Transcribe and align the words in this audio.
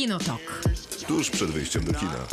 Kinotok. 0.00 0.62
Tuż 1.06 1.30
przed 1.30 1.50
wyjściem 1.50 1.84
do 1.84 1.92
kina. 1.92 2.26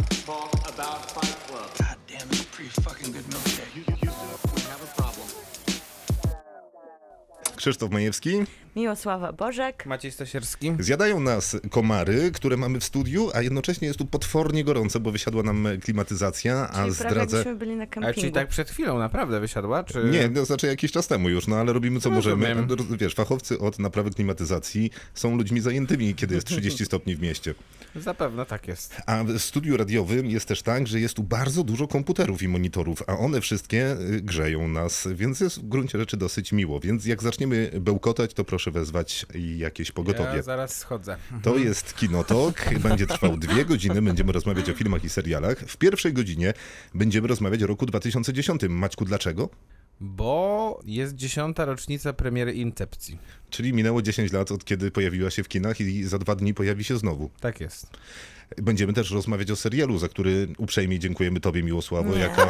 Krzysztof 7.56 7.92
Majewski. 7.92 8.32
Miłosława 8.78 9.34
Bożek. 9.34 9.86
Maciej 9.86 10.12
Stasierski. 10.12 10.74
Zjadają 10.80 11.20
nas 11.20 11.58
komary, 11.70 12.32
które 12.32 12.58
mamy 12.58 12.80
w 12.80 12.84
studiu, 12.84 13.30
a 13.34 13.42
jednocześnie 13.42 13.88
jest 13.88 14.00
tu 14.00 14.06
potwornie 14.06 14.64
gorąco, 14.64 15.00
bo 15.00 15.12
wysiadła 15.12 15.44
nam 15.44 15.68
klimatyzacja, 15.82 16.70
a 16.70 16.84
Czyli 16.84 16.96
prawie 16.96 17.12
zdradzę... 17.12 17.38
jakbyśmy 17.38 17.60
byli 17.60 17.76
na 17.76 17.84
A 17.84 17.88
kempingu. 17.88 18.20
czyli 18.20 18.32
tak 18.32 18.48
przed 18.48 18.70
chwilą 18.70 19.00
naprawdę 19.00 19.40
wysiadła, 19.40 19.84
czy... 19.84 20.04
Nie, 20.04 20.30
to 20.30 20.46
znaczy 20.46 20.68
jakiś 20.68 20.92
czas 20.92 21.08
temu 21.08 21.30
już, 21.30 21.48
no 21.48 21.56
ale 21.56 21.74
robimy 21.74 22.00
co 22.00 22.10
możemy. 22.10 22.54
Rozumiem. 22.54 22.98
Wiesz, 22.98 23.16
fachowcy 23.16 23.60
od 23.60 23.80
naprawy 23.80 24.12
klimatyzacji 24.12 24.92
są 25.14 25.38
ludźmi 25.38 25.62
zajętymi, 25.62 26.16
kiedy 26.16 26.36
jest 26.36 26.48
30 26.48 26.86
stopni 26.86 27.16
w 27.16 27.22
mieście. 27.22 27.54
Zapewne 27.96 28.46
tak 28.46 28.68
jest. 28.68 28.96
A 29.06 29.24
w 29.24 29.40
studiu 29.40 29.78
radiowym 29.78 30.26
jest 30.26 30.48
też 30.48 30.62
tak, 30.62 30.88
że 30.88 31.00
jest 31.00 31.14
tu 31.14 31.24
bardzo 31.24 31.64
dużo 31.64 31.88
komputerów 31.88 32.44
i 32.44 32.48
monitorów, 32.48 33.04
a 33.08 33.18
one 33.18 33.42
wszystkie 33.42 33.92
y, 33.92 34.22
grzeją 34.22 34.68
nas, 34.68 35.08
więc 35.16 35.40
jest 35.40 35.60
w 35.60 35.68
gruncie 35.68 35.98
rzeczy 36.00 36.18
dosyć 36.18 36.52
miło. 36.52 36.80
Więc 36.80 37.06
jak 37.06 37.24
zaczniemy 37.24 37.72
bełkotać, 37.80 38.34
to 38.34 38.44
proszę 38.44 38.67
wezwać 38.72 39.26
jakieś 39.58 39.92
pogotowie. 39.92 40.36
Ja 40.36 40.42
zaraz 40.42 40.78
schodzę. 40.78 41.18
To 41.44 41.58
jest 41.58 41.96
Kinotok, 41.96 42.66
będzie 42.80 43.08
trwał 43.08 43.38
dwie 43.38 43.66
godziny, 43.66 44.02
będziemy 44.02 44.32
rozmawiać 44.32 44.70
o 44.70 44.74
filmach 44.74 45.04
i 45.04 45.10
serialach. 45.10 45.60
W 45.60 45.78
pierwszej 45.78 46.14
godzinie 46.14 46.54
będziemy 46.94 47.28
rozmawiać 47.28 47.64
o 47.64 47.68
roku 47.68 47.86
2010. 47.86 48.62
Maćku, 48.70 49.06
dlaczego? 49.06 49.50
Bo 50.02 50.80
jest 50.86 51.16
dziesiąta 51.16 51.66
rocznica 51.66 52.14
premiery 52.14 52.54
Incepcji. 52.54 53.18
Czyli 53.50 53.74
minęło 53.74 54.02
10 54.02 54.32
lat 54.32 54.52
od 54.52 54.66
kiedy 54.66 54.92
pojawiła 54.92 55.30
się 55.30 55.44
w 55.44 55.48
kinach 55.48 55.80
i 55.82 56.04
za 56.04 56.18
dwa 56.18 56.36
dni 56.36 56.54
pojawi 56.54 56.84
się 56.84 56.98
znowu. 56.98 57.30
Tak 57.40 57.62
jest. 57.62 57.88
Będziemy 58.58 58.94
też 58.94 59.12
rozmawiać 59.12 59.52
o 59.52 59.56
serialu, 59.56 59.98
za 59.98 60.08
który 60.10 60.48
uprzejmie 60.58 61.00
dziękujemy 61.00 61.40
Tobie, 61.40 61.64
Miłosławo, 61.64 62.14
nie, 62.14 62.20
jako... 62.20 62.48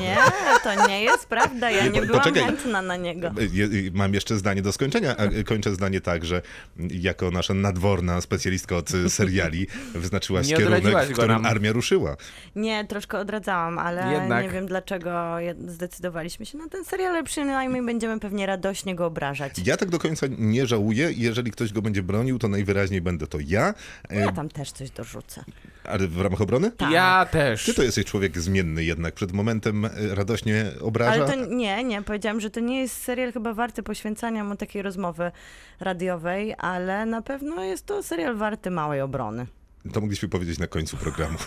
nie, 0.00 0.16
to 0.64 0.88
nie 0.88 1.02
jest 1.02 1.26
prawda. 1.26 1.70
Ja 1.70 1.84
Nie, 1.84 1.90
nie 1.90 2.02
byłam 2.02 2.20
poczekaj. 2.22 2.42
chętna 2.44 2.82
na 2.82 2.96
niego. 2.96 3.30
Je- 3.52 3.90
Mam 3.92 4.14
jeszcze 4.14 4.36
zdanie 4.38 4.62
do 4.62 4.72
skończenia. 4.72 5.16
kończę 5.46 5.74
zdanie 5.74 6.00
tak, 6.00 6.24
że 6.24 6.42
jako 6.90 7.30
nasza 7.30 7.54
nadworna 7.54 8.20
specjalistka 8.20 8.76
od 8.76 8.90
seriali 9.08 9.66
wyznaczyłaś 9.94 10.48
Nie 10.48 10.56
kierunek, 10.56 11.08
w 11.08 11.12
którym 11.12 11.46
armia 11.46 11.72
ruszyła. 11.72 12.16
Nie, 12.56 12.84
troszkę 12.84 13.18
odradzałam, 13.18 13.78
ale 13.78 14.12
Jednak. 14.12 14.44
nie 14.44 14.50
wiem 14.50 14.66
dlaczego 14.66 15.36
zdecydowaliśmy 15.66 16.46
się 16.46 16.58
na 16.58 16.68
ten 16.68 16.84
serial, 16.84 17.10
ale 17.12 17.24
przynajmniej 17.24 17.82
będziemy 17.82 18.20
pewnie 18.20 18.46
radośnie 18.46 18.94
go 18.94 19.06
obrażać. 19.06 19.52
Ja 19.64 19.76
tak 19.76 19.90
do 19.90 19.98
końca 19.98 20.26
nie 20.38 20.66
żałuję. 20.66 21.10
Jeżeli 21.16 21.50
ktoś 21.50 21.72
go 21.72 21.82
będzie 21.82 22.02
bronił, 22.02 22.38
to 22.38 22.48
najwyraźniej 22.48 23.00
będę 23.00 23.26
to 23.26 23.38
ja. 23.46 23.74
E, 24.10 24.20
Ja 24.20 24.32
tam 24.32 24.48
też 24.48 24.72
coś 24.72 24.90
dorzucę. 24.90 25.39
Ale 25.84 26.08
w 26.08 26.20
ramach 26.20 26.40
obrony? 26.40 26.70
Tak. 26.70 26.90
Ja 26.90 27.26
też. 27.30 27.64
Ty 27.64 27.74
to 27.74 27.82
jesteś 27.82 28.04
człowiek 28.04 28.38
zmienny 28.38 28.84
jednak. 28.84 29.14
Przed 29.14 29.32
momentem 29.32 29.84
e, 29.84 29.90
radośnie 30.14 30.66
obraża. 30.80 31.12
Ale 31.12 31.26
to 31.26 31.34
nie, 31.34 31.84
nie, 31.84 32.02
powiedziałam, 32.02 32.40
że 32.40 32.50
to 32.50 32.60
nie 32.60 32.80
jest 32.80 33.02
serial 33.02 33.32
chyba 33.32 33.54
warty 33.54 33.82
poświęcania 33.82 34.44
mu 34.44 34.56
takiej 34.56 34.82
rozmowy 34.82 35.32
radiowej, 35.80 36.54
ale 36.58 37.06
na 37.06 37.22
pewno 37.22 37.64
jest 37.64 37.86
to 37.86 38.02
serial 38.02 38.36
warty 38.36 38.70
małej 38.70 39.00
obrony. 39.00 39.46
To 39.92 40.00
mogliśmy 40.00 40.28
powiedzieć 40.28 40.58
na 40.58 40.66
końcu 40.66 40.96
programu. 40.96 41.38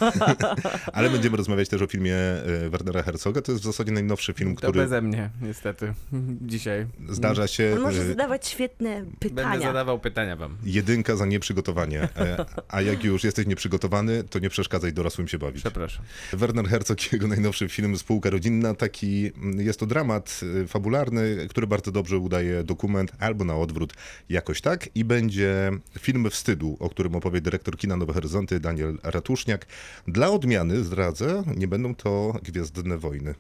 Ale 0.93 1.09
będziemy 1.09 1.37
rozmawiać 1.37 1.69
też 1.69 1.81
o 1.81 1.87
filmie 1.87 2.15
e, 2.15 2.69
Wernera 2.69 3.03
Herzoga. 3.03 3.41
To 3.41 3.51
jest 3.51 3.63
w 3.63 3.65
zasadzie 3.65 3.91
najnowszy 3.91 4.33
film, 4.33 4.55
To 4.55 4.57
który 4.57 4.81
beze 4.81 5.01
mnie, 5.01 5.29
niestety. 5.41 5.93
Dzisiaj. 6.41 6.87
zdarza 7.09 7.47
się. 7.47 7.73
On 7.75 7.81
może 7.81 8.01
e, 8.01 8.07
zadawać 8.07 8.47
świetne 8.47 8.95
Będę 8.95 9.17
pytania. 9.19 9.59
zadawał 9.61 9.99
pytania 9.99 10.35
wam. 10.35 10.57
Jedynka 10.63 11.15
za 11.15 11.25
nieprzygotowanie. 11.25 12.01
E, 12.01 12.45
A 12.67 12.81
jak 12.81 13.03
już 13.03 13.23
jesteś 13.23 13.47
nieprzygotowany, 13.47 14.23
to 14.23 14.39
nie 14.39 14.49
przeszkadzaj 14.49 14.93
dorosłym 14.93 15.27
się 15.27 15.37
bawić. 15.37 15.61
Przepraszam. 15.61 16.05
Werner 16.33 16.65
Herzog, 16.67 16.97
jego 17.13 17.27
najnowszy 17.27 17.69
film 17.69 17.97
Spółka 17.97 18.29
Rodzinna, 18.29 18.73
taki 18.75 19.31
mm, 19.35 19.61
jest 19.61 19.79
to 19.79 19.85
dramat 19.85 20.41
fabularny, 20.67 21.47
który 21.49 21.67
bardzo 21.67 21.91
dobrze 21.91 22.17
udaje 22.17 22.63
dokument, 22.63 23.11
albo 23.19 23.45
na 23.45 23.55
odwrót, 23.55 23.93
jakoś 24.29 24.61
tak. 24.61 24.89
I 24.95 25.05
będzie 25.05 25.71
film 25.99 26.29
wstydu, 26.29 26.77
o 26.79 26.89
którym 26.89 27.15
opowie 27.15 27.41
dyrektor 27.41 27.77
kina 27.77 27.97
Nowe 27.97 28.13
Horyzonty 28.23 28.59
Daniel 28.59 28.97
Ratuszniak. 29.03 29.65
Dla 30.07 30.29
odmiany, 30.29 30.83
zdradzę, 30.83 31.43
nie 31.57 31.67
będą 31.67 31.95
to 31.95 32.33
Gwiezdne 32.43 32.97
Wojny. 32.97 33.35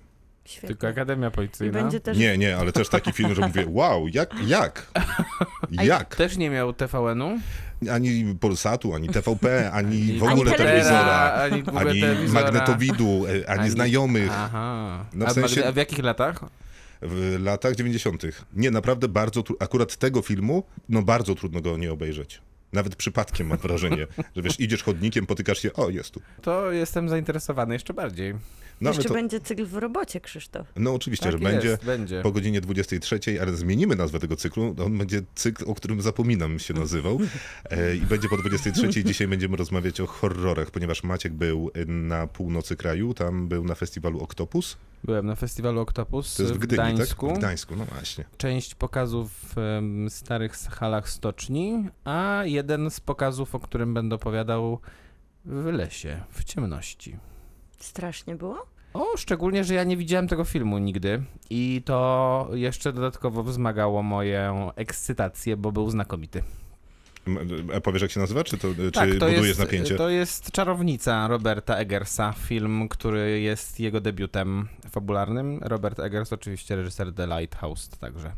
Świetnie. 0.45 0.67
Tylko 0.67 0.87
Akademia 0.87 1.31
Policyjna. 1.31 1.73
będzie 1.81 1.99
też 1.99 2.17
Nie, 2.17 2.37
nie, 2.37 2.57
ale 2.57 2.71
też 2.71 2.89
taki 2.89 3.11
film, 3.11 3.35
że 3.35 3.41
mówię, 3.47 3.65
wow, 3.67 4.07
jak, 4.07 4.33
jak? 4.47 4.91
A 5.77 5.83
Jak? 5.83 6.15
Też 6.15 6.37
nie 6.37 6.49
miał 6.49 6.73
TVN-u? 6.73 7.37
Ani 7.91 8.35
Polsatu, 8.39 8.93
ani 8.95 9.09
TVP, 9.09 9.47
ani 9.73 10.19
w 10.19 10.23
Ani 10.23 10.33
ogóle 10.33 10.51
telewizora, 10.51 10.99
telewizora, 10.99 11.33
ani 11.33 11.63
w 11.63 11.67
ogóle 11.69 11.91
ani 11.91 12.01
telewizora. 12.01 12.41
magnetowidu, 12.43 13.25
e, 13.43 13.49
ani 13.49 13.69
znajomych. 13.69 14.31
Aha. 14.31 15.05
No 15.13 15.25
w 15.25 15.29
a, 15.29 15.31
sensie- 15.33 15.65
a 15.67 15.71
w 15.71 15.75
jakich 15.75 15.99
latach? 16.03 16.39
w 17.01 17.37
latach 17.43 17.75
90. 17.75 18.23
Nie, 18.53 18.71
naprawdę 18.71 19.07
bardzo, 19.07 19.41
tru- 19.41 19.55
akurat 19.59 19.95
tego 19.97 20.21
filmu, 20.21 20.63
no 20.89 21.01
bardzo 21.01 21.35
trudno 21.35 21.61
go 21.61 21.77
nie 21.77 21.91
obejrzeć. 21.91 22.41
Nawet 22.73 22.95
przypadkiem 22.95 23.47
mam 23.47 23.57
wrażenie, 23.57 24.07
że 24.35 24.41
wiesz, 24.41 24.59
idziesz 24.59 24.83
chodnikiem, 24.83 25.25
potykasz 25.25 25.59
się, 25.59 25.73
o 25.73 25.89
jest 25.89 26.11
tu. 26.11 26.21
To 26.41 26.71
jestem 26.71 27.09
zainteresowany 27.09 27.73
jeszcze 27.73 27.93
bardziej. 27.93 28.33
No, 28.81 28.89
jeszcze 28.89 29.03
to, 29.03 29.13
będzie 29.13 29.39
cykl 29.39 29.65
w 29.65 29.73
robocie, 29.77 30.21
Krzysztof. 30.21 30.67
no 30.75 30.93
oczywiście, 30.93 31.31
Tak 31.31 31.41
że 31.41 31.47
jest, 31.47 31.61
będzie 31.61 31.77
będzie. 31.85 32.21
po 32.21 32.31
godzinie 32.31 32.61
23, 32.61 33.19
ale 33.41 33.55
zmienimy 33.55 33.95
nazwę 33.95 34.19
tego 34.19 34.35
cyklu. 34.35 34.75
On 34.85 34.97
będzie 34.97 35.21
cykl, 35.35 35.63
o 35.71 35.75
którym 35.75 36.01
zapominam 36.01 36.59
się 36.59 36.73
nazywał. 36.73 37.19
E, 37.69 37.95
I 37.95 38.01
będzie 38.01 38.29
po 38.29 38.37
23. 38.37 39.03
Dzisiaj 39.03 39.27
będziemy 39.27 39.57
rozmawiać 39.57 40.01
o 40.01 40.07
horrorach, 40.07 40.71
ponieważ 40.71 41.03
Maciek 41.03 41.33
był 41.33 41.71
na 41.87 42.27
północy 42.27 42.75
kraju, 42.75 43.13
tam 43.13 43.47
był 43.47 43.63
na 43.63 43.75
festiwalu 43.75 44.19
Octopus. 44.23 44.77
Byłem 45.03 45.25
na 45.25 45.35
festiwalu 45.35 45.81
Octopus 45.81 46.35
To 46.35 46.43
jest 46.43 46.53
w 46.55 46.57
w 46.57 46.59
Gdyni, 46.59 46.93
Gdańsku. 46.93 47.27
tak? 47.27 47.35
W 47.35 47.39
Gdańsku, 47.39 47.75
no 47.75 47.85
właśnie. 47.85 48.25
Część 48.37 48.75
pokazów 48.75 49.31
w 49.55 50.05
starych 50.09 50.53
halach 50.53 51.09
stoczni, 51.09 51.89
a 52.03 52.41
jeden 52.45 52.91
z 52.91 52.99
pokazów, 52.99 53.55
o 53.55 53.59
którym 53.59 53.93
będę 53.93 54.15
opowiadał 54.15 54.79
w 55.45 55.65
lesie, 55.65 56.21
w 56.31 56.43
ciemności. 56.43 57.17
Strasznie 57.83 58.35
było? 58.35 58.65
O, 58.93 59.17
szczególnie, 59.17 59.63
że 59.63 59.73
ja 59.73 59.83
nie 59.83 59.97
widziałem 59.97 60.27
tego 60.27 60.43
filmu 60.43 60.77
nigdy 60.77 61.23
i 61.49 61.81
to 61.85 62.49
jeszcze 62.53 62.93
dodatkowo 62.93 63.43
wzmagało 63.43 64.03
moją 64.03 64.73
ekscytację, 64.75 65.57
bo 65.57 65.71
był 65.71 65.89
znakomity. 65.89 66.43
A 67.75 67.81
powiesz, 67.81 68.01
jak 68.01 68.11
się 68.11 68.19
nazywa? 68.19 68.43
Czy, 68.43 68.57
to, 68.57 68.67
czy 68.75 68.91
tak, 68.91 69.09
to 69.09 69.13
budujesz 69.13 69.47
jest, 69.47 69.59
napięcie? 69.59 69.95
to 69.95 70.09
jest 70.09 70.51
Czarownica 70.51 71.27
Roberta 71.27 71.75
Eggersa, 71.75 72.33
film, 72.37 72.89
który 72.89 73.41
jest 73.41 73.79
jego 73.79 74.01
debiutem 74.01 74.67
fabularnym. 74.89 75.59
Robert 75.61 75.99
Eggers, 75.99 76.33
oczywiście 76.33 76.75
reżyser 76.75 77.13
The 77.13 77.27
Lighthouse 77.27 77.89
także. 77.89 78.31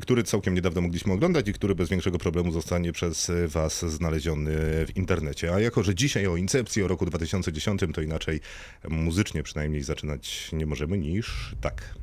Który 0.00 0.22
całkiem 0.22 0.54
niedawno 0.54 0.80
mogliśmy 0.80 1.12
oglądać 1.12 1.48
i 1.48 1.52
który 1.52 1.74
bez 1.74 1.88
większego 1.88 2.18
problemu 2.18 2.52
zostanie 2.52 2.92
przez 2.92 3.30
Was 3.46 3.84
znaleziony 3.84 4.52
w 4.86 4.96
internecie. 4.96 5.54
A 5.54 5.60
jako, 5.60 5.82
że 5.82 5.94
dzisiaj 5.94 6.26
o 6.26 6.36
Incepcji, 6.36 6.82
o 6.82 6.88
roku 6.88 7.06
2010, 7.06 7.80
to 7.94 8.00
inaczej 8.00 8.40
muzycznie 8.88 9.42
przynajmniej 9.42 9.82
zaczynać 9.82 10.50
nie 10.52 10.66
możemy 10.66 10.98
niż 10.98 11.56
tak. 11.60 11.94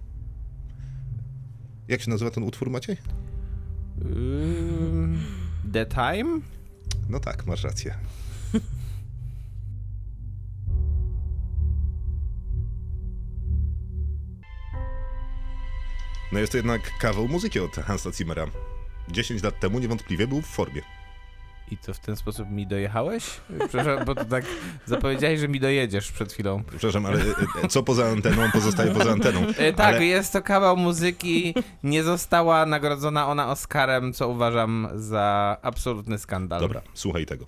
Jak 1.87 2.01
się 2.01 2.09
nazywa 2.09 2.31
ten 2.31 2.43
utwór, 2.43 2.69
Maciej? 2.69 2.97
The 5.73 5.85
Time? 5.85 6.39
No 7.09 7.19
tak, 7.19 7.45
masz 7.45 7.63
rację. 7.63 7.95
No 16.35 16.41
jest 16.41 16.51
to 16.51 16.57
jednak 16.57 16.81
kawał 16.99 17.27
muzyki 17.27 17.59
od 17.59 17.75
Hansa 17.75 18.11
Zimmera. 18.11 18.45
10 19.07 19.43
lat 19.43 19.59
temu 19.59 19.79
niewątpliwie 19.79 20.27
był 20.27 20.41
w 20.41 20.45
formie. 20.45 20.81
I 21.71 21.77
co, 21.77 21.93
w 21.93 21.99
ten 21.99 22.15
sposób 22.15 22.49
mi 22.49 22.67
dojechałeś? 22.67 23.23
Przepraszam, 23.59 24.05
bo 24.05 24.15
to 24.15 24.25
tak 24.25 24.45
zapowiedziałeś, 24.85 25.39
że 25.39 25.47
mi 25.47 25.59
dojedziesz 25.59 26.11
przed 26.11 26.33
chwilą. 26.33 26.63
Przepraszam, 26.63 27.05
ale 27.05 27.19
e, 27.63 27.67
co 27.69 27.83
poza 27.83 28.05
anteną 28.05 28.51
pozostaje 28.51 28.91
poza 28.91 29.11
anteną. 29.11 29.39
E, 29.57 29.73
tak, 29.73 29.95
ale... 29.95 30.05
jest 30.05 30.33
to 30.33 30.41
kawał 30.41 30.77
muzyki, 30.77 31.53
nie 31.83 32.03
została 32.03 32.65
nagrodzona 32.65 33.27
ona 33.27 33.51
Oscarem, 33.51 34.13
co 34.13 34.29
uważam 34.29 34.87
za 34.95 35.57
absolutny 35.61 36.17
skandal. 36.17 36.61
Dobra, 36.61 36.81
słuchaj 36.93 37.25
tego. 37.25 37.45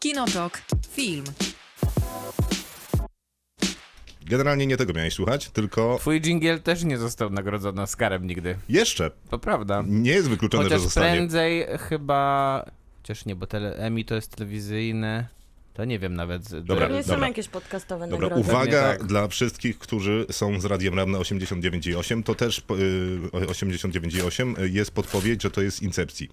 Kinotok. 0.00 0.62
Film. 0.90 1.24
Generalnie 4.28 4.66
nie 4.66 4.76
tego 4.76 4.92
miałeś 4.92 5.14
słuchać, 5.14 5.50
tylko 5.50 5.96
Twój 6.00 6.20
dżingiel 6.20 6.62
też 6.62 6.84
nie 6.84 6.98
został 6.98 7.30
nagrodzony 7.30 7.82
Oscarem 7.82 8.26
nigdy. 8.26 8.56
jeszcze 8.68 9.10
To 9.30 9.38
prawda. 9.38 9.84
nie 9.86 10.10
jest 10.10 10.28
wykluczone, 10.28 10.62
że 10.64 10.68
Chociaż 10.68 10.82
zostanie. 10.82 11.12
prędzej 11.16 11.66
chyba... 11.78 12.64
Chociaż 13.02 13.24
nie, 13.24 13.36
bo 13.36 13.46
tele... 13.46 13.76
Emmy 13.76 14.04
to 14.04 14.14
jest 14.14 14.36
telewizyjne. 14.36 15.28
To 15.74 15.84
nie 15.84 15.98
wiem 15.98 16.14
nawet. 16.14 16.60
Dobra, 16.64 16.86
Pewnie 16.86 17.02
są 17.04 17.20
jakieś 17.20 17.48
podcastowe 17.48 18.08
Dobra, 18.08 18.28
nagrody. 18.28 18.50
uwaga 18.50 18.82
tak. 18.82 19.04
dla 19.04 19.28
wszystkich, 19.28 19.78
którzy 19.78 20.26
są 20.30 20.60
z 20.60 20.64
Radiem 20.64 20.94
Ram 20.94 21.10
na 21.10 21.18
89,8, 21.18 22.22
to 22.22 22.34
też 22.34 22.60
po- 22.60 22.78
y, 22.78 23.20
89,8 23.32 24.54
jest 24.72 24.90
podpowiedź, 24.90 25.42
że 25.42 25.50
to 25.50 25.60
jest 25.62 25.82
Incepcji. 25.82 26.28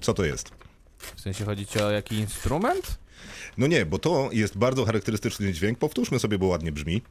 Co 0.00 0.14
to 0.14 0.24
jest? 0.24 0.50
W 0.98 1.20
sensie 1.20 1.44
chodzi 1.44 1.66
ci 1.66 1.80
o 1.80 1.90
jaki 1.90 2.14
instrument? 2.14 2.98
No 3.58 3.66
nie, 3.66 3.86
bo 3.86 3.98
to 3.98 4.28
jest 4.32 4.58
bardzo 4.58 4.84
charakterystyczny 4.84 5.52
dźwięk, 5.52 5.78
powtórzmy 5.78 6.18
sobie, 6.18 6.38
bo 6.38 6.46
ładnie 6.46 6.72
brzmi. 6.72 7.02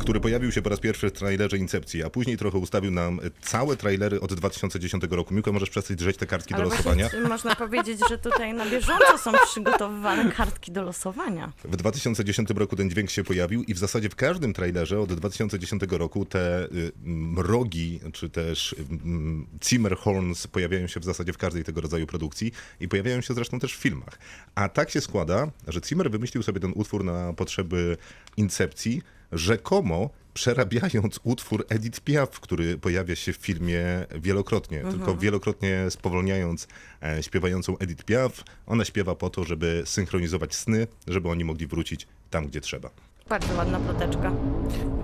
Który 0.00 0.20
pojawił 0.20 0.52
się 0.52 0.62
po 0.62 0.70
raz 0.70 0.80
pierwszy 0.80 1.08
w 1.08 1.12
trailerze 1.12 1.58
Incepcji, 1.58 2.02
a 2.02 2.10
później 2.10 2.36
trochę 2.36 2.58
ustawił 2.58 2.90
nam 2.90 3.20
całe 3.40 3.76
trailery 3.76 4.20
od 4.20 4.34
2010 4.34 5.04
roku. 5.10 5.34
Miłko, 5.34 5.52
możesz 5.52 5.70
przestać 5.70 5.96
drzeć 5.96 6.16
te 6.16 6.26
kartki 6.26 6.54
Ale 6.54 6.64
do 6.64 6.70
losowania? 6.70 7.08
można 7.28 7.56
powiedzieć, 7.56 8.00
że 8.08 8.18
tutaj 8.18 8.54
na 8.54 8.66
bieżąco 8.66 9.18
są 9.18 9.32
przygotowywane 9.46 10.32
kartki 10.32 10.72
do 10.72 10.82
losowania. 10.82 11.52
W 11.64 11.76
2010 11.76 12.50
roku 12.50 12.76
ten 12.76 12.90
dźwięk 12.90 13.10
się 13.10 13.24
pojawił 13.24 13.62
i 13.62 13.74
w 13.74 13.78
zasadzie 13.78 14.08
w 14.08 14.14
każdym 14.14 14.52
trailerze 14.52 15.00
od 15.00 15.12
2010 15.12 15.82
roku 15.90 16.24
te 16.24 16.64
y, 16.64 16.92
mrogi, 17.04 18.00
czy 18.12 18.30
też 18.30 18.74
mm, 18.90 19.46
Zimmer 19.64 19.96
horns 19.96 20.46
pojawiają 20.46 20.86
się 20.86 21.00
w 21.00 21.04
zasadzie 21.04 21.32
w 21.32 21.38
każdej 21.38 21.64
tego 21.64 21.80
rodzaju 21.80 22.06
produkcji 22.06 22.52
i 22.80 22.88
pojawiają 22.88 23.20
się 23.20 23.34
zresztą 23.34 23.60
też 23.60 23.76
w 23.76 23.80
filmach. 23.80 24.18
A 24.54 24.68
tak 24.68 24.90
się 24.90 25.00
składa, 25.00 25.50
że 25.68 25.80
Zimmer 25.86 26.10
wymyślił 26.10 26.42
sobie 26.42 26.60
ten 26.60 26.72
utwór 26.74 27.04
na 27.04 27.32
potrzeby 27.32 27.96
Incepcji, 28.36 29.02
rzekomo 29.32 30.10
przerabiając 30.34 31.20
utwór 31.22 31.66
Edith 31.68 32.00
Piaf, 32.00 32.40
który 32.40 32.78
pojawia 32.78 33.16
się 33.16 33.32
w 33.32 33.36
filmie 33.36 33.84
wielokrotnie, 34.20 34.82
tylko 34.90 35.16
wielokrotnie 35.16 35.86
spowolniając 35.90 36.68
e, 37.02 37.22
śpiewającą 37.22 37.78
Edith 37.78 38.04
Piaf. 38.04 38.44
Ona 38.66 38.84
śpiewa 38.84 39.14
po 39.14 39.30
to, 39.30 39.44
żeby 39.44 39.82
synchronizować 39.84 40.54
sny, 40.54 40.86
żeby 41.06 41.28
oni 41.28 41.44
mogli 41.44 41.66
wrócić 41.66 42.06
tam, 42.30 42.46
gdzie 42.46 42.60
trzeba. 42.60 42.90
Bardzo 43.28 43.54
ładna 43.54 43.80
ploteczka. 43.80 44.32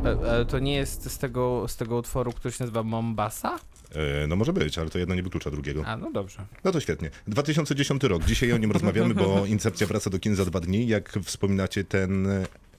E, 0.05 0.41
e, 0.41 0.45
to 0.45 0.59
nie 0.59 0.75
jest 0.75 1.11
z 1.11 1.19
tego, 1.19 1.69
z 1.69 1.77
tego 1.77 1.97
utworu, 1.97 2.33
który 2.33 2.53
się 2.53 2.65
nazywa 2.65 2.83
Mombasa? 2.83 3.59
E, 3.95 4.27
No 4.27 4.37
może 4.37 4.53
być, 4.53 4.79
ale 4.79 4.91
to 4.91 4.99
jedno 4.99 5.15
nie 5.15 5.23
wyklucza 5.23 5.51
drugiego. 5.51 5.83
A, 5.87 5.97
no 5.97 6.13
dobrze. 6.13 6.47
No 6.65 6.73
to 6.73 6.81
świetnie. 6.81 7.11
2010 7.27 8.03
rok. 8.03 8.25
Dzisiaj 8.25 8.53
o 8.53 8.59
nim 8.59 8.73
rozmawiamy, 8.73 9.15
bo 9.15 9.47
Incepcja 9.47 9.87
wraca 9.87 10.11
do 10.11 10.19
kin 10.19 10.35
za 10.35 10.45
dwa 10.45 10.61
dni. 10.61 10.89
Jak 10.89 11.19
wspominacie, 11.25 11.85
ten 11.85 12.29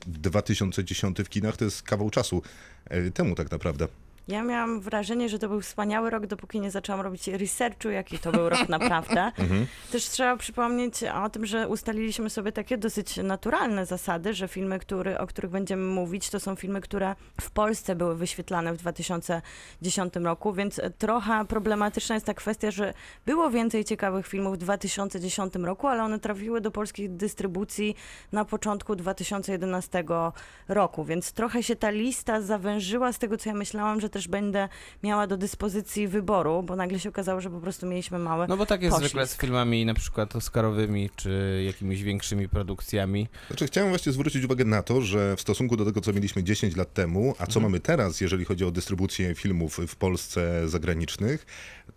2010 0.08 1.18
w 1.18 1.30
kinach 1.30 1.58
to 1.58 1.66
jest 1.66 1.84
kawał 1.84 2.10
czasu 2.10 2.42
e, 2.86 3.12
temu 3.12 3.36
tak 3.36 3.52
naprawdę. 3.52 3.88
Ja 4.28 4.44
miałam 4.44 4.82
wrażenie, 4.82 5.30
że 5.30 5.40
to 5.40 5.50
był 5.50 5.62
wspaniały 5.62 6.10
rok, 6.10 6.26
dopóki 6.26 6.60
nie 6.62 6.72
zaczęłam 6.72 7.02
robić 7.02 7.28
researchu, 7.28 7.90
jaki 7.90 8.20
to 8.20 8.32
był 8.32 8.50
rok 8.50 8.70
naprawdę. 8.78 9.32
Też 9.92 10.10
trzeba 10.10 10.38
przypomnieć 10.38 11.04
o 11.04 11.30
tym, 11.30 11.46
że 11.46 11.68
ustaliliśmy 11.68 12.30
sobie 12.30 12.52
takie 12.52 12.78
dosyć 12.78 13.18
naturalne 13.18 13.86
zasady, 13.86 14.34
że 14.34 14.48
filmy, 14.48 14.80
który, 14.80 15.18
o 15.18 15.28
których 15.28 15.52
będziemy 15.52 15.84
mówić, 15.84 16.30
to 16.30 16.40
są 16.40 16.56
filmy, 16.56 16.82
które 16.82 17.16
w 17.42 17.52
Polsce 17.52 17.96
były 17.96 18.16
wyświetlane 18.16 18.74
w 18.74 18.78
2010 18.78 20.16
roku, 20.16 20.54
więc 20.54 20.82
trochę 20.98 21.46
problematyczna 21.46 22.16
jest 22.16 22.26
ta 22.26 22.34
kwestia, 22.34 22.72
że 22.72 22.94
było 23.26 23.50
więcej 23.50 23.86
ciekawych 23.86 24.28
filmów 24.28 24.54
w 24.54 24.58
2010 24.58 25.56
roku, 25.56 25.88
ale 25.88 26.04
one 26.04 26.20
trafiły 26.20 26.62
do 26.62 26.72
polskich 26.72 27.16
dystrybucji 27.16 27.96
na 28.32 28.46
początku 28.46 28.96
2011 28.96 30.04
roku, 30.68 31.06
więc 31.06 31.32
trochę 31.32 31.64
się 31.64 31.76
ta 31.76 31.90
lista 31.90 32.42
zawężyła 32.42 33.14
z 33.14 33.20
tego, 33.20 33.38
co 33.38 33.50
ja 33.50 33.56
myślałam, 33.56 34.02
że 34.02 34.10
też 34.18 34.28
będę 34.28 34.70
miała 35.04 35.28
do 35.28 35.38
dyspozycji 35.38 36.08
wyboru, 36.08 36.64
bo 36.64 36.76
nagle 36.76 37.00
się 37.00 37.10
okazało, 37.10 37.42
że 37.42 37.50
po 37.50 37.60
prostu 37.60 37.86
mieliśmy 37.86 38.20
małe. 38.20 38.48
No 38.48 38.58
bo 38.58 38.66
tak 38.66 38.82
jest 38.82 38.96
Poślizg. 38.96 39.12
zwykle 39.12 39.28
z 39.28 39.38
filmami 39.38 39.86
na 39.86 39.94
przykład 39.94 40.36
oscarowymi, 40.36 41.10
czy 41.16 41.64
jakimiś 41.66 42.04
większymi 42.04 42.50
produkcjami. 42.50 43.28
Znaczy, 43.48 43.68
chciałem 43.68 43.90
właśnie 43.90 44.12
zwrócić 44.12 44.46
uwagę 44.46 44.66
na 44.66 44.84
to, 44.84 45.02
że 45.02 45.36
w 45.36 45.42
stosunku 45.42 45.78
do 45.78 45.86
tego, 45.86 46.02
co 46.02 46.14
mieliśmy 46.14 46.44
10 46.44 46.76
lat 46.76 46.94
temu, 46.94 47.36
a 47.40 47.48
co 47.48 47.60
mamy 47.60 47.80
teraz, 47.80 48.22
jeżeli 48.22 48.46
chodzi 48.46 48.66
o 48.66 48.72
dystrybucję 48.72 49.36
filmów 49.36 49.80
w 49.88 49.96
Polsce 49.96 50.70
zagranicznych, 50.70 51.46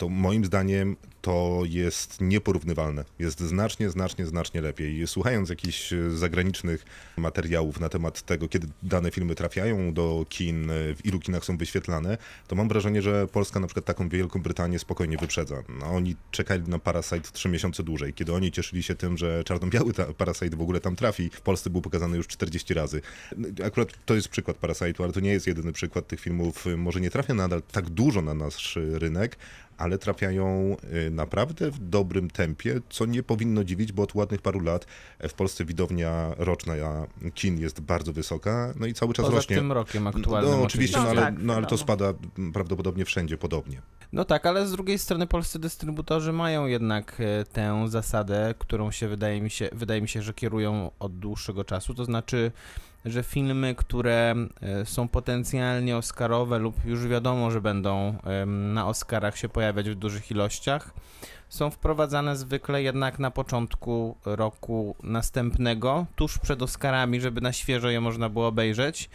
to 0.01 0.09
moim 0.09 0.45
zdaniem 0.45 0.97
to 1.21 1.63
jest 1.65 2.21
nieporównywalne. 2.21 3.05
Jest 3.19 3.41
znacznie, 3.41 3.91
znacznie, 3.91 4.27
znacznie 4.27 4.61
lepiej. 4.61 5.07
Słuchając 5.07 5.51
jakichś 5.51 5.93
e, 5.93 6.11
zagranicznych 6.11 6.85
materiałów 7.17 7.81
na 7.81 7.89
temat 7.89 8.23
tego, 8.23 8.49
kiedy 8.49 8.67
dane 8.83 9.11
filmy 9.11 9.35
trafiają 9.35 9.93
do 9.93 10.27
kin, 10.29 10.71
e, 10.71 10.75
w 10.95 11.05
ilu 11.05 11.21
kinach 11.21 11.45
są 11.45 11.57
wyświetlane, 11.57 12.19
to 12.49 12.57
mam 12.57 12.69
wrażenie, 12.69 13.03
że 13.03 13.27
Polska 13.27 13.61
na 13.61 13.67
przykład 13.67 13.85
taką 13.85 14.09
Wielką 14.09 14.43
Brytanię 14.43 14.79
spokojnie 14.79 15.17
wyprzedza. 15.17 15.63
No, 15.81 15.87
oni 15.87 16.17
czekali 16.31 16.63
na 16.63 16.79
Parasite 16.79 17.31
trzy 17.33 17.49
miesiące 17.49 17.83
dłużej. 17.83 18.15
Kiedy 18.15 18.33
oni 18.33 18.53
cieszyli 18.53 18.83
się 18.83 18.95
tym, 18.95 19.19
że 19.19 19.45
czarno-biały 19.45 19.93
Parasite 20.19 20.57
w 20.57 20.61
ogóle 20.61 20.81
tam 20.81 20.97
trafi, 20.97 21.31
w 21.33 21.41
Polsce 21.41 21.71
był 21.71 21.81
pokazany 21.81 22.17
już 22.17 22.27
40 22.27 22.75
razy. 22.75 23.01
Akurat 23.65 23.89
to 24.05 24.15
jest 24.15 24.29
przykład 24.29 24.57
Parasite'u, 24.61 25.05
ale 25.05 25.13
to 25.13 25.21
nie 25.21 25.31
jest 25.33 25.47
jedyny 25.47 25.73
przykład 25.73 26.07
tych 26.07 26.21
filmów. 26.21 26.65
Może 26.77 27.01
nie 27.01 27.11
trafia 27.11 27.35
nadal 27.35 27.63
tak 27.73 27.91
dużo 27.91 28.23
na 28.23 28.35
nasz 28.35 28.79
rynek, 28.93 29.37
ale 29.81 29.99
trafiają 29.99 30.77
y, 31.07 31.11
naprawdę 31.11 31.71
w 31.71 31.79
dobrym 31.79 32.31
tempie, 32.31 32.81
co 32.91 33.07
nie 33.07 33.23
powinno 33.23 33.65
dziwić, 33.65 33.93
bo 33.93 34.03
od 34.03 34.15
ładnych 34.15 34.43
paru 34.43 34.61
lat 34.61 34.87
w 35.29 35.33
Polsce 35.33 35.65
widownia 35.65 36.35
roczna 36.39 36.75
kin 37.35 37.61
jest 37.61 37.81
bardzo 37.81 38.13
wysoka, 38.13 38.75
no 38.77 38.87
i 38.87 38.95
cały 38.95 39.15
czas 39.15 39.27
Poza 39.27 39.37
rośnie. 39.37 39.57
tym 39.57 39.73
rokiem 39.73 40.07
aktualnym 40.07 40.53
No 40.53 40.63
oczywiście, 40.63 40.99
no, 40.99 41.05
No 41.05 41.11
ale, 41.11 41.21
tak, 41.21 41.35
no 41.39 41.55
ale 41.55 41.67
to 41.67 41.79
spada 41.79 42.15
mm, 42.39 42.53
prawdopodobnie 42.53 43.05
wszędzie 43.05 43.39
podobnie. 43.39 43.83
No 44.13 44.25
tak, 44.25 44.47
ale 44.47 44.67
z 44.67 44.73
drugiej 44.73 44.99
strony 44.99 45.27
polscy 45.27 45.59
dystrybutorzy 45.59 46.33
mają 46.33 46.67
jednak 46.67 47.17
e, 47.21 47.45
tę 47.45 47.85
zasadę, 47.89 48.55
którą 48.59 48.91
się 48.91 49.09
wydaje 49.09 49.43
mi 49.43 49.51
się, 49.51 49.69
wydaje 49.73 50.03
mi 50.03 50.09
się, 50.09 50.23
że 50.23 50.35
kierują 50.35 50.91
od 50.99 51.19
dłuższego 51.19 51.65
czasu, 51.65 51.95
to 51.95 52.05
znaczy, 52.05 52.53
że 53.05 53.23
filmy, 53.23 53.75
które 53.75 54.35
e, 54.61 54.87
są 54.87 55.09
potencjalnie 55.09 55.97
oscarowe 55.97 56.59
lub 56.59 56.85
już 56.85 57.07
wiadomo, 57.07 57.51
że 57.51 57.61
będą 57.61 58.19
na 58.47 58.87
Oscarach 58.87 59.37
się 59.37 59.49
pojawiać 59.49 59.91
w 59.91 59.95
dużych 59.95 60.31
ilościach, 60.31 60.95
są 61.49 61.71
wprowadzane 61.71 62.37
zwykle 62.37 62.83
jednak 62.83 63.19
na 63.19 63.31
początku 63.31 64.17
roku 64.25 64.97
następnego, 65.03 66.07
tuż 66.17 66.39
przed 66.39 66.63
Oscarami, 66.63 67.21
żeby 67.21 67.41
na 67.41 67.53
świeżo 67.53 67.91
je 67.91 68.01
można 68.01 68.29
było 68.29 68.47
obejrzeć. 68.47 69.11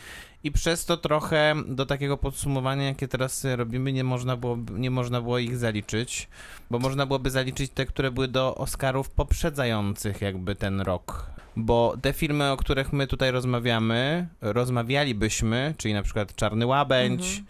I 0.46 0.52
przez 0.52 0.86
to 0.86 0.98
trochę 0.98 1.56
do 1.68 1.86
takiego 1.86 2.18
podsumowania, 2.18 2.84
jakie 2.86 3.08
teraz 3.08 3.46
robimy, 3.56 3.94
nie 3.94 4.04
można 4.04 4.38
było, 4.38 4.58
nie 4.72 4.92
można 4.92 5.22
było 5.22 5.40
ich 5.40 5.58
zaliczyć, 5.58 6.28
bo 6.72 6.80
można 6.80 7.06
byłoby 7.06 7.30
zaliczyć 7.30 7.72
te, 7.72 7.86
które 7.86 8.12
były 8.12 8.28
do 8.28 8.56
Oscarów 8.56 9.10
poprzedzających 9.10 10.22
jakby 10.22 10.56
ten 10.56 10.82
rok. 10.82 11.26
Bo 11.56 11.96
te 12.02 12.14
filmy, 12.14 12.52
o 12.52 12.58
których 12.58 12.94
my 12.94 13.08
tutaj 13.08 13.32
rozmawiamy, 13.32 14.28
rozmawialibyśmy, 14.42 15.74
czyli 15.78 15.94
na 15.94 16.04
przykład 16.04 16.36
Czarny 16.36 16.66
Łabędź, 16.66 17.44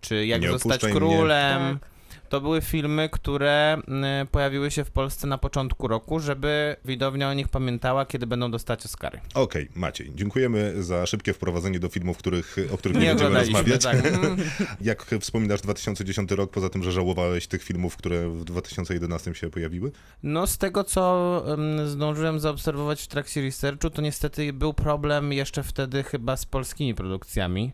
czy 0.00 0.26
Jak 0.26 0.40
Nie 0.42 0.48
zostać 0.48 0.70
opuszczaj 0.72 0.90
mnie. 0.90 1.00
królem, 1.00 1.78
Tak. 1.80 1.88
To 2.28 2.40
były 2.40 2.60
filmy, 2.60 3.08
które 3.12 3.72
mm, 3.88 4.26
pojawiły 4.26 4.70
się 4.70 4.84
w 4.84 4.90
Polsce 4.90 5.26
na 5.26 5.38
początku 5.38 5.88
roku, 5.88 6.20
żeby 6.20 6.76
widownia 6.84 7.28
o 7.30 7.34
nich 7.34 7.48
pamiętała, 7.48 8.06
kiedy 8.06 8.26
będą 8.26 8.50
dostać 8.50 8.84
Oscary. 8.86 9.20
Okej, 9.34 9.68
Maciej, 9.74 10.12
dziękujemy 10.14 10.82
za 10.82 11.06
szybkie 11.06 11.32
wprowadzenie 11.32 11.78
do 11.80 11.88
filmów, 11.88 12.18
których, 12.18 12.56
o 12.72 12.78
których 12.78 12.96
nie, 12.96 13.02
Nie 13.02 13.08
będziemy 13.08 13.38
rozmawiać. 13.38 13.82
tak. 13.84 13.98
Mm. 14.18 14.36
Jak 14.80 15.06
wspominasz 15.20 15.60
2010 15.60 16.30
rok, 16.30 16.50
poza 16.50 16.68
tym, 16.68 16.82
że 16.82 16.92
żałowałeś 16.92 17.46
tych 17.46 17.62
filmów, 17.62 17.96
które 17.96 18.28
w 18.28 18.44
2011 18.44 19.34
się 19.34 19.50
pojawiły? 19.50 19.92
No, 20.22 20.46
z 20.46 20.58
tego 20.58 20.84
co 20.84 21.44
em, 21.54 21.88
zdążyłem 21.88 22.40
zaobserwować 22.40 23.02
w 23.02 23.06
trakcie 23.06 23.42
researchu, 23.42 23.90
to 23.90 24.02
niestety 24.02 24.52
był 24.52 24.74
problem 24.74 25.32
jeszcze 25.32 25.62
wtedy 25.62 26.02
chyba 26.02 26.36
z 26.36 26.46
polskimi 26.46 26.94
produkcjami. 26.94 27.72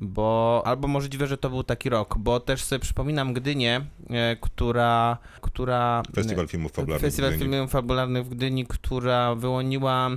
Bo, 0.00 0.62
albo 0.64 0.88
możliwe, 0.88 1.26
że 1.26 1.38
to 1.38 1.50
był 1.50 1.62
taki 1.62 1.88
rok, 1.88 2.18
bo 2.18 2.40
też 2.40 2.64
sobie 2.64 2.78
przypominam 2.78 3.32
Gdynię, 3.32 3.80
e, 4.10 4.36
która, 4.36 5.18
która 5.40 6.02
Festiwal 6.14 6.48
filmów 6.48 6.72
fabularnych. 6.72 7.02
Festiwal 7.02 7.30
w 7.30 7.34
Gdyni. 7.34 7.52
Filmów 7.52 7.70
Fabularnych 7.70 8.26
w 8.26 8.28
Gdyni, 8.28 8.66
która 8.66 9.34
wyłoniła 9.34 10.10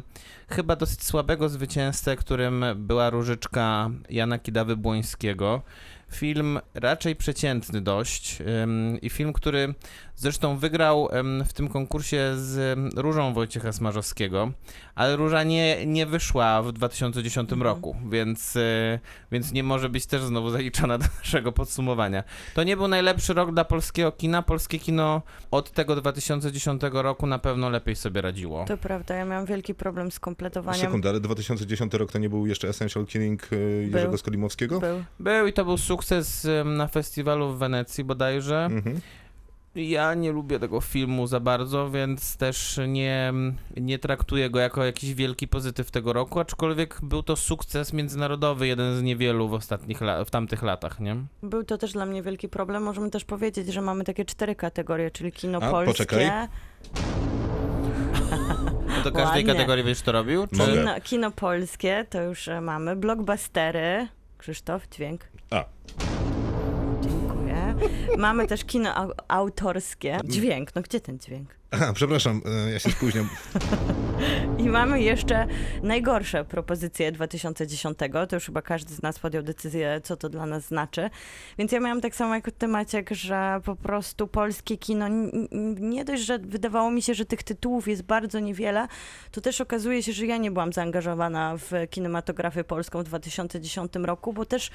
chyba 0.49 0.75
dosyć 0.75 1.03
słabego 1.03 1.49
zwycięzcę, 1.49 2.15
którym 2.15 2.65
była 2.75 3.09
różyczka 3.09 3.89
Jana 4.09 4.37
Kidawy-Błońskiego. 4.37 5.61
Film 6.11 6.59
raczej 6.73 7.15
przeciętny 7.15 7.81
dość 7.81 8.37
i 9.01 9.09
film, 9.09 9.33
który 9.33 9.73
zresztą 10.15 10.58
wygrał 10.58 11.10
w 11.46 11.53
tym 11.53 11.70
konkursie 11.70 12.32
z 12.36 12.79
Różą 12.96 13.34
Wojciecha 13.34 13.72
Smarzowskiego, 13.72 14.51
ale 14.96 15.15
Róża 15.15 15.43
nie, 15.43 15.86
nie 15.86 16.05
wyszła 16.05 16.62
w 16.62 16.72
2010 16.72 17.51
roku, 17.51 17.96
więc, 18.10 18.55
y, 18.55 19.00
więc 19.32 19.51
nie 19.51 19.63
może 19.63 19.89
być 19.89 20.05
też 20.05 20.22
znowu 20.22 20.50
zaliczona 20.50 20.98
do 21.03 21.05
naszego 21.17 21.51
podsumowania. 21.51 22.24
To 22.53 22.63
nie 22.63 22.77
był 22.77 22.88
najlepszy 22.88 23.34
rok 23.34 23.53
dla 23.53 23.65
polskiego 23.65 24.12
kina. 24.12 24.41
Polskie 24.41 24.79
kino 24.79 25.22
od 25.51 25.72
tego 25.72 25.96
2010 25.96 26.82
roku 26.91 27.27
na 27.27 27.39
pewno 27.39 27.70
lepiej 27.70 27.96
sobie 27.96 28.22
radziło. 28.22 28.65
To 28.65 28.77
prawda, 28.77 29.15
ja 29.15 29.25
miałam 29.25 29.46
wielki 29.46 29.74
problem 29.74 30.12
z 30.12 30.20
kompletowaniem. 30.20 30.82
Sekundę, 30.82 31.10
ale 31.10 31.20
2010 31.20 31.93
rok 31.93 32.12
to 32.12 32.20
nie 32.20 32.29
był 32.29 32.48
jeszcze 32.48 32.67
Essential 32.67 33.05
Killing 33.05 33.50
e, 33.53 33.55
Jerzego 33.84 34.10
Był. 34.10 34.17
Skolimowskiego? 34.17 34.79
Był. 34.79 35.03
Był 35.20 35.48
i 35.48 35.53
to 35.53 35.65
był 35.65 35.77
sukces 35.77 36.48
na 36.65 36.88
festiwalu 36.88 37.53
w 37.53 37.58
Wenecji 37.58 38.03
bodajże. 38.03 38.65
Mhm. 38.65 39.01
Ja 39.75 40.13
nie 40.13 40.32
lubię 40.32 40.60
tego 40.60 40.82
filmu 40.82 41.27
za 41.27 41.39
bardzo, 41.39 41.89
więc 41.89 42.38
też 42.38 42.80
nie, 42.88 43.34
nie 43.77 44.00
traktuję 44.00 44.50
go 44.50 44.60
jako 44.60 44.84
jakiś 44.86 45.13
wielki 45.13 45.48
pozytyw 45.48 45.92
tego 45.92 46.13
roku, 46.13 46.39
aczkolwiek 46.39 47.00
był 47.03 47.24
to 47.24 47.36
sukces 47.36 47.94
międzynarodowy, 47.94 48.68
jeden 48.68 48.96
z 48.98 49.01
niewielu 49.01 49.48
w 49.50 49.53
ostatnich 49.53 50.01
la- 50.01 50.25
w 50.25 50.30
tamtych 50.32 50.63
latach, 50.63 51.00
nie? 51.00 51.15
Był 51.44 51.63
to 51.63 51.77
też 51.77 51.92
dla 51.94 52.06
mnie 52.06 52.22
wielki 52.24 52.50
problem. 52.50 52.84
Możemy 52.84 53.10
też 53.10 53.25
powiedzieć, 53.25 53.68
że 53.68 53.82
mamy 53.82 54.03
takie 54.03 54.25
cztery 54.25 54.56
kategorie, 54.56 55.12
czyli 55.12 55.32
kino 55.32 55.60
A, 55.62 55.72
polskie, 55.72 55.92
poczekaj. 55.94 56.32
No 58.88 59.03
do 59.03 59.12
każdej 59.12 59.25
Ładnie. 59.25 59.53
kategorii 59.53 59.84
będziesz 59.84 60.03
to 60.03 60.12
robił? 60.12 60.48
Czy... 60.48 60.58
Kino, 60.58 61.01
kino 61.03 61.32
polskie, 61.32 62.06
to 62.10 62.22
już 62.22 62.48
e, 62.48 62.62
mamy, 62.62 62.96
blockbustery, 62.96 64.08
Krzysztof, 64.38 64.88
dźwięk. 64.89 65.22
Mamy 68.18 68.48
też 68.48 68.65
kino 68.65 68.89
au- 68.96 69.13
autorskie. 69.27 70.20
Dźwięk, 70.25 70.75
no 70.75 70.82
gdzie 70.82 71.00
ten 71.00 71.20
dźwięk? 71.20 71.56
aha, 71.72 71.92
przepraszam, 71.96 72.42
e, 72.68 72.72
ja 72.72 72.80
się 72.80 72.89
spóźniam. 72.92 73.30
I 74.63 74.70
mamy 74.70 75.01
jeszcze 75.01 75.48
najgorsze 75.84 76.46
propozycje 76.46 77.12
2010. 77.12 77.98
To 78.30 78.36
już 78.36 78.46
chyba 78.46 78.62
każdy 78.62 78.94
z 78.94 79.01
nas 79.01 79.20
podjął 79.20 79.44
decyzję, 79.44 80.01
co 80.03 80.18
to 80.18 80.30
dla 80.30 80.46
nas 80.46 80.68
znaczy. 80.68 81.10
Więc 81.58 81.72
ja 81.72 81.80
miałam 81.80 82.01
tak 82.01 82.15
samo 82.15 82.36
jak 82.36 82.51
ty, 82.51 82.68
Maciek, 82.68 83.10
że 83.12 83.62
po 83.65 83.75
prostu 83.75 84.27
polskie 84.27 84.77
kino, 84.77 85.06
n- 85.06 85.48
n- 85.51 85.89
nie 85.89 86.06
dość, 86.06 86.24
że 86.25 86.39
wydawało 86.39 86.92
mi 86.92 87.01
się, 87.01 87.13
że 87.13 87.25
tych 87.25 87.44
tytułów 87.44 87.88
jest 87.88 88.01
bardzo 88.03 88.39
niewiele, 88.39 88.88
to 89.32 89.42
też 89.42 89.62
okazuje 89.62 90.03
się, 90.03 90.13
że 90.13 90.25
ja 90.25 90.38
nie 90.38 90.51
byłam 90.51 90.74
zaangażowana 90.74 91.58
w 91.58 91.72
kinematografię 91.89 92.63
polską 92.63 93.00
w 93.00 93.03
2010 93.03 93.92
roku, 93.96 94.34
bo 94.34 94.46
też 94.46 94.72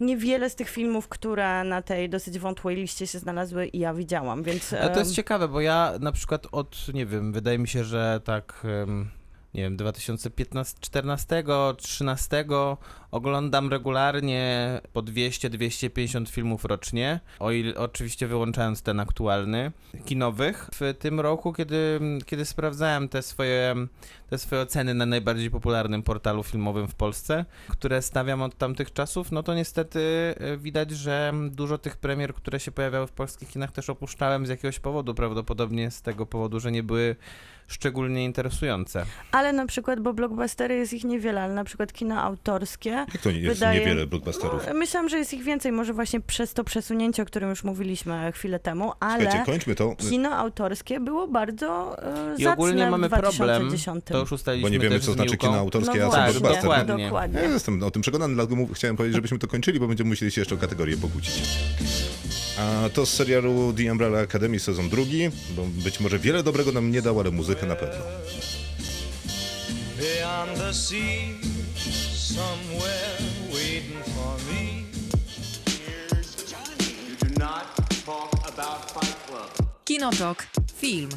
niewiele 0.00 0.50
z 0.50 0.54
tych 0.54 0.68
filmów, 0.68 1.08
które 1.08 1.64
na 1.64 1.82
tej 1.82 2.08
dosyć 2.08 2.38
wątłej 2.38 2.76
liście 2.76 3.06
się 3.06 3.18
znalazły, 3.18 3.70
ja 3.72 3.94
widziałam, 3.94 4.42
więc... 4.42 4.72
Ale 4.72 4.90
to 4.90 4.98
jest 4.98 5.14
ciekawe, 5.14 5.48
bo 5.48 5.60
ja 5.60 5.92
na 6.00 6.12
przykład 6.12 6.46
od, 6.52 6.86
nie 6.94 7.06
wiem, 7.06 7.32
wydaje 7.32 7.58
mi 7.58 7.68
się, 7.68 7.84
że 7.84 8.20
tak, 8.24 8.66
em, 8.82 9.10
nie 9.56 9.62
wiem, 9.62 9.76
2015, 9.76 10.78
14, 10.80 11.44
13 11.76 12.44
oglądam 13.10 13.70
regularnie 13.70 14.80
po 14.92 15.02
200-250 15.02 16.28
filmów 16.28 16.64
rocznie, 16.64 17.20
o 17.38 17.50
ile, 17.50 17.74
oczywiście 17.74 18.26
wyłączając 18.26 18.82
ten 18.82 19.00
aktualny, 19.00 19.72
kinowych. 20.04 20.70
W 20.72 20.94
tym 20.98 21.20
roku, 21.20 21.52
kiedy, 21.52 22.00
kiedy 22.26 22.44
sprawdzałem 22.44 23.08
te 23.08 23.22
swoje, 23.22 23.74
te 24.30 24.38
swoje 24.38 24.62
oceny 24.62 24.94
na 24.94 25.06
najbardziej 25.06 25.50
popularnym 25.50 26.02
portalu 26.02 26.42
filmowym 26.42 26.88
w 26.88 26.94
Polsce, 26.94 27.44
które 27.68 28.02
stawiam 28.02 28.42
od 28.42 28.58
tamtych 28.58 28.92
czasów, 28.92 29.32
no 29.32 29.42
to 29.42 29.54
niestety 29.54 30.00
e, 30.38 30.56
widać, 30.56 30.90
że 30.90 31.32
dużo 31.50 31.78
tych 31.78 31.96
premier, 31.96 32.34
które 32.34 32.60
się 32.60 32.72
pojawiały 32.72 33.06
w 33.06 33.12
polskich 33.12 33.48
kinach 33.48 33.72
też 33.72 33.90
opuszczałem 33.90 34.46
z 34.46 34.48
jakiegoś 34.48 34.78
powodu, 34.78 35.14
prawdopodobnie 35.14 35.90
z 35.90 36.02
tego 36.02 36.26
powodu, 36.26 36.60
że 36.60 36.72
nie 36.72 36.82
były 36.82 37.16
szczególnie 37.66 38.24
interesujące. 38.24 39.06
Ale 39.32 39.52
na 39.52 39.66
przykład, 39.66 40.00
bo 40.00 40.12
blockbustery 40.14 40.74
jest 40.76 40.92
ich 40.92 41.04
niewiele, 41.04 41.42
ale 41.42 41.54
na 41.54 41.64
przykład 41.64 41.92
kino 41.92 42.22
autorskie. 42.22 42.90
Jak 42.90 43.18
to 43.22 43.30
nie 43.30 43.38
jest 43.40 43.54
Wydaje- 43.60 43.80
niewiele 43.80 44.06
blockbusterów? 44.06 44.62
No, 44.68 44.74
myślałam, 44.74 45.08
że 45.08 45.18
jest 45.18 45.34
ich 45.34 45.42
więcej, 45.42 45.72
może 45.72 45.92
właśnie 45.92 46.20
przez 46.20 46.54
to 46.54 46.64
przesunięcie, 46.64 47.22
o 47.22 47.26
którym 47.26 47.50
już 47.50 47.64
mówiliśmy 47.64 48.32
chwilę 48.32 48.58
temu, 48.58 48.92
ale 49.00 49.22
Słuchajcie, 49.22 49.44
kończmy 49.46 49.74
to, 49.74 49.96
kino 49.96 50.30
autorskie 50.36 51.00
było 51.00 51.28
bardzo 51.28 51.96
e, 52.02 52.34
I 52.38 52.44
zacne 52.44 52.52
ogólnie 52.52 52.86
w 52.86 52.90
mamy 52.90 53.08
problem, 53.08 53.32
2010. 53.32 54.04
to 54.04 54.18
już 54.18 54.30
bo 54.30 54.34
ustaliliśmy 54.34 54.70
nie 54.70 54.78
wiemy, 54.78 55.00
co 55.00 55.12
znaczy 55.12 55.36
kino 55.36 55.54
autorskie, 55.54 55.98
no 55.98 56.06
a 56.06 56.10
co 56.10 56.16
tak, 56.16 56.30
blockbuster. 56.30 56.62
dokładnie. 56.62 57.04
dokładnie. 57.04 57.40
Ja 57.40 57.48
jestem 57.48 57.82
o 57.82 57.90
tym 57.90 58.02
przekonany, 58.02 58.34
dlatego 58.34 58.66
chciałem 58.74 58.96
powiedzieć, 58.96 59.14
żebyśmy 59.16 59.38
to 59.38 59.46
kończyli, 59.46 59.80
bo 59.80 59.88
będziemy 59.88 60.08
musieli 60.10 60.32
się 60.32 60.40
jeszcze 60.40 60.54
o 60.54 60.58
kategorię 60.58 60.96
pokłócić. 60.96 61.42
A 62.58 62.88
to 62.88 63.06
z 63.06 63.10
serialu 63.12 63.72
The 63.76 63.92
Umbrella 63.92 64.18
Academy 64.20 64.60
sezon 64.60 64.88
drugi, 64.88 65.30
bo 65.56 65.62
być 65.64 66.00
może 66.00 66.18
wiele 66.18 66.42
dobrego 66.42 66.72
nam 66.72 66.90
nie 66.90 67.02
dał, 67.02 67.20
ale 67.20 67.30
muzykę 67.30 67.66
na 67.66 67.76
pewno. 67.76 68.04
beyond 69.98 70.58
the 70.58 70.72
sea, 70.72 71.34
somewhere 72.12 73.16
waiting 73.52 74.02
for 74.14 74.36
me. 74.52 74.84
You 77.08 77.16
do 77.28 77.38
not 77.38 77.64
talk 78.04 78.32
about 78.48 78.90
Fight 78.90 79.16
Club. 79.26 79.68
Kinotok. 79.84 80.46
Film. 80.76 81.08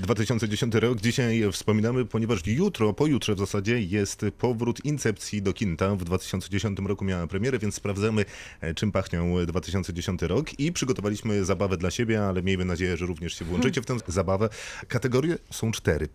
2010 0.00 0.74
rok 0.74 1.00
dzisiaj 1.00 1.42
wspominamy, 1.52 2.04
ponieważ 2.04 2.46
jutro, 2.46 2.92
pojutrze 2.92 3.34
w 3.34 3.38
zasadzie 3.38 3.80
jest 3.80 4.24
powrót 4.38 4.84
Incepcji 4.84 5.42
do 5.42 5.52
kin. 5.52 5.76
Tam 5.76 5.98
w 5.98 6.04
2010 6.04 6.78
roku 6.78 7.04
miała 7.04 7.26
premierę, 7.26 7.58
więc 7.58 7.74
sprawdzamy 7.74 8.24
e, 8.60 8.74
czym 8.74 8.92
pachniał 8.92 9.46
2010 9.46 10.22
rok 10.22 10.58
i 10.58 10.72
przygotowaliśmy 10.72 11.44
zabawę 11.44 11.76
dla 11.76 11.90
siebie, 11.90 12.22
ale 12.24 12.42
miejmy 12.42 12.64
nadzieję, 12.64 12.96
że 12.96 13.06
również 13.06 13.38
się 13.38 13.44
włączycie 13.44 13.82
w 13.82 13.86
tę 13.86 13.96
zabawę. 14.06 14.48
Kategorie 14.88 15.38
są 15.50 15.72
cztery. 15.72 16.08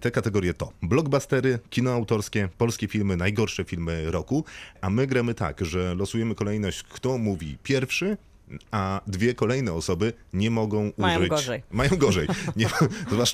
Te 0.00 0.10
kategorie 0.10 0.54
to 0.54 0.72
blockbustery, 0.82 1.58
kino 1.70 1.92
autorskie, 1.92 2.48
polskie 2.58 2.88
filmy, 2.88 3.16
najgorsze 3.16 3.64
filmy 3.64 4.10
roku, 4.10 4.44
a 4.80 4.90
my 4.90 5.06
gramy 5.06 5.34
tak, 5.34 5.64
że 5.64 5.94
losujemy 5.94 6.34
kolejność, 6.34 6.82
kto 6.82 7.18
mówi 7.18 7.58
pierwszy, 7.62 8.16
a 8.70 9.00
dwie 9.06 9.34
kolejne 9.34 9.72
osoby 9.72 10.12
nie 10.32 10.50
mogą 10.50 10.92
Mają 10.98 11.18
użyć... 11.18 11.30
gorzej. 11.30 11.62
Mają 11.70 11.90
gorzej. 11.96 12.28
Nie, 12.56 12.66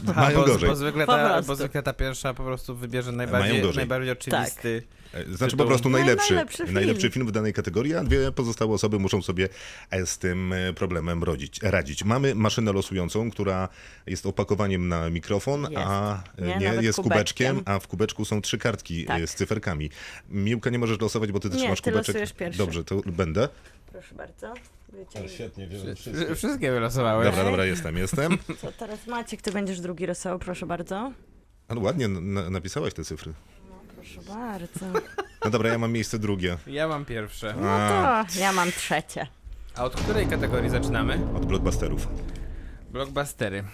Aha, 0.09 0.21
mają 0.21 0.39
bo, 0.41 0.47
gorzej. 0.47 0.69
Bo 0.71 0.77
zwykle, 0.77 1.07
ta, 1.07 1.43
bo 1.43 1.55
zwykle 1.57 1.83
ta 1.83 1.93
pierwsza 1.93 2.35
po 2.35 2.43
prostu 2.45 2.77
wybierze 2.77 3.13
najbardziej, 3.13 3.63
gorzej. 3.63 3.77
najbardziej 3.77 4.13
oczywisty. 4.13 4.83
E, 5.15 5.25
Znaczy 5.25 5.39
tytuł. 5.39 5.59
po 5.59 5.65
prostu 5.65 5.89
No, 5.91 5.99
najlepszy, 5.99 6.35
najlepszy 6.35 6.65
najlepszy, 6.73 7.01
film. 7.03 7.13
film 7.13 7.27
w 7.27 7.33
danej 7.33 7.53
kategorii, 7.53 7.95
a 7.95 8.05
dwie 8.05 8.33
pozostałe 8.33 8.73
osoby 8.75 8.99
muszą 8.99 9.23
sobie 9.23 9.49
e, 9.91 10.07
z 10.07 10.19
tym 10.19 10.53
e, 10.53 10.73
problemem 10.73 11.23
rodzić, 11.25 11.63
radzić. 11.63 12.05
Mamy 12.05 12.35
maszynę 12.35 12.73
losującą, 12.73 13.31
która 13.31 13.69
jest 14.07 14.27
opakowaniem 14.27 14.89
na 14.89 15.11
mikrofon, 15.11 15.63
Jest. 15.63 15.75
a 15.77 16.23
Nie, 16.39 16.57
nie, 16.57 16.67
jest 16.83 16.97
kubeczkiem. 17.01 17.57
kubeczkiem, 17.57 17.75
a 17.75 17.79
w 17.79 17.87
kubeczku 17.89 18.25
są 18.25 18.41
trzy 18.43 18.59
kartki 18.59 19.05
Tak. 19.05 19.29
z 19.29 19.35
cyferkami. 19.35 19.91
Miłka 20.31 20.71
nie 20.71 20.79
możesz 20.79 21.01
losować, 21.01 21.33
bo 21.33 21.41
ty 21.41 21.49
Nie, 21.49 21.57
trzymasz 21.57 21.81
ty 21.81 21.91
kubeczek. 21.91 22.15
losujesz 22.15 22.33
pierwszy. 22.33 22.59
Dobrze, 22.59 22.85
to 22.85 23.01
będę. 23.07 23.49
Proszę 23.95 24.15
bardzo. 24.15 24.55
Wiecie, 24.93 25.29
Świetnie, 25.29 25.67
wiem 25.69 25.97
Wszy- 25.97 26.35
Wszystkie 26.35 26.73
wylosowałeś. 26.73 27.27
Dobra, 27.27 27.45
dobra, 27.45 27.65
jestem, 27.65 27.97
jestem. 27.97 28.39
co 28.61 28.73
teraz 28.73 29.07
Maciek, 29.07 29.43
ty 29.43 29.53
będziesz 29.53 29.81
drugi 29.81 30.07
rosoł, 30.07 30.39
proszę 30.39 30.67
bardzo. 30.67 31.13
Ale 31.69 31.81
ładnie 31.81 32.09
na, 32.09 32.51
napisałaś 32.51 32.95
te 32.95 33.05
cyfry. 33.05 33.33
Proszę 33.95 34.21
bardzo. 34.29 35.01
No 35.45 35.51
dobra, 35.51 35.71
ja 35.71 35.79
mam 35.79 35.93
miejsce 35.93 36.19
drugie. 36.19 36.57
Ja 36.67 36.89
mam 36.89 37.05
pierwsze. 37.05 37.55
No 37.61 37.63
to 37.89 38.41
ja 38.41 38.53
mam 38.53 38.73
trzecie. 38.73 39.27
A 39.75 39.85
od 39.85 39.97
której 39.97 40.27
kategorii 40.27 40.71
zaczynamy? 40.71 41.19
Od 41.37 41.45
blockbusterów. 41.47 42.09
Blockbustery. 42.91 43.65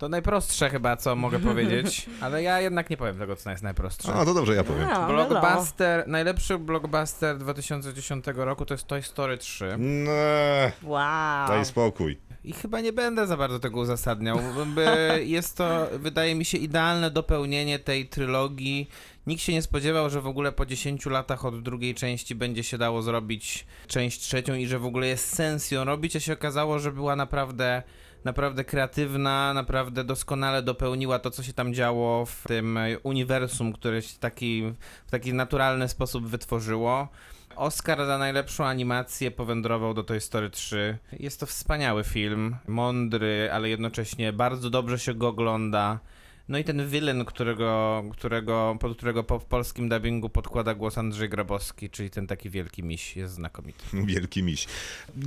To 0.00 0.08
najprostsze 0.08 0.70
chyba, 0.70 0.96
co 0.96 1.16
mogę 1.16 1.38
powiedzieć, 1.50 2.06
ale 2.20 2.42
ja 2.42 2.60
jednak 2.60 2.90
nie 2.90 2.96
powiem 2.96 3.18
tego, 3.18 3.36
co 3.36 3.50
jest 3.50 3.62
najprostsze. 3.62 4.14
A, 4.14 4.24
to 4.24 4.34
dobrze, 4.34 4.54
ja 4.54 4.64
powiem. 4.64 4.88
No, 4.90 5.06
Blockbuster, 5.06 6.08
najlepszy 6.08 6.58
blockbuster 6.58 7.38
2010 7.38 8.24
roku 8.34 8.64
to 8.66 8.74
jest 8.74 8.86
Toy 8.86 9.02
Story 9.02 9.38
3. 9.38 9.76
No, 9.78 10.10
Wow. 10.82 11.48
daj 11.48 11.64
spokój. 11.64 12.18
I 12.44 12.52
chyba 12.52 12.80
nie 12.80 12.92
będę 12.92 13.26
za 13.26 13.36
bardzo 13.36 13.58
tego 13.58 13.80
uzasadniał. 13.80 14.38
by- 14.66 15.22
Jest 15.24 15.56
to, 15.56 15.86
wydaje 15.98 16.34
mi 16.34 16.44
się, 16.44 16.58
idealne 16.58 17.10
dopełnienie 17.10 17.78
tej 17.78 18.08
trylogii. 18.08 18.88
Nikt 19.26 19.42
się 19.42 19.52
nie 19.52 19.62
spodziewał, 19.62 20.10
że 20.10 20.20
w 20.20 20.26
ogóle 20.26 20.52
po 20.52 20.66
10 20.66 21.06
latach 21.06 21.44
od 21.44 21.62
drugiej 21.62 21.94
części 21.94 22.34
będzie 22.34 22.62
się 22.64 22.78
dało 22.78 23.02
zrobić 23.02 23.66
część 23.86 24.20
trzecią 24.20 24.54
i 24.54 24.66
że 24.66 24.78
w 24.78 24.86
ogóle 24.86 25.06
jest 25.06 25.34
sens 25.34 25.70
ją 25.70 25.84
robić, 25.84 26.16
a 26.16 26.20
się 26.20 26.32
okazało, 26.32 26.78
że 26.78 26.92
była 26.92 27.16
naprawdę 27.16 27.82
naprawdę 28.24 28.64
kreatywna, 28.64 29.54
naprawdę 29.54 30.04
doskonale 30.04 30.62
dopełniła 30.62 31.18
to, 31.18 31.30
co 31.30 31.42
się 31.42 31.52
tam 31.52 31.74
działo 31.74 32.26
w 32.26 32.44
tym 32.46 32.76
e, 32.76 32.98
uniwersum, 32.98 33.72
które 33.72 34.02
się 34.02 34.18
taki, 34.18 34.62
w 35.06 35.10
taki 35.10 35.34
naturalny 35.34 35.88
sposób 35.88 36.26
wytworzyło. 36.26 37.08
Oscar 37.56 38.06
za 38.06 38.18
najlepszą 38.18 38.64
animację 38.64 39.30
powędrował 39.30 39.94
do 39.94 40.02
Toy 40.02 40.20
Story 40.20 40.50
3. 40.50 40.98
Jest 41.12 41.40
to 41.40 41.46
wspaniały 41.46 42.04
film, 42.04 42.56
mądry, 42.68 43.48
ale 43.52 43.68
jednocześnie 43.68 44.32
bardzo 44.32 44.70
dobrze 44.70 44.98
się 44.98 45.14
go 45.14 45.28
ogląda. 45.28 45.98
No 46.50 46.58
i 46.58 46.64
ten 46.64 46.88
villain, 46.88 47.24
którego, 47.24 48.04
którego, 48.12 48.76
pod 48.80 48.96
którego 48.96 49.24
po 49.24 49.38
w 49.38 49.44
polskim 49.44 49.88
dubbingu 49.88 50.28
podkłada 50.28 50.74
głos 50.74 50.98
Andrzej 50.98 51.28
Grabowski, 51.28 51.90
czyli 51.90 52.10
ten 52.10 52.26
taki 52.26 52.50
wielki 52.50 52.82
miś, 52.82 53.16
jest 53.16 53.34
znakomity. 53.34 53.84
Wielki 54.06 54.42
miś. 54.42 54.66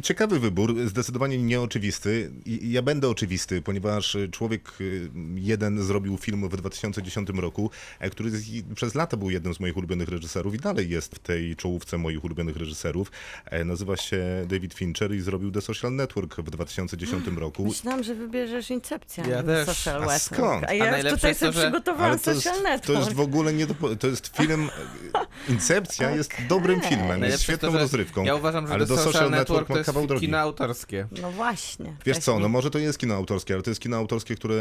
Ciekawy 0.04 0.40
wybór, 0.40 0.88
zdecydowanie 0.88 1.38
nieoczywisty. 1.38 2.32
Ja 2.62 2.82
będę 2.82 3.10
oczywisty, 3.10 3.62
ponieważ 3.62 4.18
człowiek 4.32 4.72
y, 4.82 5.10
jeden 5.36 5.84
zrobił 5.84 6.18
film 6.18 6.50
w 6.50 6.58
2010 6.58 7.30
roku, 7.30 7.70
e, 8.00 8.10
który 8.10 8.32
przez 8.76 8.96
lata 8.96 9.18
był 9.18 9.30
jednym 9.30 9.54
z 9.54 9.60
moich 9.60 9.78
ulubionych 9.78 10.10
reżyserów 10.10 10.56
i 10.56 10.58
dalej 10.58 10.90
jest 10.90 11.16
w 11.16 11.20
tej 11.20 11.56
czołówce 11.56 11.98
moich 11.98 12.24
ulubionych 12.24 12.58
reżyserów. 12.58 13.12
E, 13.46 13.64
Nazywa 13.64 13.98
się 13.98 14.24
David 14.48 14.74
Fincher 14.74 15.16
i 15.16 15.22
zrobił 15.22 15.52
The 15.52 15.62
Social 15.62 15.96
Network 15.96 16.36
w 16.38 16.50
2010 16.50 17.28
roku. 17.38 17.66
Myślałam, 17.66 18.04
że 18.04 18.16
wybierzesz 18.16 18.70
Incepcję. 18.70 19.24
Ja 19.30 19.44
też. 19.44 19.66
Social 19.68 20.04
A 20.04 20.06
Network. 20.06 20.22
skąd? 20.22 20.64
A 20.64 20.68
A 20.68 20.74
ja 20.74 21.13
tutaj 21.16 21.34
to, 21.34 21.40
sobie 21.40 21.52
że- 21.52 21.62
przygotowałam 21.62 22.20
to 22.20 22.32
jest, 22.32 22.44
Social 22.44 22.62
to 22.64 22.70
Network. 22.70 23.00
jest 23.00 23.14
w 23.14 23.20
ogóle 23.20 23.54
nie 23.54 23.66
do, 23.68 23.76
To 24.00 24.08
jest 24.08 24.38
film, 24.38 24.70
Incepcja 25.50 26.12
jest 26.12 26.32
dobrym 26.50 26.82
filmem, 26.82 27.08
jest 27.08 27.20
Najlepsze 27.20 27.44
świetną 27.44 27.72
to, 27.72 27.78
rozrywką. 27.78 28.24
Ja 28.24 28.36
uważam, 28.36 28.68
że 28.68 28.74
ale 28.74 28.86
do 28.86 28.98
Social, 28.98 29.32
Network, 29.32 29.68
to 29.68 29.74
ma 29.94 30.00
jest 30.02 30.20
kino 30.20 30.38
autorskie. 30.38 31.08
No 31.22 31.32
właśnie. 31.32 31.94
Wiesz 32.06 32.18
co, 32.18 32.40
no 32.40 32.50
może 32.50 32.70
to 32.72 32.80
jest 32.80 33.00
kino 33.00 33.16
autorskie, 33.16 33.54
ale 33.54 33.64
to 33.64 33.72
jest 33.72 33.82
kino 33.82 33.98
autorskie, 33.98 34.36
które 34.36 34.56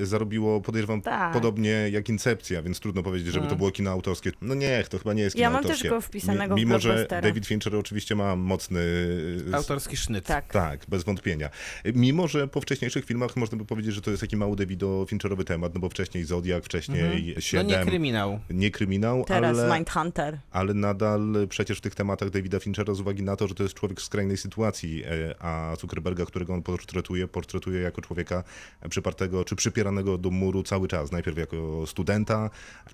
y, 0.00 0.06
zarobiło, 0.06 0.60
podejrzewam, 0.60 1.02
Tak. 1.02 1.32
podobnie 1.32 1.70
jak 1.90 2.08
Incepcja, 2.08 2.62
więc 2.62 2.80
trudno 2.80 3.02
powiedzieć, 3.02 3.32
żeby 3.32 3.46
to 3.46 3.56
było 3.56 3.70
kino 3.70 3.90
autorskie. 3.90 4.32
No 4.42 4.54
nie, 4.54 4.84
to 4.90 4.98
chyba 4.98 5.12
nie 5.14 5.22
jest 5.22 5.36
kino 5.36 5.42
Ja 5.42 5.50
mam 5.50 5.62
też 5.62 5.70
autorskie. 5.70 5.88
go 5.88 6.00
wpisanego 6.00 6.54
Mimo, 6.54 6.78
że. 6.78 7.06
David 7.22 7.46
Fincher 7.46 7.76
oczywiście 7.76 8.14
ma 8.14 8.36
mocny... 8.36 8.80
y, 8.80 9.44
Autorski 9.52 9.96
sznyt. 9.96 10.24
Tak. 10.26 10.52
Tak, 10.52 10.80
bez 10.88 11.04
wątpienia. 11.04 11.50
Mimo, 11.94 12.28
że 12.28 12.48
po 12.48 12.60
wcześniejszych 12.60 13.04
filmach 13.04 13.36
można 13.36 13.58
by 13.58 13.64
powiedzieć, 13.64 13.94
że 13.94 14.00
to 14.00 14.10
jest 14.10 14.20
taki 14.20 14.36
mały 14.36 14.56
Davido 14.56 15.06
Fincherowy 15.08 15.44
temat, 15.44 15.74
no 15.74 15.80
bo 15.80 15.88
wcześniej 15.98 16.24
Zodiak, 16.24 16.64
wcześniej 16.64 17.32
No 17.34 17.40
7, 17.40 17.66
nie 17.66 17.78
kryminał. 17.78 18.40
nie 18.50 18.70
kryminał, 18.70 19.24
Teraz 19.24 19.58
ale, 19.58 19.74
Mindhunter. 19.76 20.38
ale 20.50 20.74
nadal 20.74 21.20
przecież 21.48 21.78
w 21.78 21.80
tych 21.80 21.94
tematach 21.94 22.30
Davida 22.30 22.58
Finchera 22.60 22.94
z 22.94 23.00
uwagi 23.00 23.22
na 23.22 23.36
to, 23.36 23.48
że 23.48 23.54
to 23.54 23.62
jest 23.62 23.74
człowiek 23.74 24.00
w 24.00 24.04
skrajnej 24.04 24.36
sytuacji, 24.36 25.04
e, 25.04 25.34
a 25.42 25.76
Zuckerberga, 25.80 26.26
którego 26.26 26.54
on 26.54 26.62
portretuje, 26.62 27.28
portretuje 27.28 27.80
jako 27.80 28.02
człowieka 28.02 28.44
przypartego 28.90 29.44
czy 29.44 29.56
przypieranego 29.56 30.18
do 30.18 30.30
muru 30.30 30.62
cały 30.62 30.88
czas. 30.88 31.12
Najpierw 31.12 31.38
jako 31.38 31.84
studenta, 31.86 32.50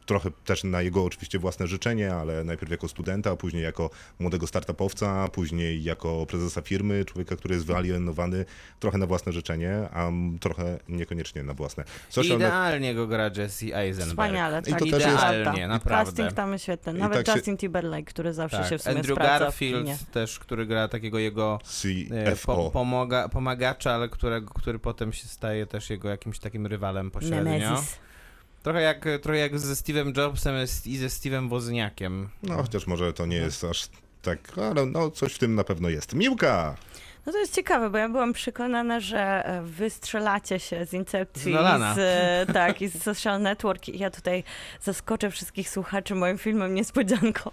trochę 0.06 0.30
też 0.44 0.64
na 0.64 0.82
jego 0.82 1.04
oczywiście 1.04 1.38
własne 1.38 1.66
życzenie, 1.66 2.14
ale 2.14 2.44
najpierw 2.44 2.70
jako 2.70 2.88
studenta, 2.88 3.30
a 3.30 3.36
później 3.36 3.62
jako 3.62 3.90
młodego 4.18 4.46
startupowca, 4.46 5.28
później 5.28 5.84
jako 5.84 6.26
prezesa 6.26 6.60
firmy, 6.62 7.04
człowieka, 7.04 7.36
który 7.36 7.54
jest 7.54 7.66
wyalienowany 7.66 8.44
trochę 8.80 8.98
na 8.98 9.06
własne 9.06 9.32
życzenie, 9.32 9.88
a 9.92 10.10
trochę 10.40 10.78
niekoniecznie 10.88 11.42
na 11.42 11.54
własne. 11.54 11.84
Social 12.08 12.36
Idealnie 12.36 12.83
go 12.92 13.06
gra 13.06 13.30
Jesse 13.36 13.76
Eisenberg. 13.76 14.10
Wspaniale, 14.10 14.62
I 14.66 14.70
tak. 14.70 14.78
to 14.78 14.86
też 14.86 14.92
jest- 15.04 15.14
Idealnie, 15.14 15.68
naprawdę. 15.68 16.04
Casting 16.12 16.32
tam 16.32 16.52
jest 16.52 16.64
świetny. 16.64 16.92
I 16.92 16.96
Nawet 16.96 17.18
tak 17.18 17.26
się- 17.26 17.32
Justin 17.32 17.56
Timberlake, 17.56 18.04
który 18.04 18.32
zawsze 18.32 18.58
Tak. 18.58 18.68
się 18.68 18.78
w 18.78 18.82
sumie 18.82 18.96
Andrew 18.96 19.18
Garfield 19.18 20.10
też, 20.12 20.38
który 20.38 20.66
gra 20.66 20.88
takiego 20.88 21.18
jego 21.18 21.58
e, 22.10 22.36
po, 22.36 22.70
pomaga, 22.70 23.28
pomagacza, 23.28 23.92
ale 23.92 24.08
którego, 24.08 24.54
który 24.54 24.78
potem 24.78 25.12
się 25.12 25.28
staje 25.28 25.66
też 25.66 25.90
jego 25.90 26.08
jakimś 26.08 26.38
takim 26.38 26.66
rywalem 26.66 27.10
pośrednio. 27.10 27.44
Nemesis. 27.44 27.96
Trochę 28.62 28.80
jak, 28.80 29.04
trochę 29.22 29.38
jak 29.38 29.58
ze 29.58 29.74
Steve'em 29.74 30.18
Jobsem 30.18 30.54
i 30.86 30.96
ze 30.96 31.06
Steve'em 31.06 31.48
Wozniakiem. 31.48 32.28
No, 32.42 32.54
chociaż 32.56 32.86
może 32.86 33.12
to 33.12 33.26
nie 33.26 33.36
jest 33.36 33.64
aż 33.64 33.88
tak, 34.22 34.38
ale 34.58 34.86
no 34.86 35.10
coś 35.10 35.32
w 35.34 35.38
tym 35.38 35.54
na 35.54 35.64
pewno 35.64 35.88
jest. 35.88 36.14
Miłka! 36.14 36.76
No 37.26 37.32
to 37.32 37.38
jest 37.38 37.54
ciekawe, 37.54 37.90
bo 37.90 37.98
ja 37.98 38.08
byłam 38.08 38.32
przekonana, 38.32 39.00
że 39.00 39.46
e, 39.46 39.62
wy 39.62 39.90
strzelacie 39.90 40.58
się 40.60 40.86
z 40.86 40.92
Incepcji, 40.92 41.52
Z 41.94 41.98
e, 41.98 42.52
tak, 42.52 42.82
i 42.82 42.88
z 42.88 43.02
Social 43.02 43.42
Network 43.42 43.88
i 43.88 43.98
ja 43.98 44.10
tutaj 44.10 44.44
zaskoczę 44.82 45.30
wszystkich 45.30 45.68
słuchaczy 45.70 46.14
moim 46.14 46.38
filmem 46.38 46.74
niespodzianką. 46.74 47.50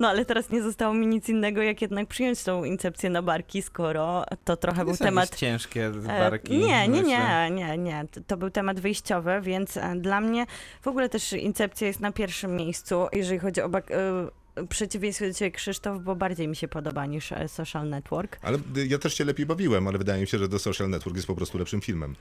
No 0.00 0.08
ale 0.08 0.24
teraz 0.24 0.50
nie 0.50 0.62
zostało 0.62 0.94
mi 0.94 1.06
nic 1.06 1.28
innego, 1.28 1.62
jak 1.62 1.82
jednak 1.82 2.08
przyjąć 2.08 2.42
tą 2.42 2.64
Incepcję 2.64 3.10
na 3.10 3.22
barki, 3.22 3.62
skoro 3.62 4.24
to 4.44 4.56
trochę 4.56 4.78
był 4.84 4.90
Nie 4.90 4.96
są 4.96 5.04
temat... 5.04 5.36
ciężkie 5.36 5.92
z 5.92 6.04
E, 6.04 6.08
barki. 6.08 6.58
Nie, 6.58 6.88
nie, 6.88 7.02
nie, 7.02 7.50
nie, 7.50 7.78
nie. 7.78 8.04
To- 8.26 8.36
był 8.36 8.50
temat 8.50 8.80
wyjściowy, 8.80 9.40
więc 9.42 9.78
dla 9.96 10.20
mnie 10.20 10.46
w 10.82 10.88
ogóle 10.88 11.08
też 11.08 11.32
Incepcja 11.32 11.86
jest 11.86 12.00
na 12.00 12.12
pierwszym 12.12 12.56
miejscu, 12.56 13.06
jeżeli 13.12 13.38
chodzi 13.38 13.60
o 13.60 13.68
przeciwieństwie 14.68 15.28
do 15.28 15.34
ciebie 15.34 15.50
Krzysztof, 15.50 16.02
bo 16.02 16.16
bardziej 16.16 16.48
mi 16.48 16.56
się 16.56 16.68
podoba 16.68 17.06
niż 17.06 17.32
e, 17.32 17.48
Social 17.48 17.88
Network. 17.88 18.38
Ale 18.42 18.58
y, 18.76 18.86
ja 18.86 18.98
też 18.98 19.14
się 19.14 19.24
lepiej 19.24 19.46
bawiłem, 19.46 19.88
ale 19.88 19.98
wydaje 19.98 20.20
mi 20.20 20.26
się, 20.26 20.38
że 20.38 20.48
The 20.48 20.58
Social 20.58 20.90
Network 20.90 21.16
jest 21.16 21.26
po 21.26 21.34
prostu 21.34 21.58
lepszym 21.58 21.80
filmem. 21.80 22.16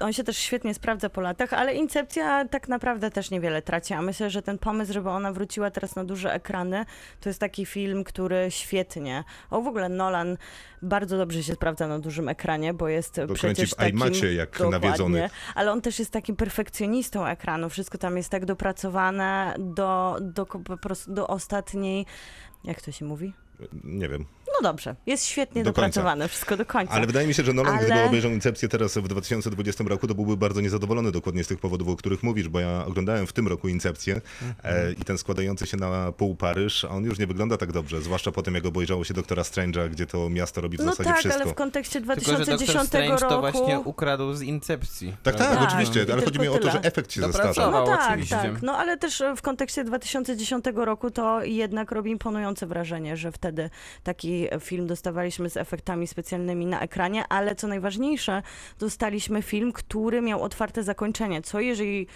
On 0.00 0.12
się 0.12 0.24
też 0.24 0.38
świetnie 0.38 0.74
sprawdza 0.74 1.08
po 1.08 1.20
latach, 1.20 1.52
ale 1.52 1.74
Incepcja 1.74 2.48
tak 2.48 2.68
naprawdę 2.68 3.10
też 3.10 3.30
niewiele 3.30 3.62
traci. 3.62 3.94
A 3.94 4.02
myślę, 4.02 4.30
że 4.30 4.42
ten 4.42 4.58
pomysł, 4.58 4.92
żeby 4.92 5.10
ona 5.10 5.32
wróciła 5.32 5.70
teraz 5.70 5.96
na 5.96 6.04
duże 6.04 6.32
ekrany, 6.32 6.84
to 7.20 7.28
jest 7.28 7.40
taki 7.40 7.66
film, 7.66 8.04
który 8.04 8.46
świetnie. 8.50 9.24
O 9.50 9.62
w 9.62 9.66
ogóle 9.66 9.88
Nolan 9.88 10.36
bardzo 10.82 11.16
dobrze 11.18 11.42
się 11.42 11.54
sprawdza 11.54 11.88
na 11.88 11.98
dużym 11.98 12.28
ekranie, 12.28 12.74
bo 12.74 12.88
jest 12.88 13.14
kręci 13.14 13.34
przecież 13.34 13.70
w 13.70 13.74
takim... 13.74 13.96
IMAXie 13.96 14.34
jak 14.34 14.50
dokładnie, 14.50 14.70
nawiedzony. 14.70 15.30
Ale 15.54 15.72
on 15.72 15.80
też 15.80 15.98
jest 15.98 16.10
takim 16.10 16.36
perfekcjonistą 16.36 17.26
ekranu. 17.26 17.68
Wszystko 17.68 17.98
tam 17.98 18.16
jest 18.16 18.30
tak 18.30 18.44
dopracowane 18.44 19.54
do, 19.58 20.16
do, 20.20 20.46
prostu 20.46 21.14
do 21.14 21.28
ostatniej... 21.28 22.06
Jak 22.64 22.82
to 22.82 22.92
się 22.92 23.04
mówi? 23.04 23.32
Nie 23.84 24.08
wiem. 24.08 24.24
No 24.62 24.68
dobrze, 24.70 24.96
jest 25.06 25.24
świetnie 25.26 25.64
Do 25.64 25.72
końca. 25.72 25.82
dopracowane, 25.82 26.28
wszystko 26.28 26.56
do 26.56 26.66
końca. 26.66 26.92
Ale 26.92 27.06
wydaje 27.06 27.26
mi 27.26 27.34
się, 27.34 27.44
że 27.44 27.52
Nolan, 27.52 27.76
Ale- 27.76 27.86
gdyby 27.86 28.02
obejrzał 28.02 28.30
Incepcję 28.30 28.68
teraz 28.68 28.98
w 28.98 29.08
2020 29.08 29.84
roku, 29.84 30.06
to 30.06 30.14
byłby 30.14 30.36
bardzo 30.36 30.60
niezadowolony 30.60 31.12
dokładnie 31.12 31.44
z 31.44 31.46
tych 31.48 31.58
powodów, 31.58 31.88
o 31.88 31.96
których 31.96 32.22
mówisz, 32.22 32.48
bo 32.48 32.60
ja 32.60 32.84
oglądałem 32.86 33.26
w 33.26 33.32
tym 33.32 33.48
roku 33.48 33.68
Incepcję 33.68 34.20
e, 34.64 34.92
i 34.92 35.04
ten 35.04 35.18
składający 35.18 35.66
się 35.66 35.76
na 35.76 36.12
pół 36.12 36.36
Paryż, 36.36 36.84
a 36.84 36.88
on 36.88 37.04
już 37.04 37.18
nie 37.18 37.26
wygląda 37.26 37.56
tak 37.56 37.72
dobrze, 37.72 38.02
zwłaszcza 38.02 38.32
po 38.32 38.42
tym, 38.42 38.54
jak 38.54 38.66
obejrzało 38.66 39.04
się 39.04 39.14
Doktora 39.14 39.42
Strange'a, 39.42 39.90
gdzie 39.90 40.06
to 40.06 40.30
miasto 40.30 40.60
robi 40.60 40.76
w 40.76 40.80
no 40.80 40.86
zasadzie 40.86 41.10
tak, 41.10 41.18
wszystko. 41.18 41.42
ale 41.42 41.52
w 41.52 41.54
kontekście 41.54 42.00
Tylko, 42.00 42.14
że 42.14 42.20
2010 42.20 42.68
Doktor 42.68 42.86
Strange 42.86 43.12
roku... 43.12 43.28
to 43.34 43.40
właśnie 43.40 43.80
ukradł 43.80 44.32
z 44.34 44.42
Incepcji. 44.42 45.08
Tak, 45.22 45.36
tak, 45.36 45.48
prawda? 45.48 45.68
oczywiście, 45.68 46.06
ale 46.12 46.22
chodzi 46.22 46.38
mi 46.38 46.44
tylko 46.44 46.56
o 46.56 46.58
to, 46.58 46.70
że 46.70 46.80
efekt 46.80 47.12
się 47.12 47.20
zestarza. 47.20 47.70
No 47.70 47.86
tak, 47.86 48.10
oczywiście. 48.10 48.36
tak. 48.36 48.62
No 48.62 48.76
ale 48.76 48.96
też 48.96 49.22
w 49.36 49.42
kontekście 49.42 49.84
2010 49.84 50.64
roku 50.74 51.10
to 51.10 51.44
jednak 51.44 51.92
robi 51.92 52.10
imponujące 52.10 52.66
wrażenie, 52.66 53.16
że 53.16 53.32
wtedy 53.46 53.70
taki 54.02 54.48
film 54.60 54.86
dostawaliśmy 54.86 55.50
z 55.50 55.56
efektami 55.56 56.06
specjalnymi 56.06 56.66
na 56.66 56.80
ekranie, 56.80 57.24
ale 57.28 57.54
co 57.54 57.66
najważniejsze, 57.68 58.42
dostaliśmy 58.78 59.42
film, 59.42 59.72
który 59.72 60.20
miał 60.20 60.42
otwarte 60.42 60.82
zakończenie. 60.82 61.42
Co 61.42 61.60
jeżeli 61.60 62.06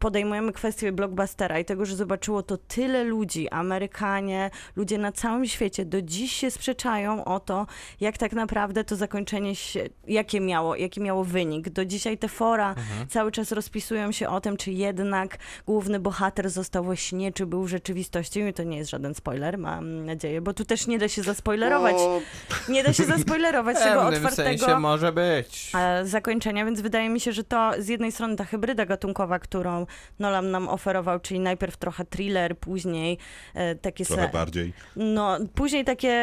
podejmujemy 0.00 0.52
kwestię 0.52 0.92
blockbustera 0.92 1.58
i 1.58 1.64
tego, 1.64 1.86
że 1.86 1.96
zobaczyło 1.96 2.42
to 2.42 2.56
tyle 2.56 3.04
ludzi, 3.04 3.48
Amerykanie, 3.48 4.50
ludzie 4.76 4.98
na 4.98 5.12
całym 5.12 5.46
świecie, 5.46 5.84
do 5.84 6.02
dziś 6.02 6.32
się 6.32 6.50
sprzeczają 6.50 7.24
o 7.24 7.40
to, 7.40 7.66
jak 8.00 8.18
tak 8.18 8.32
naprawdę 8.32 8.84
to 8.84 8.96
zakończenie 8.96 9.56
się, 9.56 9.84
jakie 10.06 10.40
miało, 10.40 10.76
jaki 10.76 11.00
miało 11.00 11.24
wynik. 11.24 11.68
Do 11.68 11.84
dzisiaj 11.84 12.18
te 12.18 12.28
fora 12.28 12.74
cały 13.08 13.32
czas 13.32 13.52
rozpisują 13.52 14.12
się 14.12 14.28
o 14.28 14.40
tym, 14.40 14.56
czy 14.56 14.72
jednak 14.72 15.38
główny 15.66 16.00
bohater 16.00 16.50
został 16.50 16.84
we 16.84 16.96
śnie, 16.96 17.32
czy 17.32 17.46
był 17.46 17.62
w 17.64 17.68
rzeczywistości. 17.68 18.40
I 18.40 18.52
to 18.52 18.62
nie 18.62 18.76
jest 18.76 18.90
żaden 18.90 19.14
spoiler, 19.14 19.58
mam 19.58 20.06
nadzieję, 20.06 20.40
bo 20.40 20.54
tu 20.54 20.64
też 20.64 20.86
nie 20.86 20.98
da 20.98 21.08
się 21.08 21.22
zaspoilerować. 21.22 21.96
Nie 22.68 22.84
da 22.84 22.92
się 22.92 23.04
zaspoilerować 23.14 23.78
tego 23.78 24.02
otwartego 24.02 24.58
sensie 24.58 24.78
może 24.78 25.12
być. 25.12 25.72
e, 25.74 26.06
zakończenia, 26.06 26.64
więc 26.64 26.80
wydaje 26.80 27.08
mi 27.08 27.20
się, 27.20 27.32
że 27.32 27.44
to 27.44 27.70
z 27.78 27.88
jednej 27.88 28.12
strony 28.12 28.36
ta 28.36 28.44
hybryda 28.44 28.86
gatunkowa, 28.86 29.38
którą 29.38 29.86
Nolan 30.18 30.50
nam 30.50 30.68
oferował, 30.68 31.20
czyli 31.20 31.40
najpierw 31.40 31.76
trochę 31.76 32.04
thriller, 32.04 32.58
później 32.58 33.18
e, 33.54 33.74
takie 33.74 34.04
Trochę 34.04 34.22
se- 34.26 34.28
bardziej. 34.32 34.72
no, 34.96 35.38
później 35.54 35.84
takie, 35.84 36.14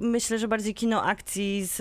myślę, 0.00 0.38
że 0.38 0.48
bardziej 0.48 0.74
kino 0.74 1.02
akcji 1.02 1.64
z, 1.66 1.76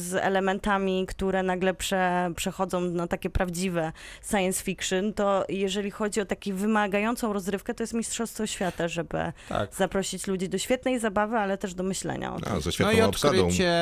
z 0.00 0.14
elementami, 0.14 1.06
które 1.06 1.42
nagle 1.42 1.74
prze, 1.74 2.30
przechodzą 2.36 2.80
na 2.80 3.06
takie 3.06 3.30
prawdziwe 3.30 3.92
science 4.30 4.64
fiction, 4.64 5.12
to 5.12 5.44
jeżeli 5.48 5.90
chodzi 5.90 6.20
o 6.20 6.24
taką 6.24 6.38
wymagającą 6.52 7.32
rozrywkę, 7.32 7.74
to 7.74 7.82
jest 7.82 7.94
mistrzostwo 7.94 8.46
świata, 8.46 8.88
żeby 8.88 9.18
Tak. 9.48 9.74
zaprosić 9.74 10.26
ludzi 10.26 10.48
do 10.48 10.58
świetnej 10.58 10.98
zabawy, 11.00 11.36
ale 11.36 11.58
też 11.58 11.74
do 11.74 11.82
myślenia 11.82 12.34
o 12.34 12.40
tym. 12.40 12.52
A, 12.52 12.60
ze 12.60 12.66
No 12.68 12.72
świetną 12.72 12.92
i 12.92 13.00
obsadą. 13.00 13.38
odkrycie, 13.38 13.72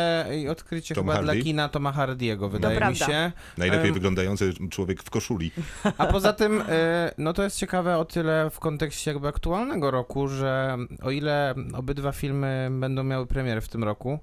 i 0.42 0.48
odkrycie 0.48 0.94
Tom 0.94 1.04
chyba 1.04 1.14
Hardy? 1.14 1.32
dla 1.32 1.42
kina 1.42 1.68
Toma 1.68 1.92
Hardiego, 1.92 2.48
wydaje 2.48 2.74
mi 2.74 2.78
prawda. 2.78 3.06
się. 3.06 3.32
Najlepiej 3.58 3.88
Em, 3.88 3.94
wyglądający 3.94 4.52
człowiek 4.70 5.02
w 5.02 5.10
koszuli. 5.10 5.50
A 5.98 6.06
poza 6.06 6.32
tym, 6.32 6.55
e, 6.60 7.14
no 7.18 7.32
to 7.32 7.42
jest 7.42 7.58
ciekawe 7.58 7.98
o 7.98 8.04
tyle 8.04 8.50
w 8.50 8.58
kontekście 8.60 9.10
jakby 9.10 9.28
aktualnego 9.28 9.90
roku, 9.90 10.28
że 10.28 10.76
o 11.02 11.10
ile 11.10 11.54
obydwa 11.74 12.12
filmy 12.12 12.68
będą 12.80 13.04
miały 13.04 13.26
premierę 13.26 13.60
w 13.60 13.68
tym 13.68 13.84
roku, 13.84 14.18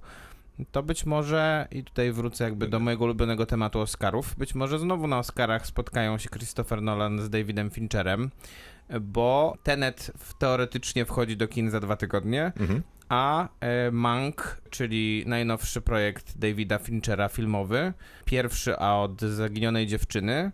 to 0.71 0.83
być 0.83 1.05
może, 1.05 1.67
i 1.71 1.83
tutaj 1.83 2.11
wrócę 2.11 2.43
jakby 2.43 2.67
do 2.67 2.79
mojego 2.79 3.03
ulubionego 3.03 3.45
tematu 3.45 3.79
Oscarów, 3.79 4.35
być 4.35 4.55
może 4.55 4.79
znowu 4.79 5.07
na 5.07 5.19
Oscarach 5.19 5.67
spotkają 5.67 6.17
się 6.17 6.29
Christopher 6.29 6.81
Nolan 6.81 7.19
z 7.21 7.29
Davidem 7.29 7.69
Fincherem, 7.69 8.31
bo 9.01 9.57
Tenet 9.63 10.11
teoretycznie 10.39 11.05
wchodzi 11.05 11.37
do 11.37 11.47
kin 11.47 11.71
za 11.71 11.79
dwa 11.79 11.95
tygodnie, 11.95 12.51
Mhm. 12.59 12.81
a 13.09 13.47
e, 13.59 13.91
Mank, 13.91 14.61
czyli 14.69 15.23
najnowszy 15.27 15.81
projekt 15.81 16.37
Davida 16.37 16.79
Finchera 16.79 17.29
filmowy, 17.29 17.93
pierwszy 18.25 18.77
a 18.77 18.95
od 18.95 19.21
zaginionej 19.21 19.87
dziewczyny, 19.87 20.51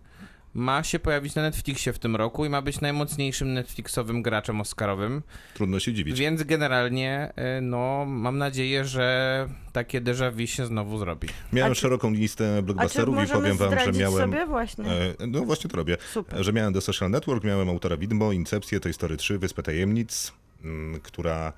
ma 0.54 0.82
się 0.82 0.98
pojawić 0.98 1.34
na 1.34 1.42
Netflixie 1.42 1.92
w 1.92 1.98
tym 1.98 2.16
roku 2.16 2.44
i 2.44 2.48
ma 2.48 2.62
być 2.62 2.80
najmocniejszym 2.80 3.54
Netflixowym 3.54 4.22
graczem 4.22 4.60
Oscarowym, 4.60 5.22
Trudno 5.54 5.80
się 5.80 5.92
dziwić. 5.92 6.18
więc 6.18 6.42
generalnie 6.42 7.32
e, 7.36 7.60
no 7.60 8.04
mam 8.06 8.38
nadzieję, 8.38 8.84
że 8.84 9.48
takie 9.72 10.00
déjà 10.00 10.32
vu 10.32 10.46
się 10.46 10.66
znowu 10.66 10.98
zrobi. 10.98 11.28
Miałem 11.52 11.74
czy- 11.74 11.80
szeroką 11.80 12.10
listę 12.10 12.62
blockbusterów 12.62 13.16
i 13.24 13.26
powiem 13.32 13.56
wam, 13.56 13.78
że 13.78 13.92
miałem... 13.92 14.30
sobie 14.30 14.46
właśnie? 14.46 14.84
E, 14.84 15.26
no 15.26 15.44
właśnie 15.44 15.70
to 15.70 15.76
robię. 15.76 15.96
Super. 16.12 16.44
Że 16.44 16.52
miałem 16.52 16.74
The 16.74 16.80
Social 16.80 17.10
Network, 17.10 17.44
miałem 17.44 17.68
autora 17.68 17.96
widmo, 17.96 18.32
Incepcję, 18.32 18.80
Toy 18.80 18.92
Story 18.92 19.16
3, 19.16 19.38
Wyspę 19.38 19.62
Tajemnic, 19.62 20.32
mm, 20.64 21.00
która 21.00 21.52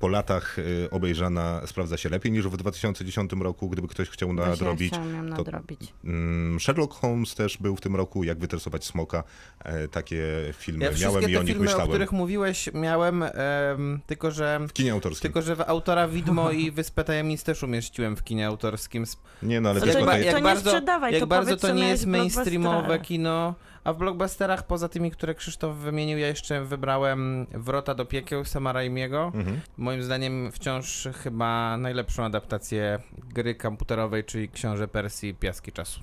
po 0.00 0.08
latach 0.08 0.58
y, 0.58 0.88
obejrzana 0.90 1.60
sprawdza 1.66 1.96
się 1.96 2.08
lepiej 2.08 2.32
niż 2.32 2.48
w 2.48 2.56
2010 2.56 3.32
roku, 3.32 3.68
gdyby 3.68 3.88
ktoś 3.88 4.08
chciał 4.08 4.32
nadrobić. 4.32 4.92
Ja 4.92 4.98
chciałam 4.98 5.28
to- 5.30 5.36
nadrobić. 5.36 5.92
Mm, 6.04 6.60
Sherlock 6.60 6.94
Holmes 6.94 7.34
też 7.34 7.58
był 7.58 7.76
w 7.76 7.80
tym 7.80 7.96
roku, 7.96 8.24
jak 8.24 8.38
wytresować 8.38 8.84
smoka. 8.84 9.24
E, 9.64 9.88
takie 9.88 10.22
filmy 10.58 10.84
Ja 10.84 10.90
miałem 10.90 10.96
wszystkie 10.96 11.32
i 11.32 11.36
o 11.36 11.38
te 11.38 11.44
nich 11.44 11.52
filmy, 11.52 11.60
o 11.60 11.64
myślałem. 11.64 11.88
których 11.88 12.12
mówiłeś, 12.12 12.68
miałem, 12.74 13.22
em, 13.22 14.00
tylko 14.06 14.30
że... 14.30 14.60
W 14.68 14.72
kinie 14.72 14.92
autorskim. 14.92 15.22
Tylko, 15.22 15.42
że 15.42 15.56
w 15.56 15.60
autora 15.60 16.08
Widmo 16.08 16.50
i 16.60 16.70
Wyspę 16.70 17.04
Tajemnic 17.04 17.42
też 17.44 17.62
umieściłem 17.62 18.16
w 18.16 18.24
kinie 18.24 18.46
autorskim. 18.46 19.04
Nie, 19.42 19.60
no 19.60 19.70
ale 19.70 19.80
To 19.80 19.86
wiesz, 19.86 19.94
nie- 19.94 20.00
bo 20.00 20.06
to 20.06 20.12
to 20.12 20.18
nie 20.18 20.24
jest... 20.26 20.40
bardzo, 20.42 20.70
sprzedawaj, 20.70 21.12
jak 21.12 21.20
to 21.20 21.26
bardzo 21.26 21.56
to 21.56 21.72
nie 21.74 21.88
jest 21.88 22.06
mainstreamowe 22.06 22.98
kino. 23.00 23.54
A 23.84 23.92
w 23.92 23.96
blockbusterach, 23.98 24.66
poza 24.66 24.88
tymi, 24.88 25.10
które 25.10 25.34
Krzysztof 25.34 25.76
wymienił, 25.76 26.18
ja 26.18 26.26
jeszcze 26.26 26.64
wybrałem 26.64 27.46
Wrota 27.54 27.94
do 27.94 28.04
piekieł 28.04 28.44
Sama 28.44 28.72
Raimiego. 28.72 29.32
Mhm. 29.34 29.60
Moim 29.78 30.02
zdaniem 30.02 30.52
wciąż 30.52 31.08
chyba 31.22 31.76
najlepszą 31.76 32.24
adaptację 32.24 32.98
gry 33.34 33.54
komputerowej, 33.54 34.24
czyli 34.24 34.48
Książę 34.48 34.88
Persji 34.88 35.34
Piaski 35.34 35.72
Czasu. 35.72 36.00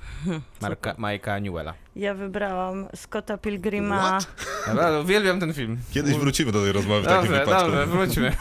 Marka, 0.62 0.96
Majka 0.98 1.40
Newella. 1.40 1.74
Ja 1.96 2.14
wybrałam 2.14 2.88
Scotta 2.96 3.38
Pilgrima. 3.38 4.00
What? 4.00 4.28
Naprawdę, 4.68 5.02
uwielbiam 5.02 5.40
ten 5.40 5.54
film. 5.54 5.78
Kiedyś 5.92 6.16
wrócimy 6.16 6.52
do 6.52 6.64
tej 6.64 6.72
rozmowy 6.72 7.02
w 7.02 7.06
takim 7.06 7.22
Dobrze, 7.28 7.40
wypadku. 7.46 7.72
dobrze, 7.72 7.86
wróćmy. 7.86 8.32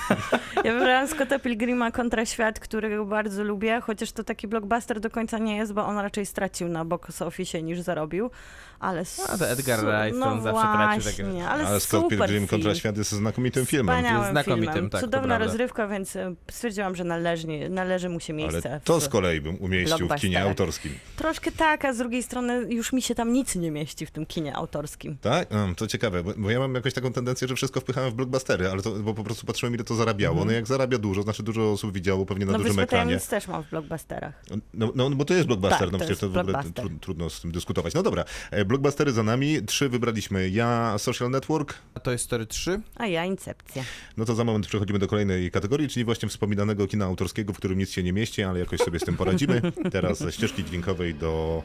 Ja 0.65 0.73
wybrałam 0.73 1.09
Scotta 1.09 1.39
Pilgrima 1.39 1.91
kontra 1.91 2.27
świat, 2.27 2.61
którego 2.61 3.05
bardzo 3.05 3.45
lubię, 3.45 3.81
chociaż 3.81 4.13
to 4.13 4.25
taki 4.25 4.49
blockbuster 4.49 5.01
do 5.01 5.11
końca 5.11 5.39
nie 5.39 5.57
jest, 5.57 5.73
bo 5.73 5.87
on 5.87 5.99
raczej 5.99 6.27
stracił 6.27 6.69
na 6.69 6.85
box 6.85 7.23
office 7.23 7.63
niż 7.63 7.81
zarobił. 7.81 8.31
Ale 8.81 9.05
A, 9.29 9.39
to 9.39 9.49
Edgar 9.49 9.81
Wright, 9.81 10.19
no 10.19 10.27
on 10.27 10.43
zawsze 10.43 10.63
tracił 10.63 11.03
takie 11.27 11.47
ale, 11.49 11.67
Ale 11.67 11.81
Scott 11.81 12.03
super 12.03 12.19
Pilgrim 12.19 12.47
kontra 12.47 12.75
świat 12.75 12.97
jest 12.97 13.13
znakomitym 13.13 13.67
filmem. 13.67 13.97
Wspaniałym 13.97 14.31
Znakomitym, 14.31 14.73
filmem. 14.75 14.91
tak, 14.91 15.01
to 15.01 15.07
Cudowna 15.07 15.39
rozrywka, 15.39 15.89
więc 15.89 16.17
e, 16.17 16.35
stwierdziłam, 16.51 16.97
że 16.97 17.05
należy, 17.05 17.47
należy 17.71 18.09
mu 18.09 18.21
się 18.21 18.33
miejsce. 18.33 18.71
Ale 18.71 18.81
to 18.81 19.01
w- 19.01 19.03
z 19.03 19.09
kolei 19.09 19.41
bym 19.41 19.57
umieścił 19.57 20.09
w 20.09 20.15
kinie 20.15 20.43
autorskim. 20.43 20.93
Troszkę 21.17 21.53
tak, 21.53 21.85
a 21.85 21.93
z 21.93 21.99
drugiej 21.99 22.23
strony 22.23 22.67
już 22.75 22.93
mi 22.93 23.03
się 23.03 23.15
tam 23.15 23.33
nic 23.33 23.55
nie 23.57 23.71
mieści 23.71 24.07
w 24.07 24.11
tym 24.11 24.27
kinie 24.27 24.57
autorskim. 24.57 25.17
Tak? 25.21 25.49
To 25.77 25.87
ciekawe, 25.87 26.23
bo, 26.37 26.51
ja 26.51 26.59
mam 26.59 26.75
jakoś 26.75 26.93
taką 26.95 27.13
tendencję, 27.13 27.49
że 27.49 27.55
wszystko 27.55 27.81
wpychałem 27.81 28.11
w 28.11 28.15
blockbustery, 28.15 28.69
ale 28.71 28.83
to, 28.83 28.91
bo 28.91 29.15
po 29.15 29.25
prostu 29.25 29.47
patrzyłem 29.47 29.75
ile 29.75 29.85
to 29.85 29.95
zarabiało. 29.95 30.45
No 30.45 30.53
jak 30.53 30.67
zarabia 30.67 30.99
dużo, 30.99 31.23
znaczy 31.23 31.43
dużo 31.43 31.73
osób 31.73 31.93
widziało 31.95 32.27
pewnie 32.27 32.47
na 32.47 32.51
Mhm. 32.53 32.63
No 32.63 32.69
dużym 32.69 32.85
ekranie. 32.85 33.05
Tajemnic 33.05 33.29
też 33.29 33.49
mam 33.49 33.63
w 33.65 33.71
blockbusterach. 33.71 34.43
No, 34.75 34.93
no 34.95 35.11
bo 35.11 35.25
to 35.25 35.35
jest 35.35 35.47
blockbuster, 35.47 35.79
Tak, 35.79 35.93
no 35.93 35.99
to 35.99 36.05
przecież 36.05 36.19
to 36.19 36.27
w 36.29 36.31
ogóle 36.31 36.45
blockbuster. 36.45 36.85
tru, 36.89 36.99
trudno 36.99 37.31
z 37.31 37.41
tym 37.41 37.53
dyskutować. 37.53 37.95
No 37.95 38.03
dobra, 38.03 38.25
e, 38.51 38.65
blockbustery 38.67 39.13
za 39.13 39.23
nami, 39.23 39.63
trzy 39.67 39.89
wybraliśmy. 39.89 40.49
Ja 40.49 40.95
Social 40.99 41.31
Network, 41.31 41.75
A 41.95 42.01
to 42.01 42.13
jest 42.13 42.25
Story 42.25 42.47
3? 42.47 42.81
A 42.97 43.07
ja 43.07 43.25
Incepcja. 43.25 43.85
no 44.17 44.25
to 44.25 44.35
za 44.35 44.45
moment 44.45 44.67
przechodzimy 44.67 44.99
do 44.99 45.07
kolejnej 45.07 45.51
kategorii, 45.51 45.89
czyli 45.89 46.05
właśnie 46.05 46.29
wspominanego 46.29 46.87
kina 46.87 47.05
autorskiego, 47.05 47.53
w 47.53 47.57
którym 47.57 47.79
nic 47.79 47.91
się 47.91 48.03
nie 48.03 48.13
mieści, 48.13 48.43
ale 48.43 48.59
jakoś 48.59 48.81
sobie 48.81 48.99
z 48.99 49.05
tym 49.05 49.17
poradzimy. 49.17 49.63
Teraz 49.93 50.19
ze 50.19 50.33
ścieżki 50.33 50.65
dźwiękowej 50.65 51.15
do 51.15 51.63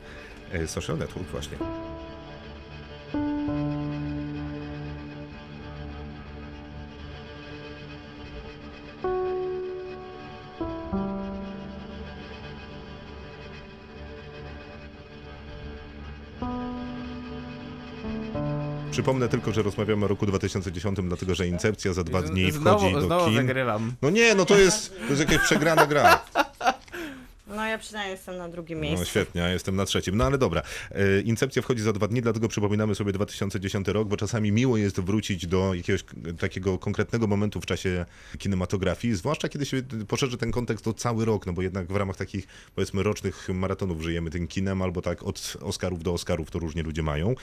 e, 0.52 0.68
Social 0.68 0.98
Network 0.98 1.28
właśnie. 1.30 1.58
Przypomnę 18.92 19.30
tylko, 19.30 19.52
że 19.52 19.62
rozmawiamy 19.64 20.06
o 20.06 20.08
roku 20.08 20.26
2010, 20.26 20.98
dlatego 21.04 21.36
że 21.36 21.48
Incepcja 21.48 21.94
za 21.94 22.04
dwa 22.04 22.22
dni 22.22 22.52
znowu, 22.52 22.80
wchodzi 22.80 22.94
do 22.96 23.02
znowu 23.02 23.26
kin. 23.26 23.36
wygrywam. 23.36 23.92
No 24.02 24.10
nie, 24.10 24.36
no 24.36 24.46
to 24.46 24.58
jest, 24.58 24.94
to 25.08 25.14
jest 25.14 25.20
jakaś 25.32 25.46
przegrana 25.46 25.86
gra. 25.88 26.22
No 27.56 27.66
ja 27.66 27.78
przynajmniej 27.78 28.12
jestem 28.12 28.38
na 28.38 28.50
drugim 28.50 28.78
No 28.78 28.84
miejscu. 28.84 29.06
świetnie, 29.06 29.42
ja 29.42 29.50
jestem 29.50 29.76
na 29.76 29.86
trzecim. 29.86 30.18
No 30.18 30.24
ale 30.26 30.38
dobra. 30.38 30.62
E, 30.92 31.22
Incepcja 31.22 31.62
wchodzi 31.62 31.82
za 31.82 31.94
dwa 31.94 32.08
dni, 32.08 32.22
dlatego 32.22 32.48
przypominamy 32.48 32.96
sobie 32.96 33.12
2010 33.12 33.88
rok, 33.88 34.08
bo 34.08 34.18
czasami 34.18 34.52
miło 34.52 34.78
jest 34.78 35.00
wrócić 35.00 35.48
do 35.48 35.74
jakiegoś 35.74 36.04
takiego 36.40 36.78
konkretnego 36.80 37.28
momentu 37.28 37.62
w 37.62 37.66
czasie 37.66 38.06
kinematografii, 38.38 39.16
zwłaszcza 39.16 39.50
kiedy 39.50 39.66
się 39.66 39.82
poszerzy 40.08 40.38
ten 40.38 40.52
kontekst 40.52 40.88
o 40.88 40.94
cały 40.94 41.26
rok, 41.26 41.46
no 41.46 41.54
bo 41.54 41.62
jednak 41.62 41.88
w 41.88 41.96
ramach 41.96 42.18
takich 42.18 42.48
powiedzmy 42.76 43.04
rocznych 43.04 43.50
maratonów 43.50 44.02
żyjemy 44.02 44.30
tym 44.30 44.48
kinem, 44.48 44.82
albo 44.82 45.02
tak 45.02 45.24
od 45.24 45.58
Oscarów 45.62 46.04
do 46.04 46.14
Oscarów 46.14 46.52
to 46.52 46.60
różnie 46.60 46.84
ludzie 46.84 47.04
mają. 47.04 47.36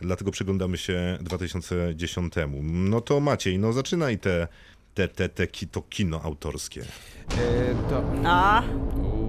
Dlatego 0.00 0.30
przyglądamy 0.30 0.78
się 0.78 1.18
2010. 1.20 2.34
No 2.62 3.00
to 3.00 3.20
Maciej, 3.20 3.58
no 3.58 3.72
zaczynaj 3.72 4.18
te, 4.18 4.48
te, 4.94 5.08
te, 5.08 5.28
te 5.28 5.46
to 5.46 5.82
kino 5.82 6.20
autorskie. 6.22 6.80
E, 6.82 7.74
to... 7.90 8.04
A, 8.24 8.62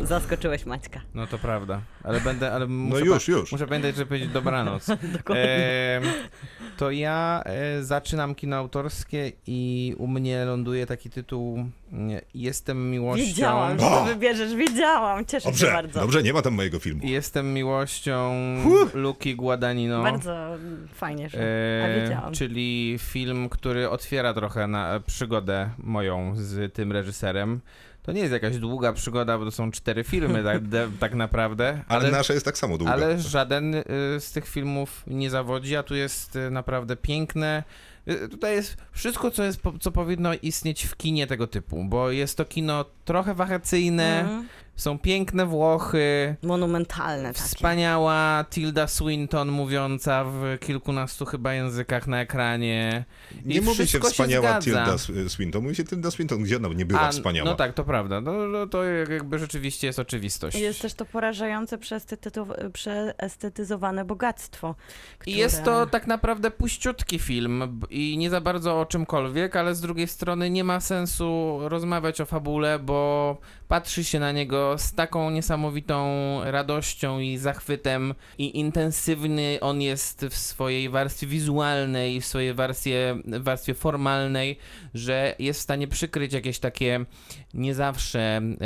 zaskoczyłeś 0.05 0.65
Maćka. 0.65 1.01
No 1.13 1.27
to 1.27 1.37
prawda, 1.37 1.81
ale 2.03 2.21
będę, 2.21 2.51
ale 2.53 2.67
muszę, 2.67 3.05
już, 3.05 3.25
pa- 3.25 3.31
już. 3.31 3.51
muszę 3.51 3.67
pamiętać, 3.67 3.95
żeby 3.95 4.05
powiedzieć 4.07 4.29
dobranoc. 4.29 4.85
E, 5.35 6.01
to 6.77 6.91
ja 6.91 7.43
e, 7.45 7.83
zaczynam 7.83 8.35
kino 8.35 8.55
autorskie 8.55 9.31
i 9.47 9.95
u 9.97 10.07
mnie 10.07 10.45
ląduje 10.45 10.85
taki 10.85 11.09
tytuł 11.09 11.65
nie, 11.91 12.21
Jestem 12.33 12.91
miłością. 12.91 13.25
Wiedziałam, 13.25 13.79
że 13.79 13.85
to 13.85 14.03
wybierzesz, 14.05 14.55
wiedziałam. 14.55 15.25
Cieszę 15.25 15.43
się 15.45 15.49
Dobrze, 15.51 15.71
bardzo. 15.71 15.99
dobrze, 15.99 16.23
nie 16.23 16.33
ma 16.33 16.41
tam 16.41 16.53
mojego 16.53 16.79
filmu. 16.79 17.01
Jestem 17.03 17.53
miłością 17.53 18.33
Luki 18.93 19.35
Guadagnino. 19.35 20.03
Bardzo 20.03 20.57
fajnie, 20.93 21.29
że... 21.29 21.37
A 21.83 21.87
E, 21.87 22.01
wiedziałam. 22.01 22.33
czyli 22.33 22.95
film, 22.99 23.49
który 23.49 23.89
otwiera 23.89 24.33
trochę 24.33 24.67
na 24.67 24.99
przygodę 25.07 25.69
moją 25.77 26.33
z 26.35 26.73
tym 26.73 26.91
reżyserem. 26.91 27.61
To 28.09 28.13
nie 28.13 28.21
jest 28.21 28.33
jakaś 28.33 28.57
długa 28.57 28.93
przygoda, 28.93 29.37
bo 29.37 29.45
to 29.45 29.51
są 29.51 29.71
cztery 29.71 30.03
filmy 30.03 30.43
tak, 30.43 30.67
de, 30.67 30.89
tak 30.99 31.15
naprawdę. 31.15 31.83
Ale, 31.87 32.11
nasza 32.11 32.33
jest 32.33 32.45
tak 32.45 32.57
samo 32.57 32.77
długa. 32.77 32.93
Ale 32.93 33.19
żaden 33.19 33.75
y, 33.75 33.83
z 34.19 34.31
tych 34.31 34.47
filmów 34.47 35.03
nie 35.07 35.29
zawodzi, 35.29 35.75
a 35.75 35.83
tu 35.83 35.95
jest 35.95 36.35
y, 36.35 36.51
naprawdę 36.51 36.95
piękne. 36.95 37.63
Y, 38.07 38.29
Tutaj 38.29 38.55
jest 38.55 38.77
wszystko, 38.91 39.31
co, 39.31 39.43
jest, 39.43 39.61
co 39.81 39.91
powinno 39.91 40.33
istnieć 40.41 40.83
w 40.83 40.97
kinie 40.97 41.27
tego 41.27 41.47
typu, 41.47 41.83
bo 41.83 42.11
jest 42.11 42.37
to 42.37 42.45
kino 42.45 42.85
trochę 43.05 43.33
wakacyjne, 43.33 44.19
Mhm. 44.19 44.47
Są 44.79 44.99
piękne 44.99 45.45
Włochy, 45.45 46.35
Monumentalne 46.43 47.33
takie. 47.33 47.45
wspaniała 47.45 48.45
Tilda 48.49 48.87
Swinton 48.87 49.49
mówiąca 49.51 50.23
w 50.23 50.57
kilkunastu 50.59 51.25
chyba 51.25 51.53
językach 51.53 52.07
na 52.07 52.21
ekranie. 52.21 53.05
Nie 53.45 53.55
I 53.55 53.61
mówi 53.61 53.87
się 53.87 53.99
wspaniała 53.99 54.61
zgadza. 54.61 54.97
Tilda 55.05 55.29
Swinton, 55.29 55.63
mówi 55.63 55.75
się 55.75 55.83
Tilda 55.83 56.11
Swinton, 56.11 56.43
gdzie 56.43 56.57
ona 56.57 56.67
nie 56.67 56.85
była 56.85 57.01
A, 57.01 57.11
wspaniała. 57.11 57.49
No 57.49 57.55
tak, 57.55 57.73
to 57.73 57.83
prawda. 57.83 58.21
No, 58.21 58.31
no 58.33 58.67
to 58.67 58.83
jakby 58.83 59.39
rzeczywiście 59.39 59.87
jest 59.87 59.99
oczywistość. 59.99 60.59
Jest 60.59 60.81
też 60.81 60.93
to 60.93 61.05
porażające 61.05 61.77
przeestetyzowane 62.73 64.05
bogactwo. 64.05 64.75
I 65.25 65.35
jest 65.37 65.61
które- 65.61 65.75
to 65.75 65.85
tak 65.87 66.07
naprawdę 66.07 66.51
puściutki 66.51 67.19
film 67.19 67.81
i 67.89 68.17
nie 68.17 68.29
za 68.29 68.41
bardzo 68.41 68.79
o 68.79 68.85
czymkolwiek, 68.85 69.55
ale 69.55 69.75
z 69.75 69.81
drugiej 69.81 70.07
strony 70.07 70.49
nie 70.49 70.63
ma 70.63 70.79
sensu 70.79 71.59
rozmawiać 71.61 72.21
o 72.21 72.25
fabule, 72.25 72.79
bo 72.79 73.37
patrzy 73.67 74.03
się 74.03 74.19
na 74.19 74.31
niego 74.31 74.68
z 74.77 74.93
taką 74.93 75.29
niesamowitą 75.29 76.09
radością 76.43 77.19
i 77.19 77.37
zachwytem 77.37 78.13
i 78.37 78.59
intensywny 78.59 79.57
on 79.61 79.81
jest 79.81 80.25
w 80.29 80.37
swojej 80.37 80.89
warstwie 80.89 81.27
wizualnej, 81.27 82.21
w 82.21 82.25
swojej 82.25 82.53
warstwie, 82.53 83.15
warstwie 83.39 83.73
formalnej, 83.73 84.57
że 84.93 85.35
jest 85.39 85.59
w 85.59 85.63
stanie 85.63 85.87
przykryć 85.87 86.33
jakieś 86.33 86.59
takie 86.59 87.05
nie 87.53 87.75
zawsze 87.75 88.37
em, 88.37 88.59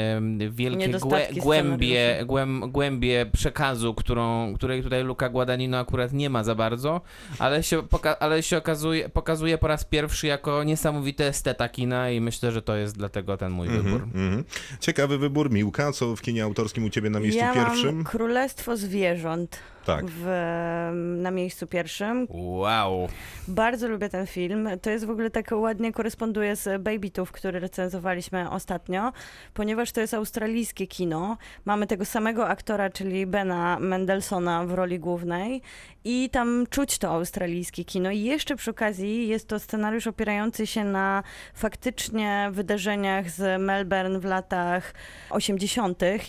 wielkie 0.52 0.90
głę, 1.00 1.28
głębie, 1.42 2.24
głęb, 2.26 2.66
głębie 2.66 3.26
przekazu, 3.34 3.94
którą, 3.94 4.54
której 4.56 4.84
tutaj 4.84 5.04
Luca 5.04 5.30
Guadagnino 5.30 5.80
akurat 5.80 6.14
nie 6.14 6.30
ma 6.30 6.44
za 6.44 6.56
bardzo, 6.56 7.02
ale 7.40 7.64
się, 7.64 7.82
poka- 7.84 8.16
ale 8.20 8.44
się 8.44 8.58
okazuje, 8.58 9.10
pokazuje 9.10 9.58
po 9.58 9.68
raz 9.68 9.84
pierwszy 9.84 10.28
jako 10.28 10.64
niesamowity 10.64 11.26
esteta 11.26 11.70
kina 11.70 12.10
i 12.10 12.22
myślę, 12.22 12.52
że 12.52 12.62
to 12.62 12.76
jest 12.76 12.98
dlatego 12.98 13.38
ten 13.38 13.52
mój 13.52 13.68
Mhm, 13.68 13.84
wybór. 13.86 14.02
mhm. 14.04 14.44
Ciekawy 14.80 15.18
wybór, 15.18 15.52
Miłka, 15.52 15.92
co 15.94 16.16
w 16.16 16.22
kinie 16.22 16.44
autorskim 16.44 16.86
u 16.86 16.90
ciebie 16.90 17.10
na 17.10 17.20
miejscu 17.20 17.40
ja 17.40 17.54
pierwszym? 17.54 17.96
Mam 17.96 18.04
Królestwo 18.04 18.78
Zwierząt 18.78 19.60
Tak. 19.86 20.06
w, 20.08 20.26
na 21.18 21.32
miejscu 21.32 21.68
pierwszym. 21.68 22.28
Wow. 22.30 23.08
Bardzo 23.48 23.88
lubię 23.88 24.10
ten 24.10 24.28
film. 24.28 24.70
To 24.82 24.90
jest 24.90 25.06
w 25.06 25.10
ogóle 25.10 25.30
tak 25.30 25.50
ładnie 25.52 25.92
koresponduje 25.92 26.56
z 26.56 26.84
Baby 26.84 27.10
Tooth, 27.10 27.32
który 27.32 27.60
recenzowaliśmy 27.60 28.50
ostatnio, 28.50 29.14
ponieważ 29.54 29.92
to 29.92 30.02
jest 30.02 30.14
australijskie 30.14 30.88
kino. 30.88 31.38
Mamy 31.66 31.88
tego 31.88 32.06
samego 32.06 32.48
aktora, 32.48 32.90
czyli 32.90 33.26
Bena 33.26 33.78
Mendelssohna 33.80 34.66
w 34.66 34.72
roli 34.72 35.00
głównej 35.00 35.62
i 36.04 36.30
tam 36.30 36.66
czuć 36.70 36.98
to 36.98 37.10
australijskie 37.10 37.86
kino. 37.86 38.12
I 38.12 38.20
jeszcze 38.20 38.56
przy 38.56 38.72
okazji 38.72 39.28
jest 39.28 39.48
to 39.48 39.60
scenariusz 39.60 40.08
opierający 40.08 40.68
się 40.68 40.84
na 40.84 41.24
faktycznie 41.54 42.50
wydarzeniach 42.52 43.30
z 43.30 43.62
Melbourne 43.62 44.20
w 44.20 44.26
latach 44.26 44.94
80. 45.30 45.73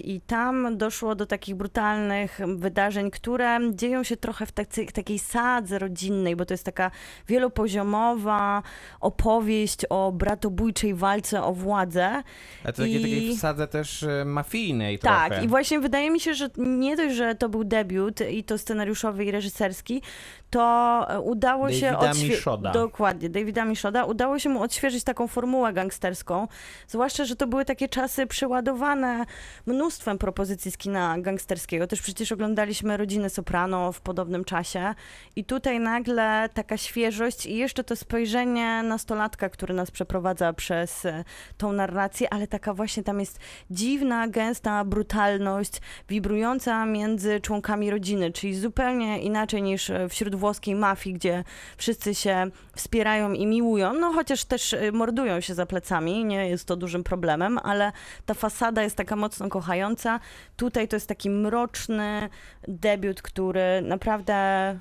i 0.04 0.20
tam 0.20 0.78
doszło 0.78 1.14
do 1.14 1.26
takich 1.26 1.54
brutalnych 1.54 2.38
wydarzeń, 2.56 3.10
które 3.10 3.58
dzieją 3.72 4.02
się 4.02 4.16
trochę 4.16 4.46
w 4.46 4.52
tacy, 4.52 4.86
takiej 4.86 5.18
sadze 5.18 5.78
rodzinnej, 5.78 6.36
bo 6.36 6.44
to 6.44 6.54
jest 6.54 6.64
taka 6.64 6.90
wielopoziomowa 7.28 8.62
opowieść 9.00 9.78
o 9.90 10.12
bratobójczej 10.12 10.94
walce 10.94 11.42
o 11.42 11.52
władzę. 11.52 12.22
A 12.64 12.72
to 12.72 12.82
takiej, 12.82 12.96
I- 12.96 13.02
takiej 13.02 13.36
wsadze 13.36 13.66
też 13.68 14.02
e, 14.02 14.24
mafijnej 14.24 14.98
Tak, 14.98 15.28
trochę. 15.28 15.44
i 15.44 15.48
właśnie 15.48 15.80
wydaje 15.80 16.10
mi 16.10 16.20
się, 16.20 16.34
że 16.34 16.48
nie 16.56 16.96
dość, 16.96 17.14
że 17.14 17.34
to 17.34 17.48
był 17.48 17.64
debiut 17.64 18.20
i 18.30 18.44
to 18.44 18.58
scenariuszowy 18.58 19.24
i 19.24 19.30
reżyserski, 19.30 20.02
to 20.50 21.06
e, 21.08 21.20
udało 21.20 21.72
się 21.72 21.80
Davida 21.90 22.12
odświe- 22.12 22.28
Mishoda. 22.28 22.70
Dokładnie, 22.72 23.28
Davida 23.30 23.64
Mishoda. 23.64 24.04
Udało 24.04 24.38
się 24.38 24.48
mu 24.48 24.62
odświeżyć 24.62 25.04
taką 25.04 25.26
formułę 25.26 25.72
gangsterską, 25.72 26.48
zwłaszcza, 26.88 27.24
że 27.24 27.36
to 27.36 27.46
były 27.46 27.64
takie 27.64 27.88
czasy 27.88 28.26
przeładowane 28.26 29.24
mnóstwem 29.66 30.18
propozycji 30.18 30.70
z 30.70 30.76
kina 30.76 31.18
gangsterskiego. 31.18 31.86
Też 31.86 32.02
przecież 32.02 32.32
oglądaliśmy 32.32 32.96
Rodziny 32.96 33.30
Soprano 33.30 33.92
w 33.92 34.00
podobnym 34.00 34.44
czasie 34.44 34.94
i 35.36 35.44
tutaj 35.44 35.80
nagle 35.80 36.48
taka 36.54 36.76
świeżość 36.76 37.46
i 37.46 37.56
jeszcze 37.56 37.84
to 37.84 37.96
spojrzenie 37.96 38.82
nastolatka, 38.82 39.48
który 39.48 39.74
nas 39.74 39.90
przeprowadza 39.90 40.52
przez 40.52 41.04
e, 41.04 41.24
tą 41.56 41.72
narrację, 41.72 42.32
ale 42.32 42.46
taka 42.46 42.74
właśnie 42.74 43.02
tam 43.02 43.20
jest 43.20 43.38
dziwna, 43.70 44.28
gęsta 44.28 44.84
brutalność, 44.84 45.80
wibrująca 46.08 46.86
między 46.86 47.40
członkami 47.40 47.90
rodziny, 47.90 48.32
czyli 48.32 48.54
zupełnie 48.54 49.22
inaczej 49.22 49.62
niż 49.62 49.90
e, 49.90 50.08
wśród 50.08 50.34
włoskiej 50.34 50.74
mafii, 50.74 51.14
gdzie 51.14 51.44
wszyscy 51.76 52.14
się 52.14 52.46
wspierają 52.76 53.32
i 53.32 53.46
miłują, 53.46 53.92
no 53.92 54.12
chociaż 54.12 54.44
też 54.44 54.74
e, 54.74 54.92
mordują 54.92 55.40
się 55.40 55.54
za 55.54 55.66
plecami, 55.66 56.24
nie 56.24 56.48
jest 56.48 56.64
to 56.64 56.76
dużym 56.76 57.04
problemem, 57.04 57.58
ale 57.58 57.92
ta 58.26 58.34
fasada 58.34 58.82
jest 58.82 58.96
taka 58.96 59.16
mocno 59.24 59.48
kochająca. 59.48 60.20
Tutaj 60.56 60.88
to 60.88 60.96
jest 60.96 61.08
taki 61.08 61.30
mroczny 61.30 62.28
debiut, 62.68 63.22
który 63.22 63.82
naprawdę 63.82 64.34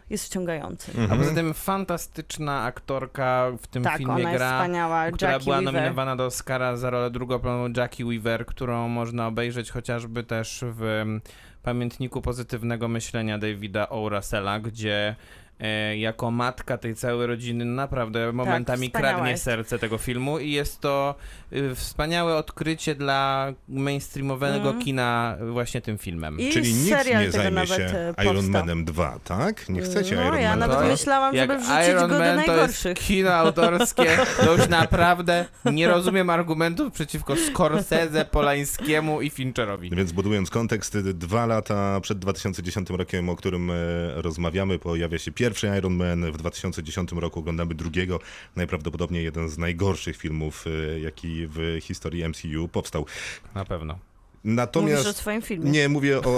jest 0.10 0.26
wciągający. 0.26 0.92
A 1.12 1.16
poza 1.16 1.34
tym 1.34 1.54
fantastyczna 1.54 2.64
aktorka 2.64 3.52
w 3.62 3.68
tym 3.68 3.84
Tak, 3.84 3.98
filmie 3.98 4.14
ona 4.14 4.20
jest 4.32 4.36
gra, 4.36 4.52
wspaniała. 4.60 5.12
która 5.12 5.32
Jackie 5.32 5.44
była 5.44 5.58
Weaver. 5.58 5.74
nominowana 5.74 6.16
do 6.16 6.26
Oscara 6.26 6.76
za 6.78 6.90
rolę 6.90 7.12
drugoplanową 7.12 7.74
Jackie 7.78 8.06
Weaver, 8.06 8.46
którą 8.46 8.88
można 8.88 9.28
obejrzeć 9.28 9.72
chociażby 9.72 10.24
też 10.24 10.64
w 10.68 10.84
em, 10.84 11.22
pamiętniku 11.64 12.22
pozytywnego 12.22 12.88
myślenia 12.88 13.38
Davida 13.38 13.90
O. 13.90 14.10
Russella, 14.10 14.60
gdzie 14.60 15.16
jako 15.98 16.32
matka 16.32 16.78
tej 16.78 16.96
całej 16.96 17.28
rodziny 17.28 17.66
naprawdę 17.66 18.32
momentami 18.32 18.88
wspaniała 18.88 19.14
kradnie 19.14 19.32
jest. 19.32 19.44
serce 19.44 19.80
tego 19.80 19.98
filmu 19.98 20.40
i 20.40 20.52
jest 20.52 20.80
to 20.82 21.16
y, 21.54 21.76
wspaniałe 21.76 22.36
odkrycie 22.36 22.96
dla 22.96 23.48
mainstreamowego 23.68 24.70
Mm. 24.70 24.82
kina 24.82 25.38
właśnie 25.52 25.82
tym 25.82 25.98
filmem. 25.98 26.40
I 26.40 26.50
Czyli 26.50 26.74
nikt 26.74 27.06
nie 27.10 27.32
zajmie 27.32 27.68
się 27.68 27.84
e, 28.18 28.24
Iron. 28.26 28.50
Manem 28.50 28.86
2, 28.86 29.20
tak? 29.24 29.70
Nie 29.70 29.82
chcecie 29.82 30.16
No, 30.16 30.22
Iron 30.24 30.40
ja 30.42 30.50
Man 30.50 30.60
nawet 30.60 30.78
2? 30.78 30.88
myślałam, 30.88 31.36
Jak 31.36 31.50
żeby 31.50 31.62
wrzucić 31.64 31.88
Iron 31.90 32.02
go 32.02 32.08
do 32.08 32.20
Man 32.20 32.30
to 32.30 32.36
najgorszych. 32.48 32.86
jest 32.98 33.08
kino 33.08 33.34
autorskie, 33.34 34.06
to 34.46 34.56
już 34.58 34.70
naprawdę 34.70 35.46
nie 35.66 35.88
rozumiem 35.88 36.30
argumentów 36.30 36.94
przeciwko 36.94 37.36
Scorsese, 37.36 38.26
Polańskiemu 38.32 39.22
i 39.22 39.30
Fincherowi. 39.30 39.90
Więc 39.90 40.12
budując 40.12 40.50
kontekst, 40.50 40.98
dwa 41.00 41.46
lata 41.46 42.00
przed 42.02 42.20
2010 42.20 42.90
rokiem, 42.90 43.30
o 43.30 43.36
którym 43.36 43.72
e, 43.72 43.74
rozmawiamy, 44.16 44.80
pojawia 44.80 45.18
się 45.20 45.32
pierwszy 45.32 45.53
Iron 45.78 45.96
Man. 45.96 46.32
W 46.32 46.38
2010 46.38 47.12
roku 47.12 47.40
oglądamy 47.40 47.76
drugiego, 47.76 48.20
najprawdopodobniej 48.56 49.24
jeden 49.24 49.50
z 49.50 49.58
najgorszych 49.58 50.18
filmów, 50.18 50.66
e, 50.96 51.00
jaki 51.00 51.48
w 51.48 51.78
historii 51.82 52.30
MCU 52.30 52.68
powstał. 52.68 53.06
Na 53.56 53.66
pewno. 53.66 53.94
Mówisz 53.94 54.54
o 54.54 54.56
Natomiast 54.56 55.18
swoim 55.18 55.42
filmie. 55.42 55.72
nie 55.72 55.90
mówię 55.90 56.18
o 56.22 56.36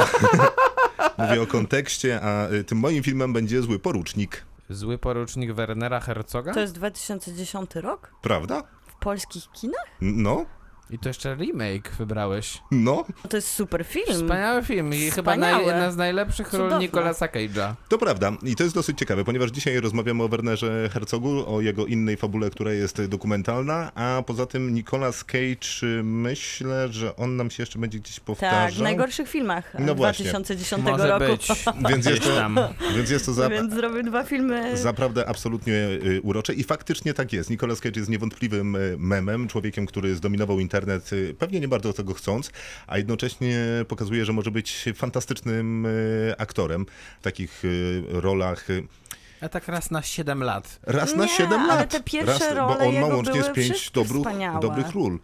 mówię 1.18 1.42
o 1.42 1.48
kontekście, 1.48 2.22
a 2.22 2.50
y, 2.52 2.64
tym 2.64 2.78
moim 2.78 3.04
filmem 3.04 3.34
będzie 3.34 3.62
Zły 3.62 3.80
Porucznik, 3.80 4.46
Zły 4.70 4.98
porucznik 4.98 5.52
Wernera 5.54 6.00
Herzoga? 6.00 6.54
To 6.54 6.60
jest 6.60 6.74
2010 6.74 7.76
rok? 7.76 8.12
prawda? 8.22 8.64
W 8.88 8.96
polskich 8.96 9.44
kinach? 9.52 9.86
No, 10.02 10.46
I 10.90 11.00
to 11.00 11.10
jeszcze 11.10 11.36
remake 11.36 11.92
wybrałeś. 11.98 12.62
no, 12.72 13.06
To 13.30 13.38
jest 13.38 13.48
super 13.52 13.86
film. 13.86 14.06
Wspaniały 14.14 14.64
film 14.64 14.94
i 14.94 15.12
chyba 15.12 15.36
naj, 15.38 15.66
jedna 15.66 15.92
z 15.92 15.98
najlepszych 15.98 16.54
ról 16.54 16.62
Cudowne. 16.64 16.86
Nicolasa 16.86 17.26
Cage'a. 17.28 17.74
To 17.90 17.98
prawda 17.98 18.32
i 18.44 18.56
to 18.56 18.64
jest 18.64 18.76
dosyć 18.76 18.98
ciekawe, 19.00 19.24
ponieważ 19.24 19.52
dzisiaj 19.52 19.80
rozmawiamy 19.80 20.24
o 20.24 20.28
Wernerze 20.28 20.90
Herzogu, 20.94 21.56
o 21.56 21.62
jego 21.62 21.86
innej 21.86 22.18
fabule, 22.18 22.50
która 22.50 22.74
jest 22.74 23.06
dokumentalna, 23.06 23.92
a 23.96 24.24
poza 24.28 24.46
tym 24.46 24.74
Nicolas 24.74 25.24
Cage, 25.24 26.04
myślę, 26.04 26.88
że 26.94 27.16
on 27.16 27.36
nam 27.36 27.50
się 27.52 27.64
jeszcze 27.64 27.80
będzie 27.80 28.00
gdzieś 28.00 28.16
Tak, 28.16 28.24
w 28.24 28.26
powtarzał. 28.26 28.84
najgorszych 28.84 29.30
filmach 29.30 29.74
No 29.80 29.96
właśnie. 29.96 30.26
2010 30.26 30.84
Może 30.84 31.08
roku. 31.08 31.26
być. 31.26 31.48
Więc 31.90 32.06
jest 32.06 32.24
to, 32.24 32.36
tam. 32.36 32.60
więc 32.96 33.10
jest 33.10 33.26
to 33.26 33.34
za, 33.34 33.50
Więc 33.50 33.74
zrobił 33.74 34.04
dwa 34.04 34.24
filmy. 34.24 34.78
Zaprawdę 34.78 35.30
absolutnie 35.30 35.74
y, 35.74 36.22
urocze 36.24 36.54
i 36.54 36.64
faktycznie 36.64 37.14
tak 37.14 37.34
jest. 37.34 37.50
Nicolas 37.50 37.80
Cage 37.82 38.00
jest 38.00 38.10
niewątpliwym 38.10 38.76
y, 38.76 38.96
memem, 39.00 39.48
człowiekiem, 39.48 39.86
który 39.86 40.16
zdominował 40.16 40.60
internet, 40.60 40.75
y, 41.14 41.36
pewnie 41.40 41.60
nie 41.60 41.68
bardzo 41.68 41.94
tego 41.94 42.14
chcąc, 42.14 42.52
a 42.88 42.98
jednocześnie 42.98 43.60
pokazuje, 43.88 44.26
że 44.26 44.34
może 44.34 44.52
być 44.52 44.86
fantastycznym 44.96 45.86
y, 45.86 46.34
aktorem 46.38 46.86
w 47.20 47.24
takich 47.24 47.66
y, 47.66 48.04
rolach. 48.10 48.68
A 49.42 49.50
tak 49.50 49.68
raz 49.68 49.92
na 49.92 50.02
7 50.02 50.44
lat. 50.44 50.80
Raz 50.84 51.16
na 51.16 51.24
Nie, 51.24 51.30
7 51.30 51.60
ale 51.62 51.76
lat. 51.76 51.92
te 51.92 52.04
pierwsze 52.04 52.40
raz, 52.46 52.56
role 52.56 52.76
Bo 52.80 52.86
on 52.86 53.00
ma 53.00 53.08
łącznie 53.08 53.42
z 53.42 53.44
były 53.44 53.56
pięć 53.56 53.72
wszystkie 53.74 53.94
dobrych, 53.94 54.18
wspaniałe. 54.22 54.60
dobrych 54.60 54.92
ról. 54.92 55.20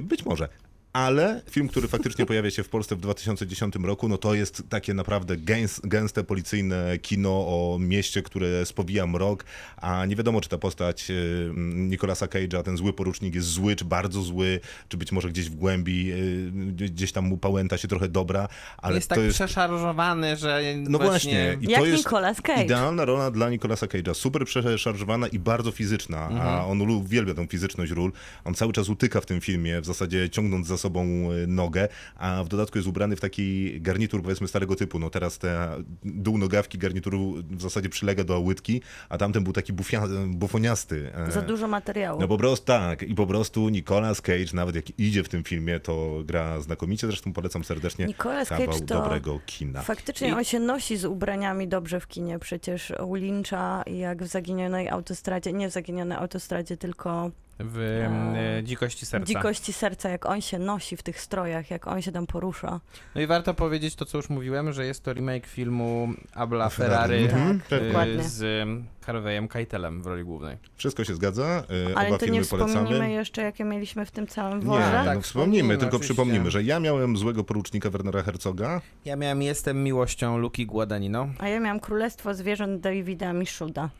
Być 0.00 0.24
może. 0.24 0.48
Ale 0.94 1.42
film, 1.50 1.68
który 1.68 1.88
faktycznie 1.88 2.26
pojawia 2.26 2.50
się 2.50 2.62
w 2.62 2.68
Polsce 2.68 2.96
w 2.96 3.00
2010 3.00 3.74
roku, 3.84 4.08
no 4.08 4.18
to 4.18 4.34
jest 4.34 4.62
takie 4.68 4.94
naprawdę 4.94 5.36
gęs, 5.36 5.80
gęste 5.84 6.24
policyjne 6.24 6.98
kino 6.98 7.30
o 7.30 7.76
mieście, 7.80 8.22
które 8.22 8.66
spowija 8.66 9.06
mrok, 9.06 9.44
a 9.76 10.06
nie 10.06 10.16
wiadomo, 10.16 10.40
czy 10.40 10.48
ta 10.48 10.58
postać 10.58 11.10
y, 11.10 11.50
Nicolasa 11.74 12.26
Cage'a, 12.26 12.62
ten 12.62 12.76
zły 12.76 12.92
porucznik 12.92 13.34
jest 13.34 13.48
zły, 13.48 13.76
czy 13.76 13.84
bardzo 13.84 14.22
zły, 14.22 14.60
czy 14.88 14.96
być 14.96 15.12
może 15.12 15.28
gdzieś 15.28 15.50
w 15.50 15.54
głębi, 15.54 16.12
y, 16.12 16.50
gdzieś 16.88 17.12
tam 17.12 17.24
mu 17.24 17.36
pałęta 17.36 17.78
się 17.78 17.88
trochę 17.88 18.08
dobra, 18.08 18.48
ale 18.78 18.94
jest 18.94 19.08
to 19.08 19.14
tak 19.14 19.24
jest... 19.24 19.34
przeszarżowany, 19.36 20.36
że 20.36 20.62
No 20.76 20.98
właśnie, 20.98 21.58
i 21.60 21.70
Jak 21.70 21.80
to 21.80 21.86
jest 21.86 21.98
Nicolas 22.04 22.40
Cage. 22.40 22.64
idealna 22.64 23.04
rola 23.04 23.30
dla 23.30 23.50
Nicolasa 23.50 23.86
Cage'a. 23.86 24.14
Super 24.14 24.44
przeszarżowana 24.44 25.26
i 25.26 25.38
bardzo 25.38 25.70
fizyczna, 25.70 26.28
Mhm. 26.28 26.48
a 26.48 26.66
on 26.66 26.80
uwielbia 26.80 27.34
tą 27.34 27.46
fizyczność 27.46 27.92
ról. 27.92 28.12
On 28.44 28.54
cały 28.54 28.72
czas 28.72 28.88
utyka 28.88 29.20
w 29.20 29.26
tym 29.26 29.40
filmie, 29.40 29.80
w 29.80 29.86
zasadzie 29.86 30.30
ciągnąc 30.30 30.66
za 30.66 30.83
sobą 30.84 31.00
e, 31.02 31.46
nogę, 31.46 31.88
a 32.16 32.44
w 32.44 32.48
dodatku 32.48 32.78
jest 32.78 32.88
ubrany 32.88 33.16
w 33.16 33.20
taki 33.20 33.80
garnitur 33.80 34.22
powiedzmy 34.22 34.48
starego 34.48 34.76
typu. 34.76 34.98
No 34.98 35.10
teraz 35.10 35.38
te 35.38 35.68
dół 36.04 36.38
nogawki 36.38 36.78
garnituru 36.78 37.34
w 37.50 37.62
zasadzie 37.62 37.88
przylega 37.88 38.24
do 38.24 38.40
łydki, 38.40 38.82
a 39.08 39.18
tamten 39.18 39.44
był 39.44 39.52
taki 39.52 39.72
bufia, 39.72 40.02
bufoniasty. 40.26 41.10
e, 41.14 41.32
Za 41.32 41.42
dużo 41.42 41.68
materiału. 41.68 42.20
no 42.20 42.28
po 42.28 42.38
prostu 42.38 42.66
tak 42.66 43.02
i 43.02 43.14
po 43.14 43.26
prostu 43.26 43.68
Nicolas 43.68 44.20
Cage, 44.20 44.52
nawet 44.54 44.76
jak 44.76 44.98
idzie 44.98 45.22
w 45.24 45.28
tym 45.28 45.44
filmie, 45.44 45.80
to 45.80 46.22
gra 46.24 46.60
znakomicie. 46.60 47.06
Zresztą 47.06 47.32
polecam 47.32 47.64
serdecznie 47.64 48.06
Nicolas 48.06 48.48
kawał 48.48 48.66
Cage 48.66 48.78
to 48.80 48.84
dobrego 49.02 49.40
kina. 49.46 49.82
Faktycznie 49.82 50.36
on 50.36 50.44
się 50.44 50.60
nosi 50.60 50.96
z 50.96 51.04
ubraniami 51.04 51.68
dobrze 51.68 52.00
w 52.00 52.06
kinie. 52.06 52.38
Przecież 52.38 52.92
u 53.06 53.14
Lyncha, 53.14 53.82
jak 53.86 54.22
w 54.22 54.26
Zaginionej 54.26 54.88
Autostradzie, 54.88 55.52
nie 55.52 55.68
w 55.68 55.72
Zaginionej 55.72 56.18
Autostradzie, 56.18 56.76
tylko 56.76 57.30
w 57.58 58.04
A. 58.08 58.36
e, 58.58 58.64
dzikości 58.64 59.06
serca. 59.06 59.26
Dzikości 59.26 59.72
Serca, 59.72 60.08
jak 60.08 60.26
on 60.26 60.40
się 60.40 60.58
nosi 60.58 60.96
w 60.96 61.02
tych 61.02 61.20
strojach, 61.20 61.70
jak 61.70 61.86
on 61.86 62.02
się 62.02 62.12
tam 62.12 62.26
porusza. 62.26 62.80
No 63.14 63.20
i 63.20 63.26
warto 63.26 63.54
powiedzieć 63.54 63.94
to, 63.94 64.04
co 64.04 64.18
już 64.18 64.30
mówiłem, 64.30 64.72
że 64.72 64.86
jest 64.86 65.02
to 65.04 65.12
remake 65.12 65.46
filmu 65.46 66.08
Abla 66.34 66.68
Ferrari. 66.68 67.28
Ferrari 67.28 67.42
Mhm, 67.42 67.60
Tak, 67.92 68.08
e, 68.18 68.22
z 68.22 68.62
em, 68.62 68.84
Harvey'em 69.06 69.48
Keitelem 69.48 70.02
w 70.02 70.06
roli 70.06 70.24
głównej. 70.24 70.56
Wszystko 70.76 71.04
się 71.04 71.14
zgadza. 71.14 71.44
e, 71.92 71.98
Ale 71.98 72.08
Oba 72.08 72.18
to 72.18 72.24
filmy 72.24 72.38
nie 72.38 72.44
wspomnimy 72.44 72.84
polecamy. 72.84 73.10
jeszcze, 73.12 73.42
jakie 73.42 73.64
mieliśmy 73.64 74.06
w 74.06 74.10
tym 74.10 74.26
całym 74.26 74.58
Nie, 74.60 74.64
worze. 74.66 74.90
Tak, 75.04 75.14
no 75.16 75.20
wspomnimy, 75.20 75.22
wspomnimy, 75.22 75.68
tylko 75.78 75.96
oczywiście. 75.96 76.14
przypomnimy, 76.14 76.50
że 76.50 76.62
ja 76.62 76.80
miałem 76.80 77.16
złego 77.16 77.44
porucznika 77.44 77.90
Wernera 77.90 78.22
Herzoga. 78.22 78.80
Ja 79.04 79.16
miałem 79.16 79.42
Jestem 79.42 79.82
miłością 79.84 80.38
Luki 80.38 80.66
Guadagnino. 80.66 81.28
A 81.38 81.48
ja 81.48 81.60
miałam 81.60 81.80
Królestwo 81.80 82.34
Zwierząt 82.34 82.80
Davida 82.80 83.32
Miszuda. 83.32 83.90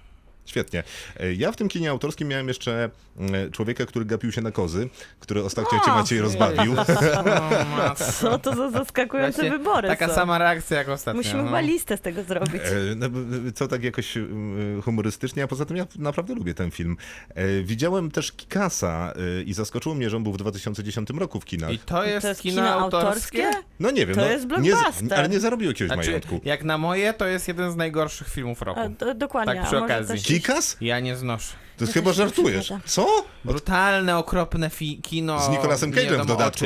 Świetnie. 0.46 0.83
E, 1.20 1.35
Ja 1.35 1.52
w 1.52 1.57
tym 1.57 1.68
kinie 1.68 1.90
autorskim 1.90 2.28
miałem 2.28 2.48
jeszcze 2.48 2.90
e, 3.20 3.50
człowieka, 3.50 3.87
który 3.87 4.04
gapił 4.04 4.33
się 4.33 4.42
na 4.42 4.50
kozy, 4.50 4.88
który 5.20 5.44
ostatnio 5.44 5.80
cię 5.85 5.90
Maciej 5.90 6.20
rozbawił. 6.20 6.74
Co 8.20 8.38
to 8.38 8.54
za 8.54 8.70
zaskakujące 8.70 9.33
Właśnie 9.42 9.59
wybory 9.59 9.88
Taka 9.88 10.09
są. 10.09 10.14
sama 10.14 10.38
reakcja 10.38 10.78
jak 10.78 10.88
ostatnio. 10.88 11.18
Musimy 11.22 11.42
no. 11.42 11.44
chyba 11.44 11.61
listę 11.61 11.96
z 11.96 12.00
tego 12.00 12.22
zrobić. 12.22 12.62
E, 12.62 12.94
no, 12.96 13.07
co 13.54 13.68
tak 13.68 13.85
jakoś 13.85 14.14
humorystycznie, 14.83 15.42
a 15.42 15.46
poza 15.46 15.64
tym 15.64 15.76
ja 15.76 15.87
naprawdę 15.98 16.35
lubię 16.35 16.54
ten 16.54 16.70
film. 16.70 16.96
E, 17.35 17.62
Widziałem 17.62 18.11
też 18.11 18.33
Kikasa 18.33 19.12
i 19.46 19.54
zaskoczyło 19.54 19.94
mnie, 19.94 20.11
że 20.11 20.16
on 20.16 20.22
był 20.22 20.33
w 20.33 20.37
2010 20.37 21.11
roku 21.11 21.40
w 21.40 21.44
kinach. 21.44 21.72
I 21.72 21.78
to 21.78 22.04
jest, 22.04 22.22
to 22.22 22.28
jest 22.28 22.40
kino, 22.40 22.54
kino 22.54 22.74
autorskie? 22.80 23.46
autorskie? 23.46 23.64
No 23.80 23.90
nie 23.90 24.06
wiem, 24.06 24.14
To 24.16 24.20
no, 24.20 24.26
jest 24.26 24.42
nie, 24.48 24.48
blockbuster. 24.72 25.18
ale 25.18 25.28
nie 25.28 25.40
zarobił 25.40 25.68
jakiegoś 25.68 25.94
Znaczy, 25.94 26.08
majątku. 26.10 26.40
jak 26.44 26.64
na 26.64 26.78
moje, 26.78 27.14
to 27.14 27.26
jest 27.26 27.48
jeden 27.48 27.72
z 27.72 27.76
najgorszych 27.76 28.28
filmów 28.28 28.62
roku. 28.62 28.80
A, 28.80 28.88
do, 28.88 29.14
dokładnie. 29.14 29.54
Tak 29.54 29.66
przy 29.66 29.78
okazji. 29.78 30.22
Kikas? 30.22 30.76
Ja 30.80 31.00
nie 31.00 31.16
znoszę. 31.16 31.54
To 31.76 31.84
Ja 31.84 31.92
chyba 31.92 32.12
żartujesz. 32.12 32.72
Co? 32.87 33.06
Brutalne, 33.44 34.16
okropne 34.18 34.68
fi- 34.70 35.00
kino. 35.02 35.42
Z 35.42 35.48
Nicolasem 35.48 35.90
nie 35.90 35.96
Cage'em 35.96 36.22
w 36.22 36.26
dodatku. 36.26 36.64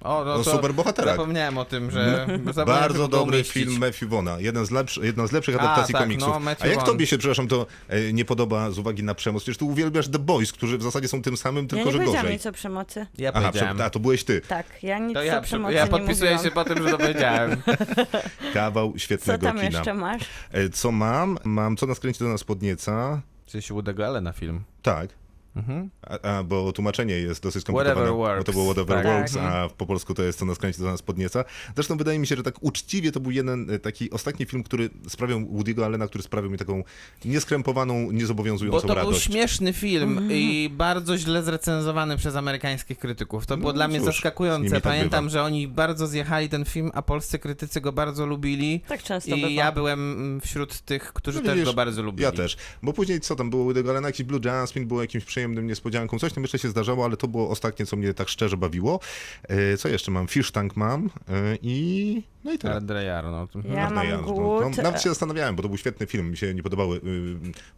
O, 0.00 0.24
no 0.24 0.34
O 0.34 0.42
to 0.44 0.50
superbohaterach. 0.50 1.16
Zapomniałem 1.16 1.58
o 1.58 1.64
tym, 1.64 1.90
że... 1.90 2.26
zapomniałem 2.52 2.66
Bardzo 2.66 3.08
dobry 3.08 3.44
film 3.44 3.78
Matthew 3.78 4.08
Vona. 4.08 4.36
Jeden 4.40 4.66
z 4.66 4.70
lepszy, 4.70 5.00
jedna 5.06 5.26
z 5.26 5.32
lepszych 5.32 5.56
A, 5.56 5.58
adaptacji 5.60 5.92
tak, 5.92 6.02
komiksów. 6.02 6.28
no, 6.32 6.40
Matthew 6.40 6.64
A 6.64 6.66
jak 6.66 6.76
Vaughn. 6.76 6.92
tobie 6.92 7.06
się, 7.06 7.18
przepraszam, 7.18 7.48
to 7.48 7.66
e, 7.88 8.12
nie 8.12 8.24
podoba 8.24 8.70
z 8.70 8.78
uwagi 8.78 9.02
na 9.02 9.14
przemoc? 9.14 9.42
Przecież 9.42 9.58
ty 9.58 9.64
uwielbiasz 9.64 10.08
The 10.08 10.18
Boys, 10.18 10.52
którzy 10.52 10.78
w 10.78 10.82
zasadzie 10.82 11.08
są 11.08 11.22
tym 11.22 11.36
samym, 11.36 11.64
Ja 11.64 11.68
tylko 11.68 11.84
nie 11.84 11.92
że 11.92 11.98
powiedziałam 11.98 12.22
gorzej. 12.22 12.36
nic 12.36 12.46
o 12.46 12.52
przemocy. 12.52 13.06
Ja 13.18 13.30
Aha, 13.34 13.40
powiedziałem. 13.48 13.76
prze- 13.76 13.84
a 13.84 13.90
to 13.90 14.00
byłeś 14.00 14.24
ty. 14.24 14.40
Tak, 14.40 14.66
ja 14.82 14.98
nic 14.98 15.14
To 15.14 15.20
o 15.20 15.22
ja, 15.22 15.40
przemocy 15.40 15.74
ja 15.74 15.84
nie 15.84 15.90
podpisuję 15.90 16.30
mówiłam. 16.30 16.44
się 16.44 16.50
po 16.50 16.64
tym, 16.64 16.82
że 16.84 16.90
to 16.90 16.98
powiedziałem. 16.98 17.62
Kawał 18.54 18.92
Co 18.92 18.98
świetnego 18.98 19.46
tam 19.46 19.56
kina. 19.56 19.70
jeszcze 19.70 19.94
masz? 19.94 20.22
E, 20.52 20.68
Co 20.68 20.92
mam? 20.92 21.38
Mam 21.44 21.76
Co 21.76 21.86
nas 21.86 22.00
kręci, 22.00 22.18
to 22.18 22.24
nas 22.24 22.44
podnieca. 22.44 23.20
Czy 23.46 23.62
się 23.62 23.74
Woodego 23.74 24.06
Allena 24.06 24.32
film. 24.32 24.64
Tak. 24.82 25.08
Mhm. 25.56 25.90
A, 26.02 26.38
a, 26.38 26.42
bo 26.42 26.72
tłumaczenie 26.72 27.14
jest 27.14 27.42
dosyć 27.42 27.62
skomplikowane. 27.62 27.94
Whatever 28.12 28.38
Bo 28.38 28.44
to 28.44 28.52
było 28.52 28.64
Whatever 28.64 28.96
Tak. 28.96 29.06
Works, 29.06 29.36
Mhm. 29.36 29.54
a 29.54 29.68
po 29.68 29.86
polsku 29.86 30.14
to 30.14 30.22
jest 30.22 30.38
Co 30.38 30.44
nas 30.44 30.58
kręci, 30.58 30.78
to 30.78 30.84
nas 30.84 31.02
podnieca. 31.02 31.44
Zresztą 31.74 31.96
wydaje 31.96 32.18
mi 32.18 32.26
się, 32.26 32.36
że 32.36 32.42
tak 32.42 32.54
uczciwie 32.62 33.12
to 33.12 33.20
był 33.20 33.30
jeden 33.32 33.70
e, 33.70 33.78
taki 33.78 34.10
ostatni 34.10 34.46
film, 34.46 34.62
który 34.62 34.90
sprawiał 35.08 35.40
Woody'ego 35.40 35.84
Allena, 35.84 36.06
który 36.08 36.22
sprawił 36.24 36.50
mi 36.50 36.58
taką 36.58 36.82
nieskrępowaną, 37.24 38.06
Bo 38.06 38.12
niezobowiązującą 38.12 38.80
to 38.80 38.86
był 38.86 38.94
radość. 38.96 39.22
śmieszny 39.22 39.72
film 39.72 40.10
Mhm. 40.18 40.32
i 40.32 40.70
bardzo 40.72 41.18
źle 41.18 41.42
zrecenzowany 41.42 42.16
przez 42.16 42.36
amerykańskich 42.36 42.98
krytyków. 42.98 43.46
To 43.46 43.56
było 43.56 43.68
No 43.70 43.74
dla 43.74 43.88
mnie 43.88 43.98
cóż, 43.98 44.06
zaskakujące. 44.06 44.70
tak 44.70 44.82
Pamiętam, 44.82 45.24
bywa. 45.24 45.32
że 45.32 45.42
oni 45.42 45.68
bardzo 45.68 46.06
zjechali 46.06 46.48
ten 46.48 46.64
film, 46.64 46.90
a 46.94 47.02
polscy 47.02 47.38
krytycy 47.38 47.80
go 47.80 47.92
bardzo 47.92 48.26
lubili. 48.26 48.80
Tak 48.88 49.02
często 49.02 49.36
bywa. 49.36 49.48
I 49.48 49.54
ja 49.54 49.72
byłem 49.72 50.12
mm, 50.12 50.40
wśród 50.40 50.80
tych, 50.80 51.12
którzy 51.12 51.38
No 51.38 51.44
też 51.44 51.54
widzisz, 51.54 51.68
go 51.68 51.74
bardzo 51.74 52.02
lubili. 52.02 52.22
Ja 52.22 52.32
też. 52.32 52.56
Bo 52.82 52.92
później 52.92 53.20
co 53.20 53.36
tam 53.36 53.50
było 53.50 53.72
Woody'ego 53.72 53.90
Allena? 53.90 54.08
Jakiś 54.08 54.26
Blue 54.26 54.40
Jasmine 54.44 54.86
było 54.86 55.00
jakimś 55.02 55.24
przyjemnym 55.24 55.45
niespodzianką. 55.54 56.18
Coś 56.18 56.32
tam 56.32 56.44
jeszcze 56.44 56.58
się 56.58 56.68
zdarzało, 56.68 57.04
ale 57.04 57.16
to 57.16 57.28
było 57.28 57.50
ostatnie, 57.50 57.86
co 57.86 57.96
mnie 57.96 58.14
tak 58.14 58.28
szczerze 58.28 58.56
bawiło. 58.56 59.00
E, 59.48 59.76
Co 59.76 59.88
jeszcze 59.88 60.10
mam? 60.10 60.28
Fish 60.28 60.52
Tank 60.52 60.76
mam 60.76 61.10
e, 61.28 61.56
i... 61.62 62.22
No 62.46 62.52
i 62.52 62.58
tyle. 62.58 62.72
Ale 62.72 62.80
Dre 62.82 63.18
Arnold. 63.18 63.56
Mhm. 63.56 63.74
Ja 63.74 63.90
mam 63.90 64.10
no. 64.10 64.22
głód. 64.22 64.76
No, 64.76 64.82
nawet 64.82 65.02
się 65.02 65.08
zastanawiałem, 65.08 65.56
bo 65.56 65.62
to 65.62 65.68
był 65.68 65.78
świetny 65.78 66.06
film. 66.06 66.30
Mi 66.30 66.36
się 66.36 66.54
nie 66.54 66.62
podobały. 66.62 66.96
y, 66.96 67.00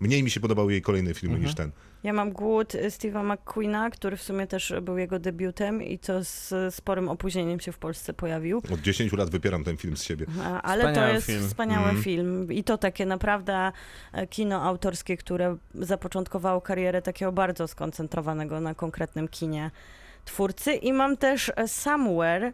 Mniej 0.01 0.23
mi 0.23 0.31
się 0.31 0.41
podobały 0.41 0.73
jej 0.73 0.83
kolejne 0.83 1.15
filmy 1.15 1.35
Mhm. 1.35 1.47
niż 1.47 1.55
ten. 1.57 1.71
Ja 2.03 2.13
mam 2.13 2.33
głód 2.33 2.73
Steve'a 2.75 3.25
McQueena, 3.35 3.91
który 3.91 4.17
w 4.17 4.23
sumie 4.23 4.47
też 4.47 4.73
był 4.83 4.99
jego 4.99 5.19
debiutem 5.19 5.83
i 5.83 5.99
to 5.99 6.25
z 6.25 6.55
sporym 6.75 7.09
opóźnieniem 7.09 7.61
się 7.61 7.73
w 7.73 7.79
Polsce 7.79 8.15
pojawił. 8.15 8.63
Od 8.73 8.81
10 8.81 9.13
lat 9.13 9.31
wypieram 9.31 9.65
ten 9.65 9.77
film 9.77 9.97
z 9.97 10.03
siebie. 10.03 10.27
A, 10.45 10.63
Ale 10.63 10.83
to 10.85 10.89
Wspaniały 10.91 11.15
jest 11.15 11.27
film. 11.27 11.49
wspaniały 11.49 11.89
Mm. 11.91 12.03
film. 12.03 12.53
I 12.53 12.65
to 12.65 12.79
takie 12.79 13.07
naprawdę 13.07 13.73
e, 14.13 14.27
kino 14.27 14.63
autorskie, 14.63 15.17
które 15.17 15.57
zapoczątkowało 15.75 16.61
karierę 16.61 17.03
takiego 17.03 17.33
bardzo 17.33 17.69
skoncentrowanego 17.69 18.61
na 18.61 18.75
konkretnym 18.75 19.29
kinie 19.29 19.71
twórcy. 20.25 20.75
I 20.75 20.93
mam 20.93 21.17
też 21.17 21.53
e, 21.57 21.69
Somewhere. 21.69 22.53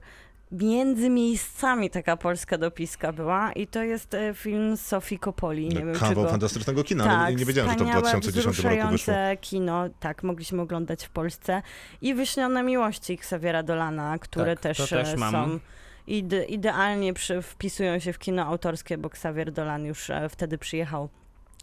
Między 0.61 1.11
miejscami 1.11 1.91
taka 1.91 2.17
polska 2.17 2.59
dopiska 2.59 3.13
była 3.13 3.53
i 3.53 3.67
to 3.67 3.83
jest 3.83 4.15
e, 4.15 4.35
film 4.35 4.77
Sofii 4.77 5.19
Coppoli. 5.19 5.69
Nie 5.69 5.77
wiem, 5.79 5.95
czy 5.95 6.01
Kawał 6.01 6.25
go... 6.25 6.31
fantastycznego 6.31 6.85
kina, 6.85 7.05
tak, 7.05 7.13
ale 7.19 7.31
nie, 7.31 7.37
nie 7.37 7.45
wiedziałem, 7.45 7.71
że 7.71 7.77
to 7.77 7.85
w 7.85 7.87
wspaniałe, 7.89 8.03
2010 8.21 8.59
roku 8.59 8.93
wyszło. 8.93 9.15
kino, 9.41 9.85
tak, 10.01 10.23
mogliśmy 10.23 10.63
oglądać 10.63 11.05
w 11.05 11.11
Polsce. 11.11 11.63
I 12.03 12.15
Wyśnione 12.15 12.63
Miłości 12.63 13.13
Xaviera 13.13 13.63
Dolana, 13.63 14.19
które 14.19 14.55
Tak, 14.57 14.63
też, 14.63 14.89
też 14.91 15.09
e, 15.09 15.17
mam. 15.17 15.33
są 15.33 15.61
ide, 16.07 16.45
idealnie 16.45 17.15
przy, 17.15 17.43
wpisują 17.43 17.99
się 17.99 18.13
w 18.13 18.19
kino 18.19 18.47
autorskie, 18.47 18.99
bo 18.99 19.09
Xavier 19.09 19.53
Dolan 19.53 19.85
już 19.85 20.11
e, 20.11 20.29
wtedy 20.29 20.59
przyjechał. 20.59 21.09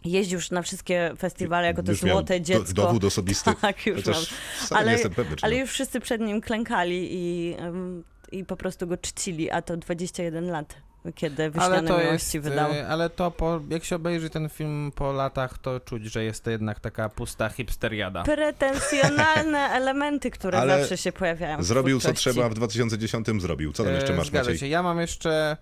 Jeździł 0.06 0.38
już 0.38 0.52
na 0.52 0.62
wszystkie 0.62 1.12
festiwale 1.20 1.68
jako 1.68 1.84
to 1.84 1.94
złote 1.96 2.40
do- 2.40 2.46
dziecko. 2.46 2.74
Dowód 2.74 3.04
osobisty. 3.04 3.52
Tak, 3.62 3.86
już 3.86 4.02
wcale 4.02 4.92
Ale- 4.92 5.10
pewny, 5.10 5.36
Ale 5.42 5.56
już 5.56 5.70
wszyscy 5.70 6.00
przed 6.00 6.22
nim 6.22 6.42
klękali 6.42 7.08
i, 7.12 7.54
em, 7.58 8.04
i 8.32 8.46
po 8.46 8.56
prostu 8.56 8.88
go 8.88 8.98
czcili, 8.98 9.52
a 9.52 9.62
to 9.62 9.78
21 9.78 10.50
lat, 10.50 10.76
kiedy 11.16 11.52
Ale 11.60 11.84
to 11.84 11.98
Miłości 11.98 12.38
jest, 12.38 12.50
wydał. 12.50 12.72
e, 12.72 12.88
ale 12.88 13.10
to 13.10 13.32
po, 13.32 13.60
jak 13.70 13.84
się 13.84 13.96
obejrzy 13.96 14.30
ten 14.30 14.50
film 14.50 14.92
po 14.96 15.12
latach, 15.12 15.58
to 15.58 15.80
czuć, 15.80 16.06
że 16.06 16.24
jest 16.24 16.44
to 16.44 16.52
jednak 16.52 16.80
taka 16.80 17.10
pusta 17.10 17.50
hipsteriada. 17.50 18.24
pretensjonalne 18.24 19.60
elementy, 19.80 20.32
które 20.32 20.58
Ale 20.58 20.80
zawsze 20.80 20.98
się 20.98 21.12
pojawiają. 21.12 21.58
w 21.58 21.64
Zrobił 21.64 22.00
co 22.00 22.14
trzeba 22.14 22.50
w 22.50 22.54
2010 22.54 23.28
zrobił. 23.42 23.74
Co 23.74 23.84
tam 23.84 23.94
jeszcze 23.94 24.14
E, 24.14 24.18
masz, 24.18 24.28
Zgadza 24.28 24.44
Maciej? 24.50 24.60
się. 24.60 24.68
Ja 24.68 24.84
mam 24.84 25.00
jeszcze, 25.00 25.58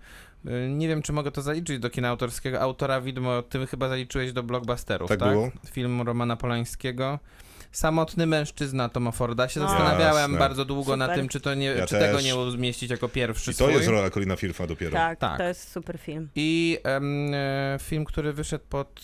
e, 0.46 0.68
nie 0.68 0.88
wiem 0.88 1.02
czy 1.02 1.12
mogę 1.12 1.30
to 1.30 1.42
zaliczyć 1.42 1.78
do 1.78 1.90
kina 1.90 2.08
autorskiego, 2.08 2.60
autora 2.60 3.00
widmo, 3.00 3.42
ty 3.42 3.66
chyba 3.66 3.88
zaliczyłeś 3.88 4.32
do 4.32 4.42
blockbusterów, 4.42 5.08
Tak 5.08 5.18
tak? 5.20 5.32
było. 5.32 5.50
Film 5.70 6.02
Romana 6.02 6.36
Polańskiego. 6.36 7.18
Samotny 7.72 8.26
mężczyzna 8.26 8.88
Toma 8.88 9.10
Forda. 9.10 9.48
Się 9.48 9.60
No. 9.60 9.68
zastanawiałem 9.68 10.30
Jasne. 10.32 10.38
bardzo 10.38 10.64
długo 10.64 10.96
na 10.96 11.04
Super. 11.04 11.18
tym, 11.18 11.28
czy, 11.28 11.40
to 11.40 11.54
nie, 11.54 11.66
Ja 11.66 11.86
czy 11.86 11.98
tego 11.98 12.16
też. 12.16 12.24
nie 12.24 12.36
umieścić 12.36 12.90
jako 12.90 13.08
pierwszy 13.08 13.50
I 13.50 13.54
to 13.54 13.64
swój. 13.64 13.74
jest 13.74 13.88
rola 13.88 14.10
Colina 14.10 14.36
Firfa 14.36 14.66
dopiero. 14.66 14.92
Tak, 14.92 15.18
Tak. 15.18 15.38
to 15.38 15.44
jest 15.44 15.72
super 15.72 15.98
film. 15.98 16.28
I 16.34 16.78
em, 16.84 17.30
e, 17.34 17.78
film, 17.80 18.04
który 18.04 18.32
wyszedł 18.32 18.64
pod, 18.68 19.00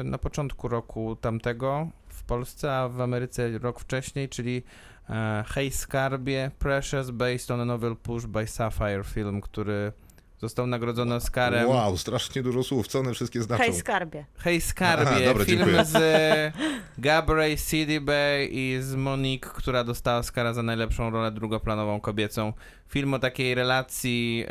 e, 0.00 0.04
na 0.04 0.18
początku 0.18 0.68
roku 0.68 1.16
tamtego 1.16 1.88
w 2.08 2.22
Polsce, 2.24 2.76
a 2.76 2.88
w 2.88 3.00
Ameryce 3.00 3.58
rok 3.58 3.80
wcześniej, 3.80 4.28
czyli 4.28 4.62
e, 5.10 5.44
Hej 5.48 5.70
Skarbie, 5.70 6.50
Precious, 6.58 7.10
based 7.10 7.50
on 7.50 7.60
a 7.60 7.64
novel 7.64 7.96
Push 7.96 8.26
by 8.26 8.46
Sapphire, 8.46 9.04
film, 9.04 9.40
który 9.40 9.92
został 10.40 10.66
nagrodzony 10.66 11.14
Oscarem. 11.14 11.68
Wow, 11.68 11.96
strasznie 11.96 12.42
dużo 12.42 12.62
słów. 12.62 12.88
Co 12.88 12.98
one 12.98 13.14
wszystkie 13.14 13.42
znaczą? 13.42 13.62
Hej, 13.62 13.74
skarbie. 13.74 14.24
Hej 14.38 14.60
Skarbie, 14.60 15.06
Aha, 15.08 15.20
dobra, 15.24 15.44
film 15.44 15.58
dziękuję. 15.58 15.84
z 15.84 15.96
e, 15.96 16.52
Gabrielle 16.98 17.56
Sidibe 17.56 18.44
i 18.44 18.78
z 18.80 18.94
Monique, 18.94 19.48
która 19.48 19.84
dostała 19.84 20.18
Oscara 20.18 20.52
za 20.54 20.62
najlepszą 20.62 21.10
rolę 21.10 21.32
drugoplanową 21.32 22.00
kobiecą. 22.00 22.52
Film 22.88 23.14
o 23.14 23.18
takiej 23.18 23.54
relacji 23.54 24.44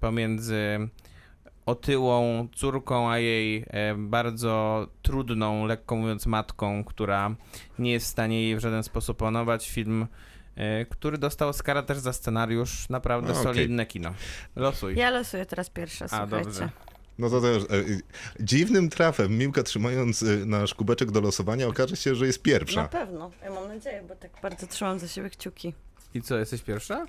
pomiędzy 0.00 0.88
otyłą 1.66 2.48
córką, 2.54 3.10
a 3.10 3.18
jej 3.18 3.64
e, 3.66 3.94
bardzo 3.94 4.86
trudną, 5.02 5.66
lekko 5.66 5.96
mówiąc, 5.96 6.26
matką, 6.26 6.84
która 6.84 7.34
nie 7.78 7.92
jest 7.92 8.06
w 8.06 8.08
stanie 8.08 8.42
jej 8.42 8.56
w 8.56 8.60
żaden 8.60 8.82
sposób 8.82 9.18
panować. 9.18 9.70
Film, 9.70 10.06
który 10.90 11.18
dostał 11.18 11.48
Oscara 11.48 11.82
też 11.82 11.98
za 11.98 12.12
scenariusz. 12.12 12.88
Naprawdę 12.88 13.28
No, 13.32 13.40
okej. 13.40 13.44
solidne 13.54 13.86
kino. 13.86 14.14
Losuj. 14.56 14.96
Ja 14.96 15.10
losuję 15.10 15.46
teraz 15.46 15.70
pierwsza, 15.70 16.04
A, 16.04 16.08
słuchajcie. 16.08 16.44
dobrze. 16.44 16.68
No 17.18 17.30
to 17.30 17.40
też. 17.40 17.62
E, 17.62 17.66
e, 17.74 17.82
dziwnym 18.40 18.90
trafem 18.90 19.38
Miłka 19.38 19.62
trzymając 19.62 20.22
e, 20.22 20.26
nasz 20.26 20.74
kubeczek 20.74 21.10
do 21.10 21.20
losowania 21.20 21.66
okaże 21.66 21.96
się, 21.96 22.14
że 22.14 22.26
jest 22.26 22.38
Na 22.38 22.42
pierwsza. 22.44 22.88
pewno, 22.88 23.30
ja 23.44 23.50
mam 23.50 23.68
nadzieję, 23.68 24.02
bo 24.08 24.16
tak 24.16 24.30
bardzo 24.42 24.66
trzymam 24.66 24.98
za 24.98 25.08
siebie 25.08 25.30
kciuki. 25.30 25.74
I 26.14 26.22
co, 26.22 26.38
jesteś 26.38 26.62
pierwsza? 26.62 27.06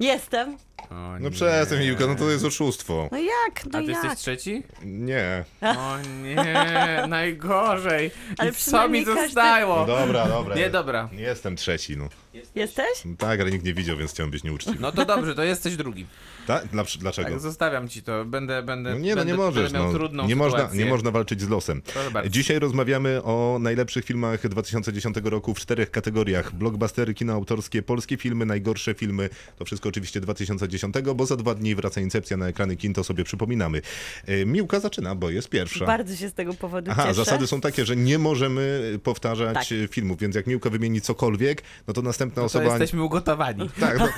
Jestem. 0.00 0.56
O, 0.90 1.18
No 1.20 1.30
przestań 1.30 1.78
Miłka, 1.78 2.06
no 2.06 2.14
to 2.14 2.30
jest 2.30 2.44
oszustwo. 2.44 3.08
No 3.12 3.18
jak, 3.18 3.64
no 3.72 3.78
A 3.78 3.82
ty 3.82 3.86
jak? 3.92 4.04
jesteś 4.04 4.18
trzeci? 4.18 4.62
Nie. 4.84 5.44
O 5.62 5.98
nie, 6.22 7.04
najgorzej. 7.08 8.10
Ale 8.38 8.50
I 8.50 8.52
co 8.52 8.88
mi 8.88 9.04
każdy- 9.04 9.22
zostało? 9.22 9.76
No 9.76 9.86
dobra, 9.86 10.28
dobra. 10.28 10.54
Nie, 10.56 10.70
dobra. 10.70 11.08
Nie 11.12 11.22
jestem 11.22 11.56
trzeci, 11.56 11.96
no. 11.96 12.08
Jesteś? 12.54 13.02
Tak, 13.18 13.40
ale 13.40 13.50
nikt 13.50 13.64
nie 13.64 13.74
widział, 13.74 13.96
więc 13.96 14.10
chciałem 14.10 14.30
być 14.30 14.44
nieuczciwy. 14.44 14.76
No 14.80 14.92
to 14.92 15.04
dobrze, 15.04 15.34
to 15.34 15.44
jesteś 15.44 15.76
drugi. 15.76 16.06
Tak? 16.46 16.66
Dla, 16.66 16.84
dlaczego? 16.98 17.30
Tak, 17.30 17.40
zostawiam 17.40 17.88
ci 17.88 18.02
to. 18.02 18.24
Będę, 18.24 18.62
będę. 18.62 18.90
No 18.90 18.98
nie, 18.98 19.10
no 19.10 19.16
będę, 19.16 19.32
nie 19.32 19.38
możesz. 19.38 19.72
No. 19.72 19.92
trudną 19.92 20.26
Nie, 20.26 20.36
można, 20.36 20.70
nie 20.74 20.86
można 20.86 21.10
walczyć 21.10 21.40
z 21.40 21.48
losem. 21.48 21.82
Dzisiaj 22.30 22.58
rozmawiamy 22.58 23.22
o 23.22 23.58
najlepszych 23.60 24.04
filmach 24.04 24.48
2010 24.48 25.16
roku 25.24 25.54
w 25.54 25.58
czterech 25.58 25.90
kategoriach. 25.90 26.54
Blockbustery, 26.54 27.14
kino 27.14 27.32
autorskie, 27.32 27.82
polskie 27.82 28.16
filmy, 28.16 28.46
najgorsze 28.46 28.94
filmy. 28.94 29.30
To 29.56 29.64
wszystko 29.64 29.88
oczywiście 29.88 30.20
2010, 30.20 30.94
bo 31.14 31.26
za 31.26 31.36
dwa 31.36 31.54
dni 31.54 31.74
wraca 31.74 32.00
Incepcja 32.00 32.36
na 32.36 32.48
ekrany 32.48 32.76
kin, 32.76 32.94
to 32.94 33.04
sobie 33.04 33.24
przypominamy. 33.24 33.82
E, 34.26 34.46
Miłka 34.46 34.80
zaczyna, 34.80 35.14
bo 35.14 35.30
jest 35.30 35.48
pierwsza. 35.48 35.86
Bardzo 35.86 36.16
się 36.16 36.28
z 36.28 36.34
tego 36.34 36.54
powodu 36.54 36.90
Aha, 36.90 37.02
cieszę. 37.02 37.14
zasady 37.14 37.46
są 37.46 37.60
takie, 37.60 37.84
że 37.84 37.96
nie 37.96 38.18
możemy 38.18 38.98
powtarzać 39.02 39.54
Tak. 39.54 39.90
filmów, 39.90 40.18
więc 40.18 40.36
jak 40.36 40.46
Miłka 40.46 40.70
wymieni 40.70 41.00
cokolwiek, 41.00 41.62
no 41.88 41.94
to 41.94 42.02
następna 42.26 42.40
To 42.42 42.44
osoba... 42.46 42.64
jesteśmy 42.64 43.02
ugotowani. 43.02 43.70
Tak, 43.80 43.98
no, 43.98 44.08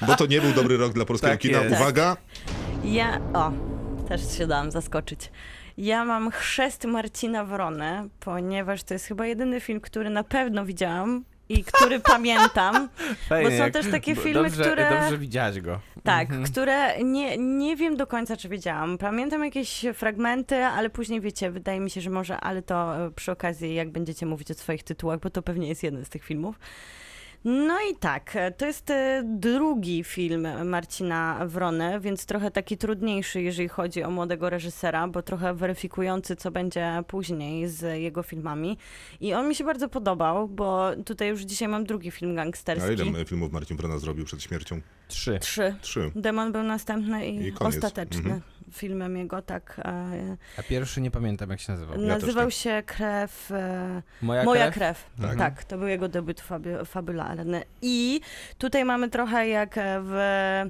bo 0.06 0.16
to 0.16 0.26
nie 0.26 0.40
był 0.40 0.52
dobry 0.52 0.76
rok 0.76 0.92
dla 0.92 1.04
polskiego 1.04 1.30
Tak 1.32 1.40
kina. 1.40 1.58
jest. 1.60 1.80
Uwaga! 1.80 2.16
Ja, 2.84 3.20
o, 3.34 3.52
też 4.08 4.38
się 4.38 4.46
dałam 4.46 4.70
zaskoczyć. 4.70 5.30
Ja 5.78 6.04
mam 6.04 6.30
chrzest 6.30 6.84
Marcina 6.84 7.44
Wrony, 7.44 8.08
ponieważ 8.20 8.82
to 8.82 8.94
jest 8.94 9.06
chyba 9.06 9.26
jedyny 9.26 9.60
film, 9.60 9.80
który 9.80 10.10
na 10.10 10.24
pewno 10.24 10.64
widziałam 10.64 11.24
i 11.48 11.64
który 11.64 12.00
pamiętam. 12.00 12.88
Fajnie, 13.28 13.58
są 13.58 13.70
też 13.70 13.90
takie 13.90 14.14
bo 14.14 14.20
filmy, 14.22 14.42
dobrze, 14.42 14.62
które- 14.64 14.90
Dobrze 15.00 15.18
widziałaś 15.18 15.60
go. 15.60 15.80
Tak, 16.02 16.28
Mhm. 16.30 16.44
które 16.46 17.02
nie, 17.04 17.38
nie 17.38 17.76
wiem 17.76 17.96
do 17.96 18.06
końca, 18.06 18.36
czy 18.36 18.48
wiedziałam. 18.48 18.98
Pamiętam 18.98 19.44
jakieś 19.44 19.84
fragmenty, 19.94 20.64
ale 20.64 20.90
później 20.90 21.20
wiecie, 21.20 21.50
wydaje 21.50 21.80
mi 21.80 21.90
się, 21.90 22.00
że 22.00 22.10
może, 22.10 22.36
ale 22.40 22.62
to 22.62 23.06
e, 23.06 23.10
przy 23.10 23.32
okazji, 23.32 23.74
jak 23.74 23.90
będziecie 23.90 24.26
mówić 24.26 24.50
o 24.50 24.54
swoich 24.54 24.82
tytułach, 24.82 25.20
bo 25.20 25.30
to 25.30 25.42
pewnie 25.42 25.68
jest 25.68 25.82
jeden 25.82 26.04
z 26.04 26.08
tych 26.08 26.24
filmów. 26.24 26.58
No 27.44 27.74
i 27.92 27.96
tak, 27.96 28.36
e, 28.36 28.50
to 28.50 28.66
jest 28.66 28.90
e, 28.90 29.22
drugi 29.26 30.04
film 30.04 30.48
Marcina 30.64 31.46
Wrony, 31.46 32.00
więc 32.00 32.26
trochę 32.26 32.50
taki 32.50 32.78
trudniejszy, 32.78 33.42
jeżeli 33.42 33.68
chodzi 33.68 34.02
o 34.02 34.10
młodego 34.10 34.50
reżysera, 34.50 35.08
bo 35.08 35.22
trochę 35.22 35.54
weryfikujący, 35.54 36.36
co 36.36 36.50
będzie 36.50 37.02
później 37.06 37.68
z 37.68 38.00
jego 38.00 38.22
filmami. 38.22 38.78
I 39.20 39.34
on 39.34 39.48
mi 39.48 39.54
się 39.54 39.64
bardzo 39.64 39.88
podobał, 39.88 40.48
bo 40.48 40.90
tutaj 41.06 41.28
już 41.28 41.40
dzisiaj 41.42 41.68
mam 41.68 41.84
drugi 41.84 42.10
film 42.10 42.32
A 42.32 42.34
gangsterski. 42.34 43.08
ile 43.08 43.24
filmów 43.24 43.52
Marcin 43.52 43.76
Wrona 43.76 43.98
zrobił 43.98 44.24
przed 44.24 44.42
śmiercią? 44.42 44.80
Trzy. 45.08 45.38
Trzy. 45.38 45.74
Trzy. 45.80 46.10
Demon 46.16 46.52
był 46.52 46.62
następny 46.62 47.26
i, 47.28 47.46
I 47.46 47.52
ostateczny 47.58 48.18
Mhm. 48.20 48.40
Filmem 48.72 49.16
jego, 49.16 49.42
tak. 49.42 49.80
E, 49.84 50.36
A 50.58 50.62
pierwszy 50.62 51.00
nie 51.00 51.10
pamiętam, 51.10 51.50
jak 51.50 51.60
się 51.60 51.72
nazywał. 51.72 51.98
Nazywał 51.98 52.50
się 52.50 52.82
Krew. 52.86 53.50
E, 53.52 54.02
Moja, 54.22 54.44
Moja 54.44 54.70
krew? 54.70 54.74
krew. 55.16 55.28
Tak. 55.28 55.38
Tak. 55.38 55.64
to 55.64 55.78
był 55.78 55.88
jego 55.88 56.08
debiut 56.08 56.40
fabi- 56.42 56.84
fabularny. 56.84 57.62
I 57.82 58.20
tutaj 58.58 58.84
mamy 58.84 59.08
trochę 59.10 59.48
jak 59.48 59.74
w, 60.02 60.64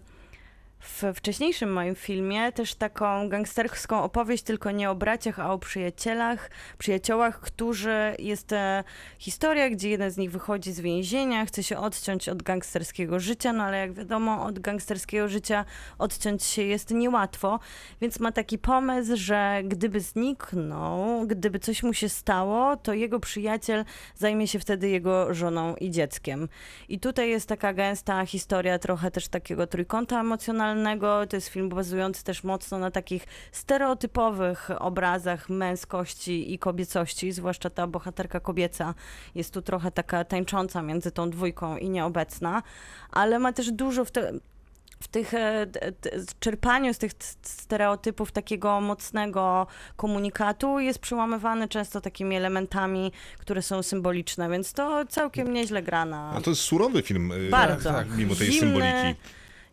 w 0.80 1.04
wcześniejszym 1.14 1.72
moim 1.72 1.94
filmie 1.94 2.52
też 2.52 2.74
taką 2.74 3.28
gangsterską 3.28 4.02
opowieść, 4.02 4.42
tylko 4.42 4.70
nie 4.70 4.90
o 4.90 4.94
braciach, 4.94 5.40
a 5.40 5.52
o 5.52 5.58
przyjacielach, 5.58 6.50
przyjaciołach, 6.78 7.40
którzy 7.40 8.14
jest 8.18 8.52
e, 8.52 8.84
historia, 9.18 9.70
gdzie 9.70 9.90
jeden 9.90 10.10
z 10.10 10.16
nich 10.16 10.30
wychodzi 10.30 10.72
z 10.72 10.80
więzienia, 10.80 11.46
chce 11.46 11.62
się 11.62 11.78
odciąć 11.78 12.28
od 12.28 12.42
gangsterskiego 12.42 13.20
życia, 13.20 13.52
no 13.52 13.64
ale 13.64 13.78
jak 13.78 13.92
wiadomo, 13.92 14.44
od 14.44 14.58
gangsterskiego 14.58 15.28
życia 15.28 15.64
odciąć 15.98 16.44
się 16.44 16.62
jest 16.62 16.90
niełatwo, 16.90 17.60
więc 18.00 18.20
ma 18.20 18.32
taki 18.32 18.58
pomysł, 18.58 19.12
że 19.14 19.60
gdyby 19.64 20.00
zniknął, 20.00 21.26
gdyby 21.26 21.58
coś 21.58 21.82
mu 21.82 21.94
się 21.94 22.08
stało, 22.08 22.76
to 22.76 22.92
jego 22.94 23.20
przyjaciel 23.20 23.84
zajmie 24.14 24.48
się 24.48 24.58
wtedy 24.58 24.88
jego 24.88 25.34
żoną 25.34 25.76
i 25.76 25.90
dzieckiem. 25.90 26.48
I 26.88 27.00
tutaj 27.00 27.30
jest 27.30 27.48
taka 27.48 27.72
gęsta 27.72 28.26
historia 28.26 28.78
trochę 28.78 29.10
też 29.10 29.28
takiego 29.28 29.66
trójkąta 29.66 30.20
emocjonalnego. 30.20 30.67
To 31.28 31.36
jest 31.36 31.48
film 31.48 31.68
bazujący 31.68 32.24
też 32.24 32.44
mocno 32.44 32.78
na 32.78 32.90
takich 32.90 33.26
stereotypowych 33.52 34.70
obrazach 34.78 35.48
męskości 35.48 36.54
i 36.54 36.58
kobiecości, 36.58 37.32
zwłaszcza 37.32 37.70
ta 37.70 37.86
bohaterka 37.86 38.40
kobieca 38.40 38.94
jest 39.34 39.54
tu 39.54 39.62
trochę 39.62 39.90
taka 39.90 40.24
tańcząca 40.24 40.82
między 40.82 41.10
tą 41.10 41.30
dwójką 41.30 41.76
i 41.76 41.90
nieobecna, 41.90 42.62
ale 43.10 43.38
ma 43.38 43.52
też 43.52 43.70
dużo 43.72 44.04
w 44.04 44.10
te, 44.10 44.32
w 45.02 45.08
tych 45.08 45.34
e, 45.34 45.66
czerpaniu 46.40 46.94
z 46.94 46.98
tych 46.98 47.12
stereotypów 47.42 48.32
takiego 48.32 48.80
mocnego 48.80 49.66
komunikatu 49.96 50.78
jest 50.80 50.98
przełamywany 50.98 51.68
często 51.68 52.00
takimi 52.00 52.36
elementami, 52.36 53.12
które 53.38 53.62
są 53.62 53.82
symboliczne, 53.82 54.50
więc 54.50 54.72
to 54.72 55.06
całkiem 55.08 55.52
nieźle 55.52 55.82
gra 55.82 56.04
na 56.04 56.32
A 56.36 56.40
to 56.40 56.50
jest 56.50 56.62
surowy 56.62 57.02
film. 57.02 57.32
y, 57.32 57.50
bardzo. 57.50 57.92
tak, 57.92 58.16
Mimo 58.16 58.34
tej 58.34 58.52
Zimny, 58.52 58.60
symboliki. 58.60 59.20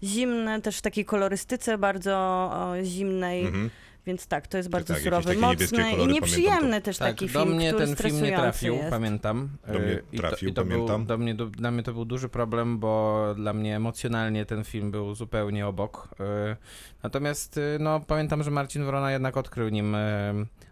Zimny, 0.03 0.61
też 0.61 0.77
w 0.77 0.81
takiej 0.81 1.05
kolorystyce 1.05 1.77
bardzo 1.77 2.51
zimnej, 2.83 3.45
Mhm. 3.45 3.69
Więc 4.05 4.27
tak, 4.27 4.47
to 4.47 4.57
jest 4.57 4.69
bardzo 4.69 4.93
tak, 4.93 5.03
surowy, 5.03 5.35
mocny 5.37 5.91
i 5.91 6.07
nieprzyjemny 6.07 6.81
też 6.81 6.97
Tak, 6.97 7.07
taki 7.07 7.29
do 7.29 7.43
film, 7.43 7.55
mnie 7.55 7.73
który 7.73 7.85
ten 7.87 7.95
film 7.95 8.23
nie 8.23 8.35
trafił, 8.35 8.75
jest. 8.75 8.89
pamiętam. 8.89 9.49
Do 9.67 9.79
mnie 9.79 9.91
Y, 9.91 10.03
i 10.11 10.17
to, 10.17 10.27
trafił, 10.27 10.49
i 10.49 10.53
to 10.53 10.61
pamiętam. 10.61 10.97
Był, 10.97 11.07
do 11.07 11.17
mnie, 11.17 11.35
do, 11.35 11.45
dla 11.45 11.71
mnie 11.71 11.83
to 11.83 11.93
był 11.93 12.05
duży 12.05 12.29
problem, 12.29 12.79
bo 12.79 13.25
dla 13.35 13.53
mnie 13.53 13.75
emocjonalnie 13.75 14.45
ten 14.45 14.63
film 14.63 14.91
był 14.91 15.15
zupełnie 15.15 15.67
obok. 15.67 16.09
Y, 16.51 16.55
Natomiast 17.03 17.57
y, 17.57 17.77
no, 17.79 17.99
pamiętam, 17.99 18.43
że 18.43 18.51
Marcin 18.51 18.85
Wrona 18.85 19.11
jednak 19.11 19.37
odkrył 19.37 19.69
nim 19.69 19.95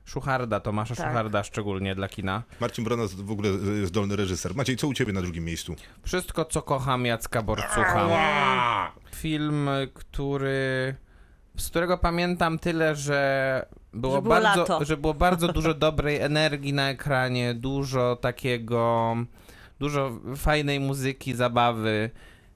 Szucharda, 0.06 0.60
Tomasza 0.60 0.96
Tak. 0.96 1.08
Szucharda 1.08 1.44
szczególnie 1.44 1.96
dla 1.96 2.08
kina. 2.08 2.44
Marcin 2.60 2.86
Brona 2.86 3.04
w 3.16 3.32
ogóle 3.32 3.50
zdolny 3.84 4.16
reżyser. 4.16 4.56
Maciej, 4.56 4.78
co 4.78 4.88
u 4.88 4.94
ciebie 4.94 5.14
na 5.14 5.22
drugim 5.22 5.46
miejscu? 5.46 5.76
Wszystko, 6.04 6.46
co 6.46 6.62
kocham 6.62 7.06
Jacka 7.06 7.42
Borcucha. 7.42 8.92
Film, 9.16 9.70
który... 9.94 10.96
Z 11.58 11.70
którego 11.70 11.98
pamiętam 11.98 12.60
tyle, 12.60 12.96
że 12.96 13.66
było, 13.94 14.16
Że 14.16 14.22
było 14.22 14.36
bardzo, 14.36 14.60
lato. 14.60 14.86
że 14.86 14.98
było 14.98 15.14
bardzo 15.14 15.48
dużo 15.54 15.74
dobrej 15.74 16.18
energii 16.22 16.74
na 16.74 16.90
ekranie, 16.90 17.54
dużo 17.54 18.16
takiego, 18.16 19.16
dużo 19.80 20.12
fajnej 20.36 20.80
muzyki, 20.80 21.34
zabawy, 21.36 22.10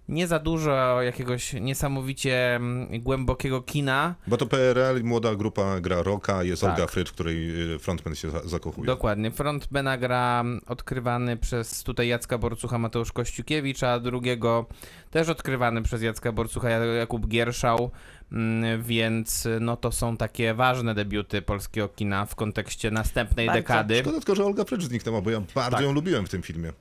nie 0.09 0.27
za 0.27 0.39
dużo 0.39 1.01
jakiegoś 1.01 1.53
niesamowicie 1.53 2.55
mm, 2.55 3.01
głębokiego 3.01 3.61
kina. 3.61 4.15
Bo 4.27 4.37
to 4.37 4.45
PRL, 4.45 5.03
młoda 5.03 5.35
grupa 5.35 5.79
gra 5.79 6.03
rocka, 6.03 6.43
jest 6.43 6.61
Tak. 6.61 6.71
Olga 6.71 6.87
Frycz, 6.87 7.11
której 7.11 7.71
y, 7.73 7.79
frontman 7.79 8.15
się 8.15 8.29
za- 8.29 8.43
zakochuje. 8.47 8.85
Dokładnie. 8.87 9.31
Frontmana 9.31 9.97
gra 9.97 10.43
odkrywany 10.67 11.37
przez 11.37 11.83
tutaj 11.83 12.07
Jacka 12.07 12.37
Borcucha 12.37 12.77
Mateusz 12.77 13.11
Kościukiewicz, 13.11 13.83
a 13.83 13.99
drugiego 13.99 14.65
też 15.11 15.29
odkrywany 15.29 15.81
przez 15.83 16.01
Jacka 16.01 16.31
Borcucha 16.31 16.69
Ja- 16.69 16.85
Jakub 16.85 17.27
Gierszał, 17.27 17.91
mm, 18.31 18.83
więc 18.83 19.47
no 19.59 19.77
to 19.77 19.91
są 19.91 20.17
takie 20.17 20.53
ważne 20.53 20.95
debiuty 20.95 21.41
polskiego 21.41 21.89
kina 21.89 22.25
w 22.25 22.35
kontekście 22.35 22.91
następnej 22.91 23.45
Bardzo. 23.47 23.59
dekady. 23.61 23.99
Szkoda 23.99 24.17
tylko, 24.17 24.35
że 24.35 24.45
Olga 24.45 24.63
Frycz 24.65 24.83
zniknęła, 24.83 25.21
bo 25.21 25.29
ja 25.29 25.41
bardzo 25.55 25.71
Tak. 25.77 25.81
ją 25.85 25.93
lubiłem 25.93 26.25
w 26.25 26.29
tym 26.29 26.41
filmie. 26.41 26.71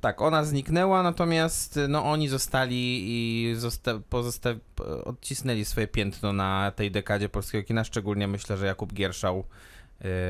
Tak, 0.00 0.20
ona 0.20 0.44
zniknęła, 0.44 1.02
natomiast 1.02 1.78
no 1.88 2.10
oni 2.10 2.28
zostali 2.28 3.02
i 3.06 3.54
zosta- 3.56 4.00
pozosta- 4.10 4.54
odcisnęli 5.04 5.64
swoje 5.64 5.86
piętno 5.88 6.32
na 6.32 6.72
tej 6.76 6.90
dekadzie 6.90 7.28
polskiego 7.28 7.66
kina, 7.66 7.84
szczególnie 7.84 8.28
myślę, 8.28 8.56
że 8.56 8.66
Jakub 8.66 8.92
Gierszał 8.92 9.44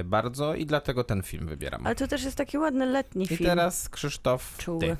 y, 0.00 0.04
bardzo 0.04 0.54
i 0.54 0.66
dlatego 0.66 1.04
ten 1.04 1.22
film 1.22 1.46
wybieram. 1.46 1.86
Ale 1.86 1.96
to 1.96 2.08
też 2.08 2.24
jest 2.24 2.36
taki 2.36 2.58
ładny 2.58 2.86
letni 2.86 3.24
I 3.24 3.28
film. 3.28 3.50
teraz 3.50 3.88
Krzysztof, 3.88 4.54
Czuły. 4.58 4.80
ty. 4.80 4.96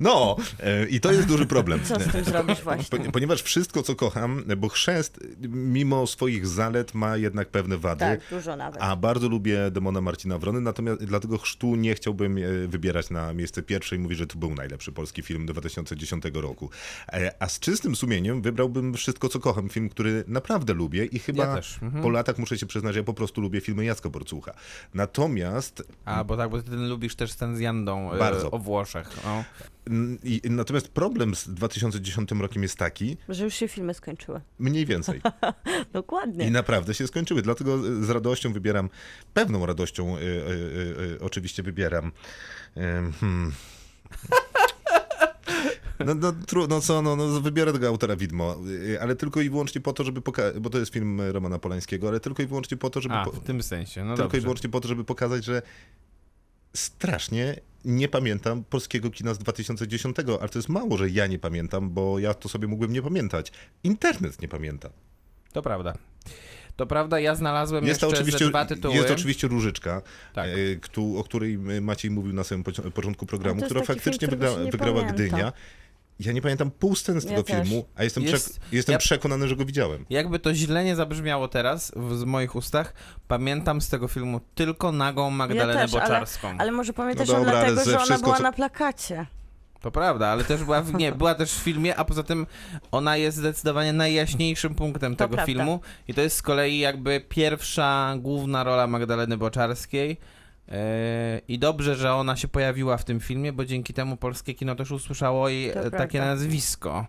No, 0.00 0.36
e, 0.60 0.86
i 0.86 1.00
to 1.00 1.12
jest 1.12 1.28
duży 1.28 1.46
problem. 1.46 1.80
Co 1.84 2.00
z 2.00 2.12
tym 2.12 2.24
zrobisz 2.24 2.62
właśnie? 2.68 2.98
Po- 2.98 3.12
Ponieważ 3.12 3.42
wszystko, 3.42 3.82
co 3.82 3.94
kocham, 3.94 4.44
bo 4.56 4.68
chrzest, 4.68 5.20
mimo 5.48 6.06
swoich 6.06 6.46
zalet, 6.46 6.94
ma 6.94 7.16
jednak 7.16 7.48
pewne 7.48 7.78
wady. 7.78 7.98
Tak, 8.00 8.20
dużo 8.30 8.56
nawet. 8.56 8.82
A 8.82 8.96
bardzo 8.96 9.28
lubię 9.28 9.70
demona 9.70 10.00
Marcina 10.00 10.38
Wrony, 10.38 10.60
natomiast 10.60 11.04
dlatego 11.04 11.38
chrztu 11.38 11.76
nie 11.76 11.94
chciałbym 11.94 12.38
e, 12.38 12.40
wybierać 12.68 13.10
na 13.10 13.32
miejsce 13.32 13.62
pierwsze 13.62 13.96
i 13.96 13.98
mówić, 13.98 14.18
że 14.18 14.26
to 14.26 14.38
był 14.38 14.54
najlepszy 14.54 14.92
polski 14.92 15.22
film 15.22 15.46
2010 15.46 16.24
roku. 16.34 16.70
E, 17.12 17.34
A 17.42 17.48
z 17.48 17.60
czystym 17.60 17.96
sumieniem 17.96 18.42
wybrałbym 18.42 18.94
Wszystko, 18.94 19.28
co 19.28 19.40
kocham, 19.40 19.68
film, 19.68 19.88
który 19.88 20.24
naprawdę 20.26 20.74
lubię 20.74 21.04
i 21.04 21.18
chyba 21.18 21.44
Ja 21.46 21.54
też, 21.54 21.78
mhm. 21.82 22.02
po 22.02 22.10
latach 22.10 22.38
muszę 22.38 22.58
się 22.58 22.66
przyznać, 22.66 22.94
że 22.94 23.00
ja 23.00 23.04
po 23.04 23.14
prostu 23.14 23.40
lubię 23.40 23.60
filmy 23.60 23.84
Jacka 23.84 24.10
Borcucha. 24.10 24.52
Natomiast 24.94 25.82
A, 26.04 26.24
bo 26.24 26.36
tak, 26.36 26.50
bo 26.50 26.62
ty 26.62 26.76
lubisz 26.76 27.14
też 27.14 27.34
ten 27.34 27.56
z 27.56 27.60
Jandą 27.60 28.10
Bardzo. 28.18 28.50
o 28.50 28.58
Włoszech. 28.58 29.10
No. 29.24 29.44
Natomiast 30.50 30.88
problem 30.88 31.34
z 31.34 31.48
2010 31.48 32.30
rokiem 32.40 32.62
jest 32.62 32.76
taki, 32.76 33.16
Że 33.28 33.44
już 33.44 33.54
się 33.54 33.68
filmy 33.68 33.94
skończyły. 33.94 34.40
mniej 34.58 34.86
więcej. 34.86 35.20
Dokładnie. 35.92 36.46
I 36.46 36.50
naprawdę 36.50 36.94
się 36.94 37.06
skończyły. 37.06 37.42
Dlatego 37.42 37.74
e, 37.74 38.04
z 38.04 38.10
radością 38.10 38.52
wybieram, 38.52 38.90
pewną 39.34 39.66
radością 39.66 40.16
e, 40.16 40.20
e, 40.20 40.24
e, 40.24 41.20
oczywiście 41.20 41.62
wybieram. 41.62 42.12
e, 42.76 43.12
hmm. 43.20 43.52
No, 46.06 46.14
no, 46.14 46.32
tru, 46.32 46.66
no 46.68 46.80
co, 46.80 47.02
no, 47.02 47.16
no 47.16 47.40
wybiorę 47.40 47.72
tego 47.72 47.88
autora 47.88 48.16
widmo, 48.16 48.56
e, 48.94 49.02
ale 49.02 49.16
tylko 49.16 49.40
i 49.40 49.50
wyłącznie 49.50 49.80
po 49.80 49.92
to, 49.92 50.04
żeby 50.04 50.20
pokazać, 50.20 50.58
bo 50.58 50.70
to 50.70 50.78
jest 50.78 50.92
film 50.92 51.20
Romana 51.20 51.58
Polańskiego, 51.58 52.08
ale 52.08 52.20
tylko 52.20 52.42
i 52.42 52.46
wyłącznie 52.46 52.76
po 52.76 52.90
to, 52.90 53.00
żeby, 53.00 53.14
A, 53.14 53.24
po, 53.24 53.32
w 53.32 53.40
tym 53.40 53.62
sensie. 53.62 54.04
No 54.04 54.10
tylko 54.10 54.22
dobrze. 54.22 54.38
i 54.38 54.40
wyłącznie 54.40 54.70
po 54.70 54.80
to, 54.80 54.88
żeby 54.88 55.04
pokazać, 55.04 55.44
że 55.44 55.62
strasznie 56.74 57.60
nie 57.84 58.08
pamiętam 58.08 58.64
polskiego 58.64 59.10
kina 59.10 59.34
z 59.34 59.38
2010, 59.38 60.16
ale 60.40 60.48
to 60.48 60.58
jest 60.58 60.68
mało, 60.68 60.96
że 60.96 61.10
ja 61.10 61.26
nie 61.26 61.38
pamiętam, 61.38 61.90
bo 61.90 62.18
ja 62.18 62.34
to 62.34 62.48
sobie 62.48 62.68
mógłbym 62.68 62.92
nie 62.92 63.02
pamiętać. 63.02 63.52
Internet 63.84 64.42
nie 64.42 64.48
pamięta. 64.48 64.90
To 65.52 65.62
prawda. 65.62 65.94
To 66.76 66.86
prawda, 66.86 67.20
ja 67.20 67.34
znalazłem 67.34 67.86
Jest 67.86 68.02
jeszcze 68.02 68.16
oczywiście, 68.16 68.48
dwa 68.48 68.64
tytuły. 68.64 68.94
jest 68.94 69.08
to 69.08 69.14
oczywiście 69.14 69.48
Różyczka, 69.48 70.02
Tak. 70.34 70.48
e, 70.48 71.18
o 71.18 71.24
której 71.24 71.58
Maciej 71.80 72.10
mówił 72.10 72.32
na 72.32 72.44
samym 72.44 72.64
początku 72.94 73.26
programu, 73.26 73.62
która 73.62 73.82
faktycznie 73.82 74.28
film, 74.28 74.30
wygra, 74.30 74.54
wygrała 74.54 75.00
pamięta. 75.00 75.14
Gdynia. 75.14 75.52
Ja 76.20 76.32
nie 76.32 76.42
pamiętam 76.42 76.70
pół 76.70 76.94
sceny 76.96 77.20
z 77.20 77.24
Ja 77.24 77.30
tego 77.30 77.42
też. 77.42 77.68
filmu, 77.68 77.84
a 77.96 78.04
jestem, 78.04 78.22
Jest- 78.22 78.58
przek- 78.60 78.60
jestem 78.72 78.92
ja- 78.92 78.98
przekonany, 78.98 79.48
że 79.48 79.56
go 79.56 79.64
widziałem. 79.64 80.04
Jakby 80.10 80.38
to 80.38 80.54
źle 80.54 80.84
nie 80.84 80.96
zabrzmiało 80.96 81.48
teraz 81.48 81.92
w, 81.96 82.14
z 82.18 82.24
moich 82.24 82.54
ustach, 82.56 82.92
pamiętam 83.28 83.80
z 83.80 83.88
tego 83.88 84.08
filmu 84.08 84.40
tylko 84.54 84.92
nagą 84.92 85.30
Magdalenę 85.30 85.80
też, 85.80 85.94
ale- 85.94 86.02
Boczarską. 86.02 86.54
Ale 86.58 86.72
może 86.72 86.92
pamiętasz 86.92 87.28
No 87.28 87.34
ją 87.34 87.40
dobra, 87.44 87.58
ale 87.58 87.66
dlatego, 87.72 87.90
że 87.90 87.96
ona 87.96 88.04
wszystko, 88.04 88.24
była 88.24 88.36
co- 88.36 88.42
na 88.42 88.52
plakacie. 88.52 89.26
To 89.80 89.90
prawda, 89.90 90.28
ale 90.28 90.44
też 90.44 90.64
była 90.64 90.80
w, 90.82 90.94
nie, 90.94 91.12
była 91.12 91.34
też 91.34 91.52
w 91.52 91.62
filmie, 91.62 91.96
a 91.96 92.04
poza 92.04 92.22
tym 92.22 92.46
ona 92.90 93.16
jest 93.16 93.36
zdecydowanie 93.36 93.92
najjaśniejszym 93.92 94.74
punktem 94.74 95.16
To 95.16 95.24
tego 95.24 95.34
prawda. 95.36 95.46
filmu 95.46 95.80
i 96.08 96.14
to 96.14 96.20
jest 96.20 96.36
z 96.36 96.42
kolei 96.42 96.78
jakby 96.78 97.20
pierwsza 97.28 98.14
główna 98.18 98.64
rola 98.64 98.86
Magdaleny 98.86 99.36
Boczarskiej. 99.36 100.16
Yy, 100.68 100.74
I 101.48 101.58
dobrze, 101.58 101.96
że 101.96 102.12
ona 102.14 102.36
się 102.36 102.48
pojawiła 102.48 102.96
w 102.96 103.04
tym 103.04 103.20
filmie, 103.20 103.52
bo 103.52 103.64
dzięki 103.64 103.94
temu 103.94 104.16
polskie 104.16 104.54
kino 104.54 104.74
też 104.74 104.90
usłyszało 104.90 105.48
jej 105.48 105.72
To 105.72 105.74
takie 105.82 105.90
prawda. 105.90 106.18
nazwisko. 106.24 107.06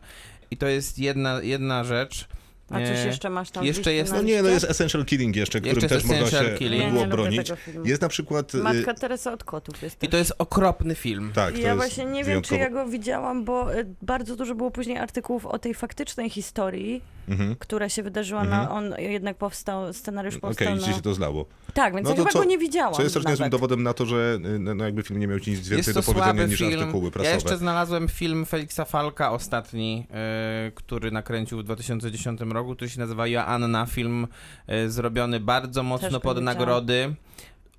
I 0.51 0.57
to 0.57 0.67
jest 0.67 0.99
jedna, 0.99 1.39
jedna 1.41 1.83
rzecz. 1.83 2.27
A 2.69 2.73
coś 2.73 2.97
E, 2.97 3.05
jeszcze 3.07 3.29
masz 3.29 3.51
tam? 3.51 3.65
jeszcze 3.65 3.93
jest- 3.93 4.11
No 4.13 4.21
nie, 4.21 4.41
no 4.41 4.49
jest 4.49 4.65
Essential 4.65 5.05
Killing 5.05 5.35
jeszcze, 5.35 5.59
którym 5.59 5.75
Jeszcze 5.75 5.89
też 5.95 6.03
można 6.03 6.39
się 6.43 6.49
Killing. 6.57 6.93
Było 6.93 7.05
bronić. 7.05 7.47
tego 7.47 7.55
filmu. 7.55 7.85
Jest 7.85 8.01
na 8.01 8.09
przykład... 8.09 8.55
y, 8.55 8.57
Matka 8.57 8.93
Teresa 8.93 9.33
od 9.33 9.43
kotów 9.43 9.81
jest 9.81 9.95
I 9.95 9.99
też. 9.99 10.09
to 10.09 10.17
jest 10.17 10.33
okropny 10.37 10.95
film. 10.95 11.31
Tak, 11.35 11.53
to 11.53 11.59
ja 11.59 11.67
jest 11.67 11.77
właśnie 11.77 12.05
nie 12.05 12.23
wiem, 12.23 12.41
czy 12.41 12.49
wyjątkowo- 12.55 12.59
ja 12.59 12.69
go 12.69 12.87
widziałam, 12.87 13.45
bo 13.45 13.75
y, 13.75 13.85
bardzo 14.01 14.35
dużo 14.35 14.55
było 14.55 14.71
później 14.71 14.97
artykułów 14.97 15.45
o 15.45 15.59
tej 15.59 15.73
faktycznej 15.73 16.29
historii, 16.29 17.01
Mhm. 17.29 17.55
która 17.55 17.89
się 17.89 18.03
wydarzyła 18.03 18.43
na... 18.43 18.71
On 18.71 18.93
jednak 18.97 19.37
powstał, 19.37 19.93
scenariusz 19.93 20.35
Okej, 20.35 20.41
powstał 20.41 20.67
okay, 20.73 20.87
na... 20.87 20.93
się 20.93 21.01
to 21.01 21.13
zlało. 21.13 21.45
Tak, 21.73 21.95
więc 21.95 22.03
No 22.03 22.09
ja 22.09 22.15
to 22.15 22.21
chyba 22.21 22.31
co- 22.33 22.39
go 22.39 22.45
nie 22.45 22.57
widziałam 22.57 22.93
Co 22.93 23.03
jest 23.03 23.15
też 23.15 23.25
niezłym 23.25 23.49
dowodem 23.49 23.83
na 23.83 23.93
to, 23.93 24.05
że 24.05 24.39
y, 24.55 24.59
no 24.59 24.85
jakby 24.85 25.03
film 25.03 25.19
nie 25.19 25.27
miał 25.27 25.39
ci 25.39 25.51
nic 25.51 25.59
więcej 25.59 25.93
Jest 25.95 26.07
do 26.07 26.13
powiedzenia 26.13 26.45
niż 26.45 26.59
film. 26.59 26.79
artykuły 26.79 27.05
Ja 27.05 27.11
prasowe. 27.11 27.35
jeszcze 27.35 27.57
znalazłem 27.57 28.07
film 28.07 28.45
Feliksa 28.45 28.85
Falka 28.85 29.31
ostatni, 29.31 30.07
e, 30.11 30.71
który 30.75 31.11
nakręcił 31.11 31.59
w 31.59 31.63
2010 31.63 32.41
roku, 32.41 32.75
który 32.75 32.89
się 32.89 32.99
nazywa 32.99 33.27
Joanna. 33.27 33.85
Film 33.85 34.27
e, 34.67 34.89
zrobiony 34.89 35.39
bardzo 35.39 35.83
mocno 35.83 36.09
go 36.11 36.19
pod 36.19 36.37
widziałam. 36.39 37.15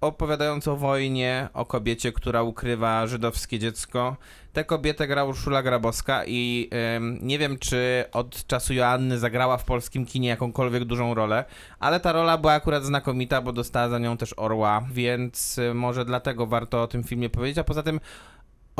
Opowiadając 0.01 0.68
o 0.68 0.76
wojnie, 0.76 1.48
o 1.55 1.66
kobiecie, 1.66 2.12
która 2.12 2.42
ukrywa 2.42 3.07
żydowskie 3.07 3.59
dziecko. 3.59 4.16
Tę 4.53 4.64
kobietę 4.64 5.07
gra 5.07 5.24
Urszula 5.24 5.62
Grabowska 5.62 6.24
i 6.26 6.68
em, 6.70 7.18
nie 7.22 7.38
wiem, 7.38 7.59
czy 7.59 8.05
od 8.12 8.46
czasu 8.46 8.74
Joanny 8.74 9.18
zagrała 9.18 9.57
w 9.57 9.64
polskim 9.64 10.07
kinie 10.07 10.28
jakąkolwiek 10.28 10.84
dużą 10.84 11.14
rolę, 11.14 11.44
ale 11.78 12.01
ta 12.01 12.12
rola 12.12 12.38
była 12.38 12.53
akurat 12.53 12.84
znakomita, 12.84 13.42
bo 13.42 13.53
dostała 13.53 13.88
za 13.88 13.98
nią 13.98 14.16
też 14.16 14.34
Orła, 14.36 14.82
więc 14.92 15.59
y, 15.59 15.74
może 15.74 16.05
dlatego 16.05 16.46
warto 16.46 16.82
o 16.82 16.86
tym 16.86 17.05
filmie 17.05 17.30
powiedzieć, 17.30 17.59
a 17.59 17.64
poza 17.64 17.82
tym 17.82 18.01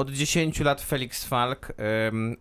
od 0.01 0.11
10 0.11 0.61
lat 0.61 0.81
Felix 0.81 1.25
Falk, 1.25 1.73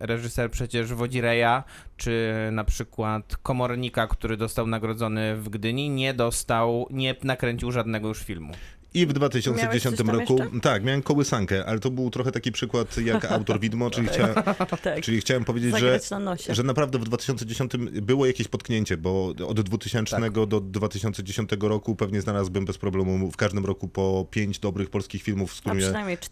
reżyser 0.00 0.50
przecież 0.50 0.94
Wodzireja, 0.94 1.64
czy 1.96 2.32
na 2.52 2.64
przykład 2.64 3.36
Komornika, 3.36 4.06
który 4.06 4.36
dostał 4.36 4.66
nagrodzony 4.66 5.36
w 5.36 5.48
Gdyni, 5.48 5.90
nie 5.90 6.14
dostał, 6.14 6.86
nie 6.90 7.14
nakręcił 7.22 7.72
żadnego 7.72 8.08
już 8.08 8.22
filmu. 8.22 8.52
I 8.94 9.06
w 9.06 9.08
Miałeś 9.08 9.14
2010 9.14 9.96
coś 9.96 10.06
tam 10.06 10.16
roku, 10.16 10.38
jeszcze? 10.38 10.60
tak, 10.60 10.84
miałem 10.84 11.02
kołysankę, 11.02 11.66
ale 11.66 11.78
to 11.80 11.90
był 11.90 12.10
trochę 12.10 12.32
taki 12.32 12.52
przykład 12.52 12.98
jak 12.98 13.24
autor 13.32 13.60
widmo, 13.60 13.90
czyli, 13.90 14.08
chcia, 14.08 14.34
Tak. 14.82 15.00
czyli 15.02 15.20
chciałem 15.20 15.44
powiedzieć, 15.44 15.78
że, 15.78 16.00
na 16.20 16.36
że 16.48 16.62
naprawdę 16.62 16.98
w 16.98 17.04
2010 17.04 17.72
było 18.02 18.26
jakieś 18.26 18.48
potknięcie, 18.48 18.96
bo 18.96 19.34
od 19.46 19.60
2000 19.60 20.16
Tak. 20.16 20.32
do 20.32 20.60
2010 20.60 21.50
roku 21.60 21.96
pewnie 21.96 22.20
znalazłbym 22.20 22.64
bez 22.64 22.78
problemu 22.78 23.30
w 23.30 23.36
każdym 23.36 23.64
roku 23.66 23.88
po 23.88 24.26
pięć 24.30 24.58
dobrych 24.58 24.90
polskich 24.90 25.22
filmów, 25.22 25.54
z 25.54 25.60
którymi 25.60 25.82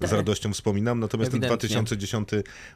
z 0.00 0.12
radością 0.12 0.52
wspominam. 0.52 1.00
Natomiast 1.00 1.30
ten 1.30 1.38
Ewidentnie. 1.44 1.68
2010 1.68 2.28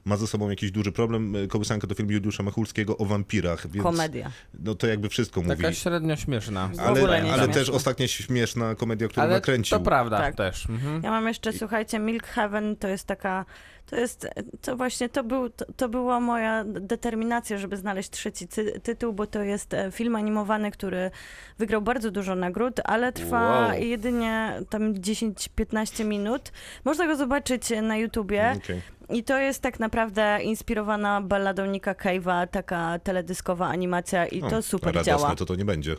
ma 0.04 0.16
ze 0.16 0.26
sobą 0.26 0.50
jakiś 0.50 0.70
duży 0.70 0.92
problem. 0.92 1.34
Kołysanka 1.48 1.86
to 1.86 1.94
film 1.94 2.10
Juliusza 2.10 2.42
Machulskiego 2.42 2.98
o 2.98 3.04
wampirach, 3.04 3.70
więc 3.70 3.82
Komedia. 3.82 4.32
no 4.58 4.74
to 4.74 4.86
jakby 4.86 5.08
wszystko 5.08 5.42
mówi. 5.42 5.56
Taka 5.56 5.72
średnio 5.72 6.16
śmieszna. 6.16 6.70
Ale, 6.78 7.32
ale 7.32 7.48
też 7.48 7.68
ostatnia 7.68 8.08
śmieszna 8.08 8.74
komedia, 8.74 9.08
którą 9.08 9.22
Ale 9.22 9.32
nakręcił. 9.34 9.71
To 9.78 9.80
prawda 9.84 10.18
Tak. 10.18 10.34
też. 10.34 10.68
Mhm. 10.70 11.02
Ja 11.02 11.10
mam 11.10 11.28
jeszcze, 11.28 11.52
słuchajcie, 11.52 11.98
Milk 11.98 12.26
Heaven 12.26 12.76
to 12.76 12.88
jest 12.88 13.06
taka, 13.06 13.44
to 13.86 13.96
jest, 13.96 14.28
to 14.62 14.76
właśnie, 14.76 15.08
to, 15.08 15.24
był, 15.24 15.50
to, 15.50 15.64
to 15.76 15.88
była 15.88 16.20
moja 16.20 16.64
determinacja, 16.66 17.58
żeby 17.58 17.76
znaleźć 17.76 18.10
trzeci 18.10 18.48
ty, 18.48 18.80
tytuł, 18.80 19.12
bo 19.12 19.26
to 19.26 19.42
jest 19.42 19.74
e, 19.74 19.90
film 19.90 20.16
animowany, 20.16 20.70
który 20.70 21.10
wygrał 21.58 21.82
bardzo 21.82 22.10
dużo 22.10 22.34
nagród, 22.34 22.80
ale 22.84 23.12
trwa 23.12 23.42
Wow. 23.68 23.78
jedynie 23.80 24.60
tam 24.70 24.94
10-15 24.94 26.04
minut. 26.04 26.52
Można 26.84 27.06
go 27.06 27.16
zobaczyć 27.16 27.62
na 27.82 27.96
YouTubie 27.96 28.54
Okej. 28.64 28.82
i 29.10 29.24
to 29.24 29.38
jest 29.38 29.62
tak 29.62 29.80
naprawdę 29.80 30.38
inspirowana 30.42 31.20
balladą 31.20 31.66
Nicka 31.66 31.92
Cave'a, 31.94 32.46
taka 32.48 32.98
teledyskowa 32.98 33.68
animacja 33.68 34.26
i 34.26 34.42
O, 34.42 34.50
to 34.50 34.62
super 34.62 35.02
działa. 35.04 35.36
to 35.36 35.46
to 35.46 35.54
nie 35.54 35.64
będzie. 35.64 35.96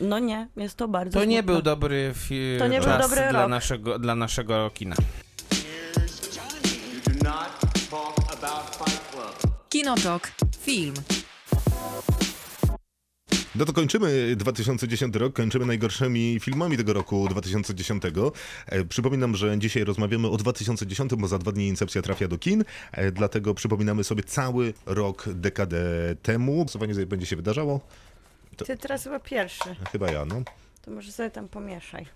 No 0.00 0.18
nie, 0.18 0.48
jest 0.56 0.76
to 0.76 0.88
bardzo 0.88 1.18
To 1.18 1.24
nie 1.24 1.36
smutne. 1.38 1.52
był 1.52 1.62
dobry 1.62 2.12
film 2.14 2.58
To 2.58 2.68
nie 2.68 2.78
był 2.80 2.88
czas 2.88 3.02
dobry 3.10 3.28
dla, 3.30 3.40
rok. 3.42 3.50
naszego, 3.50 3.98
dla 3.98 4.14
naszego 4.14 4.70
kina. 4.74 4.96
You 4.96 5.00
do 7.14 7.30
not 7.30 7.60
talk 7.90 8.32
about 8.42 8.76
Fight 8.76 9.10
Club. 9.12 9.52
Kinotok. 9.68 10.30
Film. 10.60 10.94
No 13.54 13.64
to 13.64 13.72
kończymy 13.72 14.36
2010 14.36 15.16
rok, 15.16 15.32
kończymy 15.32 15.66
najgorszymi 15.66 16.40
filmami 16.40 16.76
tego 16.76 16.92
roku 16.92 17.28
2010. 17.28 18.02
E, 18.66 18.84
przypominam, 18.84 19.36
że 19.36 19.58
dzisiaj 19.58 19.84
rozmawiamy 19.84 20.28
o 20.28 20.36
2010, 20.36 21.14
bo 21.14 21.28
za 21.28 21.38
dwa 21.38 21.52
dni 21.52 21.68
Incepcja 21.68 22.02
trafia 22.02 22.28
do 22.28 22.38
kin, 22.38 22.64
e, 22.92 23.12
dlatego 23.12 23.54
przypominamy 23.54 24.04
sobie 24.04 24.22
cały 24.22 24.74
rok, 24.86 25.24
dekadę 25.28 25.80
temu. 26.22 26.64
Co 26.68 26.78
będzie 26.78 27.06
będzie 27.06 27.26
się 27.26 27.36
wydarzało? 27.36 27.80
Ty 28.64 28.76
teraz 28.76 29.04
chyba 29.04 29.20
pierwszy, 29.20 29.76
Chyba 29.92 30.10
ja, 30.10 30.24
no. 30.24 30.42
to 30.82 30.90
może 30.90 31.12
sobie 31.12 31.30
tam 31.30 31.48
pomieszaj. 31.48 32.06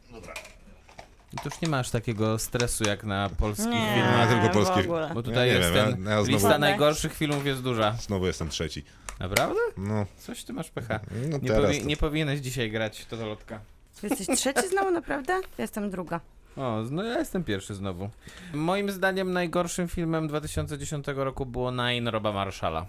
I 1.32 1.36
tu 1.36 1.43
już 1.45 1.61
nie 1.61 1.68
masz 1.68 1.91
takiego 1.91 2.38
stresu 2.38 2.84
jak 2.84 3.05
na 3.05 3.30
polskich 3.38 3.66
Nie, 3.66 3.93
filmach. 3.95 4.28
tylko 4.28 4.49
w 4.49 4.53
polskie- 4.53 4.80
ogóle. 4.84 5.11
Bo 5.14 5.22
tutaj 5.22 5.49
Ja 5.49 5.55
nie 5.55 5.61
jest 5.61 5.72
wiem, 5.74 5.93
ten, 5.95 6.05
ja- 6.05 6.11
ja 6.11 6.22
znowu- 6.22 6.30
lista 6.32 6.59
najgorszych 6.59 7.14
filmów 7.14 7.47
jest 7.47 7.62
duża. 7.62 7.93
Znowu 7.93 8.26
jestem 8.26 8.49
trzeci. 8.49 8.84
Naprawdę? 9.20 9.61
No, 9.76 10.07
Coś 10.18 10.45
ty 10.45 10.53
masz 10.53 10.70
pecha. 10.70 11.01
no 11.30 11.38
Nie, 11.38 11.49
teraz 11.49 11.70
powi- 11.70 11.80
to... 11.80 11.86
nie 11.86 11.97
powinieneś 11.97 12.41
dzisiaj 12.41 12.70
grać 12.70 12.99
w 13.01 13.07
to 13.07 13.26
lotka. 13.26 13.61
Jesteś 14.03 14.26
trzeci 14.38 14.68
znowu, 14.68 14.91
naprawdę? 14.91 15.32
Ja 15.32 15.41
jestem 15.59 15.91
druga. 15.91 16.20
O, 16.57 16.82
no 16.91 17.03
ja 17.03 17.18
jestem 17.18 17.45
pierwszy 17.45 17.74
znowu. 17.74 18.11
Moim 18.55 18.91
zdaniem 18.91 19.32
najgorszym 19.32 19.88
filmem 19.88 20.28
2010 20.28 21.07
roku 21.16 21.47
było 21.47 21.70
Nine 21.70 22.09
Roba 22.11 22.32
Marshalla. 22.32 22.86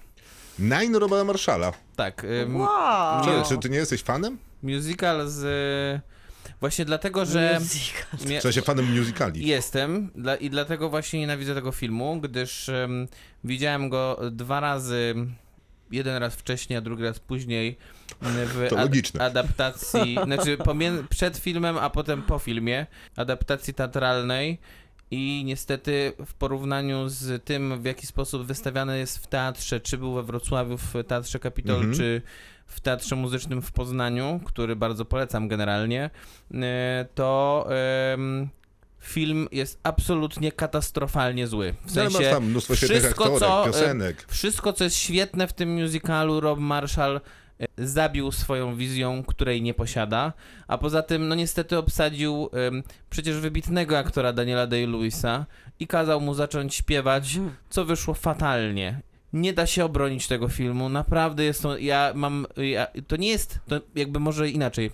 Nine 0.60 0.95
Roba 0.99 1.24
Marszala. 1.24 1.74
Tak, 1.95 2.24
ym, 2.24 2.56
Wow! 2.62 3.26
Czy, 3.26 3.49
czy 3.49 3.58
ty 3.58 3.70
nie 3.70 3.78
jesteś 3.78 4.02
fanem? 4.04 4.38
musical 4.64 5.30
z... 5.30 6.02
Właśnie 6.60 6.86
dlatego, 6.86 7.26
że... 7.26 7.58
Musical. 7.60 8.20
Mia- 8.20 8.39
W 8.39 8.41
sensie 8.41 8.62
fanem 8.62 8.99
musicali. 8.99 9.47
Jestem 9.47 10.12
dla, 10.16 10.36
i 10.36 10.49
dlatego 10.49 10.89
właśnie 10.89 11.20
nienawidzę 11.20 11.56
tego 11.56 11.72
filmu, 11.72 12.20
gdyż 12.22 12.70
em, 12.70 13.08
widziałem 13.43 13.89
go 13.89 14.20
dwa 14.32 14.60
razy, 14.60 15.16
jeden 15.91 16.18
raz 16.18 16.36
wcześniej, 16.36 16.78
a 16.78 16.82
drugi 16.82 17.04
raz 17.04 17.20
później 17.20 17.78
m, 18.22 18.30
w 18.45 18.68
To 18.70 18.76
logiczne. 18.76 19.26
adaptacji, 19.26 20.18
znaczy 20.26 20.58
przed 21.10 21.38
filmem, 21.38 21.78
a 21.78 21.89
potem 21.89 22.22
po 22.22 22.39
filmie, 22.39 22.86
adaptacji 23.16 23.74
teatralnej 23.74 24.60
i 25.12 25.43
niestety 25.45 26.14
w 26.26 26.34
porównaniu 26.34 27.09
z 27.09 27.45
tym, 27.45 27.82
w 27.82 27.86
jaki 27.86 28.07
sposób 28.07 28.43
wystawiany 28.45 28.97
jest 28.99 29.18
w 29.18 29.28
teatrze, 29.28 29.80
czy 29.80 29.97
był 29.97 30.14
we 30.14 30.24
Wrocławiu 30.24 30.78
w 30.78 30.93
Teatrze 31.07 31.39
Kapitol, 31.39 31.76
Mhm. 31.76 31.93
czy 31.93 32.22
w 32.66 32.80
Teatrze 32.80 33.16
Muzycznym 33.16 33.62
w 33.62 33.72
Poznaniu, 33.72 34.39
który 34.45 34.76
bardzo 34.76 35.05
polecam 35.05 35.47
generalnie, 35.47 36.09
e, 36.53 37.05
to 37.16 37.68
film 38.99 39.47
jest 39.51 39.80
absolutnie 39.84 40.51
katastrofalnie 40.51 41.47
zły. 41.47 41.74
W 41.86 41.95
No, 41.95 42.01
ale 42.01 42.09
masz 42.09 42.14
sensie 42.14 42.30
tam 42.32 42.45
mnóstwo 42.45 42.76
wszystko, 42.76 43.24
aktorek, 43.24 43.39
co, 43.39 43.62
e, 43.64 43.66
piosenek. 43.66 44.26
wszystko, 44.30 44.74
co 44.74 44.84
jest 44.84 44.95
świetne 44.95 45.47
w 45.47 45.53
tym 45.53 45.70
musicalu, 45.84 46.39
Rob 46.39 46.59
Marshall 46.59 47.22
zabił 47.78 48.32
swoją 48.32 48.76
wizją, 48.76 49.24
której 49.24 49.62
nie 49.62 49.74
posiada, 49.74 50.34
a 50.68 50.78
poza 50.78 51.01
tym, 51.01 51.28
no 51.28 51.36
niestety 51.36 51.78
obsadził 51.78 52.49
przecież 53.09 53.39
wybitnego 53.39 53.97
aktora 53.97 54.34
Daniela 54.34 54.68
Day-Lewisa 54.68 55.45
i 55.80 55.88
kazał 55.88 56.22
mu 56.22 56.34
zacząć 56.34 56.76
śpiewać, 56.76 57.39
co 57.70 57.86
wyszło 57.86 58.14
fatalnie. 58.14 59.01
Nie 59.34 59.53
da 59.53 59.66
się 59.66 59.86
obronić 59.86 60.28
tego 60.28 60.47
filmu, 60.47 60.89
naprawdę 60.89 61.43
jest 61.43 61.62
to, 61.62 61.78
ja 61.78 62.12
mam, 62.16 62.45
ja, 62.57 62.88
to 63.07 63.16
nie 63.16 63.30
jest, 63.30 63.59
to 63.68 63.82
jakby 63.95 64.20
może 64.20 64.49
inaczej. 64.49 64.91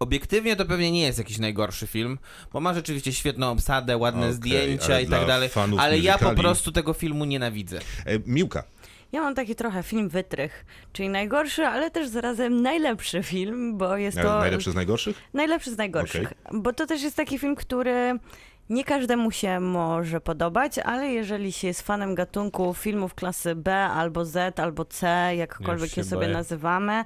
Obiektywnie 0.00 0.56
to 0.56 0.64
pewnie 0.64 0.92
nie 0.92 1.02
jest 1.02 1.18
jakiś 1.18 1.38
najgorszy 1.38 1.86
film, 1.86 2.18
bo 2.52 2.60
ma 2.60 2.74
rzeczywiście 2.74 3.12
świetną 3.12 3.50
obsadę, 3.50 3.96
ładne 3.96 4.20
Okej, 4.20 4.34
zdjęcia 4.34 5.00
i 5.00 5.06
tak 5.06 5.26
dalej, 5.26 5.50
ale 5.78 5.98
ja 5.98 6.18
po 6.18 6.34
prostu 6.34 6.72
tego 6.72 6.92
filmu 6.92 7.24
nienawidzę. 7.24 7.78
E, 8.06 8.18
Miłka. 8.26 8.64
Ja 9.12 9.20
mam 9.20 9.34
taki 9.34 9.54
trochę 9.54 9.82
film 9.82 10.08
wytrych, 10.08 10.64
czyli 10.92 11.08
najgorszy, 11.08 11.66
ale 11.66 11.90
też 11.90 12.08
zarazem 12.08 12.62
najlepszy 12.62 13.22
film, 13.22 13.78
bo 13.78 13.96
jest 13.96 14.16
to 14.16 14.38
Najlepszy 14.38 14.70
z 14.70 14.74
najgorszych? 14.74 15.16
najlepszy 15.34 15.70
z 15.70 15.78
najgorszych. 15.78 16.32
Bo 16.52 16.72
to 16.72 16.86
też 16.86 17.02
jest 17.02 17.16
taki 17.16 17.38
film, 17.38 17.56
który 17.56 18.18
nie 18.70 18.84
każdemu 18.84 19.30
się 19.30 19.60
może 19.60 20.20
podobać, 20.20 20.78
ale 20.78 21.08
jeżeli 21.08 21.52
się 21.52 21.66
jest 21.68 21.82
fanem 21.82 22.14
gatunku 22.14 22.74
filmów 22.74 23.14
klasy 23.14 23.54
B 23.54 23.74
albo 23.76 24.24
Z 24.24 24.60
albo 24.60 24.84
C, 24.84 25.30
jakkolwiek 25.36 25.96
je 25.96 26.04
sobie 26.04 26.22
boję. 26.22 26.32
nazywamy, 26.32 27.04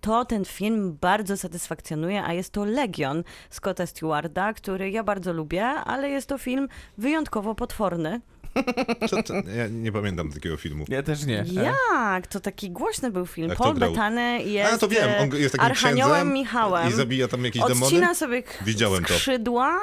to 0.00 0.24
ten 0.24 0.44
film 0.44 0.98
bardzo 1.00 1.36
satysfakcjonuje, 1.36 2.24
a 2.24 2.32
jest 2.32 2.52
to 2.52 2.64
Legion 2.64 3.24
Scotta 3.50 3.86
Stewarda, 3.86 4.52
który 4.52 4.90
ja 4.90 5.04
bardzo 5.04 5.32
lubię, 5.32 5.64
ale 5.64 6.10
jest 6.10 6.28
to 6.28 6.38
film 6.38 6.68
wyjątkowo 6.98 7.54
potworny. 7.54 8.20
Co 9.10 9.22
to? 9.22 9.34
Ja 9.34 9.66
nie 9.70 9.92
pamiętam 9.92 10.32
takiego 10.32 10.56
filmu. 10.56 10.84
Ja 10.88 11.02
też 11.02 11.26
nie. 11.26 11.44
Jak? 11.52 12.26
To 12.26 12.40
taki 12.40 12.70
głośny 12.70 13.10
był 13.10 13.26
film. 13.26 13.50
To 13.50 13.56
Paul 13.56 13.74
grał? 13.74 13.90
Bettany 13.90 14.42
jest 14.42 14.72
A, 14.74 14.78
to 14.78 14.88
wiem, 14.88 15.10
on 15.20 15.36
jest 15.40 15.52
takim 15.52 15.66
Archaniołem 15.66 16.32
Michałem. 16.32 16.88
i 16.88 16.92
zabija 16.92 17.28
tam 17.28 17.44
jakieś 17.44 17.62
Odcina 17.62 17.88
demony. 17.90 18.14
sobie 18.14 18.42
k- 18.42 18.52
Widziałem 18.64 19.04
to. 19.04 19.14
skrzydła 19.14 19.80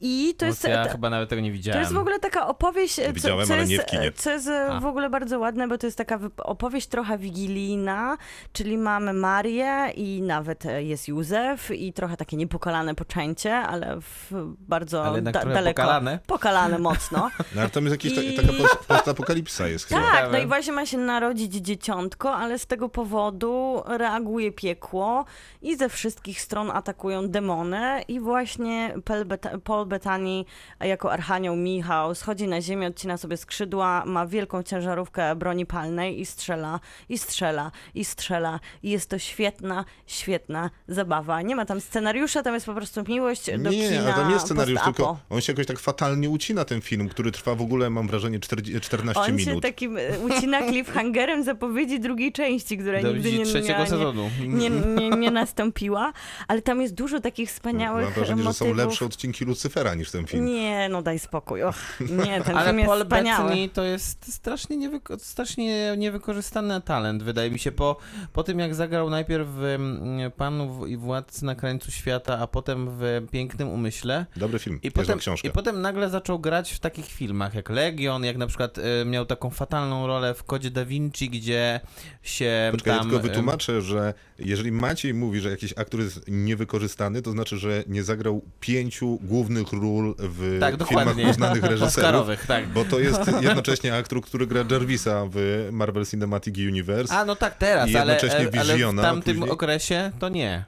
i 0.00 0.34
to 0.34 0.38
To 0.38 0.46
jest... 0.46 0.64
ja 0.64 0.84
ta- 0.84 0.90
chyba 0.92 1.10
nawet 1.10 1.28
tego 1.28 1.42
nie 1.42 1.50
To 1.50 1.54
widziałem. 1.54 1.80
jest 1.80 1.92
w 1.92 1.96
ogóle 1.98 2.18
taka 2.20 2.46
opowieść, 2.46 2.94
co, 2.94 3.12
Widziałem, 3.12 3.46
co, 3.46 3.52
ale 3.52 3.62
jest, 3.62 3.72
nie 3.72 3.78
w 3.78 3.86
kinie. 3.86 4.12
co 4.12 4.30
jest 4.30 4.48
e, 4.48 4.66
A. 4.66 4.80
w 4.80 4.86
ogóle 4.86 5.10
bardzo 5.10 5.38
ładne, 5.38 5.68
bo 5.68 5.78
to 5.78 5.86
jest 5.86 5.98
taka 5.98 6.18
opowieść 6.38 6.86
trochę 6.86 7.18
wigilijna, 7.18 8.16
czyli 8.52 8.78
mamy 8.78 9.12
Marię 9.12 9.90
i 9.94 10.22
nawet 10.22 10.66
e, 10.66 10.82
jest 10.82 11.08
Józef 11.08 11.70
i 11.70 11.92
trochę 11.92 12.16
takie 12.16 12.36
niepokalane 12.36 12.94
poczęcie, 12.94 13.54
ale 13.56 14.00
w 14.00 14.32
bardzo 14.60 15.04
Ale 15.04 15.14
jednak 15.16 15.34
da- 15.34 15.44
daleko. 15.44 15.82
pokalane. 15.82 16.18
Pokalane 16.26 16.78
mocno. 16.78 17.30
No, 17.54 17.60
ale 17.60 17.70
tam 17.70 17.84
jest 17.84 17.94
jakiś 17.94 18.05
I- 18.06 18.36
ta, 18.36 18.42
taka 18.42 18.52
post- 18.58 18.76
postapokalipsa 18.88 19.68
jest 19.68 19.84
chyba. 19.84 20.00
Tak, 20.00 20.32
no 20.32 20.38
i 20.38 20.46
właśnie 20.46 20.72
ma 20.72 20.86
się 20.86 20.98
narodzić 20.98 21.54
dzieciątko, 21.54 22.34
ale 22.34 22.58
z 22.58 22.66
tego 22.66 22.88
powodu 22.88 23.82
reaguje 23.86 24.52
piekło 24.52 25.24
i 25.62 25.76
ze 25.76 25.88
wszystkich 25.88 26.40
stron 26.40 26.70
atakują 26.70 27.28
demony 27.28 28.02
i 28.08 28.20
właśnie 28.20 28.94
Paul, 29.04 29.24
Bet- 29.24 29.60
Paul 29.64 29.86
Bettany 29.86 30.44
jako 30.80 31.12
archanioł 31.12 31.56
Michał 31.56 32.14
schodzi 32.14 32.48
na 32.48 32.60
ziemię, 32.60 32.86
odcina 32.86 33.16
sobie 33.16 33.36
skrzydła, 33.36 34.02
ma 34.06 34.26
wielką 34.26 34.62
ciężarówkę 34.62 35.36
broni 35.36 35.66
palnej 35.66 36.20
i 36.20 36.26
strzela, 36.26 36.80
i 37.08 37.18
strzela, 37.18 37.70
i 37.94 38.04
strzela 38.04 38.60
i 38.82 38.90
jest 38.90 39.10
to 39.10 39.18
świetna, 39.18 39.84
świetna 40.06 40.70
zabawa. 40.88 41.42
Nie 41.42 41.56
ma 41.56 41.64
tam 41.66 41.80
scenariusza, 41.80 42.42
tam 42.42 42.54
jest 42.54 42.66
po 42.66 42.74
prostu 42.74 43.02
miłość 43.08 43.46
do 43.58 43.70
Nie, 43.70 43.88
kina 43.88 44.02
ale 44.02 44.12
tam 44.12 44.30
jest 44.30 44.44
scenariusz, 44.44 44.80
tylko 44.84 45.18
on 45.30 45.40
się 45.40 45.52
jakoś 45.52 45.66
tak 45.66 45.78
fatalnie 45.78 46.30
ucina 46.30 46.64
ten 46.64 46.80
film, 46.80 47.08
który 47.08 47.32
trwa 47.32 47.54
w 47.54 47.62
ogóle, 47.62 47.90
mam 47.96 48.08
wrażenie, 48.08 48.40
40, 48.40 48.80
14 48.80 49.20
On 49.22 49.38
się 49.38 49.46
minut. 49.46 49.62
takim 49.62 49.96
e, 49.96 50.00
ucina 50.28 50.62
cliffhangerem 50.68 51.44
zapowiedzi 51.44 52.00
drugiej 52.00 52.32
części, 52.32 52.78
która 52.78 53.02
Do 53.02 53.12
nigdy 53.12 53.32
nie, 53.32 53.44
trzeciego 53.44 53.68
miała, 53.68 53.84
nie, 53.84 53.90
sezonu. 53.90 54.30
nie, 54.46 54.70
nie, 54.70 55.10
nie 55.10 55.30
nastąpiła, 55.30 56.12
ale 56.48 56.62
tam 56.62 56.80
jest 56.82 56.94
dużo 56.94 57.20
takich 57.20 57.48
wspaniałych 57.50 58.04
Mam 58.04 58.12
wrażenie, 58.14 58.42
że 58.42 58.52
są 58.54 58.64
motywów. 58.64 58.86
lepsze 58.86 59.04
odcinki 59.04 59.44
Lucyfera 59.44 59.94
niż 59.94 60.10
ten 60.10 60.26
film. 60.26 60.44
Nie, 60.46 60.88
no 60.88 61.02
daj 61.02 61.18
spokój. 61.18 61.62
Och, 61.62 61.76
nie, 62.00 62.40
ten 62.40 62.56
Ale 62.56 62.66
film 62.66 62.78
jest 62.78 62.90
Paul 62.90 63.02
wspaniały. 63.02 63.44
Bettany 63.48 63.68
to 63.68 63.84
jest 63.84 64.32
strasznie, 64.34 64.76
niewyko- 64.76 65.18
strasznie 65.18 65.94
niewykorzystany 65.96 66.80
talent, 66.80 67.22
wydaje 67.22 67.50
mi 67.50 67.58
się. 67.58 67.72
Po, 67.72 67.96
po 68.32 68.42
tym, 68.42 68.58
jak 68.58 68.74
zagrał 68.74 69.10
najpierw 69.10 69.48
w 69.48 69.62
mm, 69.62 70.30
Panu 70.32 70.68
w- 70.74 70.88
i 70.88 70.96
Władcy 70.96 71.44
na 71.44 71.54
krańcu 71.54 71.90
świata, 71.90 72.38
a 72.38 72.46
potem 72.46 72.88
w 72.90 73.26
Pięknym 73.30 73.68
Umyśle. 73.68 74.26
Dobry 74.36 74.58
film, 74.58 74.78
I 74.82 74.90
potem, 74.90 75.18
książka. 75.18 75.48
I 75.48 75.50
potem 75.50 75.80
nagle 75.80 76.10
zaczął 76.10 76.38
grać 76.38 76.72
w 76.72 76.78
takich 76.78 77.06
filmach 77.06 77.54
jak 77.54 77.70
Legion, 77.86 78.24
jak 78.24 78.36
na 78.36 78.46
przykład 78.46 78.78
e, 78.78 79.04
miał 79.04 79.26
taką 79.26 79.50
fatalną 79.50 80.06
rolę 80.06 80.34
w 80.34 80.44
Kodzie 80.44 80.70
Da 80.70 80.84
Vinci, 80.84 81.30
gdzie 81.30 81.80
się 82.22 82.68
Poczekaj, 82.72 82.92
ja 82.92 82.98
tam... 82.98 83.10
tylko 83.10 83.22
em, 83.22 83.28
wytłumaczę, 83.28 83.82
że 83.82 84.14
jeżeli 84.38 84.72
Maciej 84.72 85.14
mówi, 85.14 85.40
że 85.40 85.50
jakiś 85.50 85.72
aktor 85.78 86.00
jest 86.00 86.20
niewykorzystany, 86.28 87.22
to 87.22 87.30
znaczy, 87.30 87.58
że 87.58 87.84
nie 87.86 88.02
zagrał 88.04 88.42
pięciu 88.60 89.18
głównych 89.22 89.72
ról 89.72 90.14
w 90.18 90.56
Tak, 90.60 90.74
filmach 90.76 91.04
dokładnie. 91.04 91.30
uznanych 91.30 91.62
reżyserów. 91.72 92.26
Tak. 92.48 92.68
Bo 92.68 92.84
to 92.84 92.98
jest 92.98 93.20
jednocześnie 93.42 93.94
aktor, 93.94 94.20
który 94.22 94.46
gra 94.46 94.64
Jarvisa 94.70 95.26
w 95.30 95.68
Marvel 95.72 96.06
Cinematic 96.06 96.58
Universe. 96.58 97.14
A, 97.14 97.24
no 97.24 97.36
tak, 97.36 97.54
teraz, 97.54 97.90
I 97.90 97.96
ale, 97.96 98.12
jednocześnie 98.12 98.60
ale 98.60 98.76
w 98.92 98.96
tamtym 99.02 99.34
później. 99.36 99.50
okresie 99.50 100.10
to 100.18 100.28
nie. 100.28 100.64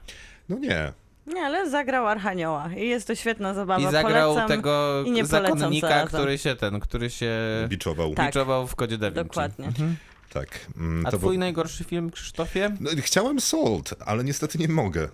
No 0.49 0.57
nie. 0.59 0.93
Nie, 1.33 1.41
ale 1.41 1.69
zagrał 1.69 2.07
Archanioła 2.07 2.69
i 2.77 2.87
jest 2.87 3.07
to 3.07 3.15
świetna 3.15 3.53
zabawa. 3.53 3.89
I 3.89 3.91
zagrał 3.91 4.29
Polecam. 4.29 4.47
tego 4.47 5.03
i 5.05 5.11
nie 5.11 5.25
zakonnika, 5.25 6.07
który 6.07 6.37
się 6.37 6.55
ten, 6.55 6.79
który 6.79 7.09
się 7.09 7.31
Biczował. 7.67 8.13
Tak. 8.15 8.25
biczował 8.27 8.67
w 8.67 8.75
Kodzie 8.75 8.97
Da 8.97 9.11
Vinci. 9.11 9.27
Dokładnie. 9.27 9.65
Mhm. 9.65 9.95
Tak. 10.33 10.47
mm, 10.77 11.05
A 11.05 11.11
to 11.11 11.17
twój 11.17 11.29
był- 11.29 11.39
najgorszy 11.39 11.83
film, 11.83 12.11
Krzysztofie? 12.11 12.75
No, 12.79 12.89
chciałem 13.01 13.39
Salt, 13.39 13.93
ale 14.05 14.23
niestety 14.23 14.57
nie 14.57 14.67
mogę. 14.67 15.09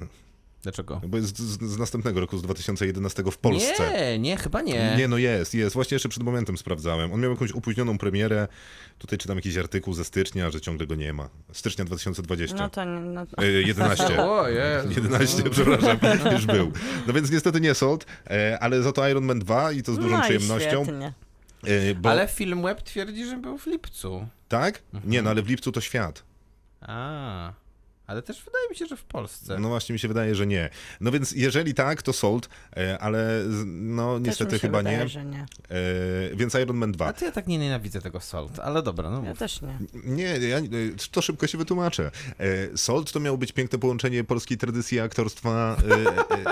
Dlaczego? 0.66 1.02
Bo 1.08 1.18
jest 1.18 1.40
z, 1.40 1.72
z 1.72 1.78
następnego 1.78 2.20
roku, 2.20 2.38
z 2.38 2.42
2011 2.42 3.24
w 3.32 3.38
Polsce. 3.38 3.94
Nie, 3.94 4.20
nie, 4.20 4.38
chyba 4.38 4.62
nie. 4.62 4.96
Nie, 4.98 5.08
no 5.08 5.18
jest, 5.18 5.54
jest. 5.54 5.74
Właśnie 5.74 5.96
jeszcze 5.96 6.10
przed 6.10 6.24
momentem 6.24 6.58
sprawdzałem. 6.58 7.14
On 7.14 7.22
miał 7.22 7.32
jakąś 7.32 7.52
opóźnioną 7.52 7.98
premierę. 7.98 8.48
Tutaj 8.98 9.20
czytam 9.20 9.36
jakiś 9.36 9.58
artykuł 9.58 9.94
ze 9.94 10.06
stycznia, 10.06 10.52
że 10.52 10.62
ciągle 10.62 10.88
go 10.88 10.96
nie 10.96 11.14
ma. 11.14 11.30
Stycznia 11.54 11.86
2020. 11.86 12.58
No 12.58 12.70
to 12.70 12.84
nie. 12.84 13.00
No 13.00 13.26
to... 13.26 13.44
E, 13.44 13.52
11. 13.52 14.06
O, 14.26 14.50
Jezu. 14.50 14.90
11, 14.90 15.44
przepraszam, 15.50 15.98
już 16.34 16.46
był. 16.46 16.72
No 17.08 17.14
więc 17.14 17.32
niestety 17.32 17.62
nie 17.62 17.74
Salt, 17.74 18.06
e, 18.28 18.58
ale 18.62 18.82
za 18.82 18.92
to 18.92 19.10
Iron 19.10 19.26
Man 19.26 19.40
2 19.40 19.72
i 19.72 19.84
to 19.84 19.94
z 19.94 19.98
dużą 19.98 20.18
no 20.18 20.24
przyjemnością. 20.24 20.84
Świetnie. 20.84 21.14
E, 21.64 21.96
Bo, 21.96 22.12
Ale 22.12 22.28
film 22.28 22.62
web 22.62 22.82
twierdzi, 22.82 23.26
że 23.26 23.38
był 23.38 23.58
w 23.58 23.66
lipcu. 23.66 24.28
Tak? 24.48 24.82
Nie, 25.06 25.22
no 25.22 25.30
ale 25.30 25.42
w 25.42 25.50
lipcu 25.50 25.72
to 25.72 25.82
świat. 25.82 26.24
A, 26.82 27.54
ale 28.08 28.22
też 28.22 28.44
wydaje 28.46 28.70
mi 28.70 28.76
się, 28.76 28.86
że 28.86 28.98
w 28.98 29.04
Polsce. 29.04 29.60
No 29.60 29.68
właśnie 29.70 29.94
mi 29.94 30.00
się 30.00 30.08
wydaje, 30.08 30.36
że 30.36 30.48
nie. 30.48 30.70
No 31.02 31.12
więc 31.12 31.32
jeżeli 31.32 31.74
tak, 31.74 32.02
to 32.02 32.14
Salt, 32.14 32.50
e, 32.78 32.98
ale 33.00 33.44
no 33.66 34.14
Też 34.14 34.22
mi 34.22 34.28
niestety 34.28 34.52
się 34.56 34.60
chyba 34.60 34.78
wydaje, 34.78 34.98
nie. 34.98 35.08
Że 35.10 35.26
nie. 35.26 35.46
E, 36.32 36.36
Więc 36.36 36.54
Iron 36.54 36.78
Man 36.78 36.92
2. 36.92 37.06
A 37.06 37.14
to 37.14 37.26
ja 37.26 37.32
tak 37.32 37.48
nie 37.48 37.58
nienawidzę 37.58 38.02
tego 38.02 38.20
Salt, 38.20 38.60
ale 38.60 38.84
dobra, 38.84 39.10
no 39.10 39.24
Ja 39.24 39.30
mów. 39.30 39.40
też 39.40 39.62
nie. 39.62 39.78
Nie, 40.04 40.24
ja, 40.48 40.58
to 41.12 41.22
szybko 41.22 41.48
się 41.48 41.58
wytłumaczę. 41.58 42.12
E, 42.40 42.78
Salt 42.78 43.12
to 43.12 43.20
miało 43.20 43.38
być 43.38 43.52
piękne 43.52 43.80
połączenie 43.80 44.24
polskiej 44.24 44.58
tradycji 44.58 45.00
aktorstwa 45.00 45.78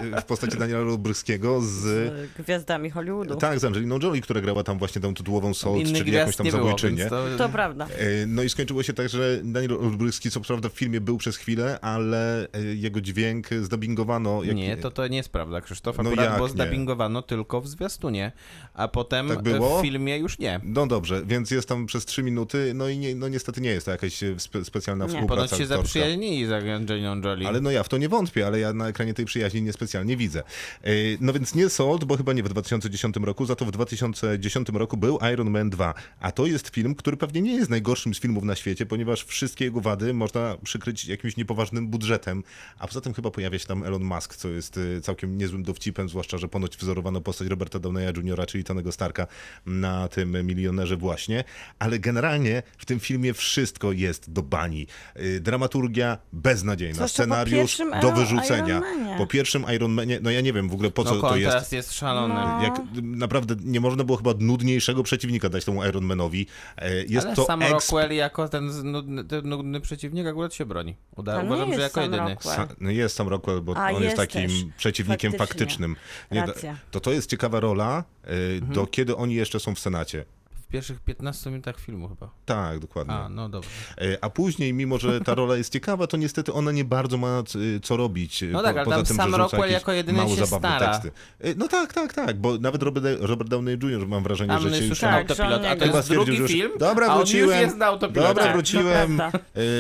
e, 0.03 0.17
e, 0.17 0.21
w 0.21 0.25
postaci 0.25 0.57
Daniela 0.57 0.81
Lubryskiego 0.81 1.61
z... 1.61 1.67
Z 1.69 2.31
gwiazdami 2.39 2.89
Hollywoodu. 2.89 3.35
Tak, 3.35 3.59
z 3.59 3.63
Angeliną 3.65 3.99
Jolie, 4.03 4.21
która 4.21 4.41
grała 4.41 4.63
tam 4.63 4.79
właśnie 4.79 5.01
tą 5.01 5.13
tytułową 5.13 5.53
Salt, 5.53 5.77
Innych 5.77 5.97
czyli 5.97 6.11
jakąś 6.11 6.23
gwiazd 6.25 6.37
tam 6.37 6.45
nie 6.45 6.51
było, 6.51 6.63
zabójczynię. 6.63 6.97
więc 6.97 7.09
to... 7.09 7.25
To 7.37 7.49
prawda. 7.49 7.85
E, 7.97 8.25
No 8.27 8.43
i 8.43 8.49
skończyło 8.49 8.83
się 8.83 8.93
tak, 8.93 9.09
że 9.09 9.39
Daniel 9.43 9.73
Olbryski 9.73 10.31
co 10.31 10.41
prawda 10.41 10.69
w 10.69 10.73
filmie 10.73 11.01
był 11.01 11.17
przez 11.17 11.37
chwilę, 11.43 11.79
ale 11.81 12.47
e, 12.53 12.61
jego 12.75 13.01
dźwięk 13.01 13.47
zdubbingowano. 13.61 14.43
Jak... 14.43 14.55
Nie, 14.55 14.77
to, 14.77 14.91
to 14.91 15.07
nie 15.07 15.17
jest 15.17 15.29
prawda, 15.29 15.61
Krzysztof. 15.61 15.97
No 15.97 16.03
Akurat, 16.03 16.25
jak 16.25 16.37
bo 16.39 16.47
nie? 16.47 16.53
zdubbingowano 16.53 17.21
tylko 17.21 17.61
w 17.61 17.67
zwiastunie, 17.67 18.31
a 18.73 18.87
potem 18.87 19.27
Tak 19.27 19.41
było? 19.41 19.79
w 19.79 19.81
filmie 19.81 20.17
już 20.17 20.39
nie. 20.39 20.59
No 20.63 20.87
dobrze, 20.87 21.21
więc 21.25 21.51
jest 21.51 21.69
tam 21.69 21.85
przez 21.85 22.05
trzy 22.05 22.23
minuty, 22.23 22.71
no 22.75 22.89
i 22.89 22.97
nie, 22.97 23.15
no 23.15 23.27
niestety 23.27 23.61
nie 23.61 23.69
jest 23.69 23.85
to 23.85 23.91
jakaś 23.91 24.23
e, 24.23 24.39
spe, 24.39 24.65
specjalna 24.65 25.05
Nie. 25.05 25.09
współpraca 25.11 25.35
Ponoć 25.35 25.49
się 25.49 25.55
aktorska. 25.55 25.77
zaprzyjaźnili 25.77 26.45
z 26.45 26.51
Angeliną 26.51 27.21
Jolie. 27.21 27.47
Ale 27.47 27.61
no 27.61 27.71
ja 27.71 27.83
w 27.83 27.89
to 27.89 27.97
nie 27.97 28.09
wątpię, 28.09 28.47
ale 28.47 28.59
ja 28.59 28.73
na 28.73 28.87
ekranie 28.87 29.13
tej 29.13 29.25
przyjaźni 29.25 29.61
niespecjalnie 29.61 30.17
widzę. 30.17 30.43
E, 30.83 30.91
No 31.21 31.33
więc 31.33 31.55
nie 31.55 31.69
Salt, 31.69 32.03
bo 32.05 32.17
chyba 32.17 32.33
nie 32.33 32.43
w 32.43 32.49
2010 32.49 33.15
roku, 33.23 33.45
za 33.45 33.55
to 33.55 33.65
w 33.65 33.71
2010 33.71 34.69
roku 34.73 34.97
był 34.97 35.19
Iron 35.33 35.49
Man 35.49 35.69
2. 35.69 35.93
A 36.19 36.31
to 36.31 36.45
jest 36.45 36.67
film, 36.69 36.95
który 36.95 37.17
pewnie 37.17 37.41
nie 37.41 37.55
jest 37.55 37.69
najgorszym 37.69 38.13
z 38.15 38.19
filmów 38.19 38.43
na 38.43 38.55
świecie, 38.55 38.85
ponieważ 38.85 39.23
wszystkie 39.25 39.65
jego 39.65 39.81
wady 39.81 40.13
można 40.13 40.57
przykryć 40.63 41.05
jakimś 41.05 41.32
niepoważnym 41.37 41.87
budżetem. 41.87 42.43
A 42.79 42.87
poza 42.87 43.01
tym 43.01 43.13
chyba 43.13 43.31
pojawia 43.31 43.59
się 43.59 43.65
tam 43.65 43.83
Elon 43.83 44.03
Musk, 44.03 44.35
co 44.35 44.49
jest 44.49 44.79
e, 44.97 45.01
całkiem 45.01 45.37
niezłym 45.37 45.63
dowcipem, 45.63 46.09
zwłaszcza, 46.09 46.37
że 46.37 46.47
ponoć 46.47 46.77
wzorowano 46.77 47.21
postać 47.21 47.47
Roberta 47.47 47.79
Downeya 47.79 48.13
Jr., 48.17 48.45
czyli 48.47 48.63
Tonego 48.63 48.91
Starka 48.91 49.27
na 49.65 50.07
tym 50.07 50.45
milionerze 50.47 50.97
właśnie. 50.97 51.43
Ale 51.79 51.99
generalnie 51.99 52.63
w 52.77 52.85
tym 52.85 52.99
filmie 52.99 53.33
wszystko 53.33 53.91
jest 53.91 54.31
do 54.31 54.41
bani. 54.43 54.87
E, 55.15 55.39
Dramaturgia 55.39 56.17
beznadziejna, 56.33 56.95
Zwłaszcza 56.95 57.23
scenariusz 57.23 57.77
do 58.01 58.11
wyrzucenia. 58.11 58.81
Po 59.17 59.27
pierwszym 59.27 59.65
Iron 59.75 59.91
Manie, 59.91 60.19
no 60.21 60.31
ja 60.31 60.41
nie 60.41 60.53
wiem 60.53 60.69
w 60.69 60.73
ogóle 60.73 60.91
po 60.91 61.03
co 61.03 61.15
no 61.15 61.21
to 61.21 61.35
jest. 61.35 61.45
kontrast 61.51 61.73
jest 61.73 61.93
szalony. 61.93 62.33
No. 62.33 62.63
Jak 62.63 62.81
naprawdę 63.03 63.55
nie 63.63 63.79
można 63.79 64.03
było 64.03 64.17
chyba 64.17 64.33
nudniejszego 64.39 65.03
przeciwnika 65.03 65.49
dać 65.49 65.65
temu 65.65 65.85
Iron 65.85 66.05
Manowi. 66.05 66.47
E, 66.77 67.03
Jest 67.03 67.27
Ale 67.27 67.35
to 67.35 67.45
sam 67.45 67.59
exp- 67.59 67.71
Rockwell 67.71 68.11
jako 68.11 68.49
ten 68.49 68.91
nudny, 68.91 69.23
ten 69.23 69.49
nudny 69.49 69.81
przeciwnik 69.81 70.27
akurat 70.27 70.53
się 70.53 70.65
broni. 70.65 70.95
Uda, 71.23 71.35
To 71.35 71.41
nie 71.41 71.47
uważam, 71.47 71.65
że 71.73 71.81
jest 71.81 71.81
jako 71.83 71.93
sam 71.93 72.03
jedyny. 72.03 72.35
Sa- 72.35 72.75
no 72.81 72.89
jest 72.91 73.15
sam 73.15 73.27
Rockwell, 73.27 73.61
bo 73.61 73.77
A, 73.77 73.87
on 73.87 73.91
jest 73.93 74.03
jest 74.03 74.15
takim 74.17 74.41
też. 74.49 74.51
przeciwnikiem 74.77 75.31
Faktycznie. 75.31 75.65
faktycznym. 75.65 75.95
to- 76.29 76.35
Racja. 76.35 76.77
to 76.91 76.99
to 76.99 77.11
jest 77.11 77.29
ciekawa 77.29 77.59
rola, 77.59 78.03
Mhm. 78.23 78.73
do 78.73 78.87
kiedy 78.87 79.15
oni 79.15 79.35
jeszcze 79.35 79.59
są 79.59 79.75
w 79.75 79.79
Senacie. 79.79 80.25
W 80.73 80.75
pierwszych 80.75 80.99
15 80.99 81.49
minutach 81.49 81.79
filmu 81.79 82.07
chyba. 82.09 82.29
Tak, 82.45 82.79
dokładnie. 82.79 83.13
A, 83.13 83.29
no 83.29 83.49
dobrze. 83.49 83.69
E, 83.97 84.17
A 84.23 84.29
później, 84.29 84.73
mimo 84.73 84.97
że 84.97 85.21
ta 85.21 85.35
rola 85.35 85.55
jest 85.57 85.73
ciekawa, 85.73 86.07
to 86.07 86.17
niestety 86.17 86.53
ona 86.53 86.71
nie 86.71 86.85
bardzo 86.85 87.17
ma 87.17 87.43
c- 87.43 87.59
co 87.83 87.97
robić. 87.97 88.43
e, 88.43 88.45
No 88.47 88.61
tak, 88.63 88.75
ale 88.77 88.85
poza 88.85 88.95
tam 88.97 89.05
tym, 89.05 89.17
sam 89.17 89.35
Rockwell 89.35 89.71
jako 89.71 89.91
jedyny 89.91 90.17
mało 90.17 90.35
się 90.35 90.45
zabawne 90.45 90.77
stara. 90.77 90.91
teksty. 90.99 91.11
E, 91.39 91.55
No 91.55 91.67
tak, 91.67 91.93
tak, 91.93 92.13
tak, 92.13 92.37
bo 92.39 92.57
nawet 92.57 92.83
Robert, 92.83 93.05
Robert 93.19 93.49
Downey 93.49 93.73
Jr. 93.83 94.07
mam 94.07 94.23
wrażenie, 94.23 94.49
Tam 94.53 94.61
że 94.61 94.75
się 94.79 94.85
już 94.85 94.99
Tak, 94.99 95.31
autopilot, 95.31 95.65
a 95.65 95.75
to 95.75 95.85
jest 95.85 96.09
drugi 96.09 96.37
już- 96.37 96.51
film, 96.51 96.71
Dobra, 96.79 97.07
a 97.07 97.11
on 97.13 97.17
wróciłem. 97.17 97.49
już 97.49 97.59
jest 97.59 97.77
na 97.77 97.85
autopilocie. 97.85 98.27
Dobra, 98.27 98.43
Tak, 98.43 98.53
wróciłem. 98.53 99.21
E, 99.21 99.31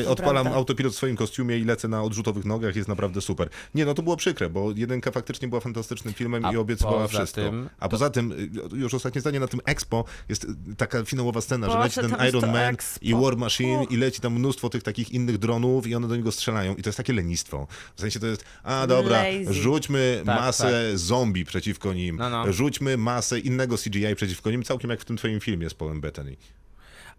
Odpalam 0.09 0.33
prawda. 0.43 0.51
autopilot 0.59 0.93
w 0.93 0.95
swoim 0.95 1.15
kostiumie 1.15 1.57
i 1.57 1.63
lecę 1.65 1.87
na 1.87 2.03
odrzutowych 2.03 2.45
nogach, 2.45 2.75
jest 2.75 2.89
naprawdę 2.89 3.21
super. 3.21 3.49
Nie, 3.75 3.85
no 3.85 3.93
to 3.93 4.01
było 4.03 4.17
przykre, 4.17 4.49
bo 4.49 4.71
jedynka 4.75 5.11
faktycznie 5.11 5.47
była 5.47 5.61
fantastycznym 5.61 6.13
filmem 6.13 6.45
A 6.45 6.51
i 6.53 6.57
obiecywała 6.57 7.07
wszystko. 7.07 7.41
tym 7.41 7.69
A 7.79 7.89
poza 7.89 8.09
tym, 8.09 8.33
już 8.73 8.93
ostatnie 8.93 9.21
zdanie 9.21 9.39
na 9.39 9.47
tym 9.47 9.59
Expo, 9.65 10.05
jest 10.29 10.47
taka 10.87 11.05
finałowa 11.05 11.41
scena, 11.41 11.67
że 11.67 11.73
Boże, 11.77 11.83
leci 12.01 12.15
ten 12.15 12.27
Iron 12.29 12.51
Man 12.51 12.73
expo. 12.73 12.99
i 13.01 13.13
War 13.15 13.37
Machine 13.37 13.79
Uch. 13.79 13.91
i 13.91 13.97
leci 13.97 14.21
tam 14.21 14.33
mnóstwo 14.33 14.69
tych 14.69 14.83
takich 14.83 15.11
innych 15.11 15.37
dronów 15.37 15.87
i 15.87 15.95
one 15.95 16.07
do 16.07 16.15
niego 16.15 16.31
strzelają. 16.31 16.75
I 16.75 16.81
to 16.81 16.89
jest 16.89 16.97
takie 16.97 17.13
lenistwo. 17.13 17.67
W 17.95 18.01
sensie 18.01 18.19
to 18.19 18.27
jest, 18.27 18.45
a 18.63 18.87
dobra, 18.87 19.23
Lazy. 19.23 19.53
rzućmy 19.53 20.21
Tak, 20.25 20.39
masę 20.39 20.97
zombie 20.97 21.45
przeciwko 21.45 21.93
nim, 21.93 22.15
No, 22.17 22.29
no. 22.29 22.53
rzućmy 22.53 22.97
masę 22.97 23.39
innego 23.39 23.77
CGI 23.77 24.15
przeciwko 24.15 24.51
nim, 24.51 24.63
całkiem 24.63 24.89
jak 24.89 25.01
w 25.01 25.05
tym 25.05 25.17
twoim 25.17 25.39
filmie 25.39 25.69
z 25.69 25.73
Paulem 25.73 26.01
Bettany. 26.01 26.35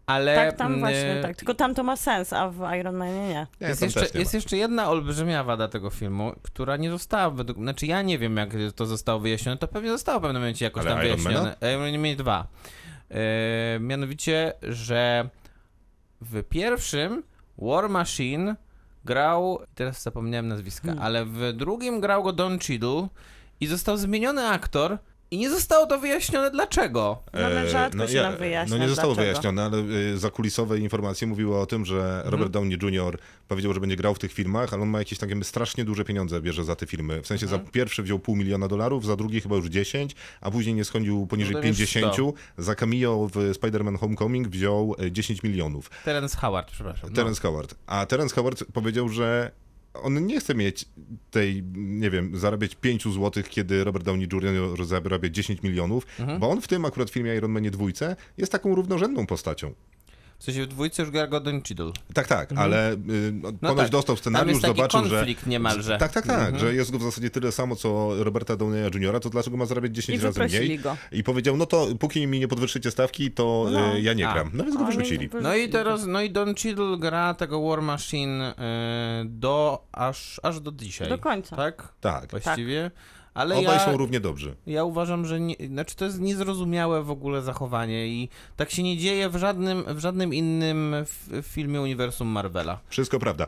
Ale 0.06 0.34
Tak, 0.34 0.56
tam 0.56 0.78
właśnie, 0.78 1.10
mm, 1.10 1.22
tak. 1.22 1.36
Tylko 1.36 1.54
tam 1.54 1.74
to 1.74 1.82
ma 1.82 1.96
sens, 1.96 2.32
a 2.32 2.50
w 2.50 2.74
Iron 2.80 2.96
Manie 2.96 3.28
nie. 3.28 3.46
Ja 3.60 3.68
Jest 3.68 3.82
jeszcze, 3.82 4.00
nie 4.14 4.20
jest 4.20 4.34
jeszcze 4.34 4.56
jedna 4.56 4.90
olbrzymia 4.90 5.44
wada 5.44 5.68
tego 5.68 5.90
filmu, 5.90 6.32
która 6.42 6.76
nie 6.76 6.90
została 6.90 7.30
według... 7.30 7.58
Znaczy 7.58 7.86
ja 7.86 8.02
nie 8.02 8.18
wiem, 8.18 8.36
jak 8.36 8.50
to 8.76 8.86
zostało 8.86 9.20
wyjaśnione, 9.20 9.58
to 9.58 9.68
pewnie 9.68 9.90
zostało 9.90 10.18
w 10.18 10.22
pewnym 10.22 10.42
momencie 10.42 10.64
jakoś 10.64 10.86
Ale 10.86 10.94
tam 10.94 11.06
Iron 11.06 11.18
wyjaśnione. 11.20 11.56
Iron 11.72 11.98
Man 12.02 12.16
2. 12.16 12.46
E, 13.10 13.78
mianowicie, 13.80 14.52
że 14.62 15.28
w 16.20 16.42
pierwszym 16.42 17.22
War 17.58 17.88
Machine 17.88 18.56
grał... 19.04 19.58
Teraz 19.74 20.02
zapomniałem 20.02 20.48
nazwiska, 20.48 20.88
Hmm. 20.88 21.04
ale 21.04 21.24
w 21.24 21.52
drugim 21.52 22.00
grał 22.00 22.22
go 22.22 22.32
Don 22.32 22.58
Cheadle 22.58 23.08
i 23.60 23.66
został 23.66 23.96
zmieniony 23.96 24.48
aktor 24.48 24.98
i 25.34 25.38
nie 25.38 25.50
zostało 25.50 25.86
to 25.86 25.98
wyjaśnione 25.98 26.50
dlaczego. 26.50 27.22
No, 27.32 27.40
ale 27.40 27.70
rzadko 27.70 28.08
się 28.08 28.22
nam 28.22 28.36
wyjaśnia, 28.36 28.76
No 28.76 28.82
nie 28.84 28.88
zostało 28.88 29.14
dlaczego. 29.14 29.30
wyjaśnione, 29.32 29.62
ale 29.64 29.78
y, 30.14 30.18
zakulisowe 30.18 30.78
informacje 30.78 31.26
mówiły 31.26 31.58
o 31.58 31.66
tym, 31.66 31.84
że 31.84 31.96
Mhm. 32.14 32.30
Robert 32.32 32.50
Downey 32.52 32.78
Jr. 32.82 33.18
powiedział, 33.48 33.74
że 33.74 33.80
będzie 33.80 33.96
grał 33.96 34.14
w 34.14 34.18
tych 34.18 34.32
filmach, 34.32 34.72
ale 34.72 34.82
on 34.82 34.88
ma 34.88 34.98
jakieś 34.98 35.18
takie 35.18 35.44
strasznie 35.44 35.84
duże 35.84 36.04
pieniądze 36.04 36.40
bierze 36.40 36.64
za 36.64 36.76
te 36.76 36.86
filmy. 36.86 37.22
W 37.22 37.26
sensie 37.26 37.46
Mhm. 37.46 37.64
za 37.66 37.70
pierwszy 37.72 38.02
wziął 38.02 38.18
pół 38.18 38.36
miliona 38.36 38.68
dolarów, 38.68 39.04
za 39.06 39.16
drugi 39.16 39.40
chyba 39.40 39.56
już 39.56 39.66
10, 39.66 40.16
a 40.40 40.50
później 40.50 40.74
nie 40.74 40.84
schodził 40.84 41.26
poniżej 41.26 41.54
No 41.54 41.60
to 41.60 41.66
już 41.66 41.76
50. 41.78 42.14
100. 42.14 42.32
Za 42.58 42.74
cameo 42.74 43.28
w 43.32 43.36
Spider-Man 43.36 43.98
Homecoming 43.98 44.48
wziął 44.48 44.96
y, 45.02 45.12
10 45.12 45.42
milionów. 45.42 45.90
Terence 46.04 46.36
Howard, 46.38 46.70
przepraszam. 46.70 47.10
No. 47.10 47.16
Terence 47.16 47.40
Howard. 47.42 47.74
A 47.86 48.06
Terence 48.06 48.34
Howard 48.34 48.64
powiedział, 48.72 49.08
że 49.08 49.50
on 50.02 50.26
nie 50.26 50.40
chce 50.40 50.54
mieć 50.54 50.84
tej, 51.30 51.62
nie 51.74 52.10
wiem, 52.10 52.38
zarabiać 52.38 52.74
5 52.74 53.04
zł, 53.04 53.42
kiedy 53.50 53.84
Robert 53.84 54.04
Downey 54.04 54.28
Jr. 54.32 54.84
zarabia 54.86 55.28
10 55.30 55.62
milionów, 55.62 56.06
Mhm. 56.20 56.40
bo 56.40 56.50
on 56.50 56.60
w 56.60 56.68
tym 56.68 56.84
akurat 56.84 57.10
filmie 57.10 57.34
Iron 57.34 57.50
Manie 57.52 57.70
dwójce 57.70 58.16
jest 58.38 58.52
taką 58.52 58.74
równorzędną 58.74 59.26
postacią. 59.26 59.72
W 60.44 60.46
sensie 60.46 60.62
w 60.62 60.66
dwójce 60.66 61.02
już 61.02 61.10
gra 61.10 61.26
go 61.26 61.40
Don 61.40 61.62
Cheadle. 61.62 61.92
Tak, 62.14 62.26
tak, 62.26 62.52
ale 62.56 62.92
y, 62.92 62.96
no, 63.32 63.52
ponoć 63.52 63.76
tak. 63.78 63.90
dostał 63.90 64.16
Tam 64.16 64.20
scenariusz, 64.20 64.52
jest 64.52 64.62
taki 64.62 64.76
zobaczył, 64.76 65.04
że... 65.04 65.16
konflikt 65.16 65.46
niemalże. 65.46 65.98
Tak, 65.98 66.12
tak, 66.12 66.26
tak, 66.26 66.38
Mhm. 66.38 66.58
że 66.58 66.74
jest 66.74 66.90
go 66.90 66.98
w 66.98 67.02
zasadzie 67.02 67.30
tyle 67.30 67.52
samo, 67.52 67.76
co 67.76 68.10
Roberta 68.24 68.56
Downeya 68.56 68.90
Jr., 68.94 69.20
to 69.20 69.30
dlaczego 69.30 69.56
ma 69.56 69.66
zarabiać 69.66 69.94
10 69.94 70.22
I 70.22 70.24
razy 70.24 70.40
mniej? 70.40 70.78
go. 70.78 70.96
I 71.12 71.22
powiedział, 71.24 71.56
no 71.56 71.66
to 71.66 71.86
póki 72.00 72.26
mi 72.26 72.40
nie 72.40 72.48
podwyższycie 72.48 72.90
stawki, 72.90 73.30
to 73.30 73.66
No. 73.72 73.94
y, 73.96 74.00
ja 74.00 74.12
nie 74.12 74.28
A. 74.28 74.32
gram. 74.32 74.50
No 74.54 74.64
więc 74.64 74.76
go 74.76 74.84
wyrzucili. 74.84 75.30
No 75.42 75.56
i 75.56 75.68
teraz, 75.68 76.06
no 76.06 76.22
i 76.22 76.30
Don 76.30 76.54
Cheadle 76.54 76.96
gra 76.98 77.34
tego 77.34 77.68
War 77.68 77.82
Machine 77.82 78.42
y, 78.50 78.54
do, 79.24 79.84
aż, 79.92 80.40
aż 80.42 80.60
do 80.60 80.72
dzisiaj. 80.72 81.08
Do 81.08 81.18
końca. 81.18 81.56
Tak? 81.56 81.92
Tak, 82.00 82.30
Właściwie. 82.30 82.90
Ale 83.34 83.54
obaj 83.56 83.76
ja, 83.76 83.84
są 83.84 83.96
równie 83.96 84.20
dobrzy. 84.20 84.56
ja 84.66 84.84
uważam, 84.84 85.26
że 85.26 85.40
nie, 85.40 85.54
znaczy 85.68 85.96
to 85.96 86.04
jest 86.04 86.20
niezrozumiałe 86.20 87.02
w 87.02 87.10
ogóle 87.10 87.42
zachowanie 87.42 88.06
i 88.06 88.28
tak 88.56 88.70
się 88.70 88.82
nie 88.82 88.96
dzieje 88.96 89.28
w 89.28 89.36
żadnym, 89.36 89.84
w 89.88 89.98
żadnym 89.98 90.34
innym 90.34 90.94
f- 90.94 91.28
filmie 91.42 91.80
uniwersum 91.80 92.28
Marvela. 92.28 92.78
Wszystko 92.88 93.18
prawda. 93.18 93.46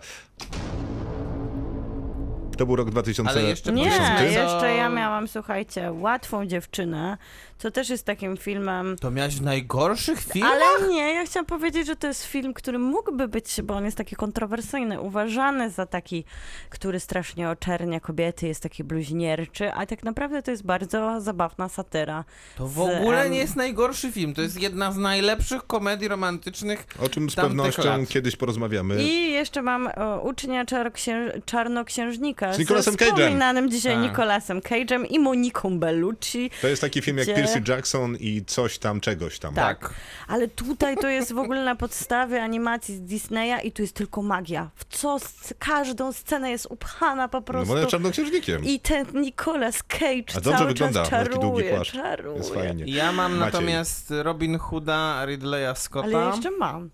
To 2.59 2.67
był 2.67 2.77
rok 2.77 2.91
2000. 2.91 3.31
Ale 3.31 3.43
jeszcze 3.43 3.73
Nie, 3.73 3.85
jeszcze 4.31 4.75
ja 4.77 4.89
miałam, 4.89 5.29
słuchajcie, 5.29 5.93
Łatwą 5.93 6.47
Dziewczynę, 6.47 7.19
co 7.59 7.71
też 7.71 7.89
jest 7.91 8.05
takim 8.05 8.37
filmem... 8.37 8.97
To 9.01 9.11
miałeś 9.11 9.35
w 9.37 9.43
najgorszych 9.43 10.21
filmach? 10.21 10.53
Ale 10.53 10.89
nie, 10.89 11.15
ja 11.15 11.25
chciałam 11.27 11.47
powiedzieć, 11.47 11.87
że 11.87 11.97
to 11.97 12.07
jest 12.07 12.25
film, 12.25 12.55
który 12.55 12.79
mógłby 12.79 13.29
być, 13.29 13.63
bo 13.63 13.75
on 13.75 13.85
jest 13.85 13.97
taki 13.97 14.17
kontrowersyjny, 14.17 15.01
uważany 15.01 15.71
za 15.71 15.87
taki, 15.87 16.25
który 16.71 17.01
strasznie 17.01 17.51
oczernia 17.51 18.01
kobiety, 18.01 18.47
jest 18.49 18.63
taki 18.63 18.85
bluźnierczy, 18.85 19.73
a 19.73 19.87
tak 19.87 20.05
naprawdę 20.05 20.43
to 20.43 20.51
jest 20.51 20.63
bardzo 20.67 21.21
zabawna 21.21 21.69
satyra. 21.69 22.25
To 22.57 22.67
w 22.69 22.75
z, 22.75 22.79
ogóle 22.79 23.31
nie 23.31 23.39
jest 23.39 23.57
najgorszy 23.57 24.13
film. 24.13 24.35
To 24.35 24.43
jest 24.43 24.61
jedna 24.61 24.93
z 24.93 24.97
najlepszych 24.97 25.63
komedii 25.67 26.09
romantycznych. 26.09 26.87
O 27.03 27.09
czym 27.09 27.31
z 27.31 27.35
pewnością 27.35 27.85
lat. 27.85 28.09
kiedyś 28.09 28.37
porozmawiamy. 28.37 29.03
I 29.03 29.33
jeszcze 29.33 29.63
mam 29.63 29.89
o, 29.97 30.21
ucznia 30.21 30.65
czarnoksię- 30.65 31.41
czarnoksiężnika 31.45 32.53
Z 32.53 32.59
Nicolasem 32.59 32.95
z 32.95 32.97
Cage'em. 32.97 33.05
wspominanym 33.07 33.71
dzisiaj 33.71 33.95
Tak. 33.95 34.03
Nicolasem 34.03 34.61
Cage'em 34.61 35.07
i 35.11 35.19
Moniką 35.19 35.79
Bellucci. 35.79 36.51
To 36.63 36.69
jest 36.69 36.83
taki 36.83 37.03
film 37.03 37.19
jak 37.19 37.27
Gdzie- 37.27 37.35
Percy 37.55 37.73
Jackson 37.73 38.17
i 38.21 38.45
coś 38.47 38.79
tam, 38.79 39.01
czegoś 39.01 39.39
tam. 39.39 39.55
Tak. 39.55 39.95
Ale 40.29 40.49
tutaj 40.49 40.97
to 40.97 41.09
jest 41.09 41.33
w 41.33 41.39
ogóle 41.39 41.65
na 41.65 41.77
podstawie 41.77 42.43
animacji 42.43 42.95
z 42.97 43.01
Disneya 43.01 43.67
i 43.67 43.73
tu 43.73 43.83
jest 43.83 43.95
tylko 43.95 44.23
magia. 44.23 44.71
W 44.75 44.85
co 44.85 45.19
z 45.19 45.55
każdą 45.59 46.13
scenę 46.13 46.51
jest 46.51 46.67
upchana 46.71 47.29
po 47.29 47.39
No 47.39 47.43
prostu. 47.43 47.67
bo 47.67 47.73
on 47.73 47.79
jest 47.79 47.91
czarnoksiężnikiem. 47.91 48.65
I 48.65 48.81
ten 48.81 49.07
Nicolas 49.15 49.83
Cage 49.83 50.25
A 50.37 50.41
dobrze 50.41 50.59
cały 50.59 50.67
wygląda, 50.69 51.01
czas 51.07 51.11
taki 51.11 51.25
długi 51.41 51.41
czaruje, 51.63 51.75
płaszcz. 51.75 51.93
czaruje. 51.93 52.37
Jest 52.39 52.55
fajnie. 52.55 52.85
Ja 52.87 53.13
mam 53.13 53.33
Maciej. 53.37 53.53
natomiast 53.53 54.13
Robin 54.23 54.59
Hooda, 54.59 55.25
Ridleya 55.27 55.75
Scotta. 55.77 56.07
Ale 56.09 56.13
ja 56.13 56.27
jeszcze 56.35 56.51
mam. 56.51 56.91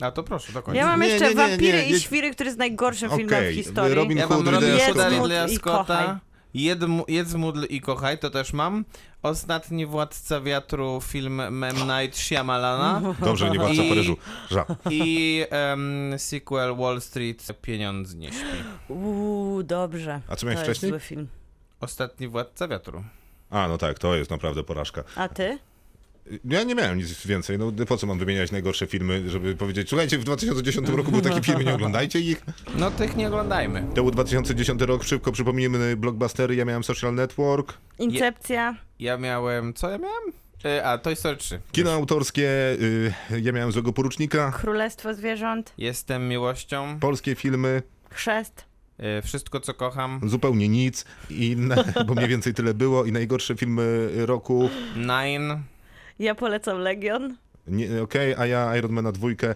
A 0.00 0.10
to 0.10 0.22
proszę, 0.22 0.52
do 0.52 0.62
końca. 0.62 0.80
Ja 0.80 0.86
mam 0.86 1.00
Nie, 1.00 1.06
jeszcze 1.08 1.24
nie, 1.24 1.34
nie, 1.34 1.36
Wampiry 1.48 1.78
nie, 1.78 1.88
i 1.88 1.92
nie. 1.92 2.00
Świry, 2.00 2.30
który 2.30 2.46
jest 2.48 2.58
najgorszym 2.58 3.10
filmem 3.10 3.26
Okej, 3.38 3.52
w 3.52 3.56
historii. 3.56 3.94
Robin 3.94 4.18
Ja 4.18 4.26
mam 4.28 4.38
Hood, 4.44 4.54
Robin 4.54 4.68
Ridleya 5.10 5.56
Scotta. 5.56 6.20
Jedz, 7.08 7.34
módl 7.34 7.64
i 7.70 7.80
kochaj, 7.80 8.18
to 8.18 8.30
też 8.30 8.52
mam. 8.52 8.84
Ostatni 9.22 9.86
Władca 9.86 10.40
Wiatru, 10.40 11.00
film 11.00 11.34
Mem 11.58 11.76
Night 11.76 12.18
Shyamalana. 12.18 13.14
Dobrze, 13.20 13.50
nie 13.50 13.58
Władca 13.58 13.82
I- 13.82 13.88
Paryżu. 13.88 14.16
Ża. 14.50 14.66
I 14.90 15.44
em, 15.50 16.12
sequel 16.18 16.76
Wall 16.76 17.00
Street, 17.00 17.46
Pieniądz 17.62 18.14
nie 18.14 18.28
śpi. 18.32 18.46
Uuu, 18.88 19.62
dobrze. 19.62 20.20
A 20.28 20.36
co 20.36 20.40
To 20.40 20.46
miałeś 20.46 20.58
jest 20.58 20.70
wcześniej? 20.70 20.90
zły 20.90 21.00
film. 21.00 21.28
Ostatni 21.80 22.28
Władca 22.28 22.68
Wiatru. 22.68 23.04
A, 23.50 23.68
no 23.68 23.78
tak, 23.78 23.98
to 23.98 24.14
jest 24.14 24.30
naprawdę 24.30 24.62
porażka. 24.64 25.04
A 25.16 25.28
ty? 25.28 25.58
Ja 26.44 26.62
nie 26.62 26.74
miałem 26.74 26.98
nic 26.98 27.26
więcej. 27.26 27.58
No 27.58 27.72
po 27.88 27.96
co 27.96 28.06
mam 28.06 28.18
wymieniać 28.18 28.52
najgorsze 28.52 28.86
filmy, 28.86 29.30
żeby 29.30 29.54
powiedzieć, 29.56 29.88
słuchajcie, 29.88 30.18
w 30.18 30.24
2010 30.24 30.88
roku 30.88 31.10
był 31.12 31.20
taki 31.20 31.40
film, 31.40 31.62
nie 31.62 31.74
oglądajcie 31.74 32.20
ich. 32.20 32.44
No 32.78 32.90
tych 32.90 33.16
nie 33.16 33.28
oglądajmy. 33.28 33.86
To 33.94 34.02
był 34.02 34.10
2010 34.10 34.80
rok, 34.82 35.04
szybko 35.04 35.32
przypomnijmy 35.32 35.96
blockbustery, 35.96 36.54
ja 36.54 36.64
miałem 36.64 36.84
Social 36.84 37.14
Network, 37.14 37.78
Incepcja. 37.98 38.76
Ja 38.98 39.16
miałem... 39.16 39.74
Co 39.74 39.90
ja 39.90 39.98
miałem? 39.98 40.22
E, 40.64 40.84
A, 40.84 40.98
Toy 40.98 41.16
Story 41.16 41.36
3. 41.36 41.60
kino 41.72 41.92
autorskie, 41.92 42.48
y, 42.80 43.40
ja 43.42 43.52
miałem 43.52 43.72
Złego 43.72 43.92
Porucznika, 43.92 44.52
Królestwo 44.52 45.14
Zwierząt. 45.14 45.72
Jestem 45.78 46.28
miłością. 46.28 46.98
polskie 47.00 47.34
filmy, 47.34 47.82
Chrzest. 48.10 48.64
E, 48.98 49.22
Wszystko, 49.22 49.60
co 49.60 49.74
kocham. 49.74 50.20
zupełnie 50.26 50.68
nic, 50.68 51.04
i 51.30 51.56
bo 52.06 52.14
mniej 52.14 52.28
więcej 52.28 52.54
tyle 52.54 52.74
było 52.74 53.04
i 53.04 53.12
najgorsze 53.12 53.56
filmy 53.56 54.08
roku, 54.14 54.70
Nine. 54.96 55.62
Ja 56.18 56.34
polecam 56.34 56.78
Legion. 56.78 57.36
okej, 58.02 58.34
a 58.38 58.46
ja 58.46 58.76
Ironmana 58.76 59.12
dwójkę 59.12 59.54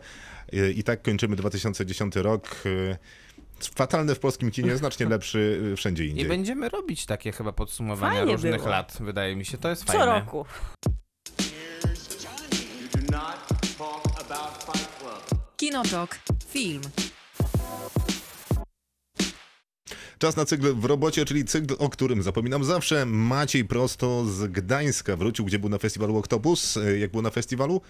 i 0.74 0.82
tak 0.84 1.02
kończymy 1.02 1.36
2010 1.36 2.16
rok. 2.16 2.48
y, 2.66 2.96
Fatalny 3.74 4.14
w 4.14 4.18
polskim 4.18 4.50
kinie, 4.50 4.76
znacznie 4.76 5.06
lepszy 5.16 5.60
y, 5.72 5.76
wszędzie 5.76 6.04
I 6.04 6.08
indziej. 6.10 6.28
będziemy 6.28 6.68
robić 6.68 7.06
takie 7.06 7.32
chyba 7.32 7.52
podsumowania 7.52 8.16
Fajnie 8.18 8.32
różnych 8.32 8.56
było. 8.56 8.68
lat, 8.68 8.96
wydaje 9.00 9.36
mi 9.36 9.44
się. 9.44 9.58
To 9.58 9.68
jest 9.68 9.84
Co 9.84 9.92
fajne. 9.92 10.06
roku. 10.06 10.44
Fight 13.58 14.98
Club. 14.98 15.40
Kinotok. 15.56 16.18
Film. 16.48 16.82
Czas 20.18 20.36
na 20.36 20.44
cykl 20.44 20.74
w 20.74 20.84
robocie, 20.84 21.24
czyli 21.24 21.44
cykl, 21.44 21.74
o 21.78 21.88
którym 21.88 22.22
zapominam 22.22 22.64
zawsze. 22.64 23.06
Maciej 23.06 23.64
prosto 23.64 24.24
z 24.24 24.52
Gdańska 24.52 25.16
wrócił, 25.16 25.44
gdzie 25.44 25.58
był 25.58 25.68
na 25.68 25.78
festiwalu 25.78 26.16
Octopus. 26.16 26.78
Jak 27.00 27.10
było 27.10 27.22
na 27.22 27.30
festiwalu? 27.30 27.80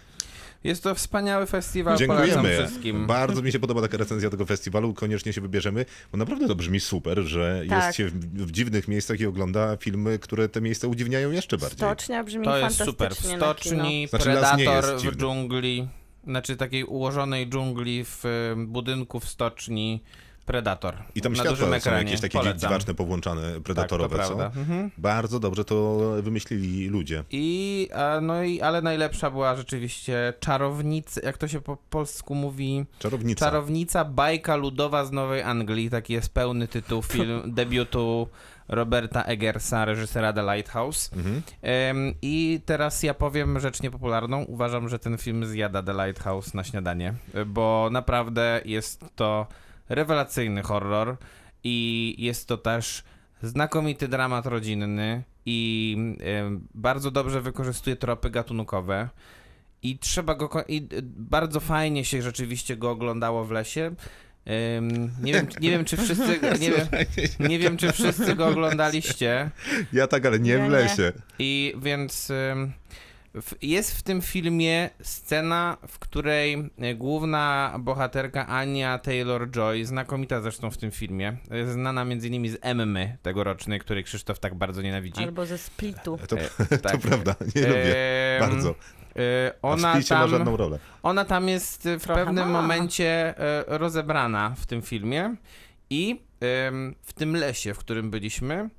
Jest 0.64 0.82
to 0.82 0.94
wspaniały 0.94 1.46
festiwal, 1.46 1.96
Dziękujemy. 1.98 2.56
wszystkim. 2.66 3.06
Bardzo 3.06 3.42
mi 3.42 3.52
się 3.52 3.58
podoba 3.58 3.80
taka 3.80 3.96
recenzja 3.96 4.30
tego 4.30 4.46
festiwalu. 4.46 4.94
Koniecznie 4.94 5.32
się 5.32 5.40
wybierzemy, 5.40 5.84
bo 6.12 6.18
naprawdę 6.18 6.48
to 6.48 6.54
brzmi 6.54 6.80
super, 6.80 7.18
że 7.20 7.62
Tak. 7.68 7.84
jest 7.84 7.96
się 7.96 8.06
w, 8.08 8.14
w 8.46 8.50
dziwnych 8.50 8.88
miejscach 8.88 9.20
i 9.20 9.26
ogląda 9.26 9.76
filmy, 9.76 10.18
które 10.18 10.48
te 10.48 10.60
miejsca 10.60 10.88
udziwniają 10.88 11.30
jeszcze 11.30 11.58
bardziej. 11.58 11.78
Stocznia 11.78 12.24
brzmi 12.24 12.44
To 12.44 12.58
jest 12.58 12.78
fantastycznie 12.78 12.92
super. 12.92 13.14
W 13.14 13.24
na 13.24 13.28
kino. 13.30 13.36
stoczni, 13.54 14.06
Znaczy, 14.08 14.24
Predator 14.24 14.60
jest 14.60 14.88
w 14.88 15.00
dziwny. 15.00 15.18
dżungli, 15.18 15.88
znaczy 16.24 16.56
takiej 16.56 16.84
ułożonej 16.84 17.48
dżungli 17.50 18.04
w 18.04 18.24
budynku 18.66 19.20
w 19.20 19.28
stoczni. 19.28 20.02
Predator. 20.48 20.94
I 21.14 21.20
tam 21.20 21.32
na 21.32 21.36
światła 21.36 21.50
dużym 21.52 21.68
są 21.68 21.74
ekranie. 21.74 22.04
jakieś 22.04 22.20
takie 22.20 22.38
Polecam. 22.38 22.58
dziwaczne, 22.58 22.94
powłączane, 22.94 23.60
predatorowe, 23.60 24.16
tak, 24.16 24.26
co? 24.26 24.44
Mhm. 24.46 24.90
Bardzo 24.98 25.40
dobrze 25.40 25.64
to 25.64 25.98
wymyślili 26.22 26.88
ludzie. 26.88 27.24
I, 27.30 27.88
a, 27.94 28.20
no 28.20 28.42
i, 28.42 28.60
ale 28.60 28.82
najlepsza 28.82 29.30
była 29.30 29.56
rzeczywiście 29.56 30.32
czarownica, 30.40 31.20
jak 31.24 31.38
to 31.38 31.48
się 31.48 31.60
po 31.60 31.76
polsku 31.76 32.34
mówi, 32.34 32.84
Czarownica. 32.98 33.46
czarownica 33.46 34.04
bajka 34.04 34.56
ludowa 34.56 35.04
z 35.04 35.12
Nowej 35.12 35.42
Anglii, 35.42 35.90
taki 35.90 36.12
jest 36.12 36.34
pełny 36.34 36.68
tytuł 36.68 37.02
film 37.12 37.42
debiutu 37.46 38.28
Roberta 38.68 39.22
Eggersa, 39.22 39.84
reżysera 39.84 40.32
The 40.32 40.42
Lighthouse. 40.42 41.10
Mhm. 41.16 41.42
I 42.22 42.60
teraz 42.66 43.02
ja 43.02 43.14
powiem 43.14 43.60
rzecz 43.60 43.82
niepopularną. 43.82 44.42
Uważam, 44.44 44.88
że 44.88 44.98
ten 44.98 45.18
film 45.18 45.46
zjada 45.46 45.82
The 45.82 45.92
Lighthouse 45.92 46.54
na 46.54 46.64
śniadanie, 46.64 47.14
bo 47.46 47.88
naprawdę 47.92 48.60
jest 48.64 49.04
to 49.16 49.46
rewelacyjny 49.88 50.62
horror 50.62 51.16
i 51.64 52.14
jest 52.18 52.48
to 52.48 52.56
też 52.56 53.04
znakomity 53.42 54.08
dramat 54.08 54.46
rodzinny 54.46 55.22
i 55.46 55.96
bardzo 56.74 57.10
dobrze 57.10 57.40
wykorzystuje 57.40 57.96
tropy 57.96 58.30
gatunkowe. 58.30 59.08
I 59.82 59.98
trzeba 59.98 60.34
go. 60.34 60.64
I 60.68 60.78
e, 60.78 61.02
bardzo 61.02 61.60
fajnie 61.60 62.04
się 62.04 62.22
rzeczywiście 62.22 62.76
go 62.76 62.90
oglądało 62.90 63.44
w 63.44 63.50
lesie. 63.50 63.94
Em, 64.44 65.10
nie, 65.22 65.32
wiem, 65.32 65.46
nie 65.60 65.70
wiem, 65.70 65.84
czy 65.84 65.96
wszyscy. 65.96 66.40
Nie 66.60 66.70
wiem, 66.70 66.86
nie 67.40 67.58
wiem, 67.58 67.76
czy 67.76 67.92
wszyscy 67.92 68.34
go 68.34 68.46
oglądaliście. 68.46 69.50
Ja 69.92 70.06
tak, 70.06 70.26
ale 70.26 70.38
nie 70.38 70.58
w 70.58 70.68
lesie. 70.68 71.12
I 71.38 71.74
więc 71.82 72.28
w, 72.30 72.72
jest 73.62 73.98
w 73.98 74.02
tym 74.02 74.22
filmie 74.22 74.90
scena, 75.02 75.76
w 75.88 75.98
której 75.98 76.70
y, 76.84 76.94
główna 76.94 77.74
bohaterka 77.80 78.46
Ania 78.46 78.98
Taylor-Joy, 78.98 79.84
znakomita 79.84 80.40
zresztą 80.40 80.70
w 80.70 80.76
tym 80.76 80.90
filmie, 80.90 81.36
y, 81.52 81.72
znana 81.72 82.04
między 82.04 82.28
innymi 82.28 82.48
z 82.48 82.58
Emmy 82.60 83.16
tegorocznej, 83.22 83.80
której 83.80 84.04
Krzysztof 84.04 84.38
tak 84.38 84.54
bardzo 84.54 84.82
nienawidzi. 84.82 85.22
Albo 85.22 85.46
ze 85.46 85.58
splitu. 85.58 86.18
To, 86.28 86.36
E, 86.38 86.48
to 86.68 86.78
tak. 86.78 87.00
prawda, 87.00 87.34
nie 87.56 87.62
lubię. 87.62 87.96
Em, 88.36 88.40
Bardzo. 88.40 88.74
Ona 89.62 89.94
ma 89.94 90.02
tam, 90.08 90.28
żadną 90.30 90.56
rolę. 90.56 90.78
ona 91.02 91.24
tam 91.24 91.48
jest 91.48 91.88
w 91.98 92.02
Trochę 92.02 92.24
pewnym 92.24 92.50
ma. 92.50 92.62
momencie 92.62 93.38
e, 93.38 93.64
rozebrana 93.78 94.54
w 94.58 94.66
tym 94.66 94.82
filmie 94.82 95.36
i 95.90 96.20
w 97.02 97.12
tym 97.14 97.36
lesie, 97.36 97.74
w 97.74 97.78
którym 97.78 98.10
byliśmy, 98.10 98.70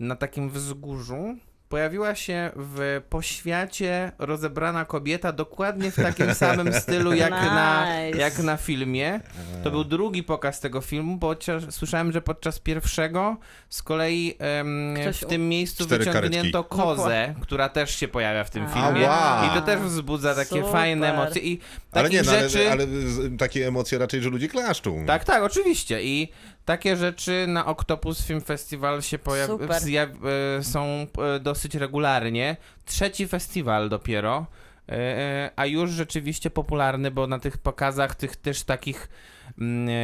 na 0.00 0.16
takim 0.16 0.50
wzgórzu 0.50 1.36
pojawiła 1.68 2.14
się 2.14 2.50
w 2.56 3.00
poświacie 3.10 4.12
rozebrana 4.18 4.84
kobieta 4.84 5.32
dokładnie 5.32 5.90
w 5.90 5.96
takim 5.96 6.34
samym 6.34 6.72
stylu 6.80 7.14
jak, 7.14 7.30
na, 7.30 7.86
Nice. 8.06 8.18
jak 8.18 8.38
na 8.38 8.56
filmie. 8.56 9.20
To 9.64 9.70
był 9.70 9.84
drugi 9.84 10.22
pokaz 10.22 10.60
tego 10.60 10.80
filmu, 10.80 11.16
bo 11.16 11.26
chociaż 11.28 11.62
słyszałem, 11.70 12.12
że 12.12 12.22
podczas 12.22 12.58
pierwszego 12.58 13.36
z 13.68 13.82
kolei 13.82 14.34
em, 14.38 14.96
w 15.12 15.26
tym 15.26 15.48
miejscu 15.48 15.86
wyciągnięto 15.86 16.64
karetki. 16.64 16.96
kozę, 16.96 17.34
która 17.42 17.68
też 17.68 17.96
się 17.96 18.08
pojawia 18.08 18.44
w 18.44 18.50
tym 18.50 18.64
A, 18.64 18.68
filmie. 18.68 19.06
wow. 19.08 19.46
I 19.46 19.54
to 19.54 19.62
też 19.62 19.80
wzbudza 19.80 20.34
takie 20.34 20.48
Super. 20.48 20.72
fajne 20.72 21.12
emocje. 21.12 21.42
I 21.42 21.60
Ale 21.92 22.10
nie, 22.10 22.22
no, 22.22 22.30
ale, 22.32 22.48
rzeczy... 22.48 22.70
ale 22.70 22.86
z- 22.86 23.38
takie 23.38 23.66
emocje 23.68 23.98
raczej, 23.98 24.22
że 24.22 24.30
ludzie 24.30 24.48
klaszczą. 24.48 25.06
Tak, 25.06 25.24
tak, 25.24 25.42
oczywiście. 25.42 26.02
I 26.02 26.28
takie 26.66 26.96
rzeczy 26.96 27.44
na 27.48 27.66
Octopus 27.66 28.26
Film 28.26 28.40
Festival 28.40 29.02
się 29.02 29.18
pojaw... 29.18 29.46
Super. 29.46 29.68
zja- 29.82 30.26
e, 30.58 30.62
są 30.64 30.84
e, 31.36 31.40
dosyć 31.40 31.74
regularnie. 31.74 32.56
Trzeci 32.84 33.26
festiwal 33.28 33.88
dopiero. 33.88 34.46
e, 34.88 35.50
A 35.56 35.66
już 35.66 35.90
rzeczywiście 35.90 36.50
popularny, 36.50 37.10
bo 37.10 37.26
na 37.26 37.38
tych 37.38 37.58
pokazach 37.58 38.14
tych 38.14 38.36
też 38.36 38.62
takich 38.62 39.08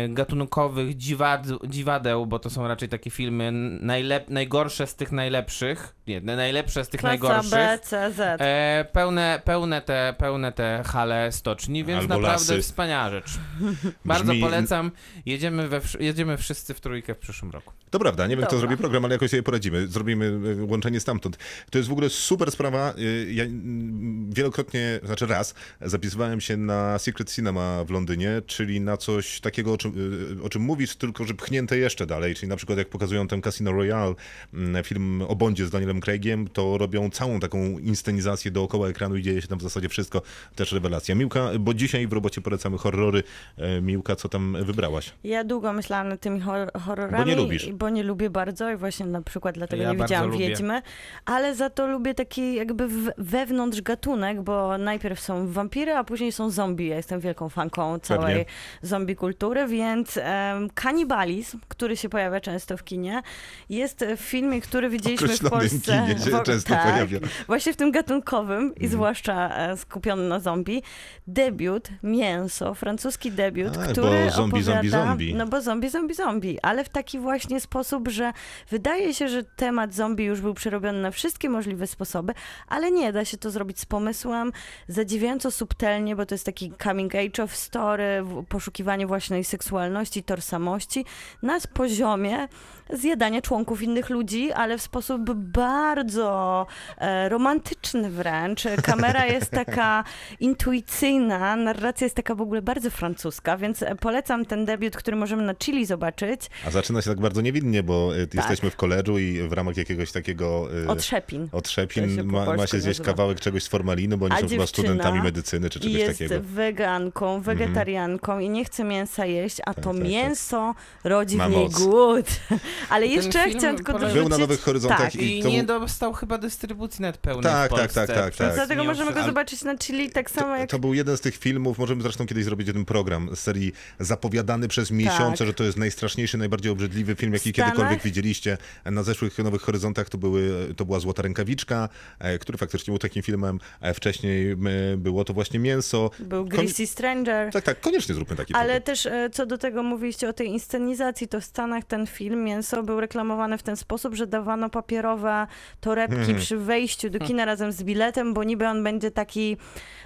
gatunkowych 0.09 0.97
dziwad, 0.97 1.47
dziwadeł, 1.69 2.27
bo 2.27 2.39
to 2.39 2.51
są 2.51 2.69
raczej 2.69 2.89
takie 2.89 3.11
filmy 3.11 3.53
najlep- 3.83 4.29
najgorsze 4.31 4.87
z 4.87 4.95
tych 4.97 5.13
najlepszych, 5.13 5.95
nie, 6.07 6.21
najlepsze 6.21 6.85
z 6.85 6.89
tych 6.89 7.01
Klasa 7.01 7.11
najgorszych. 7.11 7.51
B, 7.51 7.79
C, 7.83 8.13
Z. 8.13 8.21
E, 8.41 8.87
pełne, 8.93 9.43
pełne, 9.45 9.83
te, 9.83 10.15
pełne 10.19 10.53
te 10.53 10.83
hale 10.87 11.33
stoczni, 11.33 11.85
więc 11.85 12.01
Albo 12.03 12.15
naprawdę 12.15 12.55
lasy. 12.55 12.63
wspaniała 12.63 13.11
rzecz. 13.11 13.31
Bardzo 14.05 14.33
polecam. 14.41 14.91
Jedziemy, 15.27 15.69
we, 15.69 15.81
jedziemy 16.01 16.37
wszyscy 16.37 16.75
w 16.75 16.81
trójkę 16.81 17.15
w 17.15 17.19
przyszłym 17.19 17.51
roku. 17.51 17.73
To 17.91 17.99
prawda, 17.99 18.27
nie 18.27 18.37
wiem 18.37 18.47
kto 18.47 18.59
zrobi 18.59 18.77
program, 18.77 19.05
ale 19.05 19.15
jakoś 19.15 19.31
sobie 19.31 19.43
poradzimy. 19.43 19.87
Zrobimy 19.87 20.25
y, 20.27 20.65
łączenie 20.65 21.01
stamtąd. 21.01 21.39
To 21.71 21.79
jest 21.79 21.89
w 21.89 21.93
ogóle 21.93 22.09
super 22.11 22.51
sprawa. 22.51 22.95
Y, 22.99 23.33
Ja 23.33 23.45
mm, 23.45 24.31
wielokrotnie, 24.33 25.01
znaczy 25.03 25.27
raz, 25.27 25.55
zapisywałem 25.81 26.41
się 26.41 26.57
na 26.57 26.99
Secret 26.99 27.33
Cinema 27.35 27.85
w 27.85 27.91
Londynie, 27.91 28.43
czyli 28.47 28.81
na 28.81 28.97
coś 28.97 29.41
takiego, 29.43 29.73
o 29.73 29.79
czym, 29.79 29.93
y, 30.41 30.43
o 30.43 30.49
czym 30.49 30.63
mówisz, 30.63 30.97
tylko 30.97 31.25
że 31.25 31.35
pchnięte 31.35 31.77
jeszcze 31.79 32.07
dalej. 32.07 32.35
Czyli 32.35 32.49
na 32.49 32.57
przykład 32.57 32.79
jak 32.79 32.89
pokazują 32.89 33.29
ten 33.29 33.43
Casino 33.43 33.73
Royale, 33.73 34.15
mm, 34.55 34.85
film 34.85 35.23
o 35.29 35.37
Bondzie 35.37 35.67
z 35.67 35.71
Danielem 35.71 36.01
Craigiem, 36.01 36.49
to 36.49 36.79
robią 36.79 37.11
całą 37.11 37.41
taką 37.41 37.79
inscenizację 37.79 38.51
dookoła 38.51 38.89
ekranu 38.89 39.17
i 39.17 39.23
dzieje 39.23 39.43
się 39.43 39.49
tam 39.49 39.59
w 39.59 39.63
zasadzie 39.63 39.89
wszystko. 39.89 40.23
Też 40.55 40.73
rewelacja. 40.73 41.15
Miłka, 41.15 41.51
bo 41.61 41.75
dzisiaj 41.75 42.07
w 42.07 42.13
robocie 42.13 42.41
polecamy 42.41 42.79
horrory. 42.79 43.23
E, 43.59 43.81
Miłka, 43.81 44.17
co 44.17 44.29
tam 44.29 44.57
wybrałaś? 44.65 45.13
Ja 45.25 45.45
długo 45.45 45.73
myślałam 45.73 46.09
nad 46.09 46.21
tymi 46.21 46.41
hor- 46.41 46.71
horrorami. 46.81 47.25
Bo 47.25 47.31
nie 47.31 47.37
lubisz. 47.37 47.73
Bo 47.73 47.89
nie 47.91 48.03
lubię 48.03 48.31
bardzo 48.31 48.71
i 48.73 48.77
właśnie 48.77 49.07
na 49.07 49.23
przykład 49.23 49.55
dlatego 49.55 49.83
Ja 49.83 49.93
nie 49.93 49.99
widziałam 49.99 50.31
lubię. 50.31 50.49
Wiedźmy, 50.49 50.83
ale 51.25 51.55
za 51.55 51.71
to 51.71 51.87
lubię 51.87 52.15
taki 52.15 52.55
jakby 52.55 52.89
wewnątrz 53.19 53.81
gatunek, 53.81 54.43
bo 54.43 54.79
najpierw 54.79 55.21
są 55.21 55.47
wampiry, 55.53 55.93
a 55.93 56.05
później 56.05 56.33
są 56.33 56.51
zombie. 56.51 56.87
Ja 56.87 56.97
jestem 56.97 57.21
wielką 57.21 57.49
fanką 57.49 57.99
całej 57.99 58.27
Pewnie. 58.27 58.45
zombie 58.83 59.17
kultury, 59.17 59.32
więc 59.69 60.17
em, 60.17 60.71
kanibalizm, 60.75 61.59
który 61.69 61.97
się 61.97 62.09
pojawia 62.09 62.41
często 62.41 62.77
w 62.77 62.85
kinie, 62.85 63.23
jest 63.69 64.05
w 64.17 64.21
filmie, 64.21 64.61
który 64.61 64.89
widzieliśmy 64.91 65.29
w 65.29 65.51
Polsce. 65.51 66.07
kinie 66.09 66.19
się 66.25 66.43
często 66.45 66.75
tak, 66.75 66.83
pojawia. 66.93 67.19
Właśnie 67.47 67.73
w 67.73 67.77
tym 67.77 67.91
gatunkowym 67.93 68.63
i 68.67 68.69
Mhm. 68.69 68.91
zwłaszcza 68.91 69.57
e, 69.57 69.77
skupiony 69.77 70.29
na 70.29 70.41
zombie. 70.41 70.83
Debiut, 71.27 71.89
mięso, 72.03 72.75
francuski 72.75 73.33
debiut, 73.33 73.77
A, 73.77 73.83
który 73.87 74.25
bo 74.25 74.31
zombie, 74.31 74.57
opowiada... 74.59 74.73
zombie, 74.73 74.89
zombie. 74.91 75.35
No 75.35 75.47
bo 75.47 75.61
zombie, 75.61 75.89
zombie, 75.91 76.15
zombie, 76.15 76.59
ale 76.63 76.85
w 76.85 76.89
taki 76.89 77.19
właśnie 77.19 77.61
sposób, 77.61 78.09
że 78.09 78.33
wydaje 78.71 79.15
się, 79.15 79.29
że 79.29 79.45
temat 79.45 79.95
zombie 79.95 80.25
już 80.25 80.41
był 80.41 80.55
przerobiony 80.55 81.01
na 81.03 81.11
wszystkie 81.11 81.49
możliwe 81.51 81.87
sposoby, 81.87 82.33
ale 82.69 82.91
nie, 82.91 83.13
da 83.13 83.25
się 83.25 83.37
to 83.37 83.51
zrobić 83.51 83.81
z 83.81 83.87
pomysłem, 83.87 84.53
zadziwiająco 84.89 85.51
subtelnie, 85.51 86.17
bo 86.17 86.27
to 86.27 86.35
jest 86.35 86.47
taki 86.47 86.73
coming 86.83 87.15
age 87.15 87.43
of 87.43 87.57
story, 87.57 88.25
poszukiwanie 88.49 89.07
własnej 89.23 89.45
seksualności, 89.45 90.23
tożsamości 90.23 91.05
na 91.43 91.59
poziomie 91.75 92.49
zjadania 92.93 93.43
członków 93.43 93.83
innych 93.83 94.11
ludzi, 94.11 94.53
ale 94.53 94.79
w 94.79 94.83
sposób 94.83 95.31
bardzo 95.35 96.67
e, 96.99 97.29
romantyczny 97.29 98.11
wręcz. 98.11 98.65
Kamera 98.83 99.27
jest 99.27 99.51
taka 99.65 100.05
intuicyjna, 100.41 101.57
narracja 101.57 102.05
jest 102.05 102.17
taka 102.17 102.35
w 102.35 102.41
ogóle 102.41 102.63
bardzo 102.63 102.91
francuska, 102.91 103.57
więc 103.57 103.83
e, 103.83 103.95
polecam 103.95 104.45
ten 104.47 104.65
debiut, 104.65 104.97
który 104.97 105.17
możemy 105.17 105.43
na 105.43 105.55
Chili 105.55 105.87
zobaczyć. 105.87 106.41
A 106.67 106.71
zaczyna 106.71 107.03
się 107.03 107.11
tak 107.11 107.21
bardzo 107.21 107.41
niewinnie, 107.41 107.83
bo 107.83 108.17
y, 108.17 108.27
Tak. 108.27 108.35
jesteśmy 108.35 108.71
w 108.71 108.77
koledżu 108.77 109.19
i 109.19 109.43
w 109.49 109.53
ramach 109.53 109.77
jakiegoś 109.77 110.13
takiego 110.13 110.69
y, 110.85 110.89
Otrzepin. 110.89 111.49
Otrzepin 111.53 112.17
się 112.17 112.25
ma, 112.25 112.45
ma 112.57 112.67
się 112.67 112.81
zjeść 112.81 112.99
nazywa. 112.99 113.05
kawałek 113.17 113.41
czegoś 113.41 113.63
z 113.63 113.69
formaliny, 113.69 114.17
bo 114.17 114.27
oni 114.27 114.35
A 114.35 114.39
są 114.41 114.49
chyba 114.49 114.67
studentami 114.67 115.23
medycyny 115.23 115.71
czy 115.71 115.81
czegoś 115.81 115.97
jest 115.97 116.19
takiego. 116.19 116.41
weganką, 116.45 117.41
wegetarianką 117.41 118.39
i 118.39 118.49
nie 118.49 118.65
chce 118.65 118.85
mięsa 118.85 119.12
jeść, 119.19 119.57
a 119.67 119.75
to 119.75 119.81
tak, 119.83 119.93
tak. 119.95 120.05
mięso 120.09 120.75
rodzi 121.05 121.37
Ma 121.37 121.49
w 121.49 121.51
niej 121.51 121.65
moc. 121.65 121.79
głód. 121.83 122.27
Ale 122.91 123.07
Ten 123.07 123.15
jeszcze 123.17 123.45
film 123.45 123.59
chciałam 123.59 123.77
tylko 123.77 123.93
dorzucić... 123.93 124.15
Był 124.15 124.29
na 124.29 124.39
Nowych 124.39 124.61
Horyzontach 124.61 124.99
Tak, 125.01 125.15
i 125.15 125.39
I 125.39 125.43
to... 125.43 125.49
nie 125.49 125.65
dostał 125.65 126.13
chyba 126.13 126.39
dystrybucji 126.39 127.03
nawet 127.03 127.17
pełnej 127.17 127.43
Tak, 127.53 127.71
tak, 127.73 127.93
tak, 127.93 128.07
tak, 128.07 128.37
tak. 128.37 128.55
Dlatego 128.55 128.85
możemy 128.85 129.13
go 129.13 129.23
zobaczyć 129.23 129.63
na 129.65 129.79
Chili 129.79 130.11
tak 130.11 130.31
samo 130.31 130.57
jak... 130.57 130.71
To 130.71 130.79
był 130.79 130.95
jeden 130.95 131.17
z 131.17 131.21
tych 131.21 131.37
filmów, 131.37 131.79
możemy 131.79 132.03
zresztą 132.03 132.27
kiedyś 132.27 132.45
zrobić 132.45 132.67
jeden 132.67 132.85
program 132.85 133.37
z 133.37 133.39
serii 133.41 133.73
zapowiadany 134.01 134.69
przez 134.69 134.91
miesiące, 134.91 135.39
Tak. 135.39 135.47
że 135.47 135.55
to 135.55 135.65
jest 135.65 135.79
najstraszniejszy, 135.79 136.39
najbardziej 136.39 136.73
obrzydliwy 136.73 137.15
film, 137.17 137.33
jaki 137.33 137.53
kiedykolwiek 137.53 138.03
widzieliście. 138.03 138.59
Na 138.85 139.03
zeszłych 139.03 139.39
Nowych 139.39 139.63
Horyzontach 139.63 140.09
to, 140.09 140.19
były, 140.19 140.75
to 140.77 140.85
była 140.85 141.01
Złota 141.01 141.23
Rękawiczka, 141.23 141.89
e, 142.19 142.39
który 142.39 142.59
faktycznie 142.59 142.93
był 142.93 142.99
takim 142.99 143.23
filmem. 143.23 143.61
e, 143.81 143.95
Wcześniej 143.95 144.57
było 144.97 145.25
to 145.25 145.33
właśnie 145.33 145.59
Mięso. 145.59 146.11
Był 146.19 146.41
Kon- 146.49 146.49
Greasy 146.49 146.87
Stranger. 146.87 147.53
Tak, 147.53 147.65
tak, 147.65 147.81
koniecznie 147.81 148.15
zróbmy 148.15 148.37
taki 148.37 148.55
Ale 148.55 148.67
program. 148.67 148.83
Też 148.93 149.07
e, 149.07 149.31
co 149.31 149.47
do 149.47 149.59
tego 149.59 149.83
mówiliście 149.83 150.29
o 150.29 150.33
tej 150.33 150.49
inscenizacji, 150.49 151.29
to 151.29 151.41
w 151.41 151.45
Stanach 151.45 151.85
ten 151.85 152.07
film 152.07 152.45
Mięso 152.45 152.83
był 152.83 153.01
reklamowany 153.01 153.59
w 153.59 153.63
ten 153.63 153.77
sposób, 153.77 154.15
że 154.15 154.27
dawano 154.27 154.71
papierowe 154.71 155.47
torebki 155.81 156.17
Mhm. 156.19 156.39
przy 156.39 156.57
wejściu 156.57 157.11
do 157.11 157.19
kina 157.19 157.45
razem 157.45 157.73
z 157.73 157.83
biletem, 157.83 158.35
bo 158.35 158.45
niby 158.45 158.69
on 158.69 158.85
będzie 158.85 159.11
taki, 159.11 159.57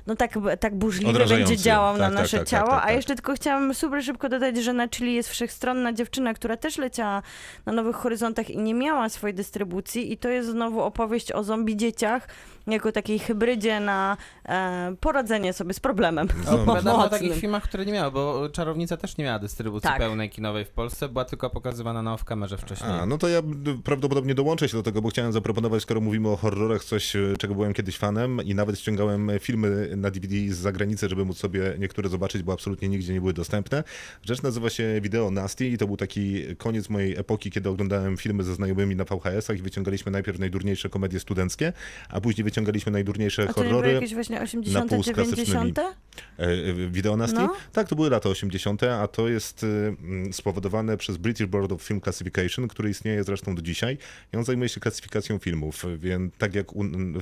no 0.06 0.16
tak, 0.16 0.30
tak 0.60 0.72
Odrażający. 1.06 1.34
będzie 1.50 1.56
działał 1.56 1.92
Tak, 1.92 2.00
na 2.00 2.06
tak, 2.06 2.14
nasze 2.14 2.38
tak, 2.38 2.40
tak, 2.40 2.48
ciało. 2.48 2.70
tak, 2.70 2.82
A 2.82 2.86
tak. 2.86 2.96
jeszcze 2.96 3.14
tylko 3.14 3.34
chciałam 3.34 3.74
super 3.74 4.04
szybko 4.04 4.28
dodać, 4.28 4.56
że 4.56 4.72
na 4.72 4.88
Chili 4.88 5.14
jest 5.14 5.28
wszechstronna 5.28 5.92
dziewczyna, 5.92 6.34
która 6.34 6.56
też 6.56 6.78
leciała 6.78 7.22
na 7.66 7.72
Nowych 7.72 7.96
Horyzontach 7.96 8.50
i 8.50 8.58
nie 8.58 8.74
miała 8.74 9.08
swojej 9.08 9.34
dystrybucji 9.34 10.12
i 10.12 10.16
to 10.18 10.28
jest 10.28 10.48
znowu 10.48 10.82
opowieść 10.82 11.32
o 11.32 11.44
zombie 11.44 11.76
dzieciach, 11.76 12.28
jako 12.66 12.92
takiej 12.92 13.18
hybrydzie 13.18 13.80
na 13.80 14.16
e, 14.48 14.94
poradzenie 15.00 15.52
sobie 15.52 15.74
z 15.74 15.80
problemem. 15.80 16.28
Opowiadamy 16.54 16.92
o 16.96 16.96
mocnym. 16.98 17.10
takich 17.20 17.34
filmach, 17.40 17.62
które 17.62 17.86
nie 17.86 17.92
miały, 17.92 18.10
bo 18.12 18.48
Czarownica 18.48 18.96
też 18.96 19.16
nie 19.16 19.24
miała 19.24 19.38
dystrybucji 19.38 19.88
Tak. 19.90 19.98
pełnej 19.98 20.30
kinowej 20.30 20.64
w 20.64 20.70
Polsce, 20.70 21.08
była 21.08 21.24
tylko 21.24 21.50
pokazywana 21.50 22.02
na 22.02 22.14
off-kamerze 22.16 22.56
wcześniej. 22.58 22.90
A, 22.90 23.06
no 23.06 23.18
to 23.18 23.28
ja 23.28 23.42
prawdopodobnie 23.84 24.34
dołączę 24.34 24.68
się 24.68 24.76
do 24.76 24.82
tego, 24.82 25.02
bo 25.02 25.08
chciałem 25.08 25.32
zaproponować, 25.32 25.82
skoro 25.82 26.00
mówimy 26.00 26.28
o 26.28 26.36
horrorach, 26.36 26.84
coś, 26.84 27.16
y, 27.16 27.34
czego 27.38 27.54
byłem 27.54 27.72
kiedyś 27.72 27.98
fanem 27.98 28.42
i 28.44 28.54
nawet 28.54 28.78
ściągałem 28.80 29.30
filmy 29.40 29.95
na 30.00 30.10
DVD 30.10 30.36
z 30.48 30.56
zagranicy, 30.56 31.08
żeby 31.08 31.24
móc 31.24 31.38
sobie 31.38 31.74
niektóre 31.78 32.08
zobaczyć, 32.08 32.42
bo 32.42 32.52
absolutnie 32.52 32.88
nigdzie 32.88 33.12
nie 33.12 33.20
były 33.20 33.32
dostępne. 33.32 33.84
Rzecz 34.22 34.42
nazywa 34.42 34.70
się 34.70 35.00
Video 35.02 35.30
Nasty 35.30 35.68
i 35.68 35.78
to 35.78 35.86
był 35.86 35.96
taki 35.96 36.42
koniec 36.56 36.88
mojej 36.88 37.16
epoki, 37.16 37.50
kiedy 37.50 37.68
oglądałem 37.68 38.16
filmy 38.16 38.42
ze 38.42 38.54
znajomymi 38.54 38.96
na 38.96 39.04
VHS-ach 39.04 39.58
i 39.58 39.62
wyciągaliśmy 39.62 40.12
najpierw 40.12 40.38
najdurniejsze 40.38 40.88
komedie 40.88 41.20
studenckie, 41.20 41.72
a 42.08 42.20
później 42.20 42.44
wyciągaliśmy 42.44 42.92
najdurniejsze 42.92 43.46
horrory. 43.46 43.92
jakieś 43.92 44.14
właśnie 44.14 44.40
80., 44.40 44.90
pół 44.90 45.02
z 45.02 45.12
klasycznymi. 45.12 45.46
90.? 45.46 45.78
E, 45.78 46.42
e, 46.42 46.90
Video 46.90 47.16
Nasty? 47.16 47.36
No. 47.36 47.56
Tak, 47.72 47.88
to 47.88 47.96
były 47.96 48.10
lata 48.10 48.28
80., 48.28 48.82
a 48.82 49.08
to 49.08 49.28
jest 49.28 49.62
y, 49.62 49.66
mm, 49.66 50.32
spowodowane 50.32 50.96
przez 50.96 51.16
British 51.16 51.46
Board 51.46 51.72
of 51.72 51.82
Film 51.82 52.00
Classification, 52.00 52.68
który 52.68 52.90
istnieje 52.90 53.24
zresztą 53.24 53.54
do 53.54 53.62
dzisiaj 53.62 53.98
i 54.34 54.36
on 54.36 54.44
zajmuje 54.44 54.68
się 54.68 54.80
klasyfikacją 54.80 55.38
filmów, 55.38 55.84
więc 55.98 56.34
tak 56.38 56.54
jak 56.54 56.66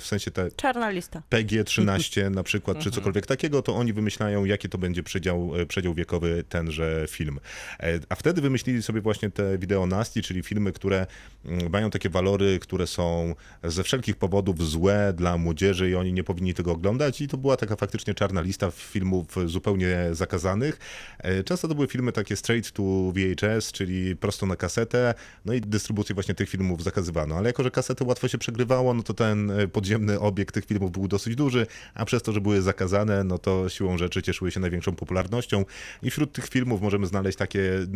w 0.01 0.07
sensie 0.07 0.31
te 0.31 0.51
Czarna 0.51 0.91
lista. 0.91 1.23
PG-13 1.31 2.31
na 2.31 2.43
przykład, 2.43 2.64
Mhm. 2.73 2.85
czy 2.85 2.91
cokolwiek 2.91 3.27
takiego, 3.27 3.63
to 3.63 3.75
oni 3.77 3.93
wymyślają, 3.93 4.45
jaki 4.45 4.69
to 4.69 4.79
będzie 4.79 5.03
przedział, 5.03 5.61
e, 5.61 5.67
przedział 5.67 5.95
wiekowy 5.95 6.45
tenże 6.49 7.07
film. 7.09 7.41
E, 7.81 8.01
A 8.09 8.15
wtedy 8.15 8.41
wymyślili 8.41 8.83
sobie 8.83 9.01
właśnie 9.01 9.31
te 9.31 9.59
wideo 9.59 9.87
nasty, 9.87 10.23
czyli 10.23 10.43
filmy, 10.43 10.73
które 10.73 11.07
mm, 11.45 11.71
mają 11.71 11.91
takie 11.91 12.09
walory, 12.09 12.59
które 12.59 12.87
są 12.87 13.35
ze 13.65 13.83
wszelkich 13.85 14.17
powodów 14.17 14.69
złe 14.69 15.13
dla 15.17 15.39
młodzieży 15.39 15.91
i 15.91 15.95
oni 15.95 16.13
nie 16.13 16.25
powinni 16.25 16.55
tego 16.55 16.73
oglądać 16.73 17.21
i 17.21 17.29
to 17.29 17.37
była 17.37 17.57
taka 17.57 17.77
faktycznie 17.77 18.15
czarna 18.15 18.41
lista 18.41 18.71
filmów 18.71 19.27
zupełnie 19.47 20.09
zakazanych. 20.13 20.79
E, 21.19 21.45
Często 21.45 21.69
to 21.69 21.75
były 21.75 21.87
filmy 21.87 22.13
takie 22.13 22.37
straight 22.37 22.73
to 22.73 22.83
VHS, 23.13 23.73
czyli 23.73 24.17
prosto 24.17 24.47
na 24.47 24.57
kasetę, 24.57 25.15
no 25.45 25.53
i 25.53 25.61
dystrybucję 25.61 26.15
właśnie 26.15 26.35
tych 26.35 26.49
filmów 26.49 26.83
zakazywano, 26.83 27.37
ale 27.37 27.49
jako, 27.49 27.63
że 27.63 27.71
kasety 27.71 28.05
łatwo 28.05 28.29
się 28.29 28.39
przegrywało, 28.39 28.95
no 28.95 29.03
to 29.03 29.15
ten 29.15 29.53
podziemny 29.73 30.21
obieg 30.21 30.53
tych 30.53 30.65
filmów 30.65 30.93
był 30.93 31.09
dosyć 31.09 31.37
duży, 31.37 31.67
a 31.95 32.05
przez 32.05 32.23
to, 32.23 32.33
że 32.33 32.41
były 32.45 32.63
zakazane, 32.63 33.25
no 33.25 33.39
to 33.39 33.69
siłą 33.69 33.99
rzeczy 33.99 34.23
cieszyły 34.23 34.51
się 34.51 34.61
największą 34.61 34.93
popularnością 34.93 35.65
i 36.03 36.11
wśród 36.11 36.33
tych 36.33 36.49
filmów 36.49 36.83
możemy 36.83 37.07
znaleźć 37.07 37.39
takie 37.39 37.87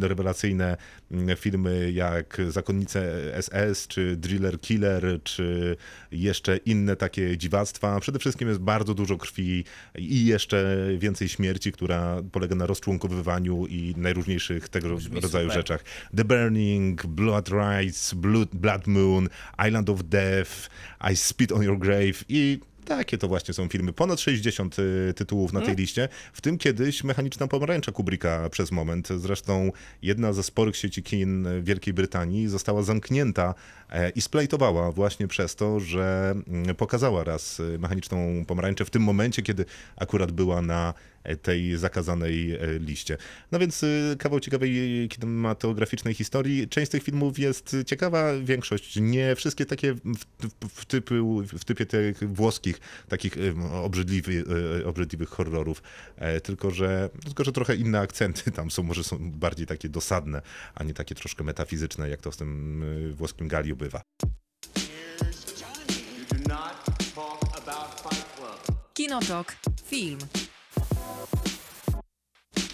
rewelacyjne 0.00 0.76
mm, 1.10 1.36
filmy 1.36 1.92
jak 1.92 2.40
Zakonnice 2.48 3.32
SS, 3.42 3.88
czy 3.88 4.16
Driller 4.16 4.60
Killer, 4.60 5.20
czy 5.24 5.76
jeszcze 6.12 6.56
inne 6.56 6.96
takie 6.96 7.38
dziwactwa. 7.38 8.00
Przede 8.00 8.18
wszystkim 8.18 8.48
jest 8.48 8.60
bardzo 8.60 8.94
dużo 8.94 9.16
krwi 9.16 9.64
i 9.98 10.26
jeszcze 10.26 10.76
więcej 10.98 11.28
śmierci, 11.28 11.72
która 11.72 12.22
polega 12.32 12.54
na 12.54 12.66
rozczłonkowywaniu 12.66 13.66
i 13.66 13.94
najróżniejszych 13.96 14.68
tego 14.68 14.96
Brzmi 14.96 15.20
rodzaju 15.20 15.48
super. 15.48 15.58
rzeczach. 15.58 15.84
The 16.16 16.24
Burning, 16.24 17.06
Blood 17.06 17.48
Rights, 17.48 18.14
Blood, 18.14 18.48
Blood 18.52 18.86
Moon, 18.86 19.28
Island 19.68 19.90
of 19.90 20.02
Death, 20.04 20.70
I 21.12 21.16
Spit 21.16 21.52
on 21.52 21.62
Your 21.62 21.78
Grave 21.78 22.24
i 22.28 22.60
takie 22.84 23.18
to 23.18 23.28
właśnie 23.28 23.54
są 23.54 23.68
filmy. 23.68 23.92
Ponad 23.92 24.20
60 24.20 24.78
y, 24.78 25.14
tytułów 25.16 25.52
na 25.52 25.60
tej 25.60 25.76
liście, 25.76 26.08
w 26.32 26.40
tym 26.40 26.58
kiedyś 26.58 27.04
Mechaniczna 27.04 27.48
Pomarańcza 27.48 27.92
Kubricka 27.92 28.48
przez 28.50 28.72
moment. 28.72 29.08
Zresztą 29.08 29.72
jedna 30.02 30.32
ze 30.32 30.42
sporych 30.42 30.76
sieci 30.76 31.02
kin 31.02 31.46
Wielkiej 31.62 31.94
Brytanii 31.94 32.48
została 32.48 32.82
zamknięta 32.82 33.54
e, 33.90 34.10
i 34.10 34.20
splejtowała 34.20 34.92
właśnie 34.92 35.28
przez 35.28 35.56
to, 35.56 35.80
że 35.80 36.34
mm, 36.48 36.74
pokazała 36.76 37.24
raz 37.24 37.60
y, 37.60 37.78
Mechaniczną 37.78 38.44
Pomarańczę 38.46 38.84
w 38.84 38.90
tym 38.90 39.02
momencie, 39.02 39.42
kiedy 39.42 39.64
akurat 39.96 40.32
była 40.32 40.62
na 40.62 40.94
tej 41.42 41.76
zakazanej 41.76 42.52
e, 42.52 42.78
liście. 42.78 43.16
No 43.52 43.58
więc 43.58 43.82
y, 43.82 44.16
kawał 44.18 44.40
ciekawej 44.40 45.08
kinematograficznej 45.08 46.14
historii. 46.14 46.68
Część 46.68 46.88
z 46.88 46.90
tych 46.90 47.02
filmów 47.02 47.38
jest 47.38 47.76
ciekawa, 47.86 48.32
większość 48.38 48.96
nie. 49.00 49.34
Wszystkie 49.36 49.66
takie 49.66 49.94
w, 49.94 50.00
w, 50.64 50.68
w, 50.68 50.84
typu, 50.84 51.42
w 51.58 51.64
typie 51.64 51.86
tych 51.86 52.34
włoskich, 52.34 52.80
takich 53.08 53.36
ym, 53.36 53.62
obrzydliwy, 53.62 54.44
y, 54.80 54.86
obrzydliwych 54.86 55.28
horrorów. 55.28 55.82
E, 56.16 56.40
Tylko 56.40 56.70
że, 56.70 57.10
tylko, 57.24 57.44
że 57.44 57.52
trochę 57.52 57.76
inne 57.76 58.00
akcenty 58.00 58.50
tam 58.50 58.70
są, 58.70 58.82
może 58.82 59.04
są 59.04 59.30
bardziej 59.30 59.66
takie 59.66 59.88
dosadne, 59.88 60.42
a 60.74 60.84
nie 60.84 60.94
takie 60.94 61.14
troszkę 61.14 61.44
metafizyczne, 61.44 62.08
jak 62.08 62.20
to 62.20 62.32
z 62.32 62.36
tym 62.36 62.84
włoskim 63.14 63.48
Galiu 63.48 63.76
bywa. 63.76 64.02
Kinotok. 68.94 69.56
Film. 69.86 70.18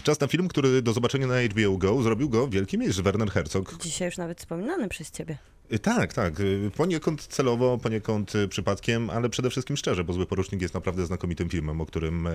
Czas 0.02 0.20
na 0.20 0.26
film, 0.26 0.48
który 0.48 0.82
do 0.82 0.92
zobaczenia 0.92 1.26
na 1.26 1.42
HBO 1.42 1.76
Go 1.78 2.02
zrobił 2.02 2.28
go 2.28 2.48
wielki 2.48 2.78
mistrz 2.78 3.00
Werner 3.00 3.30
Herzog, 3.30 3.74
Dzisiaj 3.82 4.08
już 4.08 4.18
nawet 4.18 4.38
wspominany 4.38 4.88
przez 4.88 5.10
ciebie. 5.10 5.38
Y, 5.72 5.78
Tak, 5.78 6.12
tak. 6.14 6.40
y, 6.40 6.70
Poniekąd 6.76 7.26
celowo, 7.26 7.78
poniekąd 7.78 8.34
y, 8.34 8.48
przypadkiem, 8.48 9.10
ale 9.10 9.28
przede 9.28 9.50
wszystkim 9.50 9.76
szczerze, 9.76 10.04
bo 10.04 10.12
Zły 10.12 10.26
Porucznik 10.26 10.62
jest 10.62 10.74
naprawdę 10.74 11.06
znakomitym 11.06 11.48
filmem, 11.48 11.80
o 11.80 11.86
którym 11.86 12.28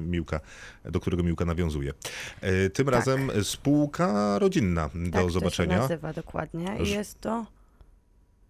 Miłka, 0.00 0.40
do 0.84 1.00
którego 1.00 1.22
Miłka 1.22 1.44
nawiązuje. 1.44 1.92
Tym 2.72 2.88
razem 2.88 3.30
spółka 3.42 4.38
rodzinna 4.38 4.90
do 4.94 5.10
tak, 5.12 5.22
to 5.22 5.30
zobaczenia. 5.30 5.74
się 5.74 5.80
nazywa 5.82 6.12
dokładnie. 6.12 6.76
Jest 6.84 7.20
to 7.20 7.46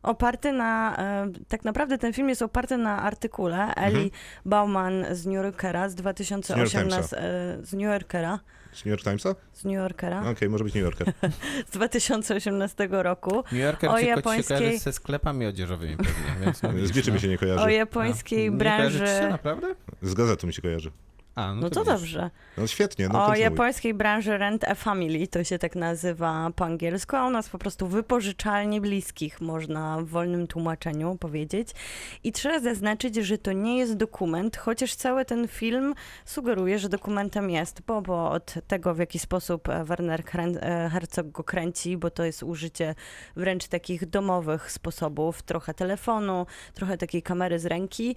oparty 0.03 0.53
na, 0.53 0.97
e, 0.99 1.27
tak 1.49 1.65
naprawdę 1.65 1.99
ten 1.99 2.13
film 2.13 2.29
jest 2.29 2.43
oparty 2.43 2.77
na 2.77 3.03
artykule 3.03 3.63
Mhm. 3.67 3.97
Eli 3.97 4.11
Bauman 4.45 5.05
z 5.13 5.27
New 5.27 5.35
Yorkera 5.35 5.89
z 5.89 5.95
2018, 5.95 7.19
e, 7.19 7.59
z 7.63 7.73
New 7.73 7.83
Yorkera, 7.83 8.41
Z 8.73 8.77
New 8.85 8.87
York 8.87 9.03
Timesa? 9.03 9.35
z 9.53 9.65
New 9.65 9.75
Yorkera, 9.75 10.31
Okej, 10.31 10.49
może 10.49 10.65
być 10.65 10.75
New 10.75 10.85
Yorker. 10.85 11.13
z 11.69 11.71
2018 11.71 12.89
roku. 12.91 13.37
New 13.37 13.53
Yorker 13.63 13.91
O 13.91 13.99
się 14.01 14.07
japońskiej- 14.07 14.59
kojarzy 14.59 14.79
ze 14.79 14.93
sklepami 14.93 15.47
odzieżowymi 15.47 15.97
pewnie, 15.97 16.13
więc 16.45 16.63
no, 16.63 16.71
Z 16.85 16.97
niczym 16.97 17.15
mi 17.15 17.21
się 17.21 17.29
nie 17.29 17.35
O 17.35 17.39
kojarzy. 17.39 17.73
japońskiej 17.73 18.47
No. 18.47 18.53
Nie 18.53 18.59
branży... 18.59 19.07
się, 19.07 19.29
naprawdę? 19.31 19.75
Z 20.03 20.15
gazetą 20.15 20.47
mi 20.47 20.53
się 20.53 20.63
kojarzy. 20.63 20.91
A, 21.39 21.55
no, 21.55 21.61
No 21.61 21.71
to 21.71 21.81
widzisz. 21.85 21.95
dobrze. 22.13 22.31
No 22.57 22.67
świetnie, 22.67 23.09
no 23.09 23.15
o 23.15 23.27
kontynuuj. 23.27 23.43
japońskiej 23.43 23.95
branży 23.95 24.39
Rent 24.39 24.65
a 24.65 24.75
Family, 24.75 25.27
to 25.29 25.45
się 25.45 25.59
tak 25.59 25.77
nazywa 25.77 26.51
po 26.57 26.65
angielsku, 26.65 27.17
a 27.17 27.27
u 27.27 27.31
nas 27.31 27.49
po 27.49 27.59
prostu 27.59 27.87
wypożyczalni 27.87 28.81
bliskich, 28.81 29.41
można 29.41 29.99
w 30.01 30.05
wolnym 30.07 30.47
tłumaczeniu 30.47 31.17
powiedzieć. 31.21 31.69
I 32.25 32.33
trzeba 32.33 32.61
zaznaczyć, 32.61 33.17
że 33.17 33.39
to 33.39 33.53
nie 33.53 33.79
jest 33.79 33.95
dokument, 33.95 34.57
chociaż 34.57 34.95
cały 34.95 35.25
ten 35.25 35.49
film 35.49 35.95
sugeruje, 36.25 36.79
że 36.79 36.89
dokumentem 36.89 37.51
jest, 37.51 37.81
bo, 37.87 38.03
bo 38.03 38.31
od 38.31 38.55
tego, 38.67 38.95
w 38.95 38.99
jaki 38.99 39.19
sposób 39.19 39.69
e, 39.69 39.85
Werner 39.85 40.23
Krę- 40.25 40.59
e, 40.61 40.91
Herzog 40.93 41.29
go 41.31 41.45
kręci, 41.45 41.97
bo 41.97 42.11
to 42.11 42.25
jest 42.25 42.43
użycie 42.43 42.95
wręcz 43.37 43.69
takich 43.69 44.07
domowych 44.07 44.71
sposobów, 44.73 45.43
trochę 45.43 45.75
telefonu, 45.75 46.47
trochę 46.75 46.99
takiej 46.99 47.23
kamery 47.23 47.59
z 47.59 47.67
ręki. 47.67 48.17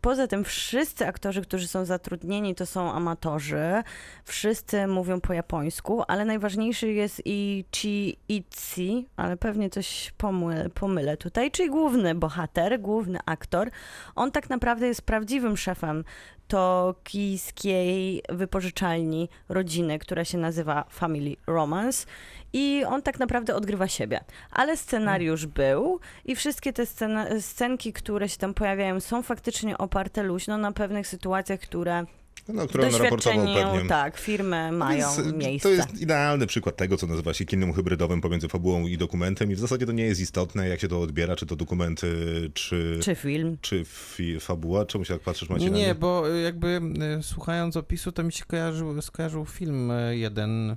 Poza 0.00 0.26
tym 0.26 0.44
wszyscy 0.44 1.06
aktorzy, 1.06 1.42
którzy 1.42 1.68
są 1.68 1.84
zatrudnieni, 1.84 2.54
to 2.54 2.66
są 2.66 2.92
amatorzy. 2.92 3.82
Wszyscy 4.24 4.86
mówią 4.86 5.20
po 5.20 5.32
japońsku, 5.32 6.02
ale 6.08 6.24
najważniejszy 6.24 6.92
jest 6.92 7.22
Ichi 7.24 8.18
Itzy, 8.28 9.04
ale 9.16 9.36
pewnie 9.36 9.70
coś 9.70 10.12
pomylę, 10.16 10.68
pomylę 10.68 11.16
tutaj, 11.16 11.50
czyli 11.50 11.70
główny 11.70 12.14
bohater, 12.14 12.80
główny 12.80 13.18
aktor. 13.26 13.70
On 14.14 14.30
tak 14.30 14.50
naprawdę 14.50 14.86
jest 14.86 15.02
prawdziwym 15.02 15.56
szefem 15.56 16.04
tokijskiej 16.48 18.22
wypożyczalni 18.28 19.28
rodziny, 19.48 19.98
która 19.98 20.24
się 20.24 20.38
nazywa 20.38 20.84
Family 20.90 21.36
Romance. 21.46 22.06
I 22.52 22.84
on 22.86 23.02
tak 23.02 23.18
naprawdę 23.18 23.54
odgrywa 23.54 23.88
siebie. 23.88 24.20
Ale 24.50 24.76
scenariusz 24.76 25.46
był 25.46 26.00
i 26.24 26.36
wszystkie 26.36 26.72
te 26.72 26.86
scena, 26.86 27.26
scenki, 27.40 27.92
które 27.92 28.28
się 28.28 28.38
tam 28.38 28.54
pojawiają, 28.54 29.00
są 29.00 29.22
faktycznie 29.22 29.78
oparte 29.78 30.22
luźno 30.22 30.58
na 30.58 30.72
pewnych 30.72 31.06
sytuacjach, 31.06 31.60
które 31.60 32.04
No, 32.48 32.66
którą 32.66 32.86
on 32.86 32.94
raportował 32.94 33.46
pewnie. 33.46 33.88
tak, 33.88 34.18
firmy 34.18 34.72
mają 34.72 35.08
Więc, 35.16 35.32
miejsce. 35.32 35.68
To 35.68 35.74
jest 35.74 36.00
idealny 36.00 36.46
przykład 36.46 36.76
tego, 36.76 36.96
co 36.96 37.06
nazywa 37.06 37.34
się 37.34 37.44
kinem 37.44 37.72
hybrydowym 37.72 38.20
pomiędzy 38.20 38.48
fabułą 38.48 38.86
i 38.86 38.98
dokumentem 38.98 39.52
i 39.52 39.54
w 39.54 39.58
zasadzie 39.58 39.86
to 39.86 39.92
nie 39.92 40.04
jest 40.04 40.20
istotne, 40.20 40.68
jak 40.68 40.80
się 40.80 40.88
to 40.88 41.00
odbiera, 41.00 41.36
czy 41.36 41.46
to 41.46 41.56
dokument, 41.56 42.04
y, 42.04 42.50
czy, 42.54 42.98
Czy 43.02 43.14
film? 43.14 43.58
czy 43.60 43.84
fi, 43.84 44.40
fabuła. 44.40 44.86
Czemu 44.86 45.04
się 45.04 45.14
tak 45.14 45.22
patrzysz, 45.22 45.48
Macie? 45.48 45.70
Nie, 45.70 45.94
bo 45.94 46.28
jakby 46.28 46.80
y, 47.18 47.22
słuchając 47.22 47.76
opisu, 47.76 48.12
to 48.12 48.22
mi 48.22 48.32
się 48.32 48.44
kojarzył, 48.44 49.02
skojarzył 49.02 49.44
film 49.44 49.90
y, 49.90 50.16
jeden 50.16 50.76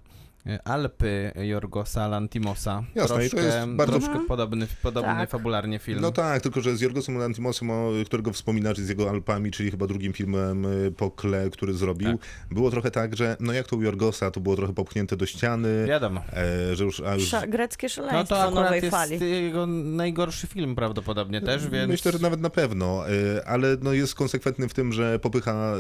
Alpy 0.66 1.32
Jorgosa 1.36 2.08
Lantimosa. 2.08 2.84
Jasne, 2.96 3.26
i 3.26 3.30
to 3.30 3.36
troszkę, 3.38 3.56
jest 3.58 3.68
bardzo- 3.68 4.00
troszkę 4.00 4.20
podobny, 4.28 4.68
podobny 4.84 5.10
Tak. 5.14 5.30
fabularnie 5.30 5.80
film. 5.80 6.02
No 6.02 6.12
tak, 6.12 6.42
tylko 6.42 6.62
że 6.62 6.78
z 6.78 6.82
Jorgosem 6.82 7.18
Lantimosem, 7.18 7.70
o- 7.72 7.92
którego 8.06 8.32
wspominasz, 8.34 8.78
z 8.78 8.90
jego 8.90 9.10
Alpami, 9.10 9.52
czyli 9.52 9.72
chyba 9.72 9.88
drugim 9.88 10.14
filmem 10.14 10.66
y, 10.66 10.92
po 10.92 11.12
Kle, 11.12 11.50
który 11.50 11.74
zrobił, 11.74 12.20
było 12.52 12.72
trochę 12.72 12.92
tak, 12.92 13.16
że 13.16 13.38
no 13.40 13.54
jak 13.54 13.68
to 13.68 13.76
u 13.76 13.82
Jorgosa, 13.82 14.32
to 14.32 14.40
było 14.40 14.56
trochę 14.56 14.74
popchnięte 14.74 15.18
do 15.18 15.26
ściany, 15.26 15.86
Wiadomo. 15.88 16.22
e, 16.34 16.76
że 16.76 16.84
już... 16.84 17.00
A 17.00 17.16
już 17.16 17.24
Sza- 17.32 17.48
greckie 17.50 17.88
No 17.88 17.90
szaleństwo 17.90 18.36
to 18.36 18.42
akurat 18.44 18.64
nowej 18.64 18.82
jest 18.82 18.92
fali. 18.98 19.32
jego 19.32 19.66
najgorszy 19.68 20.48
film 20.48 20.76
prawdopodobnie 20.76 21.42
też, 21.42 21.68
więc... 21.68 21.90
Myślę, 21.92 22.12
że 22.12 22.20
nawet 22.20 22.42
na 22.42 22.50
pewno, 22.50 23.10
y, 23.10 23.46
ale 23.46 23.78
no 23.82 23.94
jest 23.94 24.16
konsekwentny 24.16 24.70
w 24.70 24.74
tym, 24.74 24.94
że 24.94 25.20
popycha 25.20 25.74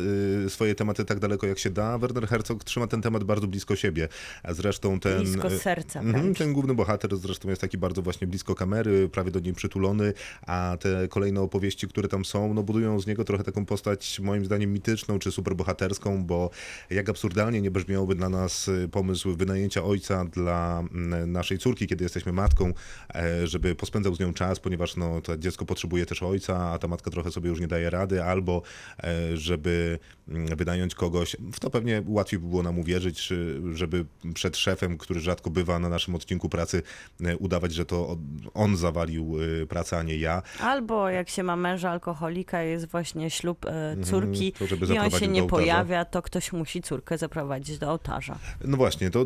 y, 0.45 0.49
swoje 0.49 0.76
tematy 0.76 1.05
tak 1.05 1.20
daleko 1.20 1.47
jak 1.47 1.59
się 1.59 1.70
da. 1.70 1.97
Werner 1.97 2.28
Herzog 2.28 2.64
trzyma 2.64 2.88
ten 2.88 3.01
temat 3.01 3.24
bardzo 3.24 3.47
blisko 3.47 3.76
siebie, 3.76 4.07
zresztą 4.54 4.99
ten... 4.99 5.18
Blisko 5.18 5.47
y, 5.47 5.60
serca 5.60 5.99
Mhm, 5.99 6.36
ten 6.36 6.54
główny 6.54 6.74
bohater 6.74 7.18
zresztą 7.18 7.49
jest 7.49 7.62
taki 7.62 7.78
bardzo 7.78 8.02
właśnie 8.02 8.28
blisko 8.28 8.56
kamery, 8.56 9.10
prawie 9.10 9.32
do 9.32 9.39
niej 9.39 9.54
przytulony, 9.54 10.14
a 10.47 10.78
te 10.80 11.08
kolejne 11.08 11.41
opowieści, 11.41 11.88
które 11.88 12.08
tam 12.08 12.26
są, 12.26 12.54
no 12.54 12.64
budują 12.64 12.99
z 12.99 13.08
niego 13.08 13.24
trochę 13.24 13.43
taką 13.43 13.66
postać 13.66 14.20
moim 14.20 14.45
zdaniem 14.45 14.74
mityczną 14.74 15.20
czy 15.20 15.32
superbohaterską, 15.32 16.26
bo 16.26 16.49
jak 16.89 17.10
absurdalnie 17.10 17.62
nie 17.62 17.72
brzmiałoby 17.72 18.16
dla 18.16 18.30
nas 18.30 18.68
y, 18.68 18.89
pomysł 18.91 19.36
wynajęcia 19.36 19.84
ojca 19.84 20.26
dla 20.26 20.84
mm, 20.91 21.32
naszej 21.32 21.58
córki, 21.58 21.88
kiedy 21.88 22.04
jesteśmy 22.04 22.32
matką, 22.32 22.74
e, 23.16 23.47
żeby 23.47 23.76
pospędzał 23.76 24.16
z 24.16 24.20
nią 24.20 24.34
czas, 24.34 24.60
ponieważ 24.60 24.95
no, 24.95 25.22
to 25.22 25.38
dziecko 25.38 25.66
potrzebuje 25.66 26.06
też 26.06 26.24
ojca, 26.24 26.72
a 26.72 26.78
ta 26.78 26.88
matka 26.88 27.12
trochę 27.12 27.32
sobie 27.32 27.49
już 27.49 27.60
nie 27.60 27.68
daje 27.68 27.89
rady, 27.89 28.24
albo 28.24 28.62
e, 29.04 29.38
żeby 29.38 29.99
mm, 30.28 30.56
wynająć 30.56 30.95
kogoś, 30.95 31.36
w 31.54 31.60
to 31.60 31.70
pewnie 31.70 32.04
łatwiej 32.08 32.39
by 32.39 32.47
było 32.47 32.64
nam 32.64 32.80
uwierzyć, 32.80 33.30
żeby 33.74 34.06
przed 34.41 34.57
szefem, 34.57 34.97
który 34.97 35.19
rzadko 35.19 35.49
bywa 35.49 35.79
na 35.79 35.89
naszym 35.89 36.15
odcinku 36.15 36.49
pracy, 36.49 36.83
e, 37.23 37.37
udawać, 37.37 37.73
że 37.73 37.85
to 37.85 38.17
on 38.53 38.77
zawalił 38.77 39.37
e, 39.63 39.65
pracę, 39.65 39.97
a 39.97 40.03
nie 40.03 40.17
ja. 40.17 40.41
Albo 40.59 41.09
jak 41.09 41.29
się 41.29 41.43
ma 41.43 41.55
męża 41.55 41.89
alkoholika, 41.89 42.61
jest 42.61 42.87
właśnie 42.87 43.29
ślub 43.29 43.65
e, 43.65 43.95
córki 44.03 44.45
Mhm, 44.45 44.51
to 44.59 44.67
żeby 44.67 44.93
i 44.93 44.99
on 44.99 45.09
się 45.11 45.27
nie 45.27 45.43
pojawia, 45.43 46.05
to 46.05 46.21
ktoś 46.21 46.53
musi 46.53 46.81
córkę 46.81 47.17
zaprowadzić 47.17 47.77
do 47.77 47.89
ołtarza. 47.89 48.39
No 48.65 48.77
właśnie, 48.77 49.11
to 49.11 49.25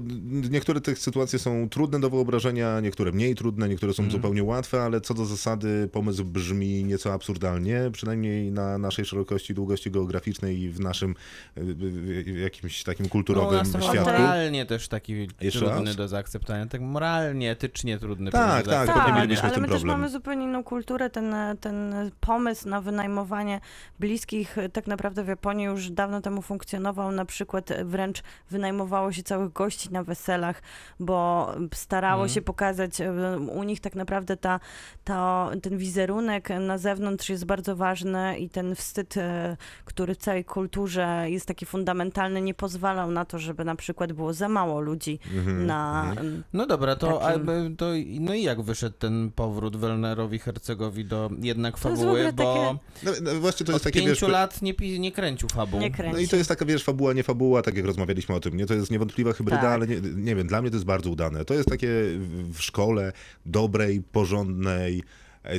niektóre 0.50 0.82
tych 0.82 1.00
sytuacje 1.00 1.40
są 1.40 1.70
trudne 1.70 2.00
do 2.00 2.10
wyobrażenia, 2.10 2.80
niektóre 2.80 3.12
mniej 3.12 3.36
trudne, 3.36 3.70
niektóre 3.70 3.94
są 3.94 4.12
zupełnie 4.12 4.44
łatwe, 4.44 4.82
ale 4.84 5.02
co 5.02 5.14
do 5.14 5.26
zasady 5.26 5.90
pomysł 5.92 6.26
brzmi 6.26 6.84
nieco 6.84 7.14
absurdalnie, 7.14 7.90
przynajmniej 7.92 8.52
na 8.52 8.78
naszej 8.78 9.06
szerokości, 9.06 9.54
długości 9.54 9.92
geograficznej 9.92 10.60
i 10.60 10.70
w 10.70 10.80
naszym 10.80 11.16
jakimś 12.42 12.84
takim 12.84 13.06
No, 13.06 13.10
kulturowym 13.12 13.66
świadku. 13.66 14.12
moralnie 14.12 14.66
też 14.66 14.88
taki 15.06 15.46
Jeszcze 15.46 15.60
trudny 15.60 15.86
raz? 15.86 15.96
do 15.96 16.08
zaakceptowania, 16.08 16.66
tak 16.66 16.82
moralnie, 16.82 17.52
etycznie 17.52 18.00
trudny. 18.00 18.32
Tak, 18.32 18.66
tak, 18.68 19.16
mielibyśmy 19.16 19.50
ale 19.50 19.58
my 19.58 19.68
też 19.68 19.78
problem. 19.78 19.88
mamy 20.00 20.10
zupełnie 20.10 20.44
inną 20.44 20.64
kulturę. 20.64 21.10
Ten, 21.10 21.36
ten 21.62 21.96
pomysł 22.20 22.70
na 22.70 22.82
wynajmowanie 22.82 23.60
bliskich 24.00 24.56
tak 24.74 24.88
naprawdę 24.88 25.24
w 25.24 25.28
Japonii 25.28 25.66
już 25.66 25.90
dawno 25.90 26.22
temu 26.22 26.42
funkcjonował. 26.42 27.12
Na 27.12 27.26
przykład 27.26 27.70
wręcz 27.84 28.24
wynajmowało 28.50 29.12
się 29.12 29.24
całych 29.24 29.54
gości 29.54 29.92
na 29.94 30.04
weselach, 30.04 30.62
bo 31.00 31.52
starało 31.74 32.22
Mhm. 32.24 32.30
się 32.34 32.42
pokazać 32.42 33.02
e, 33.02 33.12
u 33.40 33.64
nich 33.64 33.80
tak 33.80 33.96
naprawdę 33.96 34.38
ta, 34.38 34.60
ta, 35.04 35.50
ten 35.62 35.78
wizerunek 35.78 36.50
na 36.60 36.78
zewnątrz 36.78 37.30
jest 37.30 37.46
bardzo 37.46 37.76
ważny 37.76 38.38
i 38.40 38.50
ten 38.50 38.76
wstyd, 38.76 39.18
e, 39.18 39.58
który 39.86 40.14
w 40.16 40.18
całej 40.18 40.46
kulturze 40.46 41.26
jest 41.26 41.46
taki 41.46 41.66
fundamentalny, 41.66 42.42
nie 42.42 42.54
pozwalał 42.54 43.12
na 43.12 43.26
to, 43.26 43.40
żeby 43.40 43.66
na 43.66 43.76
przykład 43.76 44.14
było 44.14 44.34
za 44.34 44.50
mało 44.50 44.80
ludzi 44.82 44.95
Mhm, 45.36 45.66
na... 45.66 46.14
No 46.54 46.66
dobra, 46.68 46.96
to, 46.96 47.08
Takim- 47.20 47.50
ale 47.50 47.70
to 47.78 47.86
no 48.20 48.34
i 48.34 48.44
jak 48.44 48.62
wyszedł 48.62 48.96
ten 49.00 49.32
powrót 49.36 49.76
Wernerowi 49.76 50.40
Hercegowi 50.40 51.06
do 51.06 51.30
jednak 51.42 51.78
fabuły, 51.78 52.34
bo 52.34 52.80
No, 53.04 53.12
no 53.22 53.36
właśnie 53.36 53.66
to 53.66 53.72
od 53.72 53.76
jest 53.76 53.84
takie, 53.84 54.00
wiesz, 54.00 54.20
pięciu 54.20 54.28
lat 54.28 54.62
nie, 54.62 54.74
nie 55.00 55.12
kręcił 55.12 55.50
fabuł. 55.50 55.80
Nie 55.80 55.92
kręci. 55.92 56.16
No 56.16 56.20
i 56.20 56.28
to 56.28 56.36
jest 56.36 56.50
taka, 56.50 56.66
wiesz, 56.66 56.84
fabuła, 56.84 57.14
nie 57.14 57.24
fabuła, 57.24 57.62
tak 57.62 57.76
jak 57.76 57.86
rozmawialiśmy 57.86 58.36
o 58.36 58.40
tym, 58.40 58.58
nie? 58.58 58.66
To 58.66 58.74
jest 58.74 58.92
niewątpliwa 58.92 59.34
hybryda, 59.34 59.62
Tak. 59.62 59.72
ale 59.72 59.88
nie, 59.88 60.02
nie 60.16 60.36
wiem, 60.36 60.48
dla 60.48 60.62
mnie 60.62 60.70
to 60.72 60.76
jest 60.76 60.86
bardzo 60.86 61.10
udane. 61.10 61.46
To 61.46 61.54
jest 61.54 61.70
takie 61.70 61.88
w 62.54 62.58
szkole 62.60 63.14
dobrej, 63.46 64.02
porządnej, 64.12 65.04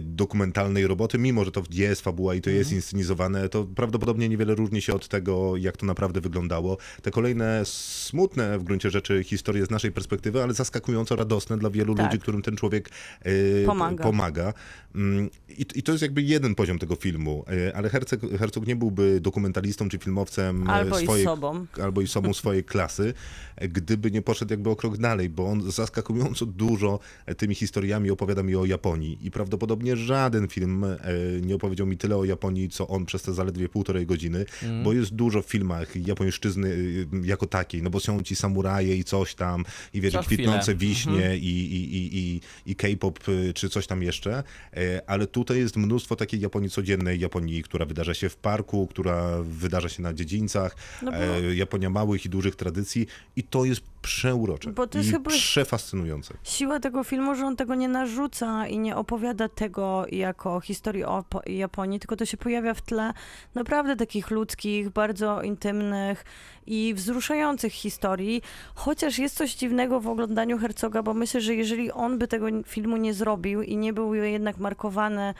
dokumentalnej 0.02 0.86
roboty, 0.86 1.18
mimo 1.18 1.44
że 1.44 1.50
to 1.52 1.62
jest 1.70 2.00
fabuła 2.02 2.34
i 2.34 2.40
to 2.40 2.50
jest 2.50 2.70
Mhm. 2.70 2.76
inscenizowane, 2.78 3.48
to 3.48 3.64
prawdopodobnie 3.64 4.28
niewiele 4.28 4.54
różni 4.54 4.82
się 4.82 4.94
od 4.94 5.08
tego, 5.08 5.56
jak 5.56 5.76
to 5.76 5.86
naprawdę 5.86 6.20
wyglądało. 6.20 6.76
Te 7.02 7.10
kolejne 7.10 7.60
smutne 7.64 8.58
w 8.58 8.62
gruncie 8.64 8.90
rzeczy 8.90 9.24
historie 9.24 9.66
z 9.66 9.70
naszej 9.70 9.92
perspektywy, 9.92 10.42
ale 10.42 10.54
zaskakująco 10.54 11.16
radosne 11.16 11.58
dla 11.58 11.70
wielu 11.70 11.94
Tak. 11.94 12.06
ludzi, 12.06 12.18
którym 12.22 12.42
ten 12.42 12.56
człowiek 12.56 12.90
e, 13.22 13.30
Pomaga. 13.66 14.04
pomaga. 14.04 14.52
Mm, 14.94 15.30
I, 15.48 15.66
I 15.74 15.82
to 15.82 15.92
jest 15.92 16.02
jakby 16.02 16.22
jeden 16.22 16.54
poziom 16.54 16.78
tego 16.78 16.96
filmu, 16.96 17.44
e, 17.68 17.76
ale 17.76 17.88
Herzog, 17.90 18.20
Herzog 18.38 18.66
nie 18.66 18.76
byłby 18.76 19.20
dokumentalistą 19.20 19.88
czy 19.88 19.98
filmowcem 19.98 20.68
e, 20.68 20.72
Albo 20.72 20.98
i 21.00 21.02
swojej 21.04 21.24
sobą. 21.24 21.66
albo 21.82 22.00
i 22.00 22.06
sobą 22.06 22.34
swojej 22.34 22.64
klasy, 22.64 23.14
e, 23.56 23.68
gdyby 23.68 24.10
nie 24.10 24.22
poszedł 24.22 24.52
jakby 24.52 24.70
o 24.70 24.76
krok 24.76 24.96
dalej, 24.98 25.28
bo 25.28 25.46
on 25.46 25.70
zaskakująco 25.70 26.46
dużo 26.46 26.98
e, 27.26 27.34
tymi 27.34 27.54
historiami 27.54 28.10
opowiada 28.10 28.42
mi 28.42 28.56
o 28.56 28.64
Japonii 28.64 29.18
i 29.22 29.30
prawdopodobnie 29.30 29.75
żaden 29.94 30.48
film 30.48 30.84
e, 30.84 30.98
nie 31.42 31.54
opowiedział 31.54 31.86
mi 31.86 31.96
tyle 31.96 32.16
o 32.16 32.24
Japonii, 32.24 32.68
co 32.68 32.88
on 32.88 33.06
przez 33.06 33.22
te 33.22 33.32
zaledwie 33.34 33.68
półtorej 33.68 34.06
godziny, 34.06 34.44
bo 34.84 34.92
jest 34.92 35.14
dużo 35.14 35.42
w 35.42 35.46
filmach 35.46 36.06
japońszczyzny 36.06 36.76
e, 37.22 37.26
jako 37.26 37.46
takiej, 37.46 37.82
no 37.82 37.90
bo 37.90 38.00
są 38.00 38.22
ci 38.22 38.36
samuraje 38.36 38.96
i 38.96 39.04
coś 39.04 39.34
tam 39.34 39.64
i 39.94 40.00
wiesz, 40.00 40.12
kwitnące 40.26 40.74
wiśnie 40.74 41.36
i, 41.36 41.40
i, 41.48 41.96
i, 41.96 42.18
i, 42.18 42.40
i 42.70 42.76
K-pop 42.76 43.28
y, 43.28 43.52
czy 43.54 43.68
coś 43.68 43.86
tam 43.86 44.02
jeszcze, 44.02 44.42
e, 44.76 45.02
ale 45.06 45.26
tutaj 45.26 45.58
jest 45.58 45.76
mnóstwo 45.76 46.16
takiej 46.16 46.40
Japonii 46.40 46.70
codziennej, 46.70 47.20
Japonii, 47.20 47.62
która 47.62 47.86
wydarza 47.86 48.14
się 48.14 48.28
w 48.28 48.36
parku, 48.36 48.86
która 48.86 49.42
wydarza 49.42 49.88
się 49.88 50.02
na 50.02 50.14
dziedzińcach, 50.14 50.76
No 51.02 51.10
bo- 51.12 51.16
e, 51.18 51.54
Japonia 51.54 51.90
małych 51.90 52.26
i 52.26 52.28
dużych 52.28 52.56
tradycji 52.56 53.06
i 53.36 53.42
to 53.42 53.64
jest 53.64 53.80
przeurocze 54.06 54.70
Bo 54.72 54.86
to 54.86 54.98
jest 54.98 55.10
i 55.10 55.12
chyba- 55.12 55.30
przefascynujące. 55.30 56.34
Siła 56.42 56.80
tego 56.80 57.04
filmu, 57.04 57.34
że 57.34 57.46
on 57.46 57.56
tego 57.56 57.74
nie 57.74 57.88
narzuca 57.88 58.66
i 58.66 58.78
nie 58.78 58.96
opowiada 58.96 59.48
tego 59.48 60.04
jako 60.12 60.60
historii 60.60 61.04
o 61.04 61.24
Po- 61.28 61.42
Japonii, 61.46 62.00
tylko 62.00 62.16
to 62.16 62.24
się 62.26 62.36
pojawia 62.36 62.74
w 62.74 62.82
tle 62.82 63.12
naprawdę 63.54 63.96
takich 63.96 64.30
ludzkich, 64.30 64.90
bardzo 64.90 65.42
intymnych 65.42 66.24
i 66.66 66.94
wzruszających 66.94 67.72
historii. 67.72 68.42
Chociaż 68.74 69.18
jest 69.18 69.36
coś 69.36 69.54
dziwnego 69.54 70.00
w 70.00 70.08
oglądaniu 70.08 70.58
Herzoga, 70.58 71.02
bo 71.02 71.14
myślę, 71.14 71.40
że 71.40 71.54
jeżeli 71.54 71.92
on 71.92 72.18
by 72.18 72.28
tego 72.28 72.46
filmu 72.66 72.96
nie 72.96 73.14
zrobił 73.14 73.62
i 73.62 73.76
nie 73.76 73.92
był 73.92 74.14
jednak 74.14 74.58
markowany 74.58 75.34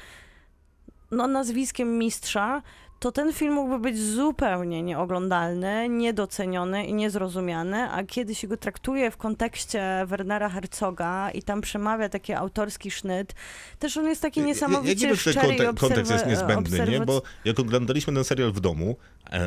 no, 1.10 1.26
nazwiskiem 1.26 1.98
mistrza, 1.98 2.62
to 2.98 3.12
ten 3.12 3.32
film 3.32 3.54
mógłby 3.54 3.78
być 3.78 3.98
zupełnie 4.02 4.82
nieoglądalny, 4.82 5.88
niedoceniony 5.88 6.84
i 6.86 6.94
niezrozumiany, 6.94 7.90
a 7.90 8.04
kiedy 8.04 8.34
się 8.34 8.48
go 8.48 8.56
traktuje 8.56 9.10
w 9.10 9.16
kontekście 9.16 10.04
Wernera 10.06 10.48
Herzoga 10.48 11.30
i 11.30 11.42
tam 11.42 11.60
przemawia 11.60 12.08
taki 12.08 12.32
autorski 12.32 12.90
sznyt, 12.90 13.34
też 13.78 13.96
on 13.96 14.06
jest 14.06 14.22
taki 14.22 14.40
Ja- 14.40 14.46
niesamowicie 14.46 14.88
ja 14.94 15.00
nie 15.00 15.06
wiem, 15.06 15.16
czy 15.16 15.30
szczery 15.32 15.48
kontek- 15.48 15.80
kontekst 15.80 16.12
jest 16.12 16.26
niezbędny, 16.26 16.86
nie? 16.88 17.00
Bo 17.00 17.22
jak 17.44 17.60
oglądaliśmy 17.60 18.14
ten 18.14 18.24
serial 18.24 18.52
w 18.52 18.60
domu, 18.60 18.96
e, 19.30 19.40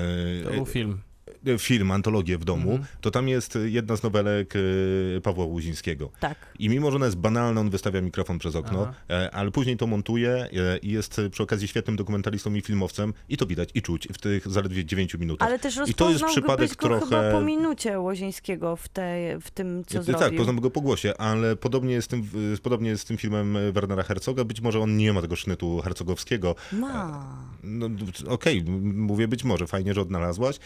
To 0.43 0.49
był 0.51 0.65
film. 0.65 1.01
E, 1.47 1.57
film, 1.57 1.91
antologię 1.91 2.37
w 2.37 2.45
domu, 2.45 2.71
Mhm. 2.71 2.87
to 3.01 3.11
tam 3.11 3.27
jest 3.27 3.57
jedna 3.65 3.95
z 3.97 4.03
nowelek 4.03 4.53
e, 5.17 5.21
Pawła 5.21 5.45
Łuzińskiego. 5.45 6.11
Tak. 6.19 6.37
I 6.59 6.69
mimo, 6.69 6.91
że 6.91 6.95
ona 6.95 7.05
jest 7.05 7.17
banalna, 7.17 7.61
on 7.61 7.69
wystawia 7.69 8.01
mikrofon 8.01 8.39
przez 8.39 8.55
okno, 8.55 8.81
Aha. 8.81 8.93
e, 9.09 9.31
ale 9.31 9.51
później 9.51 9.77
to 9.77 9.87
montuje 9.87 10.49
i 10.81 10.91
jest 10.91 11.21
przy 11.31 11.43
okazji 11.43 11.67
świetnym 11.67 11.95
dokumentalistą 11.95 12.53
i 12.53 12.61
filmowcem 12.61 13.13
i 13.29 13.37
to 13.37 13.45
widać 13.45 13.69
i 13.73 13.81
czuć 13.81 14.07
w 14.13 14.17
tych 14.17 14.47
zaledwie 14.47 14.85
9 14.85 15.13
minutach. 15.15 15.47
Ale 15.47 15.59
też 15.59 15.79
I 15.87 15.93
to 15.93 16.09
jest 16.09 16.23
przypadek 16.25 16.75
go 16.75 16.87
chyba 16.89 16.99
trochę... 16.99 17.31
po 17.31 17.41
minucie 17.41 17.99
Łozińskiego 17.99 18.75
w, 18.75 18.87
tej, 18.89 19.39
w 19.41 19.51
tym, 19.51 19.83
co 19.87 20.03
tak, 20.03 20.05
zrobił. 20.19 20.37
poznam 20.37 20.59
go 20.59 20.69
po 20.69 20.81
głosie, 20.81 21.13
ale 21.17 21.55
podobnie 21.55 21.93
jest, 21.93 22.05
z 22.07 22.09
tym, 22.09 22.29
podobnie 22.63 22.89
jest 22.89 23.03
z 23.03 23.05
tym 23.05 23.17
filmem 23.17 23.57
Wernera 23.71 24.03
Herzoga. 24.03 24.43
Być 24.43 24.61
może 24.61 24.79
on 24.79 24.97
nie 24.97 25.13
ma 25.13 25.21
tego 25.21 25.35
sznytu 25.35 25.81
hercogowskiego. 25.81 26.55
Ma. 26.73 27.35
No, 27.63 27.89
Okej, 28.27 28.57
m- 28.67 28.99
mówię 29.01 29.27
być 29.27 29.43
może, 29.43 29.67
fajnie, 29.67 29.93
że 29.93 30.01
odnalazłaś, 30.01 30.59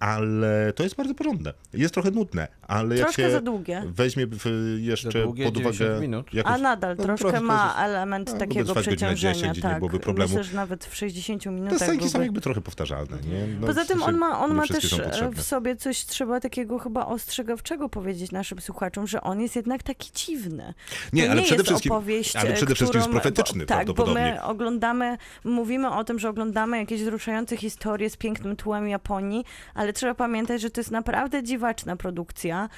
ale 0.00 0.72
to 0.72 0.82
jest 0.82 0.96
bardzo 0.96 1.14
porządne. 1.14 1.52
Jest 1.72 1.94
trochę 1.94 2.10
nudne, 2.10 2.48
ale 2.62 2.96
jak 2.96 3.04
Troszkę 3.06 3.22
się 3.22 3.30
za 3.30 3.40
długie. 3.40 3.82
weźmie 3.86 4.26
w, 4.26 4.42
Za 4.42 4.48
jeszcze 4.80 5.22
długie, 5.22 5.44
pod 5.44 5.56
uwagę... 5.56 5.72
90 5.76 6.00
minut. 6.02 6.34
Jakąś, 6.34 6.52
A 6.54 6.58
nadal 6.58 6.96
no, 6.98 7.04
troszkę 7.04 7.28
trochę 7.28 7.40
ma 7.40 7.74
element 7.84 8.32
no, 8.32 8.38
takiego 8.38 8.74
przeciążenia. 8.74 9.14
10 9.14 9.42
i 9.42 9.56
nie 9.58 9.62
tak. 9.62 9.78
byłoby 9.78 10.00
problemu. 10.00 10.28
Myślę, 10.28 10.44
że 10.44 10.56
nawet 10.56 10.84
w 10.84 10.96
60 10.96 11.42
Te 11.42 11.50
minutach 11.50 11.78
scenki 11.78 12.04
są 12.04 12.12
byłby... 12.12 12.24
jakby 12.24 12.40
trochę 12.40 12.60
powtarzalne, 12.60 13.16
nie? 13.16 13.46
No, 13.60 13.66
Poza 13.66 13.84
tym 13.84 14.02
on 14.02 14.16
ma, 14.16 14.38
on 14.40 14.54
ma 14.54 14.66
też 14.66 14.90
są 14.90 15.02
e, 15.02 15.30
w 15.30 15.42
sobie 15.42 15.76
coś, 15.76 16.04
trzeba 16.04 16.40
takiego 16.40 16.78
chyba 16.78 17.06
ostrzegawczego 17.06 17.88
powiedzieć 17.88 18.32
naszym 18.32 18.60
słuchaczom, 18.60 19.06
że 19.06 19.20
on 19.20 19.40
jest 19.40 19.56
jednak 19.56 19.82
taki 19.82 20.10
dziwny. 20.14 20.74
Nie, 21.12 21.24
to 21.24 21.30
ale 21.30 21.40
nie 21.40 21.46
przede 21.46 21.60
jest 21.60 21.68
wszystkim- 21.70 21.92
opowieść, 21.92 22.36
ale 22.36 22.52
przede 22.52 22.74
wszystkim 22.74 22.98
jest 22.98 23.08
którą- 23.08 23.20
profetyczny 23.20 23.60
bo, 23.64 23.66
Tak, 23.66 23.86
bo 23.86 23.94
prawdopodobnie. 23.94 24.32
my 24.34 24.42
oglądamy, 24.42 25.18
mówimy 25.44 25.90
o 25.90 26.04
tym, 26.04 26.18
że 26.18 26.28
oglądamy 26.28 26.78
jakieś 26.78 27.02
wzruszające 27.02 27.56
historie 27.56 28.10
z 28.10 28.16
pięknym 28.16 28.56
tłem 28.56 28.88
Japonii, 28.88 29.44
ale 29.74 29.85
trzeba 29.92 30.14
pamiętać, 30.14 30.60
że 30.60 30.70
to 30.70 30.80
jest 30.80 30.90
naprawdę 30.90 31.42
dziwaczna 31.42 31.96
produkcja. 31.96 32.68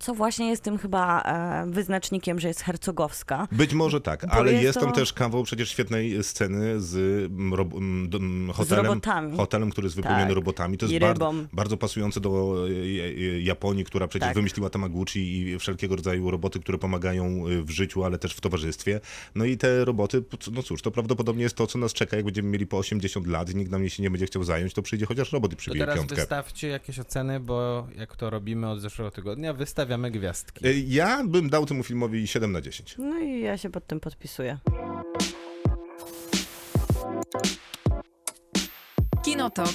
Co 0.00 0.14
właśnie 0.14 0.48
jest 0.50 0.62
tym 0.62 0.78
chyba 0.78 1.22
e, 1.22 1.66
wyznacznikiem, 1.70 2.40
że 2.40 2.48
jest 2.48 2.60
hercogowska. 2.60 3.48
Być 3.52 3.74
może 3.74 4.00
tak, 4.00 4.26
Bo 4.26 4.32
ale 4.32 4.52
jest 4.52 4.64
jest 4.64 4.78
tam 4.80 4.88
to- 4.88 4.94
też 4.94 5.12
kawał 5.12 5.42
przecież 5.44 5.68
świetnej 5.70 6.24
sceny 6.24 6.80
z 6.80 6.94
rob, 7.54 7.68
hotelem, 8.52 8.86
robotami. 8.86 9.36
hotelem, 9.36 9.70
który 9.70 9.86
jest 9.86 9.96
wypełniony 9.96 10.26
Tak. 10.26 10.34
robotami. 10.34 10.78
To 10.78 10.86
jest 10.86 10.98
bardzo, 10.98 11.34
bardzo 11.52 11.76
pasujące 11.76 12.20
do 12.20 12.56
e, 12.68 12.70
e, 12.70 13.40
Japonii, 13.40 13.84
która 13.84 14.08
przecież 14.08 14.26
Tak. 14.28 14.34
wymyśliła 14.34 14.70
Tamaguchi 14.70 15.38
i 15.40 15.58
wszelkiego 15.58 15.96
rodzaju 15.96 16.30
roboty, 16.30 16.60
które 16.60 16.78
pomagają 16.78 17.44
w 17.62 17.70
życiu, 17.70 18.04
ale 18.04 18.18
też 18.18 18.34
w 18.34 18.40
towarzystwie. 18.40 19.00
No 19.34 19.44
i 19.44 19.56
te 19.56 19.84
roboty, 19.84 20.24
no 20.52 20.62
cóż, 20.62 20.82
to 20.82 20.90
prawdopodobnie 20.90 21.42
jest 21.42 21.56
to, 21.56 21.66
co 21.66 21.78
nas 21.78 21.92
czeka, 21.92 22.16
jak 22.16 22.24
będziemy 22.24 22.48
mieli 22.48 22.66
po 22.66 22.78
80 22.78 23.26
lat 23.26 23.50
i 23.50 23.56
nikt 23.56 23.70
nam 23.70 23.88
się 23.88 24.02
nie 24.02 24.10
będzie 24.10 24.26
chciał 24.26 24.44
zająć, 24.44 24.74
to 24.74 24.82
przyjdzie 24.82 25.06
chociaż 25.06 25.32
robot 25.32 25.52
i 25.52 25.54
To 25.56 25.58
przybije 25.60 25.82
teraz 25.84 25.96
piątkę. 25.98 26.16
wystawcie 26.16 26.68
jakieś 26.68 26.98
oceny, 26.98 27.40
bo 27.40 27.86
jak 27.96 28.16
to 28.16 28.30
robimy 28.30 28.70
od 28.70 28.80
zeszłego 28.80 29.10
tygodnia, 29.10 29.52
wystawiamy 29.84 30.10
gwiazdki. 30.10 30.66
E, 30.66 30.72
Ja 30.86 31.22
bym 31.24 31.50
dał 31.50 31.66
temu 31.66 31.82
filmowi 31.82 32.26
7 32.28 32.52
na 32.52 32.60
10. 32.60 32.94
No 32.98 33.18
i 33.18 33.40
ja 33.40 33.58
się 33.58 33.70
pod 33.70 33.86
tym 33.86 34.00
podpisuję. 34.00 34.58
Kinotok. 39.24 39.72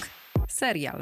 Serial. 0.47 1.01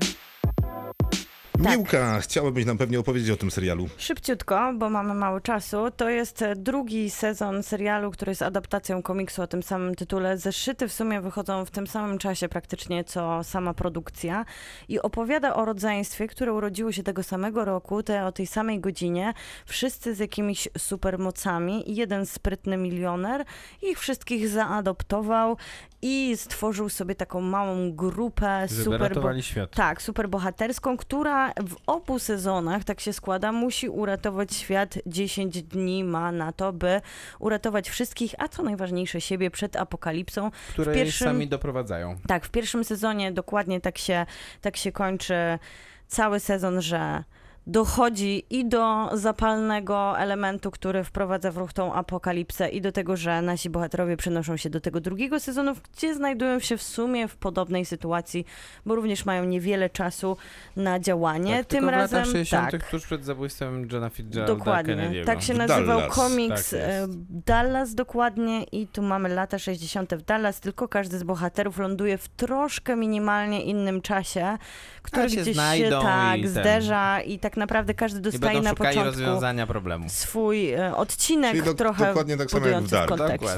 Tak. 1.64 1.78
Miłka, 1.78 2.20
chciałabyś 2.20 2.66
nam 2.66 2.78
pewnie 2.78 3.00
opowiedzieć 3.00 3.30
o 3.30 3.38
tym 3.38 3.52
serialu. 3.52 3.90
Szybciutko, 3.98 4.74
bo 4.76 4.90
mamy 4.90 5.14
mało 5.14 5.42
czasu. 5.42 5.78
To 5.98 6.10
jest 6.10 6.42
e, 6.42 6.56
drugi 6.56 7.10
sezon 7.10 7.64
serialu, 7.64 8.12
który 8.12 8.32
jest 8.32 8.42
adaptacją 8.42 9.02
komiksu 9.02 9.42
o 9.42 9.48
tym 9.48 9.64
samym 9.64 9.96
tytule. 9.96 10.38
Zeszyty 10.38 10.88
w 10.88 10.94
sumie 10.94 11.22
wychodzą 11.22 11.66
w 11.66 11.72
tym 11.72 11.88
samym 11.88 12.18
czasie 12.18 12.50
praktycznie 12.50 13.04
co 13.04 13.44
sama 13.44 13.74
produkcja 13.74 14.46
i 14.88 15.00
opowiada 15.00 15.56
o 15.56 15.66
rodzeństwie, 15.66 16.28
które 16.28 16.54
urodziło 16.54 16.92
się 16.92 17.04
tego 17.04 17.24
samego 17.24 17.66
roku, 17.66 18.04
te 18.04 18.26
o 18.26 18.32
tej 18.32 18.48
samej 18.48 18.80
godzinie, 18.80 19.34
wszyscy 19.66 20.16
z 20.16 20.20
jakimiś 20.20 20.68
supermocami 20.78 21.92
i 21.92 21.96
jeden 21.96 22.26
sprytny 22.26 22.78
milioner 22.78 23.46
ich 23.82 24.00
wszystkich 24.00 24.50
zaadoptował 24.50 25.58
i 26.02 26.38
stworzył 26.38 26.90
sobie 26.90 27.16
taką 27.16 27.42
małą 27.42 27.92
grupę 27.92 28.66
Żeby 28.70 28.84
super 28.84 29.02
ratowali 29.02 29.44
świat. 29.44 29.72
tak, 29.76 30.02
superbohaterską, 30.02 30.98
która 30.98 31.50
w 31.50 31.76
obu 31.88 32.20
sezonach, 32.20 32.84
tak 32.84 33.00
się 33.00 33.14
składa, 33.14 33.52
musi 33.52 33.90
uratować 33.90 34.54
świat. 34.56 34.96
10 35.06 35.64
dni 35.64 36.04
ma 36.04 36.32
na 36.32 36.52
to, 36.52 36.74
by 36.74 37.02
uratować 37.40 37.90
wszystkich, 37.90 38.36
a 38.38 38.48
co 38.48 38.64
najważniejsze 38.64 39.22
siebie 39.22 39.52
przed 39.52 39.76
apokalipsą. 39.76 40.52
które 40.70 40.94
pierwszym- 40.94 41.28
sami 41.28 41.48
doprowadzają. 41.48 42.16
Tak, 42.28 42.46
w 42.46 42.50
pierwszym 42.50 42.84
sezonie 42.84 43.32
dokładnie 43.32 43.82
tak 43.82 43.98
się, 43.98 44.26
tak 44.62 44.78
się 44.78 44.92
kończy 44.92 45.60
cały 46.08 46.40
sezon, 46.40 46.82
że 46.82 47.24
dochodzi 47.68 48.44
i 48.50 48.66
do 48.66 49.10
zapalnego 49.14 50.20
elementu, 50.20 50.72
który 50.72 51.04
wprowadza 51.04 51.52
w 51.52 51.58
ruch 51.58 51.74
tą 51.74 51.94
apokalipsę 51.94 52.70
i 52.70 52.82
do 52.82 52.92
tego, 52.92 53.18
że 53.18 53.42
nasi 53.42 53.70
bohaterowie 53.70 54.18
przenoszą 54.18 54.58
się 54.58 54.70
do 54.70 54.82
tego 54.82 55.02
drugiego 55.02 55.40
sezonu, 55.40 55.74
gdzie 55.94 56.16
znajdują 56.16 56.60
się 56.60 56.78
w 56.78 56.84
sumie 56.84 57.28
w 57.28 57.36
podobnej 57.36 57.86
sytuacji, 57.86 58.46
bo 58.86 58.96
również 58.96 59.26
mają 59.26 59.46
niewiele 59.46 59.90
czasu 59.90 60.38
na 60.76 61.00
działanie. 61.00 61.58
Tak, 61.58 61.66
Tym 61.66 61.80
tylko 61.80 61.92
w 61.92 61.94
razem 61.94 62.20
latach 62.20 62.32
60. 62.32 62.72
tak. 62.72 62.90
tuż 62.90 63.06
przed 63.06 63.26
zabójstwem 63.26 63.88
Johna 63.92 64.10
Fitzgeralda 64.10 64.56
Dokładnie. 64.56 64.96
Kennedy'ego. 64.96 65.26
Tak 65.26 65.42
się 65.42 65.54
nazywał 65.54 66.00
Dallas. 66.00 66.16
komiks 66.16 66.70
Tak 66.70 66.80
e, 66.80 67.00
jest. 67.00 67.12
Dallas 67.30 67.96
dokładnie 67.96 68.64
i 68.64 68.88
tu 68.88 69.02
mamy 69.02 69.30
lata 69.30 69.60
60. 69.60 70.16
w 70.16 70.22
Dallas, 70.22 70.60
tylko 70.60 70.88
każdy 70.88 71.20
z 71.20 71.24
bohaterów 71.24 71.80
ląduje 71.80 72.18
w 72.18 72.28
troszkę 72.28 72.96
minimalnie 72.96 73.64
innym 73.64 74.02
czasie, 74.02 74.58
który 75.02 75.30
się 75.30 75.42
gdzieś 75.42 75.58
się 75.58 75.90
tak 75.90 76.40
i 76.40 76.48
zderza 76.48 77.22
i 77.22 77.40
tak 77.40 77.57
naprawdę 77.58 77.94
każdy 77.94 78.20
dostaje 78.20 78.62
na 78.62 78.76
początku 78.76 79.04
rozwiązania 79.04 79.68
problemu. 79.68 80.10
swój 80.10 80.74
e, 80.74 80.96
odcinek 80.96 81.52
Czyli 81.52 81.64
do- 81.64 81.74
trochę 81.74 82.08
dokładnie 82.08 82.38
tak 82.38 82.52
samo 82.52 82.68
jak 82.68 82.84
w 82.84 82.90
Dark. 82.90 83.12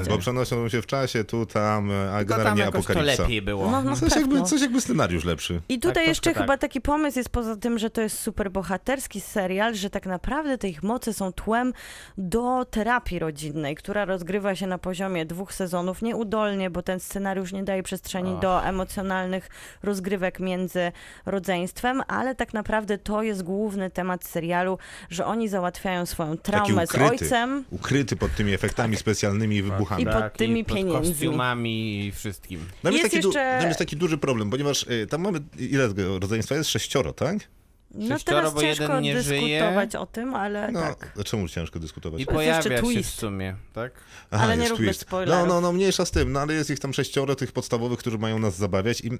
Bo 0.08 0.18
przenoszą 0.18 0.68
się 0.68 0.82
w 0.82 0.86
czasie, 0.86 1.24
tu, 1.24 1.46
tam, 1.46 1.90
a 1.90 2.18
Tylko 2.18 2.34
tam 2.34 2.38
generalnie 2.44 2.62
to 2.72 2.78
apokalipsa. 2.78 3.22
lepiej 3.22 3.42
było. 3.42 3.70
No, 3.70 3.82
no 3.82 3.96
Coś 3.96 4.16
jakby, 4.16 4.42
coś 4.42 4.60
jakby 4.60 4.80
scenariusz 4.80 5.24
lepszy. 5.24 5.60
I 5.68 5.78
tutaj 5.78 5.94
Tak, 5.94 6.06
jeszcze 6.08 6.34
chyba 6.34 6.46
tak. 6.46 6.60
taki 6.60 6.80
pomysł 6.80 7.18
jest 7.18 7.28
poza 7.30 7.56
tym, 7.56 7.78
że 7.78 7.90
to 7.90 8.00
jest 8.00 8.18
super 8.18 8.50
bohaterski 8.50 9.20
serial, 9.20 9.74
że 9.74 9.90
tak 9.90 10.06
naprawdę 10.06 10.58
te 10.58 10.68
ich 10.68 10.82
moce 10.82 11.12
są 11.14 11.32
tłem 11.32 11.72
do 12.18 12.64
terapii 12.70 13.18
rodzinnej, 13.18 13.74
która 13.74 14.04
rozgrywa 14.04 14.54
się 14.54 14.66
na 14.66 14.78
poziomie 14.78 15.26
dwóch 15.26 15.52
sezonów 15.54 16.02
nieudolnie, 16.02 16.70
bo 16.70 16.82
ten 16.82 17.00
scenariusz 17.00 17.52
nie 17.52 17.62
daje 17.64 17.82
przestrzeni 17.82 18.32
Ach. 18.34 18.40
do 18.42 18.64
emocjonalnych 18.64 19.48
rozgrywek 19.82 20.40
między 20.40 20.92
rodzeństwem, 21.26 22.02
ale 22.08 22.34
tak 22.34 22.54
naprawdę 22.54 22.98
to 22.98 23.22
jest 23.22 23.42
główny 23.42 23.89
temat 23.90 24.24
serialu, 24.24 24.78
że 25.10 25.26
oni 25.26 25.48
załatwiają 25.48 26.06
swoją 26.06 26.36
traumę 26.36 26.86
z 26.86 26.90
ukryty. 26.90 27.10
ojcem. 27.10 27.64
Ukryty 27.70 28.16
pod 28.16 28.34
tymi 28.34 28.52
efektami 28.52 28.96
specjalnymi 28.96 29.56
i 29.56 29.62
wybuchami. 29.62 30.02
I 30.02 30.06
pod 30.06 30.32
tymi 30.36 30.64
pod 30.64 30.76
pieniędzmi. 30.76 31.08
kostiumami 31.10 32.06
i 32.06 32.12
wszystkim. 32.12 32.60
Tam 32.82 32.92
jest, 32.92 33.04
Jest 33.04 33.14
taki, 33.14 33.22
du- 33.22 33.28
jeszcze- 33.28 33.56
tam 33.60 33.68
jest 33.68 33.78
taki 33.78 33.96
duży 33.96 34.18
problem, 34.18 34.50
ponieważ 34.50 34.82
y, 34.82 35.06
tam 35.06 35.20
mamy, 35.20 35.40
ile 35.58 35.88
tego 35.94 36.18
rodzeństwa 36.18 36.54
jest? 36.54 36.70
Sześcioro, 36.70 37.12
tak? 37.12 37.36
No 37.94 38.16
teraz 38.24 38.54
bo 38.54 38.60
ciężko 38.60 38.82
jeden 38.82 39.02
nie 39.02 39.22
żyje. 39.22 39.40
dyskutować 39.58 39.96
o 39.96 40.06
tym, 40.06 40.34
ale 40.34 40.72
No, 40.72 40.80
tak. 40.80 41.14
czemu 41.24 41.48
ciężko 41.48 41.78
dyskutować? 41.78 42.22
I 42.22 42.26
To 42.26 42.32
pojawia 42.32 42.62
się 42.62 42.70
w 42.76 42.80
twist. 42.80 43.10
sumie, 43.14 43.56
tak? 43.72 43.92
Ale 44.30 44.56
nie 44.56 44.68
róbmy 44.68 44.86
twist. 44.86 45.00
spoilerów. 45.00 45.48
No, 45.48 45.54
no, 45.54 45.60
no, 45.60 45.72
mniejsza 45.72 46.04
z 46.04 46.10
tym, 46.10 46.32
no 46.32 46.40
ale 46.40 46.54
jest 46.54 46.70
ich 46.70 46.78
tam 46.78 46.94
sześcioro, 46.94 47.34
tych 47.34 47.52
podstawowych, 47.52 47.98
którzy 47.98 48.18
mają 48.18 48.38
nas 48.38 48.56
zabawiać 48.56 49.00
i, 49.00 49.10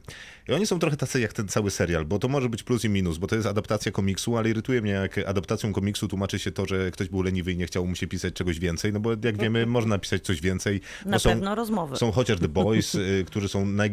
i 0.49 0.53
oni 0.53 0.67
są 0.67 0.79
trochę 0.79 0.97
tacy 0.97 1.21
jak 1.21 1.33
ten 1.33 1.49
cały 1.49 1.71
serial, 1.71 2.05
bo 2.05 2.19
to 2.19 2.29
może 2.29 2.49
być 2.49 2.63
plus 2.63 2.85
i 2.85 2.89
minus, 2.89 3.19
bo 3.19 3.27
to 3.27 3.35
jest 3.37 3.47
adaptacja 3.47 3.93
komiksu, 3.93 4.37
ale 4.37 4.51
irytuje 4.51 4.83
mnie, 4.83 4.93
jak 4.93 5.19
adaptacją 5.19 5.73
komiksu 5.73 6.09
tłumaczy 6.09 6.39
się 6.39 6.53
to, 6.53 6.67
że 6.67 6.91
ktoś 6.91 7.09
był 7.09 7.23
leniwy 7.23 7.53
i 7.53 7.57
nie 7.57 7.67
chciał 7.67 7.87
mu 7.87 7.95
się 7.95 8.07
pisać 8.07 8.35
czegoś 8.35 8.59
więcej, 8.59 8.93
no 8.93 9.01
bo 9.01 9.11
jak 9.11 9.39
wiemy, 9.39 9.67
można 9.67 9.91
napisać 9.95 10.23
coś 10.23 10.41
więcej. 10.41 10.81
Na 11.07 11.19
są, 11.19 11.31
pewno 11.31 11.55
rozmowy. 11.55 11.97
Są 11.97 12.13
chociaż 12.13 12.41
The 12.41 12.49
Boys, 12.49 12.95
y, 12.95 13.25
którzy 13.27 13.49
są 13.49 13.67
naj, 13.67 13.93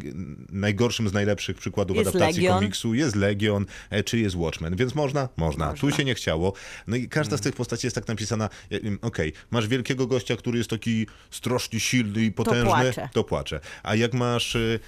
najgorszym 0.52 1.10
z 1.10 1.14
najlepszych 1.14 1.58
przykładów 1.58 1.98
Jest 1.98 2.10
adaptacji 2.10 2.42
Legion. 2.42 2.60
komiksu. 2.60 2.94
Jest 2.94 3.16
Legion, 3.16 3.66
e, 3.90 4.04
czy 4.04 4.20
jest 4.20 4.36
Watchmen, 4.36 4.67
więc 4.76 4.96
można? 4.96 5.30
Można. 5.38 5.66
Można. 5.66 5.82
Tu 5.82 5.92
się 5.92 6.06
nie 6.06 6.16
chciało. 6.16 6.54
No 6.88 6.96
i 6.96 7.10
każda 7.10 7.38
z 7.38 7.42
tych 7.42 7.56
postaci 7.56 7.88
jest 7.88 7.96
tak 7.96 8.08
napisana, 8.08 8.50
e, 8.72 8.78
okej, 9.02 9.34
masz 9.52 9.68
wielkiego 9.68 10.08
gościa, 10.08 10.36
który 10.36 10.58
jest 10.58 10.70
taki 10.70 11.08
strasznie 11.32 11.80
silny 11.80 12.22
i 12.24 12.32
potężny, 12.32 12.66
płacze. 12.66 13.10
to 13.14 13.24
płacze. 13.24 13.60
A 13.84 13.96
jak 13.96 14.14
masz 14.14 14.56
y, 14.56 14.80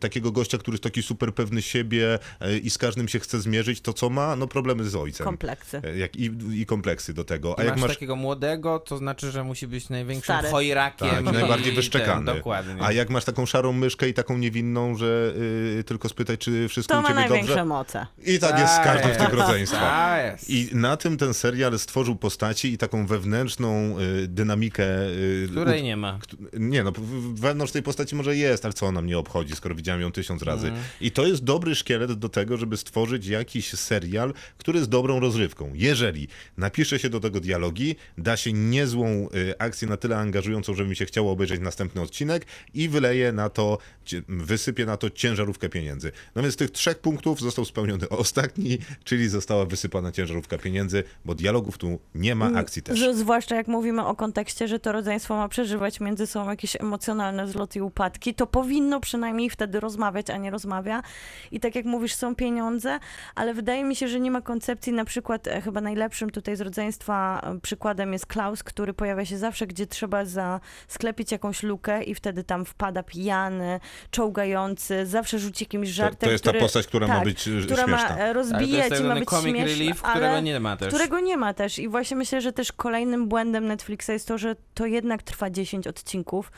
takiego 0.00 0.32
gościa, 0.32 0.58
który 0.58 0.74
jest 0.74 0.82
taki 0.84 1.02
super 1.02 1.34
pewny 1.34 1.62
siebie 1.62 2.18
e, 2.40 2.58
i 2.58 2.70
z 2.70 2.78
każdym 2.78 3.08
się 3.08 3.20
chce 3.20 3.40
zmierzyć, 3.40 3.80
to 3.80 3.92
co 3.92 4.10
ma? 4.10 4.36
No 4.36 4.46
problemy 4.46 4.84
z 4.84 4.94
ojcem. 4.96 5.24
Kompleksy. 5.24 5.82
Jak, 5.96 6.16
i, 6.16 6.30
I 6.52 6.66
kompleksy 6.66 7.14
do 7.14 7.24
tego. 7.24 7.58
A 7.58 7.62
I 7.62 7.66
jak 7.66 7.74
masz, 7.74 7.82
masz 7.82 7.90
takiego 7.96 8.16
młodego, 8.16 8.78
to 8.78 8.96
znaczy, 8.98 9.30
że 9.30 9.44
musi 9.44 9.66
być 9.66 9.88
największym 9.88 10.34
Stary. 10.34 10.48
chojrakiem. 10.48 11.08
Tak, 11.10 11.20
i 11.20 11.24
najbardziej 11.24 11.66
ten, 11.66 11.74
wyszczekany. 11.74 12.34
dokładnie. 12.34 12.82
A 12.82 12.92
jak 12.92 13.10
masz 13.10 13.24
taką 13.24 13.46
szarą 13.46 13.72
myszkę 13.72 14.08
i 14.08 14.14
taką 14.14 14.38
niewinną, 14.38 14.96
że 14.96 15.32
y, 15.78 15.84
tylko 15.84 16.08
spytać, 16.08 16.40
czy 16.40 16.68
wszystko 16.68 16.94
To 16.94 17.00
u 17.00 17.02
ma 17.02 17.08
ciebie 17.08 17.20
największe 17.20 17.48
dobrze? 17.48 17.64
moce. 17.64 18.06
I 18.26 18.38
tak 18.38 18.58
jest 18.58 18.74
z 18.74 18.78
każdym 18.78 19.14
z 19.14 19.16
tych 19.16 19.25
rodzeństwa. 19.32 19.80
Tak 19.80 20.32
jest. 20.32 20.50
I 20.50 20.68
na 20.72 20.96
tym 20.96 21.16
ten 21.16 21.34
serial 21.34 21.78
stworzył 21.78 22.16
postaci 22.16 22.72
i 22.72 22.78
taką 22.78 23.06
wewnętrzną 23.06 23.96
y, 24.00 24.28
dynamikę. 24.28 24.84
Y, 25.08 25.48
Której 25.50 25.80
u- 25.80 25.84
nie 25.84 25.96
ma. 25.96 26.18
Nie, 26.52 26.82
no, 26.84 26.92
w- 26.92 27.40
wewnątrz 27.40 27.72
tej 27.72 27.82
postaci 27.82 28.14
może 28.14 28.36
jest, 28.36 28.64
ale 28.64 28.74
co 28.74 28.86
ona 28.86 29.02
mnie 29.02 29.18
obchodzi, 29.18 29.56
skoro 29.56 29.74
widziałem 29.74 30.00
ją 30.00 30.12
tysiąc 30.12 30.42
razy. 30.42 30.66
Mhm. 30.66 30.84
I 31.00 31.10
to 31.10 31.26
jest 31.26 31.44
dobry 31.44 31.74
szkielet 31.74 32.12
do 32.12 32.28
tego, 32.28 32.56
żeby 32.56 32.76
stworzyć 32.76 33.26
jakiś 33.26 33.68
serial, 33.74 34.34
który 34.58 34.78
jest 34.78 34.90
dobrą 34.90 35.20
rozrywką. 35.20 35.70
Jeżeli 35.74 36.28
napisze 36.56 36.98
się 36.98 37.08
do 37.10 37.20
tego 37.20 37.40
dialogi, 37.40 37.96
da 38.18 38.36
się 38.36 38.52
niezłą 38.52 39.28
y, 39.34 39.54
akcję 39.58 39.88
na 39.88 39.96
tyle 39.96 40.16
angażującą, 40.18 40.74
żeby 40.74 40.88
mi 40.90 40.96
się 40.96 41.06
chciało 41.06 41.32
obejrzeć 41.32 41.60
następny 41.60 42.00
odcinek 42.02 42.46
i 42.74 42.88
wyleje 42.88 43.32
na 43.32 43.48
to, 43.50 43.78
cie- 44.04 44.22
wysypie 44.28 44.86
na 44.86 44.96
to 44.96 45.10
ciężarówkę 45.10 45.68
pieniędzy. 45.68 46.12
No 46.34 46.42
więc 46.42 46.54
z 46.54 46.56
tych 46.56 46.70
trzech 46.70 46.98
punktów 46.98 47.40
został 47.40 47.64
spełniony 47.64 48.08
ostatni, 48.08 48.78
czyli 49.04 49.15
została 49.24 49.64
wysypana 49.66 50.12
ciężarówka 50.12 50.58
pieniędzy, 50.58 51.04
bo 51.24 51.34
dialogów 51.34 51.78
tu 51.78 51.98
nie 52.14 52.34
ma, 52.34 52.46
akcji 52.58 52.82
też. 52.82 53.00
Z, 53.00 53.16
zwłaszcza 53.16 53.56
jak 53.56 53.68
mówimy 53.68 54.06
o 54.06 54.16
kontekście, 54.16 54.68
że 54.68 54.78
to 54.78 54.92
rodzeństwo 54.92 55.36
ma 55.36 55.48
przeżywać 55.48 56.00
między 56.00 56.26
sobą 56.26 56.50
jakieś 56.50 56.76
emocjonalne 56.76 57.46
wzloty 57.46 57.78
i 57.78 57.82
upadki, 57.82 58.34
to 58.34 58.46
powinno 58.46 59.00
przynajmniej 59.00 59.50
wtedy 59.50 59.80
rozmawiać, 59.80 60.30
a 60.30 60.36
nie 60.36 60.50
rozmawia. 60.50 61.02
I 61.50 61.60
tak 61.60 61.74
jak 61.74 61.84
mówisz, 61.84 62.14
są 62.14 62.34
pieniądze, 62.34 62.98
ale 63.34 63.54
wydaje 63.54 63.84
mi 63.84 63.96
się, 63.96 64.08
że 64.08 64.20
nie 64.20 64.30
ma 64.30 64.40
koncepcji, 64.40 64.92
na 64.92 65.04
przykład 65.04 65.48
e, 65.48 65.60
chyba 65.60 65.80
najlepszym 65.80 66.30
tutaj 66.30 66.56
z 66.56 66.60
rodzeństwa 66.60 67.40
e, 67.56 67.60
przykładem 67.60 68.12
jest 68.12 68.26
Klaus, 68.26 68.62
który 68.62 68.94
pojawia 68.94 69.24
się 69.24 69.38
zawsze, 69.38 69.66
gdzie 69.66 69.86
trzeba 69.86 70.24
za 70.24 70.60
sklepić 70.88 71.32
jakąś 71.32 71.62
lukę 71.62 72.02
i 72.02 72.14
wtedy 72.14 72.44
tam 72.44 72.64
wpada 72.64 73.02
pijany, 73.02 73.80
czołgający, 74.10 75.06
zawsze 75.06 75.38
rzuci 75.38 75.64
jakimś 75.64 75.88
To, 75.88 75.94
żartem, 75.94 76.26
to 76.26 76.30
jest 76.32 76.44
ta 76.44 76.50
który, 76.50 76.62
postać, 76.62 76.86
która 76.86 77.06
ma 77.08 77.14
tak, 77.14 77.24
być 77.24 77.48
która 77.64 77.86
ma 77.86 77.98
śmieszna. 77.98 78.18
e, 78.18 78.22
Ale 78.24 78.32
to 78.34 78.38
jest 78.38 78.52
rozbijać 78.52 78.90
tak 79.08 79.16
zwany 79.16 79.20
być 79.20 79.28
comic 79.28 79.56
śmieszna, 79.56 79.78
relief, 79.78 80.02
którego 80.02 80.40
nie 80.40 80.60
ma 80.60 80.76
też. 80.76 80.88
którego 80.88 81.20
nie 81.20 81.36
ma 81.36 81.54
też. 81.54 81.78
I 81.78 81.88
właśnie 81.88 82.16
myślę, 82.16 82.40
że 82.40 82.52
też 82.52 82.72
kolejnym 82.72 83.28
błędem 83.28 83.66
Netflixa 83.66 84.08
jest 84.08 84.28
to, 84.28 84.38
że 84.38 84.56
to 84.74 84.86
jednak 84.86 85.22
trwa 85.22 85.50
10 85.50 85.86
odcinków. 85.86 86.52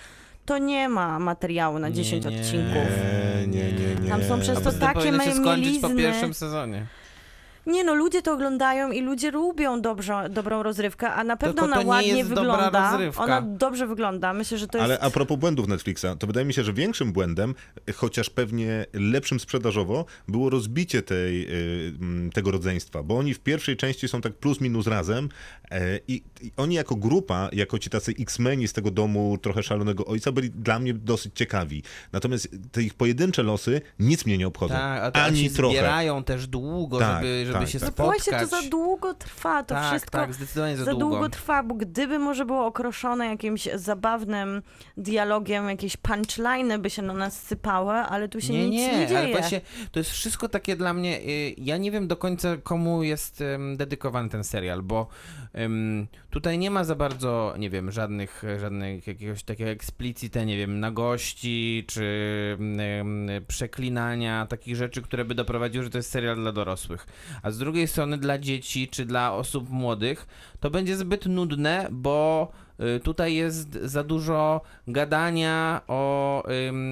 To 0.44 0.58
nie 0.58 0.88
ma 0.88 1.18
materiału 1.18 1.78
na 1.78 1.90
10 1.90 2.24
Nie, 2.24 2.30
nie. 2.30 2.40
odcinków. 2.40 2.82
Nie, 3.46 3.46
nie, 3.46 3.72
nie, 3.72 3.94
nie. 4.02 4.08
Tam 4.10 4.24
są 4.24 4.40
przez 4.40 4.58
A 4.58 4.60
to 4.60 4.72
takie 4.72 4.94
powinno 4.94 5.24
się 5.24 5.34
skończyć 5.34 5.78
po 5.78 5.90
pierwszym 5.90 6.34
sezonie. 6.34 6.86
Nie 7.68 7.84
no, 7.84 7.94
ludzie 7.94 8.22
to 8.22 8.32
oglądają 8.32 8.90
i 8.92 9.00
ludzie 9.00 9.30
lubią 9.30 9.80
dobrze, 9.80 10.26
dobrą 10.30 10.62
rozrywkę, 10.62 11.10
a 11.10 11.24
na 11.24 11.36
pewno 11.36 11.62
Tylko 11.62 11.66
to 11.68 11.72
ona 11.74 11.82
nie 11.82 11.88
ładnie 11.88 12.16
jest 12.18 12.32
dobra 12.32 12.54
wygląda. 12.56 12.90
rozrywka. 12.92 13.22
Ona 13.24 13.42
dobrze 13.42 13.86
wygląda. 13.86 14.32
Myślę, 14.34 14.58
że 14.58 14.66
to 14.66 14.78
jest... 14.78 14.84
Ale 14.84 14.98
a 15.00 15.10
propos 15.10 15.38
błędów 15.38 15.68
Netflixa, 15.68 16.06
to 16.18 16.26
wydaje 16.26 16.46
mi 16.46 16.54
się, 16.54 16.64
że 16.64 16.72
większym 16.72 17.12
błędem, 17.12 17.54
chociaż 17.94 18.30
pewnie 18.30 18.86
lepszym 18.92 19.40
sprzedażowo, 19.40 20.04
było 20.28 20.50
rozbicie 20.50 21.02
tej, 21.02 21.46
y, 22.28 22.30
tego 22.34 22.50
rodzeństwa, 22.50 23.02
bo 23.02 23.18
oni 23.18 23.34
w 23.34 23.40
pierwszej 23.40 23.76
części 23.76 24.08
są 24.08 24.20
tak 24.20 24.32
plus 24.32 24.60
minus 24.60 24.86
razem 24.86 25.28
e, 25.70 25.98
i, 26.08 26.22
i 26.42 26.52
oni 26.56 26.74
jako 26.74 26.96
grupa, 26.96 27.48
jako 27.52 27.78
ci 27.78 27.90
tacy 27.90 28.14
X-meni 28.20 28.68
z 28.68 28.72
tego 28.72 28.90
domu 28.90 29.38
trochę 29.42 29.62
szalonego 29.62 30.04
ojca 30.06 30.32
byli 30.32 30.50
dla 30.50 30.78
mnie 30.78 30.94
dosyć 30.94 31.34
ciekawi. 31.34 31.82
Natomiast 32.12 32.48
te 32.72 32.82
ich 32.82 32.94
pojedyncze 32.94 33.42
losy 33.42 33.80
nic 33.98 34.26
mnie 34.26 34.38
nie 34.38 34.46
obchodzą. 34.46 34.74
Tak, 34.74 35.02
a 35.02 35.10
to 35.10 35.20
Ani 35.20 35.38
oni 35.38 35.50
trochę. 35.50 35.72
zbierają 35.74 36.24
też 36.24 36.46
długo, 36.46 36.98
Tak, 36.98 37.22
żeby, 37.24 37.46
żeby 37.46 37.57
tak, 37.60 37.68
się 37.72 37.78
tak. 37.80 37.88
No 37.88 37.92
spotkać. 37.92 38.24
właśnie, 38.24 38.40
to 38.40 38.62
za 38.62 38.68
długo 38.70 39.14
trwa, 39.14 39.62
to 39.62 39.74
tak, 39.74 39.90
wszystko 39.90 40.10
tak, 40.18 40.34
zdecydowanie 40.34 40.76
za, 40.76 40.84
za 40.84 40.90
długo. 40.90 41.06
długo 41.06 41.28
trwa, 41.28 41.62
bo 41.62 41.74
gdyby 41.74 42.18
może 42.18 42.44
było 42.44 42.66
okroszone 42.66 43.26
jakimś 43.26 43.68
zabawnym 43.74 44.62
dialogiem, 44.96 45.68
jakieś 45.68 45.96
punchline'y 45.96 46.78
by 46.78 46.90
się 46.90 47.02
na 47.02 47.12
nas 47.14 47.42
sypały, 47.42 47.92
ale 47.94 48.28
tu 48.28 48.40
się 48.40 48.52
nie, 48.52 48.68
nic 48.70 48.80
nie, 48.80 48.98
nie, 48.98 49.06
dzieje. 49.06 49.18
ale 49.18 49.30
właśnie 49.30 49.60
to 49.92 50.00
jest 50.00 50.10
wszystko 50.10 50.48
takie 50.48 50.76
dla 50.76 50.92
mnie. 50.94 51.20
y, 51.20 51.54
Ja 51.58 51.76
nie 51.76 51.90
wiem 51.90 52.08
do 52.08 52.16
końca, 52.16 52.56
komu 52.56 53.02
jest 53.02 53.44
dedykowany 53.76 54.28
ten 54.28 54.44
serial, 54.44 54.82
bo 54.82 55.08
tutaj 56.30 56.58
nie 56.58 56.70
ma 56.70 56.84
za 56.84 56.94
bardzo, 56.94 57.54
nie 57.58 57.70
wiem, 57.70 57.90
żadnych, 57.92 58.42
żadnych 58.60 59.06
jakiegoś 59.06 59.42
takiego 59.42 59.70
explicite, 59.70 60.46
nie 60.46 60.56
wiem, 60.56 60.80
nagości 60.80 61.84
czy 61.88 62.02
ym, 62.60 63.28
przeklinania, 63.48 64.46
takich 64.46 64.76
rzeczy, 64.76 65.02
które 65.02 65.24
by 65.24 65.34
doprowadziły, 65.34 65.84
że 65.84 65.90
to 65.90 65.98
jest 65.98 66.10
serial 66.10 66.36
dla 66.36 66.52
dorosłych. 66.52 67.06
A 67.42 67.50
z 67.50 67.58
drugiej 67.58 67.88
strony 67.88 68.18
dla 68.18 68.38
dzieci 68.38 68.88
czy 68.88 69.04
dla 69.04 69.32
osób 69.32 69.70
młodych 69.70 70.26
to 70.60 70.70
będzie 70.70 70.96
zbyt 70.96 71.26
nudne, 71.26 71.88
bo 71.90 72.48
y, 72.96 73.00
tutaj 73.00 73.34
jest 73.34 73.72
za 73.72 74.04
dużo 74.04 74.60
gadania 74.88 75.80
o, 75.88 76.42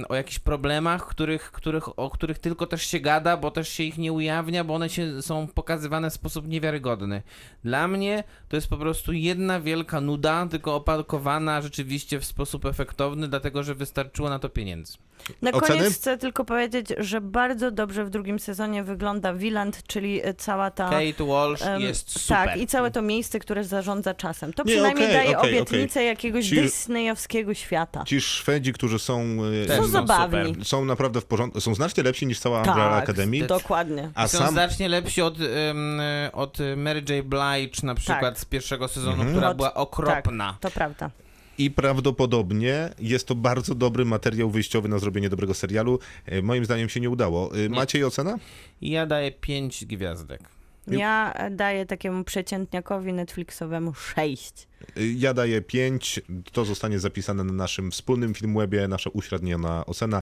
o 0.09 0.15
jakichś 0.15 0.39
problemach, 0.39 1.07
których, 1.07 1.53
których, 1.53 1.99
o 1.99 2.11
których 2.11 2.39
tylko 2.39 2.67
też 2.67 2.87
się 2.87 3.01
gada, 3.01 3.37
bo 3.37 3.51
też 3.51 3.69
się 3.69 3.83
ich 3.83 3.99
nie 3.99 4.13
ujawnia, 4.13 4.65
bo 4.65 4.75
one 4.75 4.89
się, 4.89 5.23
są 5.23 5.47
pokazywane 5.47 6.11
w 6.11 6.15
sposób 6.15 6.49
niewiarygodny. 6.49 7.23
Dla 7.65 7.89
mnie 7.89 8.25
to 8.49 8.57
jest 8.57 8.69
po 8.69 8.77
prostu 8.77 9.13
jedna 9.13 9.61
wielka 9.61 10.01
nuda, 10.01 10.47
tylko 10.47 10.75
opakowana 10.75 11.63
rzeczywiście 11.63 12.21
w 12.21 12.25
sposób 12.25 12.65
efektowny, 12.65 13.29
dlatego 13.29 13.63
że 13.63 13.75
wystarczyło 13.75 14.31
na 14.31 14.39
to 14.39 14.49
pieniędzy. 14.49 14.99
Na 15.43 15.51
Oceny? 15.53 15.79
koniec 15.79 15.95
chcę 15.95 16.19
tylko 16.19 16.45
powiedzieć, 16.45 16.87
że 16.99 17.21
bardzo 17.21 17.71
dobrze 17.71 18.05
w 18.05 18.11
drugim 18.11 18.39
sezonie 18.39 18.83
wygląda 18.85 19.35
Wieland, 19.35 19.83
czyli 19.87 20.21
e, 20.27 20.35
cała 20.35 20.71
ta... 20.71 20.91
Kate 20.91 21.25
Walsh 21.27 21.63
em, 21.63 21.81
jest 21.81 22.11
super. 22.21 22.37
Tak, 22.49 22.57
i 22.57 22.67
całe 22.67 22.91
to 22.91 23.03
miejsce, 23.03 23.39
które 23.39 23.65
zarządza 23.65 24.15
czasem. 24.15 24.53
To 24.53 24.63
Nie, 24.63 24.73
przynajmniej 24.73 25.07
okej, 25.07 25.17
daje 25.17 25.39
okej, 25.39 25.51
obietnicę 25.61 26.05
jakiegoś 26.05 26.49
Ci- 26.49 26.61
disneyowskiego 26.63 27.55
świata. 27.55 28.05
Ci 28.05 28.21
Szwedzi, 28.21 28.73
którzy 28.73 28.99
są, 28.99 29.37
Też 29.67 29.77
Są 29.77 29.87
zabawni. 29.87 30.49
super. 30.49 30.65
są 30.65 30.85
naprawdę 30.85 31.21
w 31.21 31.25
porządku, 31.25 31.61
są 31.61 31.75
znacznie 31.75 32.03
lepsi 32.03 32.27
niż 32.27 32.41
cała 32.41 32.59
Umbrella 32.59 32.91
Tak, 33.01 33.05
Academy. 33.05 33.47
dokładnie. 33.47 34.11
A 34.15 34.29
Są 34.29 34.39
sam 34.39 34.51
znacznie 34.53 34.89
lepsi 34.89 35.23
od, 35.23 35.35
ym, 35.41 36.01
od 36.33 36.59
Mary 36.77 37.03
J. 37.09 37.27
Blige 37.27 37.73
na 37.83 37.95
przykład 37.95 38.21
Tak. 38.21 38.39
z 38.39 38.45
pierwszego 38.45 38.89
sezonu, 38.89 39.13
Mhm. 39.13 39.31
która 39.31 39.51
Od- 39.51 39.57
była 39.57 39.75
okropna. 39.75 40.49
Tak, 40.53 40.61
to 40.61 40.71
prawda. 40.79 41.11
I 41.59 41.71
prawdopodobnie 41.71 42.91
jest 42.99 43.27
to 43.27 43.35
bardzo 43.35 43.75
dobry 43.75 44.05
materiał 44.05 44.51
wyjściowy 44.51 44.89
na 44.89 44.99
zrobienie 44.99 45.29
dobrego 45.29 45.55
serialu. 45.55 45.99
E, 46.27 46.43
Moim 46.43 46.65
zdaniem 46.65 46.89
się 46.89 47.01
nie 47.01 47.11
udało. 47.11 47.51
E, 47.57 47.69
Macie 47.69 47.99
jej 47.99 48.05
ocena? 48.05 48.39
Ja 48.81 49.07
daję 49.07 49.33
5 49.33 49.85
gwiazdek. 49.85 50.41
Ja 50.89 51.35
daję 51.51 51.87
takiemu 51.87 52.25
przeciętniakowi 52.25 53.13
Netflixowemu 53.13 53.95
6. 53.95 54.69
E, 54.97 55.07
Ja 55.07 55.35
daję 55.35 55.63
5. 55.63 56.21
To 56.53 56.65
zostanie 56.65 56.99
zapisane 56.99 57.45
na 57.45 57.53
naszym 57.53 57.91
wspólnym 57.91 58.35
Filmwebie, 58.35 58.89
nasza 58.89 59.11
uśredniona 59.11 59.87
ocena. 59.87 60.21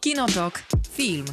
Kinotok. 0.00 0.62
Film. 0.92 1.24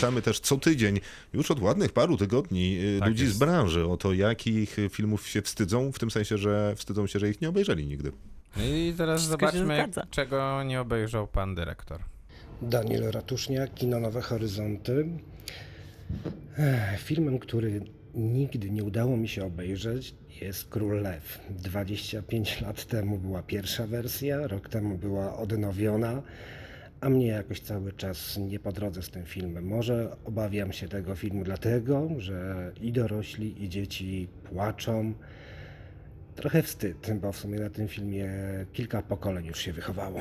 Pytamy 0.00 0.22
też 0.22 0.40
co 0.40 0.56
tydzień, 0.56 1.00
już 1.32 1.50
od 1.50 1.62
ładnych 1.62 1.92
paru 1.92 2.16
tygodni, 2.16 2.78
e, 2.96 3.00
Tak 3.00 3.08
ludzi 3.08 3.24
jest. 3.24 3.36
z 3.36 3.38
branży 3.38 3.86
o 3.86 3.96
to, 3.96 4.12
jakich 4.12 4.76
filmów 4.90 5.28
się 5.28 5.42
wstydzą, 5.42 5.92
w 5.92 5.98
tym 5.98 6.10
sensie, 6.10 6.38
że 6.38 6.74
wstydzą 6.76 7.06
się, 7.06 7.18
że 7.18 7.30
ich 7.30 7.40
nie 7.40 7.48
obejrzeli 7.48 7.86
nigdy. 7.86 8.12
No 8.56 8.62
I 8.64 8.94
teraz 8.96 9.20
Wszystko 9.20 9.50
zobaczmy, 9.50 9.88
czego 10.10 10.62
nie 10.62 10.80
obejrzał 10.80 11.26
pan 11.26 11.54
dyrektor. 11.54 12.00
Daniel 12.62 13.10
Ratuszniak, 13.10 13.74
Kino 13.74 14.00
Nowe 14.00 14.20
Horyzonty. 14.20 15.08
Ech, 16.58 17.00
Filmem, 17.00 17.38
który 17.38 17.80
nigdy 18.14 18.70
nie 18.70 18.84
udało 18.84 19.16
mi 19.16 19.28
się 19.28 19.44
obejrzeć 19.44 20.14
jest 20.40 20.68
Król 20.68 21.02
Lew. 21.02 21.38
25 21.50 22.60
lat 22.60 22.84
temu 22.84 23.18
była 23.18 23.42
pierwsza 23.42 23.86
wersja, 23.86 24.46
rok 24.46 24.68
temu 24.68 24.98
była 24.98 25.36
odnowiona, 25.36 26.22
a 27.00 27.08
mnie 27.10 27.26
jakoś 27.26 27.60
cały 27.60 27.92
czas 27.92 28.36
nie 28.38 28.58
po 28.60 28.72
drodze 28.72 29.02
z 29.02 29.10
tym 29.10 29.24
filmem. 29.24 29.66
Może 29.66 30.16
obawiam 30.24 30.72
się 30.72 30.88
tego 30.88 31.14
filmu 31.14 31.44
dlatego, 31.44 32.08
że 32.18 32.72
i 32.80 32.92
dorośli, 32.92 33.64
i 33.64 33.68
dzieci 33.68 34.28
płaczą. 34.50 35.14
Trochę 36.36 36.62
wstyd, 36.62 37.10
bo 37.20 37.32
w 37.32 37.36
sumie 37.36 37.58
na 37.60 37.70
tym 37.70 37.88
filmie 37.88 38.28
kilka 38.72 39.02
pokoleń 39.02 39.46
już 39.46 39.58
się 39.58 39.72
wychowało. 39.72 40.20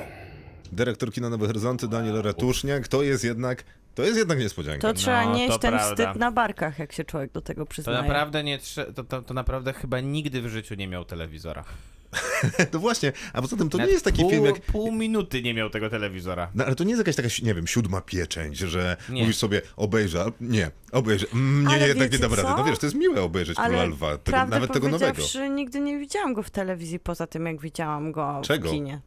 Dyrektor 0.72 1.12
Kina 1.14 1.30
Nowe 1.30 1.48
Horyzonty, 1.48 1.88
Daniel 1.88 2.22
Ratuszniak, 2.22 2.88
to 2.88 3.04
jest 3.04 3.24
jednak, 3.24 3.64
to 3.96 4.04
jest 4.04 4.18
jednak 4.18 4.40
niespodzianka. 4.40 4.88
To 4.88 4.94
trzeba 4.94 5.26
No, 5.26 5.36
nieść 5.36 5.54
to 5.54 5.60
ten 5.60 5.72
prawda. 5.72 5.90
wstyd 6.06 6.20
na 6.20 6.32
barkach, 6.32 6.80
jak 6.80 6.92
się 6.94 7.04
człowiek 7.04 7.32
do 7.32 7.42
tego 7.42 7.62
To 7.66 7.70
przyznaje. 7.70 8.02
naprawdę 8.02 8.44
nie 8.44 8.60
to, 8.96 9.04
to, 9.04 9.22
to 9.22 9.34
naprawdę 9.34 9.74
chyba 9.74 10.00
nigdy 10.00 10.42
w 10.42 10.48
życiu 10.48 10.76
nie 10.76 10.88
miał 10.88 11.06
telewizora. 11.06 11.64
No 12.73 12.80
właśnie, 12.80 13.11
a 13.34 13.41
poza 13.41 13.57
tym 13.57 13.69
to 13.69 13.77
nie 13.77 13.81
Nawet 13.81 13.94
jest 13.94 14.06
taki 14.06 14.22
pół, 14.22 14.30
film 14.30 14.45
jak... 14.45 14.61
Pół 14.61 14.91
minuty 14.91 15.41
nie 15.41 15.53
miał 15.53 15.69
tego 15.69 15.90
telewizora. 15.90 16.52
No 16.56 16.65
ale 16.65 16.76
to 16.76 16.84
nie 16.84 16.90
jest 16.90 16.99
jakaś 16.99 17.15
taka, 17.15 17.27
nie 17.44 17.53
wiem, 17.53 17.68
siódma 17.68 18.02
pieczęć, 18.02 18.57
że 18.57 18.98
Nie. 19.10 19.22
mówisz 19.22 19.38
sobie 19.38 19.61
obejrzę, 19.77 20.22
a- 20.23 20.31
nie, 20.41 20.72
obejrzę, 20.91 21.26
mm, 21.34 21.68
nie, 21.68 21.73
Ale 21.76 21.88
jednak 21.88 22.11
nie 22.11 22.19
dam 22.19 22.31
rady. 22.34 22.44
co? 22.49 22.57
No 22.57 22.64
wiesz, 22.64 22.80
to 22.80 22.86
jest 22.86 22.95
miłe 22.98 23.22
obejrzeć 23.22 23.57
Króla 23.57 23.69
Ale 23.80 23.88
Lwa, 23.88 24.18
tego, 24.18 24.45
nawet 24.45 24.73
tego 24.73 24.88
nowego. 24.90 25.11
powiedziawszy, 25.14 25.49
nigdy 25.49 25.80
nie 25.80 25.99
widziałam 25.99 26.34
go 26.34 26.44
w 26.44 26.49
telewizji 26.49 26.99
poza 26.99 27.27
tym, 27.27 27.45
jak 27.45 27.61
widziałam 27.61 28.11
go 28.11 28.41
Czego? 28.44 28.69
w 28.69 28.72
kinie. 28.72 29.02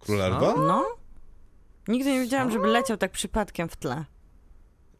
Króla? 0.00 0.28
Lwa? 0.28 0.54
No? 0.56 0.84
Nigdy 1.88 2.12
nie 2.12 2.20
widziałam, 2.20 2.50
żeby 2.50 2.66
leciał 2.66 2.96
tak 2.96 3.12
przypadkiem 3.12 3.68
w 3.68 3.76
tle. 3.76 4.04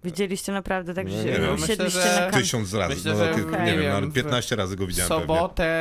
Widzieliście 0.05 0.53
naprawdę 0.53 0.95
tak, 0.95 1.07
No 1.07 1.13
że 1.13 1.25
nie 1.25 1.33
wiem. 1.33 1.57
Myślę, 1.61 1.91
że- 1.91 1.99
na 1.99 2.05
kanapie. 2.15 2.39
Tysiąc 2.39 2.75
razy, 2.75 2.95
Myślę, 2.95 3.13
no, 3.13 3.19
że 3.19 3.35
w- 3.35 3.51
nie 3.53 3.59
nie 3.73 3.79
wiem, 3.79 4.05
no, 4.05 4.11
w 4.11 4.13
15 4.13 4.57
razy 4.57 4.77
go 4.77 4.85
W 4.85 4.89
widziałem 4.89 5.11
pewnie. 5.11 5.27
sobotę 5.27 5.75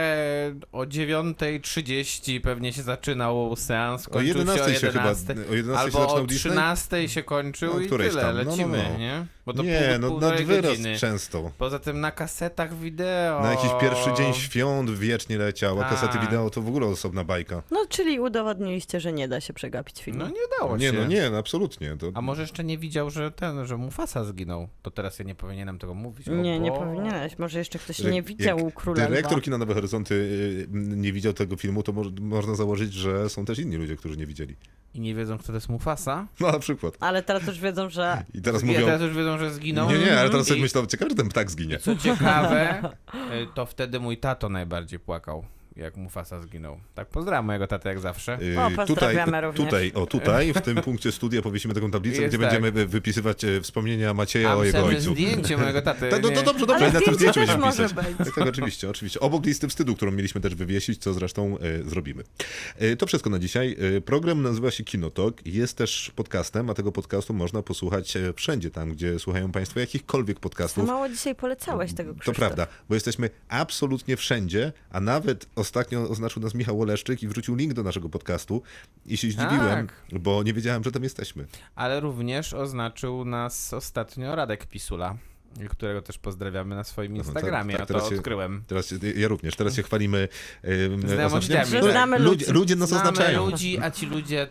o 0.71 0.85
9.30 0.85 2.41
pewnie 2.41 2.73
się 2.73 2.81
zaczynał 2.83 3.55
seans, 3.55 4.07
O 4.07 4.11
kończył 4.11 4.27
11 4.27 4.73
się 4.73 4.79
się 4.79 4.87
o 4.89 4.91
chyba, 4.91 5.03
11. 5.09 5.33
o 5.51 5.53
11 5.53 5.73
się 5.73 5.77
Albo 5.79 5.99
zaczynał 5.99 6.23
o 6.23 6.27
Disney? 6.27 6.51
13 6.51 7.09
się 7.09 7.23
kończył 7.23 7.73
No, 7.73 7.79
i 7.79 7.89
tyle, 7.89 8.09
tam, 8.21 8.35
no, 8.37 8.43
no, 8.43 8.51
lecimy, 8.51 8.85
no. 8.93 8.97
nie? 8.99 9.25
Bo 9.45 9.53
to 9.53 9.63
Nie, 9.63 9.99
pół, 10.01 10.19
no 10.19 10.27
nad 10.29 10.41
wyraz 10.41 10.65
godziny. 10.71 10.97
często. 10.99 11.51
Poza 11.57 11.79
tym 11.79 11.99
na 12.01 12.11
kasetach 12.11 12.77
wideo. 12.77 13.41
Na 13.41 13.51
jakiś 13.51 13.69
pierwszy 13.81 14.09
dzień 14.17 14.33
świąt 14.33 14.89
wiecznie 14.91 15.37
leciał, 15.37 15.79
a 15.79 15.83
Tak. 15.83 15.89
kasety 15.89 16.19
wideo 16.19 16.49
to 16.49 16.61
w 16.61 16.67
ogóle 16.67 16.87
osobna 16.87 17.23
bajka. 17.23 17.61
No, 17.71 17.85
czyli 17.89 18.19
udowodniliście, 18.19 18.99
że 18.99 19.13
nie 19.13 19.27
da 19.27 19.41
się 19.41 19.53
przegapić 19.53 20.01
filmu. 20.03 20.19
No 20.19 20.27
nie 20.27 20.57
dało 20.59 20.77
Nie, 20.77 20.87
się. 20.87 20.93
no 20.93 21.05
nie, 21.07 21.29
no 21.29 21.37
absolutnie. 21.37 21.97
To... 21.97 22.11
A 22.13 22.21
może 22.21 22.41
jeszcze 22.41 22.63
nie 22.63 22.77
widział, 22.77 23.09
że 23.09 23.31
ten, 23.31 23.65
że 23.65 23.77
Mufasa 24.13 24.31
zginął. 24.31 24.67
To 24.81 24.91
teraz 24.91 25.19
ja 25.19 25.25
nie 25.25 25.35
powinienem 25.35 25.79
tego 25.79 25.93
mówić. 25.93 26.27
Nie, 26.27 26.59
nie 26.59 26.71
Bo- 26.71 26.79
powinieneś. 26.79 27.37
Może 27.39 27.59
jeszcze 27.59 27.79
ktoś 27.79 27.97
że 27.97 28.11
nie 28.11 28.21
widział 28.21 28.59
jak 28.59 28.73
Króla 28.73 29.07
Dyrektor 29.07 29.31
Lwa. 29.31 29.41
Kina 29.41 29.57
Nowe 29.57 29.73
Horyzonty 29.73 30.15
y, 30.15 30.67
nie 30.73 31.13
widział 31.13 31.33
tego 31.33 31.55
filmu, 31.55 31.83
to 31.83 31.91
mo 31.93 32.03
można 32.21 32.55
założyć, 32.55 32.93
że 32.93 33.29
są 33.29 33.45
też 33.45 33.59
inni 33.59 33.75
ludzie, 33.75 33.95
którzy 33.95 34.17
nie 34.17 34.25
widzieli. 34.25 34.55
I 34.93 34.99
nie 34.99 35.15
wiedzą, 35.15 35.37
kto 35.37 35.47
to 35.47 35.53
jest 35.53 35.69
Mufasa. 35.69 36.27
No 36.39 36.51
na 36.51 36.59
przykład. 36.59 36.97
Ale 36.99 37.23
teraz 37.23 37.47
już 37.47 37.59
wiedzą, 37.59 37.89
że 37.89 38.23
I 38.33 38.41
teraz 38.41 38.63
mówią... 38.63 38.85
teraz 38.85 39.01
już 39.01 39.15
wiedzą, 39.17 39.37
że 39.37 39.53
zginął. 39.53 39.89
Nie, 39.89 39.97
nie, 39.97 40.19
ale 40.19 40.29
teraz 40.29 40.45
I- 40.45 40.49
sobie 40.49 40.61
myślą, 40.61 40.85
ciekawe, 40.85 41.09
że 41.09 41.15
ten 41.15 41.29
ptak 41.29 41.51
zginie. 41.51 41.77
Co 41.77 41.95
ciekawe, 41.95 42.81
y, 43.43 43.47
to 43.55 43.65
wtedy 43.65 43.99
mój 43.99 44.17
tato 44.17 44.49
najbardziej 44.49 44.99
płakał, 44.99 45.45
jak 45.75 45.97
Mufasa 45.97 46.41
zginął. 46.41 46.79
Tak 46.95 47.07
pozdrawiam 47.07 47.45
mojego 47.45 47.67
tatę 47.67 47.89
jak 47.89 47.99
zawsze. 47.99 48.37
Y, 48.41 48.59
O, 48.59 48.85
tutaj, 48.85 49.15
również. 49.41 49.65
tutaj, 49.65 49.91
o 49.95 50.05
tutaj, 50.05 50.53
w 50.53 50.61
tym 50.61 50.77
punkcie 50.81 51.11
studia 51.11 51.41
powiesimy 51.41 51.73
taką 51.73 51.91
tablicę, 51.91 52.21
Jest 52.21 52.35
gdzie 52.35 52.43
tak. 52.43 52.51
będziemy 52.51 52.71
wy- 52.71 52.85
wypisywać 52.87 53.43
e, 53.43 53.61
wspomnienia 53.61 54.13
Macieja 54.13 54.49
A 54.51 54.55
o 54.55 54.63
jego 54.63 54.77
że 54.77 54.83
ojcu. 54.85 55.11
zdjęcie 55.13 55.57
mojego 55.57 55.81
taty. 55.81 56.09
Tak, 56.09 56.23
no 56.23 56.29
to 56.29 56.35
nie? 56.35 56.43
dobrze, 56.43 56.65
dobrze, 56.65 56.85
Ale 56.85 56.93
na 56.93 57.01
tym 57.01 57.15
zdjęcie 57.15 57.15
zdjęciu 57.15 57.39
też 57.39 57.47
będziemy 57.47 57.65
może 57.65 57.89
pisać. 57.89 58.25
być. 58.25 58.35
Tak, 58.35 58.47
oczywiście, 58.47 58.89
oczywiście. 58.89 59.19
Obok 59.19 59.45
listy 59.45 59.67
wstydu, 59.67 59.95
którą 59.95 60.11
mieliśmy 60.11 60.41
też 60.41 60.55
wywiesić, 60.55 61.01
co 61.01 61.13
zresztą 61.13 61.57
e, 61.57 61.89
zrobimy. 61.89 62.23
E, 62.77 62.95
to 62.95 63.05
wszystko 63.07 63.29
na 63.29 63.39
dzisiaj. 63.39 63.77
E, 63.97 64.01
program 64.01 64.41
nazywa 64.41 64.71
się 64.71 64.83
Kinotok, 64.83 65.45
jest 65.45 65.77
też 65.77 66.11
podcastem, 66.15 66.69
a 66.69 66.73
tego 66.73 66.91
podcastu 66.91 67.33
można 67.33 67.61
posłuchać 67.61 68.17
e, 68.17 68.33
wszędzie 68.33 68.71
tam, 68.71 68.91
gdzie 68.91 69.19
słuchają 69.19 69.51
Państwo 69.51 69.79
jakichkolwiek 69.79 70.39
podcastów. 70.39 70.87
mało 70.87 71.09
dzisiaj 71.09 71.35
polecałeś 71.35 71.93
tego, 71.93 72.13
To 72.13 72.19
Krzysztof. 72.19 72.35
prawda, 72.35 72.67
bo 72.89 72.95
jesteśmy 72.95 73.29
absolutnie 73.49 74.17
wszędzie, 74.17 74.71
a 74.91 74.99
nawet 74.99 75.45
ostatnio 75.63 76.09
oznaczył 76.09 76.41
nas 76.41 76.53
Michał 76.53 76.81
Oleszczyk 76.81 77.23
i 77.23 77.27
wrzucił 77.27 77.55
link 77.55 77.73
do 77.73 77.83
naszego 77.83 78.09
podcastu 78.09 78.61
i 79.05 79.17
się 79.17 79.27
zdziwiłem, 79.27 79.87
Tak. 79.87 80.21
bo 80.21 80.43
nie 80.43 80.53
wiedziałem, 80.53 80.83
że 80.83 80.91
tam 80.91 81.03
jesteśmy. 81.03 81.45
Ale 81.75 81.99
również 81.99 82.53
oznaczył 82.53 83.25
nas 83.25 83.73
ostatnio 83.73 84.35
Radek 84.35 84.65
Pisula, 84.65 85.17
którego 85.69 86.01
też 86.01 86.17
pozdrawiamy 86.17 86.75
na 86.75 86.83
swoim 86.83 87.15
tak, 87.17 87.25
Instagramie. 87.25 87.77
tak, 87.77 87.89
Ja 87.89 87.99
to 87.99 88.09
się- 88.09 88.15
odkryłem. 88.15 88.63
Teraz 88.67 88.87
się, 88.87 88.95
ja 89.15 89.27
również, 89.27 89.55
teraz 89.55 89.75
się 89.75 89.83
chwalimy. 89.83 90.27
Że 91.07 91.29
znamy 91.91 92.19
ludzie, 92.19 92.45
ludzi. 92.45 92.51
ludzie 92.53 92.75
nas 92.75 92.89
Znamy 92.89 93.09
oznaczają. 93.09 93.45
ludzi, 93.49 93.79
a 93.79 93.91
ci 93.91 94.05
ludzie 94.05 94.47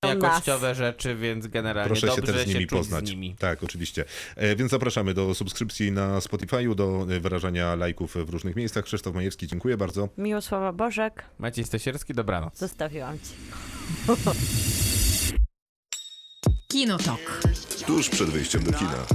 te 0.00 0.14
nas. 0.14 0.22
jakościowe 0.24 0.74
rzeczy, 0.74 1.16
więc 1.16 1.46
generalnie 1.46 1.86
Proszę 1.88 2.00
się 2.10 2.16
dobrze 2.16 2.32
też 2.32 2.42
z 2.48 2.54
nimi 2.54 2.66
poznać. 2.66 3.06
z 3.06 3.10
nimi. 3.10 3.36
Tak, 3.38 3.62
oczywiście. 3.64 4.04
E, 4.36 4.56
Więc 4.56 4.70
zapraszamy 4.70 5.14
do 5.14 5.34
subskrypcji 5.34 5.92
na 5.92 6.18
Spotify'u, 6.18 6.74
do 6.74 7.06
e, 7.10 7.20
wyrażania 7.20 7.74
lajków 7.74 8.14
w 8.26 8.30
różnych 8.30 8.56
miejscach. 8.56 8.84
Krzysztof 8.84 9.14
Majewski, 9.14 9.46
dziękuję 9.46 9.76
bardzo. 9.76 10.08
Miłosława 10.18 10.72
Bożek, 10.72 11.24
Maciej 11.38 11.64
Stasierski, 11.64 12.14
dobranoc. 12.14 12.58
zostawiłam 12.58 13.18
ci. 13.18 13.34
Kinotok. 16.68 17.20
Tuż 17.86 18.08
przed 18.08 18.30
wyjściem 18.30 18.62
do 18.62 18.72
kina. 18.72 19.06